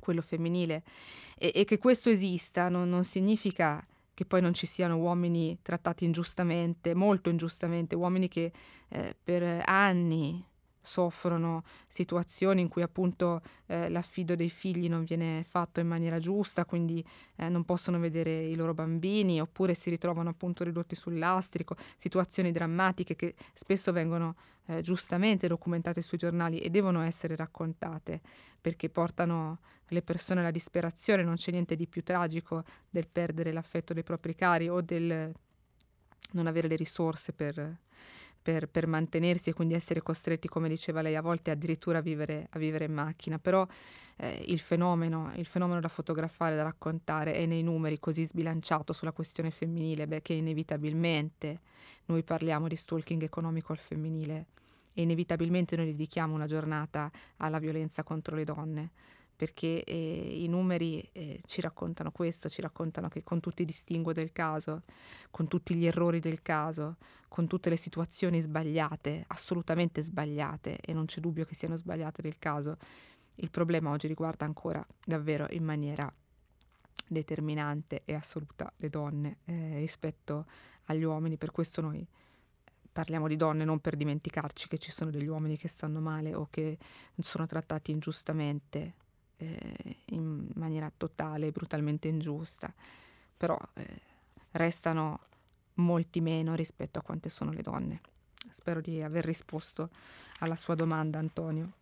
quello 0.00 0.22
femminile 0.22 0.82
e, 1.36 1.52
e 1.54 1.64
che 1.64 1.78
questo 1.78 2.08
esista 2.08 2.68
non, 2.68 2.88
non 2.88 3.04
significa 3.04 3.84
che 4.14 4.24
poi 4.24 4.40
non 4.40 4.54
ci 4.54 4.66
siano 4.66 4.96
uomini 4.96 5.58
trattati 5.60 6.04
ingiustamente, 6.04 6.94
molto 6.94 7.30
ingiustamente, 7.30 7.96
uomini 7.96 8.28
che 8.28 8.52
eh, 8.88 9.16
per 9.22 9.62
anni 9.66 10.42
soffrono 10.84 11.64
situazioni 11.88 12.60
in 12.60 12.68
cui 12.68 12.82
appunto 12.82 13.40
eh, 13.66 13.88
l'affido 13.88 14.36
dei 14.36 14.50
figli 14.50 14.88
non 14.88 15.02
viene 15.04 15.42
fatto 15.44 15.80
in 15.80 15.88
maniera 15.88 16.18
giusta, 16.18 16.64
quindi 16.64 17.04
eh, 17.36 17.48
non 17.48 17.64
possono 17.64 17.98
vedere 17.98 18.44
i 18.44 18.54
loro 18.54 18.74
bambini 18.74 19.40
oppure 19.40 19.74
si 19.74 19.90
ritrovano 19.90 20.28
appunto 20.28 20.62
ridotti 20.62 20.94
sul 20.94 21.18
lastrico, 21.18 21.74
situazioni 21.96 22.52
drammatiche 22.52 23.16
che 23.16 23.34
spesso 23.54 23.92
vengono 23.92 24.36
eh, 24.66 24.82
giustamente 24.82 25.48
documentate 25.48 26.02
sui 26.02 26.18
giornali 26.18 26.58
e 26.58 26.68
devono 26.70 27.00
essere 27.00 27.34
raccontate 27.34 28.20
perché 28.60 28.90
portano 28.90 29.60
le 29.88 30.02
persone 30.02 30.40
alla 30.40 30.50
disperazione, 30.50 31.22
non 31.22 31.34
c'è 31.34 31.50
niente 31.50 31.76
di 31.76 31.86
più 31.86 32.02
tragico 32.02 32.64
del 32.90 33.08
perdere 33.08 33.52
l'affetto 33.52 33.94
dei 33.94 34.02
propri 34.02 34.34
cari 34.34 34.68
o 34.68 34.80
del 34.80 35.32
non 36.32 36.46
avere 36.46 36.68
le 36.68 36.76
risorse 36.76 37.32
per 37.32 37.78
per, 38.44 38.68
per, 38.68 38.86
mantenersi 38.86 39.48
e 39.48 39.52
quindi 39.54 39.72
essere 39.72 40.02
costretti, 40.02 40.48
come 40.48 40.68
diceva 40.68 41.00
lei, 41.00 41.16
a 41.16 41.22
volte 41.22 41.50
addirittura 41.50 41.98
a 41.98 42.00
vivere, 42.02 42.48
a 42.50 42.58
vivere 42.58 42.84
in 42.84 42.92
macchina. 42.92 43.38
Però 43.38 43.66
eh, 44.16 44.44
il, 44.48 44.58
fenomeno, 44.58 45.32
il 45.36 45.46
fenomeno 45.46 45.80
da 45.80 45.88
fotografare, 45.88 46.54
da 46.54 46.62
raccontare 46.62 47.32
è 47.32 47.46
nei 47.46 47.62
numeri 47.62 47.98
così 47.98 48.22
sbilanciato 48.26 48.92
sulla 48.92 49.12
questione 49.12 49.50
femminile 49.50 50.06
beh, 50.06 50.20
che 50.20 50.34
inevitabilmente 50.34 51.60
noi 52.04 52.22
parliamo 52.22 52.68
di 52.68 52.76
stalking 52.76 53.22
economico 53.22 53.72
al 53.72 53.78
femminile 53.78 54.48
e 54.92 55.02
inevitabilmente 55.02 55.74
noi 55.74 55.86
dedichiamo 55.86 56.34
una 56.34 56.46
giornata 56.46 57.10
alla 57.38 57.58
violenza 57.58 58.02
contro 58.02 58.36
le 58.36 58.44
donne 58.44 58.90
perché 59.36 59.82
eh, 59.84 60.42
i 60.42 60.46
numeri 60.48 61.00
eh, 61.12 61.40
ci 61.44 61.60
raccontano 61.60 62.10
questo, 62.10 62.48
ci 62.48 62.60
raccontano 62.60 63.08
che 63.08 63.22
con 63.22 63.40
tutti 63.40 63.62
i 63.62 63.64
distinguo 63.64 64.12
del 64.12 64.32
caso, 64.32 64.82
con 65.30 65.48
tutti 65.48 65.74
gli 65.74 65.86
errori 65.86 66.20
del 66.20 66.42
caso, 66.42 66.96
con 67.28 67.46
tutte 67.46 67.68
le 67.68 67.76
situazioni 67.76 68.40
sbagliate, 68.40 69.24
assolutamente 69.28 70.02
sbagliate, 70.02 70.78
e 70.80 70.92
non 70.92 71.06
c'è 71.06 71.20
dubbio 71.20 71.44
che 71.44 71.54
siano 71.54 71.76
sbagliate 71.76 72.22
del 72.22 72.38
caso, 72.38 72.76
il 73.36 73.50
problema 73.50 73.90
oggi 73.90 74.06
riguarda 74.06 74.44
ancora 74.44 74.84
davvero 75.04 75.46
in 75.50 75.64
maniera 75.64 76.12
determinante 77.06 78.02
e 78.04 78.14
assoluta 78.14 78.72
le 78.76 78.88
donne 78.88 79.38
eh, 79.44 79.78
rispetto 79.78 80.46
agli 80.84 81.02
uomini, 81.02 81.36
per 81.36 81.50
questo 81.50 81.80
noi 81.80 82.06
parliamo 82.92 83.26
di 83.26 83.36
donne 83.36 83.64
non 83.64 83.80
per 83.80 83.96
dimenticarci 83.96 84.68
che 84.68 84.78
ci 84.78 84.92
sono 84.92 85.10
degli 85.10 85.28
uomini 85.28 85.56
che 85.56 85.66
stanno 85.66 86.00
male 86.00 86.32
o 86.34 86.46
che 86.48 86.78
sono 87.18 87.44
trattati 87.44 87.90
ingiustamente 87.90 88.94
eh, 89.36 89.96
in 90.06 90.48
maniera 90.54 90.90
totale 90.96 91.46
e 91.46 91.50
brutalmente 91.50 92.08
ingiusta, 92.08 92.72
però 93.36 93.58
eh, 93.74 94.00
restano 94.52 95.20
molti 95.74 96.20
meno 96.20 96.54
rispetto 96.54 96.98
a 96.98 97.02
quante 97.02 97.28
sono 97.28 97.52
le 97.52 97.62
donne. 97.62 98.00
Spero 98.50 98.80
di 98.80 99.02
aver 99.02 99.24
risposto 99.24 99.88
alla 100.40 100.56
sua 100.56 100.74
domanda, 100.74 101.18
Antonio. 101.18 101.72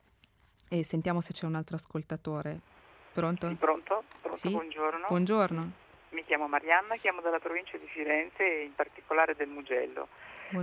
E 0.69 0.85
sentiamo 0.85 1.20
se 1.20 1.33
c'è 1.33 1.45
un 1.45 1.55
altro 1.55 1.77
ascoltatore. 1.77 2.61
Pronto? 3.12 3.49
Sì, 3.49 3.55
pronto? 3.57 4.05
pronto 4.20 4.39
sì? 4.39 4.51
Buongiorno. 4.51 5.07
Buongiorno. 5.09 5.73
Mi 6.11 6.24
chiamo 6.24 6.49
Marianna, 6.49 6.97
chiamo 6.97 7.20
dalla 7.20 7.39
provincia 7.39 7.77
di 7.77 7.87
Firenze 7.87 8.43
e 8.43 8.65
in 8.65 8.74
particolare 8.74 9.35
del 9.35 9.49
Mugello 9.49 10.09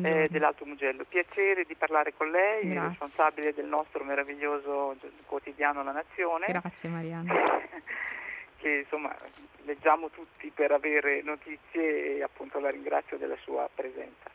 eh, 0.03 0.27
dell'Alto 0.29 0.65
Mugello. 0.65 1.03
Piacere 1.03 1.65
di 1.65 1.75
parlare 1.75 2.13
con 2.15 2.29
lei, 2.29 2.67
Grazie. 2.67 2.89
responsabile 2.89 3.53
del 3.53 3.65
nostro 3.65 4.03
meraviglioso 4.03 4.95
quotidiano 5.25 5.83
La 5.83 5.91
Nazione. 5.91 6.47
Grazie 6.47 6.89
Marianna. 6.89 7.33
che 8.57 8.79
insomma 8.79 9.15
leggiamo 9.63 10.09
tutti 10.09 10.51
per 10.53 10.71
avere 10.71 11.21
notizie 11.21 12.17
e 12.17 12.23
appunto 12.23 12.59
la 12.59 12.69
ringrazio 12.69 13.17
della 13.17 13.37
sua 13.43 13.69
presenza. 13.73 14.29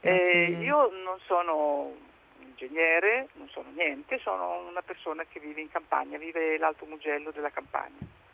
Eh, 0.00 0.56
io 0.60 0.90
non 1.02 1.18
sono 1.24 1.92
ingegnere, 2.38 3.28
non 3.34 3.48
sono 3.48 3.68
niente, 3.74 4.18
sono 4.18 4.66
una 4.68 4.82
persona 4.82 5.24
che 5.28 5.40
vive 5.40 5.60
in 5.60 5.70
campagna, 5.70 6.16
vive 6.16 6.58
l'Alto 6.58 6.84
Mugello 6.86 7.30
della 7.30 7.50
campagna 7.50 8.24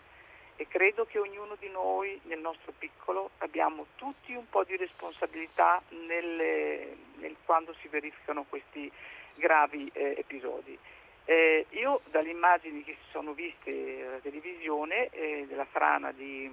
e 0.62 0.68
credo 0.68 1.05
che 1.06 1.18
ognuno 1.18 1.56
di 1.59 1.68
noi 1.70 2.20
nel 2.26 2.39
nostro 2.39 2.72
piccolo 2.78 3.30
abbiamo 3.39 3.86
tutti 3.97 4.32
un 4.32 4.48
po' 4.48 4.62
di 4.62 4.76
responsabilità 4.76 5.82
nelle, 5.89 6.97
nel, 7.16 7.34
quando 7.44 7.74
si 7.80 7.89
verificano 7.89 8.44
questi 8.48 8.90
gravi 9.34 9.90
eh, 9.93 10.14
episodi. 10.16 10.78
Eh, 11.24 11.66
io 11.70 12.02
dalle 12.12 12.30
immagini 12.30 12.84
che 12.84 12.97
si 13.02 13.10
sono 13.10 13.32
viste 13.32 14.06
alla 14.06 14.18
televisione 14.18 15.09
eh, 15.09 15.47
della 15.48 15.64
frana 15.64 16.12
di, 16.12 16.48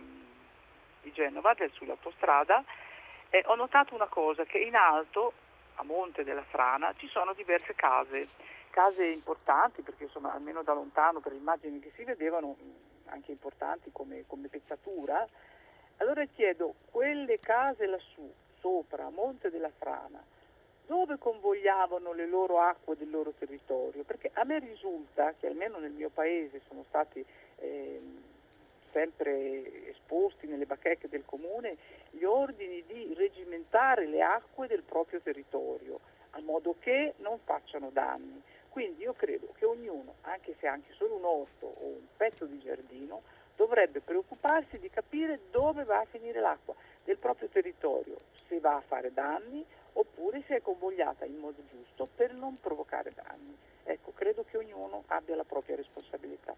di 1.04 1.12
Genova, 1.12 1.54
del, 1.54 1.72
sull'autostrada, 1.72 2.64
eh, 3.30 3.44
ho 3.46 3.54
notato 3.54 3.94
una 3.94 4.08
cosa, 4.08 4.44
che 4.44 4.58
in 4.58 4.74
alto, 4.74 5.34
a 5.76 5.84
monte 5.84 6.24
della 6.24 6.46
frana, 6.50 6.96
ci 6.98 7.08
sono 7.10 7.34
diverse 7.34 7.76
case, 7.76 8.26
case 8.72 9.06
importanti 9.06 9.84
perché 9.84 10.06
insomma 10.06 10.34
almeno 10.34 10.64
da 10.64 10.74
lontano 10.74 11.20
per 11.20 11.34
le 11.34 11.38
immagini 11.38 11.80
che 11.80 11.92
si 11.96 12.04
vedevano 12.04 12.56
anche 13.10 13.32
importanti 13.32 13.90
come, 13.92 14.24
come 14.28 14.48
pezzatura, 14.48 15.28
allora 15.98 16.24
chiedo, 16.26 16.76
quelle 16.92 17.38
case 17.40 17.86
lassù, 17.86 18.32
sopra, 18.60 19.06
a 19.06 19.10
Monte 19.10 19.50
della 19.50 19.72
Frana, 19.78 20.24
dove 20.86 21.18
convogliavano 21.18 22.14
le 22.14 22.26
loro 22.26 22.60
acque 22.60 22.98
del 22.98 23.10
loro 23.10 23.32
territorio? 23.38 24.04
Perché 24.04 24.32
a 24.34 24.44
me 24.44 24.60
risulta 24.60 25.34
che 25.38 25.48
almeno 25.48 25.78
nel 25.78 25.92
mio 25.92 26.10
paese 26.10 26.62
sono 26.68 26.84
stati 26.88 27.24
eh, 27.58 28.02
sempre 28.92 29.90
esposti 29.90 30.48
nelle 30.48 30.66
bacheche 30.66 31.10
del 31.10 31.26
comune 31.26 31.78
gli 32.12 32.24
ordini 32.24 32.84
di 32.88 33.14
regimentare 33.14 34.08
le 34.08 34.22
acque 34.22 34.68
del 34.68 34.82
proprio 34.82 35.20
territorio, 35.20 36.00
a 36.32 36.40
modo 36.42 36.76
che 36.80 37.14
non 37.18 37.38
facciano 37.44 37.90
danni. 37.92 38.42
Quindi 38.70 39.02
io 39.02 39.14
credo 39.14 39.52
che 39.58 39.66
ognuno, 39.66 40.16
anche 40.22 40.56
se 40.60 40.68
anche 40.68 40.94
solo 40.94 41.16
un 41.16 41.26
orto 41.26 41.66
o 41.66 41.86
un 41.86 42.06
pezzo 42.16 42.46
di 42.46 42.60
giardino, 42.60 43.22
dovrebbe 43.56 44.00
preoccuparsi 44.00 44.80
di 44.80 44.90
capire 44.90 45.42
dove 45.52 45.84
va 45.84 46.00
a 46.00 46.06
finire 46.10 46.40
l'acqua 46.40 46.74
del 47.04 47.18
proprio 47.18 47.50
territorio, 47.50 48.18
se 48.48 48.60
va 48.60 48.76
a 48.76 48.82
fare 48.82 49.12
danni 49.12 49.66
oppure 49.94 50.44
se 50.48 50.58
è 50.58 50.62
convogliata 50.62 51.26
in 51.26 51.38
modo 51.38 51.62
giusto 51.70 52.06
per 52.16 52.34
non 52.34 52.58
provocare 52.60 53.12
danni. 53.14 53.58
Ecco, 53.84 54.14
credo 54.14 54.46
che 54.50 54.58
ognuno 54.58 55.04
abbia 55.08 55.36
la 55.36 55.44
propria 55.44 55.76
responsabilità. 55.76 56.56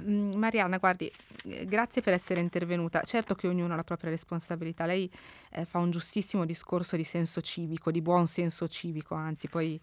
Mm, 0.00 0.34
Marianna, 0.34 0.78
guardi, 0.78 1.10
eh, 1.44 1.64
grazie 1.64 2.02
per 2.02 2.12
essere 2.12 2.40
intervenuta. 2.40 3.02
Certo 3.02 3.34
che 3.34 3.48
ognuno 3.48 3.72
ha 3.72 3.76
la 3.76 3.84
propria 3.84 4.10
responsabilità. 4.10 4.84
Lei 4.84 5.10
eh, 5.50 5.64
fa 5.64 5.78
un 5.78 5.90
giustissimo 5.90 6.44
discorso 6.44 6.96
di 6.96 7.04
senso 7.04 7.40
civico, 7.40 7.90
di 7.90 8.02
buon 8.02 8.26
senso 8.26 8.68
civico, 8.68 9.14
anzi, 9.14 9.48
poi 9.48 9.80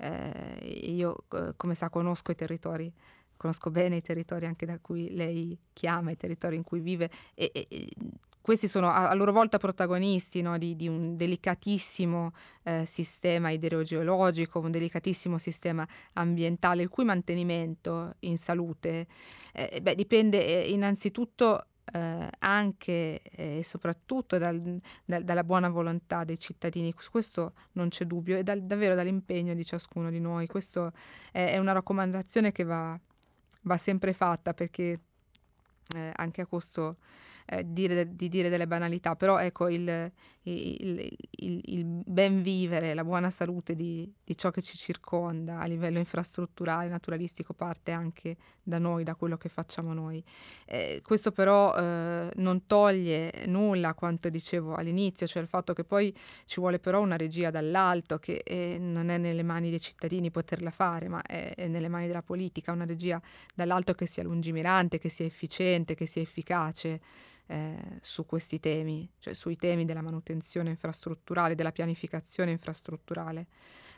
eh, 0.00 0.66
io, 0.90 1.24
eh, 1.32 1.52
come 1.56 1.74
sa, 1.74 1.90
conosco 1.90 2.32
i 2.32 2.34
territori 2.34 2.92
conosco 3.36 3.70
bene 3.70 3.96
i 3.96 4.02
territori 4.02 4.44
anche 4.44 4.66
da 4.66 4.78
cui 4.78 5.14
lei 5.14 5.58
chiama, 5.72 6.10
i 6.10 6.16
territori 6.16 6.56
in 6.56 6.62
cui 6.62 6.80
vive 6.80 7.10
e, 7.34 7.50
e 7.54 7.88
questi 8.42 8.68
sono 8.68 8.88
a, 8.88 9.12
loro 9.14 9.32
volta 9.32 9.58
protagonisti 9.58 10.42
no, 10.42 10.58
di, 10.58 10.74
di, 10.74 10.88
un 10.88 11.16
delicatissimo 11.16 12.32
eh, 12.64 12.84
sistema 12.86 13.50
idrogeologico, 13.50 14.58
un 14.58 14.70
delicatissimo 14.70 15.38
sistema 15.38 15.86
ambientale, 16.14 16.82
il 16.82 16.88
cui 16.88 17.04
mantenimento 17.04 18.14
in 18.20 18.38
salute 18.38 19.06
eh, 19.52 19.80
beh, 19.80 19.94
dipende 19.94 20.44
eh, 20.44 20.70
innanzitutto 20.70 21.66
eh, 21.92 22.28
anche 22.38 23.20
e 23.22 23.62
soprattutto 23.62 24.38
dal, 24.38 24.80
dal, 25.04 25.24
dalla 25.24 25.44
buona 25.44 25.68
volontà 25.68 26.24
dei 26.24 26.38
cittadini, 26.38 26.94
su 26.96 27.10
questo 27.10 27.54
non 27.72 27.88
c'è 27.88 28.04
dubbio, 28.04 28.36
e 28.36 28.42
dal, 28.42 28.62
davvero 28.62 28.94
dall'impegno 28.94 29.54
di 29.54 29.64
ciascuno 29.64 30.10
di 30.10 30.20
noi. 30.20 30.46
Questa 30.46 30.92
è, 31.32 31.52
è, 31.52 31.58
una 31.58 31.72
raccomandazione 31.72 32.52
che 32.52 32.64
va, 32.64 32.98
va 33.62 33.76
sempre 33.76 34.12
fatta 34.12 34.54
perché 34.54 35.00
eh, 35.94 36.12
anche 36.14 36.40
a 36.40 36.46
costo 36.46 36.94
eh, 37.50 37.64
dire, 37.66 38.14
di 38.14 38.28
dire 38.28 38.48
delle 38.48 38.66
banalità, 38.66 39.16
però 39.16 39.38
ecco 39.38 39.68
il, 39.68 40.10
il, 40.42 41.16
il, 41.30 41.60
il, 41.64 41.84
ben 41.84 42.42
vivere, 42.42 42.94
la 42.94 43.04
buona 43.04 43.28
salute 43.30 43.74
di, 43.74 44.10
di, 44.24 44.36
ciò 44.36 44.50
che 44.50 44.62
ci 44.62 44.76
circonda 44.76 45.58
a 45.58 45.66
livello 45.66 45.98
infrastrutturale, 45.98 46.88
naturalistico 46.88 47.52
parte 47.52 47.90
anche 47.90 48.36
da 48.62 48.78
noi, 48.78 49.02
da 49.02 49.16
quello 49.16 49.36
che 49.36 49.48
facciamo 49.48 49.92
noi. 49.92 50.22
Eh, 50.64 51.00
questo 51.02 51.32
però 51.32 51.74
eh, 51.74 52.30
non 52.36 52.66
toglie 52.66 53.32
nulla 53.46 53.88
a 53.88 53.94
quanto 53.94 54.28
dicevo 54.28 54.74
all'inizio, 54.74 55.26
cioè 55.26 55.42
il 55.42 55.48
fatto 55.48 55.72
che 55.72 55.82
poi 55.82 56.16
ci 56.46 56.60
vuole 56.60 56.78
però 56.78 57.00
una 57.00 57.16
regia 57.16 57.50
dall'alto 57.50 58.18
che 58.18 58.42
eh, 58.44 58.78
non 58.78 59.08
è 59.08 59.18
nelle 59.18 59.42
mani 59.42 59.70
dei 59.70 59.80
cittadini 59.80 60.30
poterla 60.30 60.70
fare, 60.70 61.08
ma 61.08 61.20
è, 61.22 61.52
è 61.54 61.66
nelle 61.66 61.88
mani 61.88 62.06
della 62.06 62.22
politica, 62.22 62.70
una 62.70 62.86
regia 62.86 63.20
dall'alto 63.54 63.94
che 63.94 64.06
sia 64.06 64.22
lungimirante, 64.22 64.98
che 64.98 65.08
sia 65.08 65.26
efficiente, 65.26 65.79
che 65.84 66.06
sia 66.06 66.22
efficace 66.22 67.00
eh, 67.46 67.76
su 68.00 68.26
questi 68.26 68.60
temi, 68.60 69.10
cioè 69.18 69.34
sui 69.34 69.56
temi 69.56 69.84
della 69.84 70.02
manutenzione 70.02 70.70
infrastrutturale, 70.70 71.54
della 71.54 71.72
pianificazione 71.72 72.50
infrastrutturale. 72.50 73.46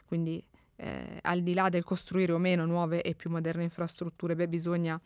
Quindi 0.07 0.43
eh, 0.77 1.19
al 1.23 1.43
di 1.43 1.55
là 1.55 1.69
del 1.69 1.85
costruire 1.85 2.33
o 2.33 2.39
meno 2.39 2.65
nuove 2.67 3.03
e 3.03 3.15
più 3.15 3.31
moderne 3.31 3.63
infrastrutture, 3.63 4.35
beh, 4.35 4.49
bisogna 4.49 5.01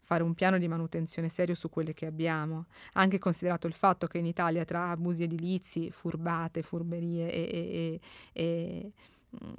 fare 0.00 0.24
un 0.24 0.34
piano 0.34 0.58
di 0.58 0.66
manutenzione 0.66 1.28
serio 1.28 1.54
su 1.54 1.70
quelle 1.70 1.94
che 1.94 2.06
abbiamo, 2.06 2.66
anche 2.94 3.18
considerato 3.18 3.68
il 3.68 3.72
fatto 3.72 4.08
che 4.08 4.18
in 4.18 4.26
Italia 4.26 4.64
tra 4.64 4.90
abusi 4.90 5.22
edilizi, 5.22 5.92
furbate, 5.92 6.62
furberie 6.62 7.30
e, 7.30 7.40
e, 7.40 8.00
e 8.32 8.42
e, 8.42 8.92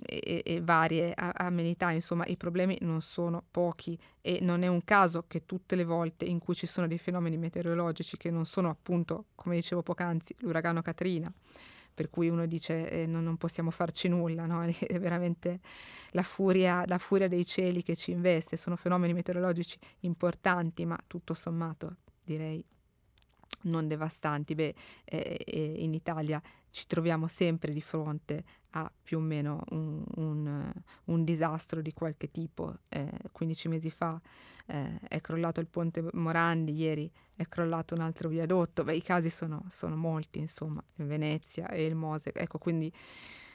e, 0.05 0.61
varie 0.63 1.13
amenità, 1.15 1.91
insomma 1.91 2.25
i 2.25 2.37
problemi 2.37 2.77
non 2.81 3.01
sono 3.01 3.43
pochi 3.49 3.97
e 4.21 4.39
non 4.41 4.61
è 4.63 4.67
un 4.67 4.83
caso 4.83 5.25
che 5.27 5.45
tutte 5.45 5.75
le 5.75 5.83
volte 5.83 6.25
in 6.25 6.39
cui 6.39 6.55
ci 6.55 6.67
sono 6.67 6.87
dei 6.87 6.97
fenomeni 6.97 7.37
meteorologici 7.37 8.17
che 8.17 8.29
non 8.29 8.45
sono 8.45 8.69
appunto, 8.69 9.25
come 9.35 9.55
dicevo 9.55 9.81
poc'anzi, 9.81 10.35
l'uragano 10.39 10.81
Katrina, 10.81 11.31
per 11.93 12.09
cui 12.09 12.29
uno 12.29 12.45
dice 12.45 12.89
eh, 12.89 13.05
non, 13.05 13.23
non, 13.23 13.37
possiamo 13.37 13.71
farci 13.71 14.07
nulla, 14.07 14.45
no? 14.45 14.63
è 14.65 14.99
veramente 14.99 15.59
la 16.11 16.23
furia, 16.23 16.83
la 16.87 16.97
furia 16.97 17.27
dei 17.27 17.45
cieli 17.45 17.83
che 17.83 17.95
ci 17.95 18.11
investe, 18.11 18.57
sono 18.57 18.75
fenomeni 18.75 19.13
meteorologici 19.13 19.77
importanti, 20.01 20.85
ma 20.85 20.97
tutto 21.07 21.33
sommato 21.33 21.97
direi 22.23 22.63
non 23.61 23.87
devastanti. 23.87 24.55
Beh, 24.55 24.75
eh, 25.05 25.75
in 25.77 25.93
Italia 25.93 26.41
ci 26.69 26.85
troviamo 26.87 27.27
sempre 27.27 27.71
di 27.71 27.81
fronte 27.81 28.43
a 28.71 28.91
più 29.01 29.19
o 29.19 29.21
meno 29.21 29.63
un, 29.69 30.03
un, 30.15 30.73
un 31.05 31.23
disastro 31.23 31.81
di 31.81 31.93
qualche 31.93 32.31
tipo. 32.31 32.77
Eh, 32.89 33.09
15 33.31 33.67
mesi 33.67 33.91
fa 33.91 34.19
eh, 34.65 34.99
è 35.07 35.21
crollato 35.21 35.59
il 35.59 35.67
ponte 35.67 36.03
Morandi, 36.13 36.73
ieri 36.73 37.11
è 37.35 37.47
crollato 37.47 37.93
un 37.93 38.01
altro 38.01 38.29
viadotto. 38.29 38.83
Beh, 38.83 38.95
i 38.95 39.01
casi 39.01 39.29
sono, 39.29 39.63
sono 39.69 39.95
molti, 39.95 40.39
insomma, 40.39 40.83
in 40.95 41.07
Venezia 41.07 41.69
e 41.69 41.85
il 41.85 41.95
Mose. 41.95 42.31
Ecco, 42.33 42.57
quindi 42.57 42.91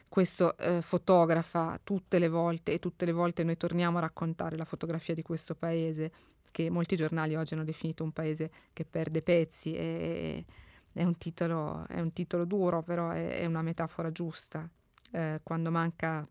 questo 0.08 0.56
eh, 0.56 0.80
fotografa 0.80 1.78
tutte 1.82 2.18
le 2.18 2.28
volte 2.28 2.72
e 2.72 2.78
tutte 2.78 3.04
le 3.04 3.12
volte 3.12 3.44
noi 3.44 3.56
torniamo 3.56 3.98
a 3.98 4.02
raccontare 4.02 4.56
la 4.56 4.64
fotografia 4.64 5.14
di 5.14 5.22
questo 5.22 5.54
paese 5.54 6.12
che 6.50 6.70
molti 6.70 6.96
giornali 6.96 7.34
oggi 7.34 7.54
hanno 7.54 7.64
definito 7.64 8.04
un 8.04 8.12
paese 8.12 8.50
che 8.72 8.84
perde 8.84 9.20
pezzi 9.20 9.74
e, 9.74 10.44
è 10.92 11.04
un 11.04 11.16
titolo, 11.16 11.86
è 11.88 12.00
un 12.00 12.12
titolo 12.12 12.44
duro, 12.44 12.82
però 12.82 13.10
è, 13.10 13.40
è 13.40 13.46
una 13.46 13.62
metafora 13.62 14.10
giusta. 14.10 14.68
Eh, 15.10 15.40
quando 15.42 15.70
manca 15.70 16.26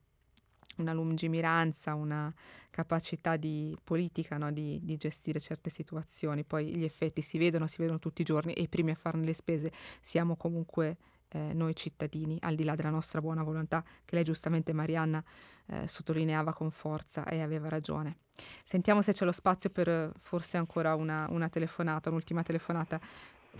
una 0.77 0.93
lungimiranza, 0.93 1.95
una 1.95 2.33
capacità 2.69 3.35
di 3.35 3.75
politica 3.83 4.37
no? 4.37 4.51
di, 4.51 4.79
di, 4.83 4.97
gestire 4.97 5.39
certe 5.39 5.69
situazioni, 5.69 6.43
poi 6.43 6.75
gli 6.75 6.83
effetti 6.83 7.21
si 7.21 7.37
vedono, 7.37 7.67
si 7.67 7.77
vedono 7.79 7.99
tutti 7.99 8.21
i 8.21 8.25
giorni 8.25 8.53
e 8.53 8.61
i 8.61 8.67
primi 8.67 8.91
a 8.91 8.95
farne 8.95 9.25
le 9.25 9.33
spese 9.33 9.71
siamo 10.01 10.35
comunque 10.35 10.97
eh, 11.29 11.53
noi 11.53 11.75
cittadini, 11.75 12.37
al 12.41 12.55
di 12.55 12.63
là 12.63 12.75
della 12.75 12.89
nostra 12.89 13.19
buona 13.19 13.43
volontà, 13.43 13.83
che 14.05 14.15
lei 14.15 14.23
giustamente 14.23 14.73
Marianna 14.73 15.23
eh, 15.69 15.87
sottolineava 15.87 16.53
con 16.53 16.71
forza 16.71 17.25
e 17.25 17.41
aveva 17.41 17.69
ragione. 17.69 18.17
Sentiamo 18.63 19.01
se 19.01 19.13
c'è 19.13 19.25
lo 19.25 19.31
spazio 19.31 19.69
per 19.69 20.11
forse 20.21 20.57
ancora 20.57 20.95
una, 20.95 21.27
una 21.29 21.49
telefonata, 21.49 22.09
un'ultima 22.09 22.43
telefonata. 22.43 22.99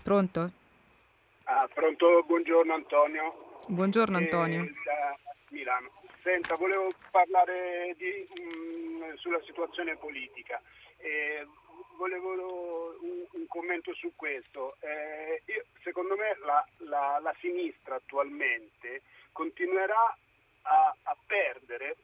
Pronto? 0.04 0.52
Ah, 1.44 1.68
pronto, 1.74 2.24
buongiorno 2.26 2.74
Antonio. 2.74 3.62
Buongiorno 3.68 4.18
Antonio. 4.18 4.64
Eh, 4.64 4.74
da 4.86 5.18
Milano. 5.50 5.92
Senta, 6.22 6.56
volevo 6.56 6.92
parlare 7.10 7.96
di, 7.98 8.28
mh, 8.44 9.06
mm, 9.06 9.14
sulla 9.16 9.42
situazione 9.46 9.96
politica. 9.96 10.62
Eh, 10.98 11.48
volevo 11.98 12.32
un, 13.02 13.26
un, 13.32 13.48
commento 13.48 13.94
su 13.94 14.14
questo. 14.16 14.78
Eh, 14.80 15.42
io, 15.46 15.66
secondo 15.84 16.16
me 16.16 16.38
la, 16.46 16.66
la, 16.90 17.20
la, 17.22 17.36
sinistra 17.40 17.96
attualmente 17.96 19.02
continuerà 19.32 20.16
a, 20.62 20.96
a 21.04 21.18
perdere 21.26 21.98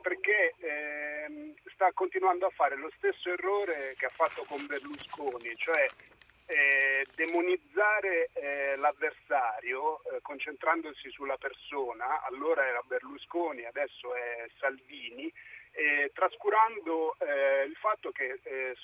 perché 0.00 0.54
eh, 0.58 1.54
sta 1.72 1.90
continuando 1.92 2.46
a 2.46 2.50
fare 2.50 2.76
lo 2.76 2.90
stesso 2.96 3.30
errore 3.30 3.94
che 3.96 4.06
ha 4.06 4.12
fatto 4.14 4.44
con 4.46 4.64
Berlusconi, 4.66 5.54
cioè 5.56 5.86
eh, 6.46 7.06
demonizzare 7.14 8.30
eh, 8.32 8.76
l'avversario 8.76 10.02
eh, 10.04 10.20
concentrandosi 10.22 11.10
sulla 11.10 11.36
persona, 11.36 12.22
allora 12.22 12.66
era 12.66 12.82
Berlusconi, 12.86 13.64
adesso 13.64 14.14
è 14.14 14.48
Salvini, 14.58 15.32
trascurando 16.12 17.16
eh, 17.18 17.64
il 17.64 17.74
fatto 17.76 18.10
che 18.10 18.38
eh, 18.42 18.76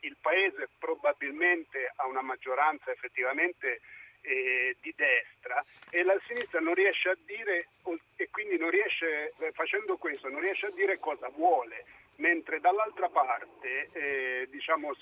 il 0.00 0.16
Paese 0.20 0.68
probabilmente 0.78 1.92
ha 1.96 2.06
una 2.06 2.22
maggioranza 2.22 2.90
effettivamente 2.90 3.80
eh, 4.20 4.76
di 4.80 4.92
destra 4.96 5.64
e 5.90 6.02
la 6.02 6.18
sinistra 6.26 6.60
non 6.60 6.74
riesce 6.74 7.10
a 7.10 7.16
dire 7.24 7.68
e 8.16 8.28
quindi 8.30 8.58
non 8.58 8.70
riesce, 8.70 9.32
facendo 9.52 9.96
questo, 9.96 10.28
non 10.28 10.40
riesce 10.40 10.66
a 10.66 10.72
dire 10.72 10.98
cosa 10.98 11.28
vuole, 11.28 11.84
mentre 12.16 12.60
dall'altra 12.60 13.08
parte 13.08 14.46
diciamo 14.50 14.92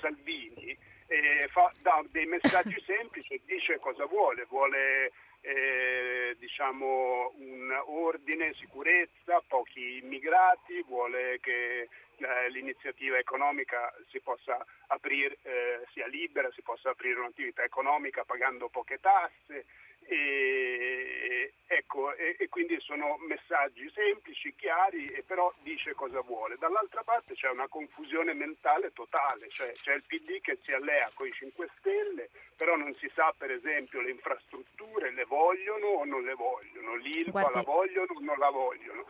Salvini 0.00 0.76
eh, 1.06 1.48
fa, 1.50 1.70
dà 1.80 2.02
dei 2.10 2.26
messaggi 2.26 2.80
semplici 2.84 3.34
e 3.34 3.40
dice 3.44 3.78
cosa 3.78 4.06
vuole, 4.06 4.44
vuole 4.48 5.12
eh, 5.40 6.36
diciamo 6.38 7.32
un 7.36 7.70
ordine, 7.86 8.54
sicurezza, 8.54 9.42
pochi 9.46 9.98
immigrati, 10.02 10.82
vuole 10.86 11.38
che 11.40 11.88
eh, 12.18 12.50
l'iniziativa 12.50 13.18
economica 13.18 13.92
si 14.08 14.20
possa 14.20 14.64
aprire, 14.88 15.38
eh, 15.42 15.86
sia 15.92 16.06
libera, 16.06 16.50
si 16.52 16.62
possa 16.62 16.90
aprire 16.90 17.20
un'attività 17.20 17.62
economica 17.62 18.24
pagando 18.24 18.68
poche 18.68 19.00
tasse, 19.00 19.66
e, 20.06 21.52
ecco, 21.66 22.14
e, 22.14 22.36
e, 22.38 22.48
quindi 22.48 22.78
sono 22.80 23.16
messaggi 23.26 23.90
semplici, 23.94 24.54
chiari, 24.54 25.08
e 25.08 25.22
però 25.22 25.52
dice 25.62 25.94
cosa 25.94 26.20
vuole. 26.20 26.56
Dall'altra 26.58 27.02
parte 27.02 27.34
c'è 27.34 27.48
una 27.50 27.68
confusione 27.68 28.32
mentale 28.34 28.92
totale, 28.92 29.48
cioè 29.48 29.72
c'è 29.72 29.94
il 29.94 30.04
PD 30.06 30.40
che 30.40 30.58
si 30.62 30.72
allea 30.72 31.10
con 31.14 31.26
i 31.26 31.32
5 31.32 31.68
Stelle, 31.78 32.30
però 32.56 32.76
non 32.76 32.94
si 32.94 33.10
sa 33.14 33.34
per 33.36 33.50
esempio 33.50 34.00
le 34.00 34.10
infrastrutture 34.10 35.10
le 35.12 35.24
vogliono 35.24 35.86
o 35.86 36.04
non 36.04 36.22
le 36.22 36.34
vogliono, 36.34 36.94
l'ILPA 36.96 37.30
Guardi. 37.30 37.54
la 37.54 37.62
vogliono 37.62 38.12
o 38.14 38.20
non 38.20 38.38
la 38.38 38.50
vogliono, 38.50 39.04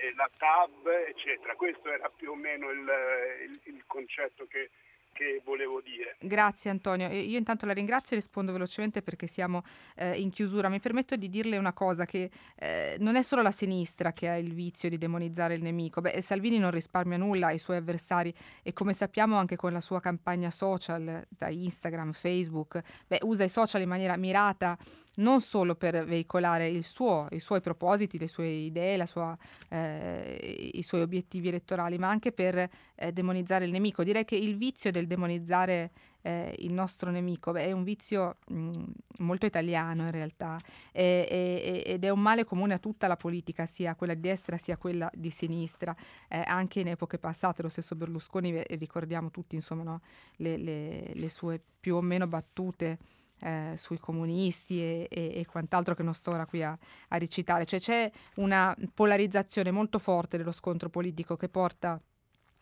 e, 0.00 0.12
la 0.14 0.30
TAB 0.36 0.86
eccetera. 1.08 1.54
Questo 1.54 1.90
era 1.90 2.08
più 2.14 2.30
o 2.30 2.34
meno 2.34 2.70
il, 2.70 3.40
il, 3.42 3.60
il 3.74 3.84
concetto 3.86 4.46
che 4.46 4.70
che 5.16 5.40
volevo 5.44 5.80
dire. 5.80 6.16
Grazie 6.20 6.70
Antonio. 6.70 7.08
Io 7.08 7.38
intanto 7.38 7.66
la 7.66 7.72
ringrazio 7.72 8.14
e 8.14 8.20
rispondo 8.20 8.52
velocemente 8.52 9.02
perché 9.02 9.26
siamo 9.26 9.62
eh, 9.96 10.16
in 10.20 10.30
chiusura. 10.30 10.68
Mi 10.68 10.78
permetto 10.78 11.16
di 11.16 11.28
dirle 11.28 11.56
una 11.56 11.72
cosa, 11.72 12.04
che 12.04 12.30
eh, 12.56 12.96
non 13.00 13.16
è 13.16 13.22
solo 13.22 13.42
la 13.42 13.50
sinistra 13.50 14.12
che 14.12 14.28
ha 14.28 14.36
il 14.36 14.52
vizio 14.52 14.88
di 14.88 14.98
demonizzare 14.98 15.54
il 15.54 15.62
nemico. 15.62 16.00
Beh, 16.00 16.20
Salvini 16.20 16.58
non 16.58 16.70
risparmia 16.70 17.16
nulla 17.16 17.48
ai 17.48 17.58
suoi 17.58 17.78
avversari 17.78 18.32
e 18.62 18.72
come 18.72 18.92
sappiamo 18.92 19.36
anche 19.36 19.56
con 19.56 19.72
la 19.72 19.80
sua 19.80 20.00
campagna 20.00 20.50
social, 20.50 21.24
da 21.28 21.48
Instagram, 21.48 22.12
Facebook, 22.12 22.80
beh, 23.06 23.20
usa 23.22 23.44
i 23.44 23.48
social 23.48 23.80
in 23.82 23.88
maniera 23.88 24.16
mirata 24.16 24.76
non 25.16 25.40
solo 25.40 25.74
per 25.74 26.04
veicolare 26.04 26.82
suo, 26.82 27.26
i 27.30 27.38
suoi 27.38 27.60
propositi, 27.60 28.18
le 28.18 28.28
sue 28.28 28.46
idee, 28.48 29.04
sua, 29.06 29.36
eh, 29.68 30.70
i 30.74 30.82
suoi 30.82 31.02
obiettivi 31.02 31.48
elettorali, 31.48 31.98
ma 31.98 32.08
anche 32.08 32.32
per 32.32 32.68
eh, 32.94 33.12
demonizzare 33.12 33.64
il 33.64 33.70
nemico. 33.70 34.02
Direi 34.02 34.24
che 34.24 34.36
il 34.36 34.56
vizio 34.56 34.90
del 34.90 35.06
demonizzare 35.06 35.90
eh, 36.22 36.54
il 36.58 36.72
nostro 36.72 37.10
nemico 37.10 37.52
beh, 37.52 37.66
è 37.66 37.72
un 37.72 37.84
vizio 37.84 38.38
mh, 38.48 38.82
molto 39.18 39.46
italiano 39.46 40.02
in 40.02 40.10
realtà 40.10 40.58
è, 40.90 41.24
è, 41.28 41.82
ed 41.86 42.04
è 42.04 42.08
un 42.08 42.20
male 42.20 42.44
comune 42.44 42.74
a 42.74 42.78
tutta 42.78 43.06
la 43.06 43.16
politica, 43.16 43.64
sia 43.64 43.94
quella 43.94 44.14
di 44.14 44.20
destra 44.20 44.58
sia 44.58 44.76
quella 44.76 45.08
di 45.14 45.30
sinistra, 45.30 45.94
eh, 46.28 46.42
anche 46.44 46.80
in 46.80 46.88
epoche 46.88 47.18
passate. 47.18 47.62
Lo 47.62 47.68
stesso 47.68 47.94
Berlusconi, 47.94 48.62
ricordiamo 48.70 49.30
tutti 49.30 49.54
insomma, 49.54 49.84
no, 49.84 50.00
le, 50.36 50.56
le, 50.56 51.12
le 51.14 51.28
sue 51.28 51.60
più 51.80 51.94
o 51.94 52.00
meno 52.00 52.26
battute 52.26 52.98
eh, 53.40 53.74
sui 53.76 53.98
comunisti 53.98 54.80
e, 54.80 55.06
e, 55.10 55.32
e, 55.34 55.46
quant'altro 55.46 55.94
che 55.94 56.02
non 56.02 56.14
sto 56.14 56.32
ora 56.32 56.46
qui 56.46 56.62
a, 56.62 56.76
a 57.08 57.18
recitare. 57.18 57.64
Cioè 57.64 57.80
c'è 57.80 58.10
una 58.36 58.74
polarizzazione 58.94 59.70
molto 59.70 59.98
forte 59.98 60.36
dello 60.36 60.52
scontro 60.52 60.88
politico 60.88 61.36
che 61.36 61.48
porta 61.48 62.00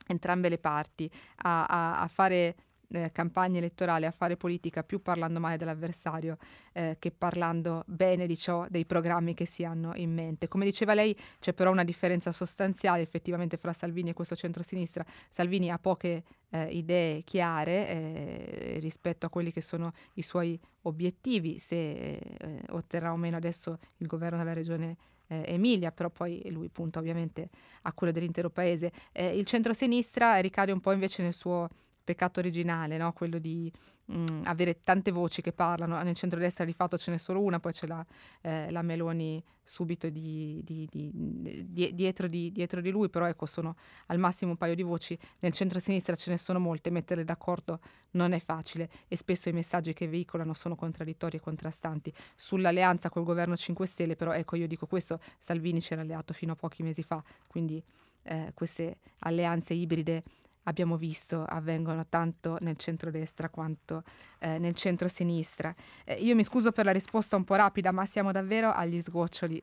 entrambe 0.06 0.48
le 0.48 0.58
parti 0.58 1.10
a, 1.42 1.64
a, 1.64 2.00
a 2.00 2.08
fare 2.08 2.54
eh, 2.88 3.10
campagna 3.12 3.58
elettorale 3.58 4.06
a 4.06 4.10
fare 4.10 4.36
politica 4.36 4.82
più 4.82 5.00
parlando 5.02 5.40
male 5.40 5.56
dell'avversario 5.56 6.36
eh, 6.72 6.96
che 6.98 7.10
parlando 7.10 7.84
bene 7.86 8.26
di 8.26 8.36
ciò, 8.36 8.66
dei 8.68 8.84
programmi 8.84 9.34
che 9.34 9.46
si 9.46 9.64
hanno 9.64 9.92
in 9.96 10.12
mente. 10.12 10.48
Come 10.48 10.64
diceva 10.64 10.94
lei, 10.94 11.16
c'è 11.38 11.52
però 11.52 11.70
una 11.70 11.84
differenza 11.84 12.32
sostanziale 12.32 13.02
effettivamente 13.02 13.56
fra 13.56 13.72
Salvini 13.72 14.10
e 14.10 14.12
questo 14.14 14.36
centrosinistra. 14.36 15.04
Salvini 15.28 15.70
ha 15.70 15.78
poche 15.78 16.24
eh, 16.50 16.64
idee 16.66 17.22
chiare 17.22 17.88
eh, 17.88 18.76
rispetto 18.80 19.26
a 19.26 19.28
quelli 19.28 19.52
che 19.52 19.60
sono 19.60 19.92
i 20.14 20.22
suoi 20.22 20.58
obiettivi, 20.82 21.58
se 21.58 22.12
eh, 22.12 22.60
otterrà 22.70 23.12
o 23.12 23.16
meno 23.16 23.36
adesso 23.36 23.78
il 23.98 24.06
governo 24.06 24.38
della 24.38 24.52
regione 24.52 24.96
eh, 25.26 25.42
Emilia, 25.46 25.90
però 25.92 26.10
poi 26.10 26.42
lui 26.50 26.68
punta 26.68 26.98
ovviamente 26.98 27.48
a 27.82 27.92
quello 27.92 28.12
dell'intero 28.12 28.50
paese. 28.50 28.92
Eh, 29.12 29.36
il 29.36 29.46
centrosinistra 29.46 30.38
ricade 30.38 30.72
un 30.72 30.80
po' 30.80 30.92
invece 30.92 31.22
nel 31.22 31.32
suo 31.32 31.68
peccato 32.04 32.40
originale, 32.40 32.96
no? 32.98 33.12
quello 33.12 33.38
di 33.38 33.72
mh, 34.06 34.24
mm, 34.30 34.42
avere 34.44 34.82
tante 34.82 35.10
voci 35.10 35.42
che 35.42 35.52
parlano. 35.52 36.00
Nel 36.02 36.14
centro-destra 36.14 36.64
di 36.64 36.72
fatto 36.72 36.98
ce 36.98 37.10
n'è 37.10 37.18
solo 37.18 37.40
una, 37.40 37.58
poi 37.60 37.72
c'è 37.72 37.86
la, 37.86 38.04
eh, 38.42 38.70
la 38.70 38.82
Meloni 38.82 39.42
subito 39.66 40.10
di, 40.10 40.60
di, 40.62 40.86
di, 40.90 41.94
dietro, 41.94 42.28
dietro, 42.28 42.82
di, 42.82 42.90
lui, 42.90 43.08
però 43.08 43.26
ecco 43.26 43.46
sono 43.46 43.76
al 44.06 44.18
massimo 44.18 44.52
un 44.52 44.56
paio 44.56 44.74
di 44.74 44.82
voci. 44.82 45.18
Nel 45.40 45.52
centro-sinistra 45.52 46.14
ce 46.14 46.30
ne 46.30 46.38
sono 46.38 46.58
molte, 46.58 46.90
metterle 46.90 47.24
d'accordo 47.24 47.80
non 48.12 48.32
è 48.32 48.38
facile 48.40 48.90
e 49.08 49.16
spesso 49.16 49.48
i 49.48 49.52
messaggi 49.52 49.92
che 49.92 50.06
veicolano 50.06 50.52
sono 50.52 50.76
contraddittori 50.76 51.38
e 51.38 51.40
contrastanti. 51.40 52.12
Sull'alleanza 52.36 53.08
col 53.08 53.24
governo 53.24 53.56
5 53.56 53.86
Stelle, 53.86 54.16
però 54.16 54.32
ecco 54.32 54.56
io 54.56 54.66
dico 54.66 54.86
questo, 54.86 55.18
Salvini 55.38 55.80
c'era 55.80 56.02
alleato 56.02 56.34
fino 56.34 56.52
a 56.52 56.56
pochi 56.56 56.82
mesi 56.82 57.02
fa, 57.02 57.22
quindi 57.46 57.82
eh, 58.24 58.52
queste 58.54 58.98
alleanze 59.20 59.74
ibride 59.74 60.22
abbiamo 60.64 60.96
visto 60.96 61.44
avvengono 61.44 62.06
tanto 62.08 62.56
nel 62.60 62.76
centro-destra 62.76 63.48
quanto 63.48 64.02
eh, 64.38 64.58
nel 64.58 64.74
centro-sinistra. 64.74 65.74
Eh, 66.04 66.14
io 66.14 66.34
mi 66.34 66.44
scuso 66.44 66.72
per 66.72 66.84
la 66.84 66.92
risposta 66.92 67.36
un 67.36 67.44
po' 67.44 67.54
rapida, 67.54 67.90
ma 67.92 68.06
siamo 68.06 68.32
davvero 68.32 68.72
agli 68.72 69.00
sgoccioli 69.00 69.62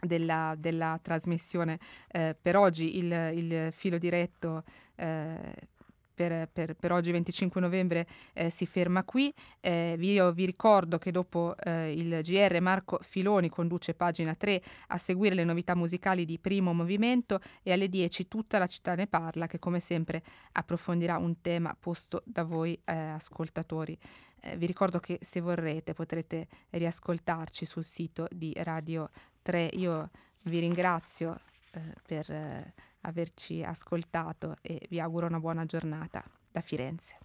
della, 0.00 0.54
della 0.56 0.98
trasmissione. 1.02 1.78
Eh, 2.08 2.36
per 2.40 2.56
oggi 2.56 2.98
il, 2.98 3.12
il, 3.34 3.72
filo 3.72 3.98
diretto 3.98 4.64
eh, 4.96 5.54
per, 6.16 6.48
per, 6.50 6.74
per, 6.74 6.92
oggi 6.92 7.12
25 7.12 7.60
novembre 7.60 8.06
eh, 8.32 8.48
si 8.48 8.64
ferma 8.64 9.04
qui. 9.04 9.32
Eh, 9.60 9.96
vi, 9.98 10.18
vi 10.32 10.46
ricordo 10.46 10.96
che 10.96 11.10
dopo 11.10 11.54
eh, 11.58 11.92
il 11.92 12.20
GR 12.22 12.58
Marco 12.60 12.98
Filoni 13.02 13.50
conduce 13.50 13.92
pagina 13.92 14.34
3 14.34 14.62
a 14.88 14.98
seguire 14.98 15.34
le 15.34 15.44
novità 15.44 15.76
musicali 15.76 16.24
di 16.24 16.38
primo 16.38 16.72
movimento 16.72 17.38
e 17.62 17.72
alle 17.72 17.88
10 17.88 18.26
tutta 18.28 18.58
la 18.58 18.66
città 18.66 18.94
ne 18.94 19.06
parla 19.06 19.46
che 19.46 19.58
come 19.58 19.78
sempre 19.78 20.22
approfondirà 20.52 21.18
un 21.18 21.42
tema 21.42 21.76
posto 21.78 22.22
da 22.24 22.42
voi 22.42 22.72
eh, 22.84 22.94
ascoltatori. 22.94 23.96
Eh, 24.40 24.56
vi 24.56 24.64
ricordo 24.64 24.98
che 24.98 25.18
se 25.20 25.40
vorrete 25.40 25.92
potrete 25.92 26.46
riascoltarci 26.70 27.66
sul 27.66 27.84
sito 27.84 28.26
di 28.30 28.54
Radio 28.56 29.10
3. 29.42 29.70
Io 29.74 30.08
vi 30.44 30.60
ringrazio 30.60 31.38
eh, 31.72 31.80
per 32.06 32.72
averci 33.06 33.62
ascoltato 33.62 34.56
e 34.60 34.86
vi 34.88 35.00
auguro 35.00 35.26
una 35.26 35.40
buona 35.40 35.64
giornata 35.64 36.22
da 36.50 36.60
Firenze. 36.60 37.16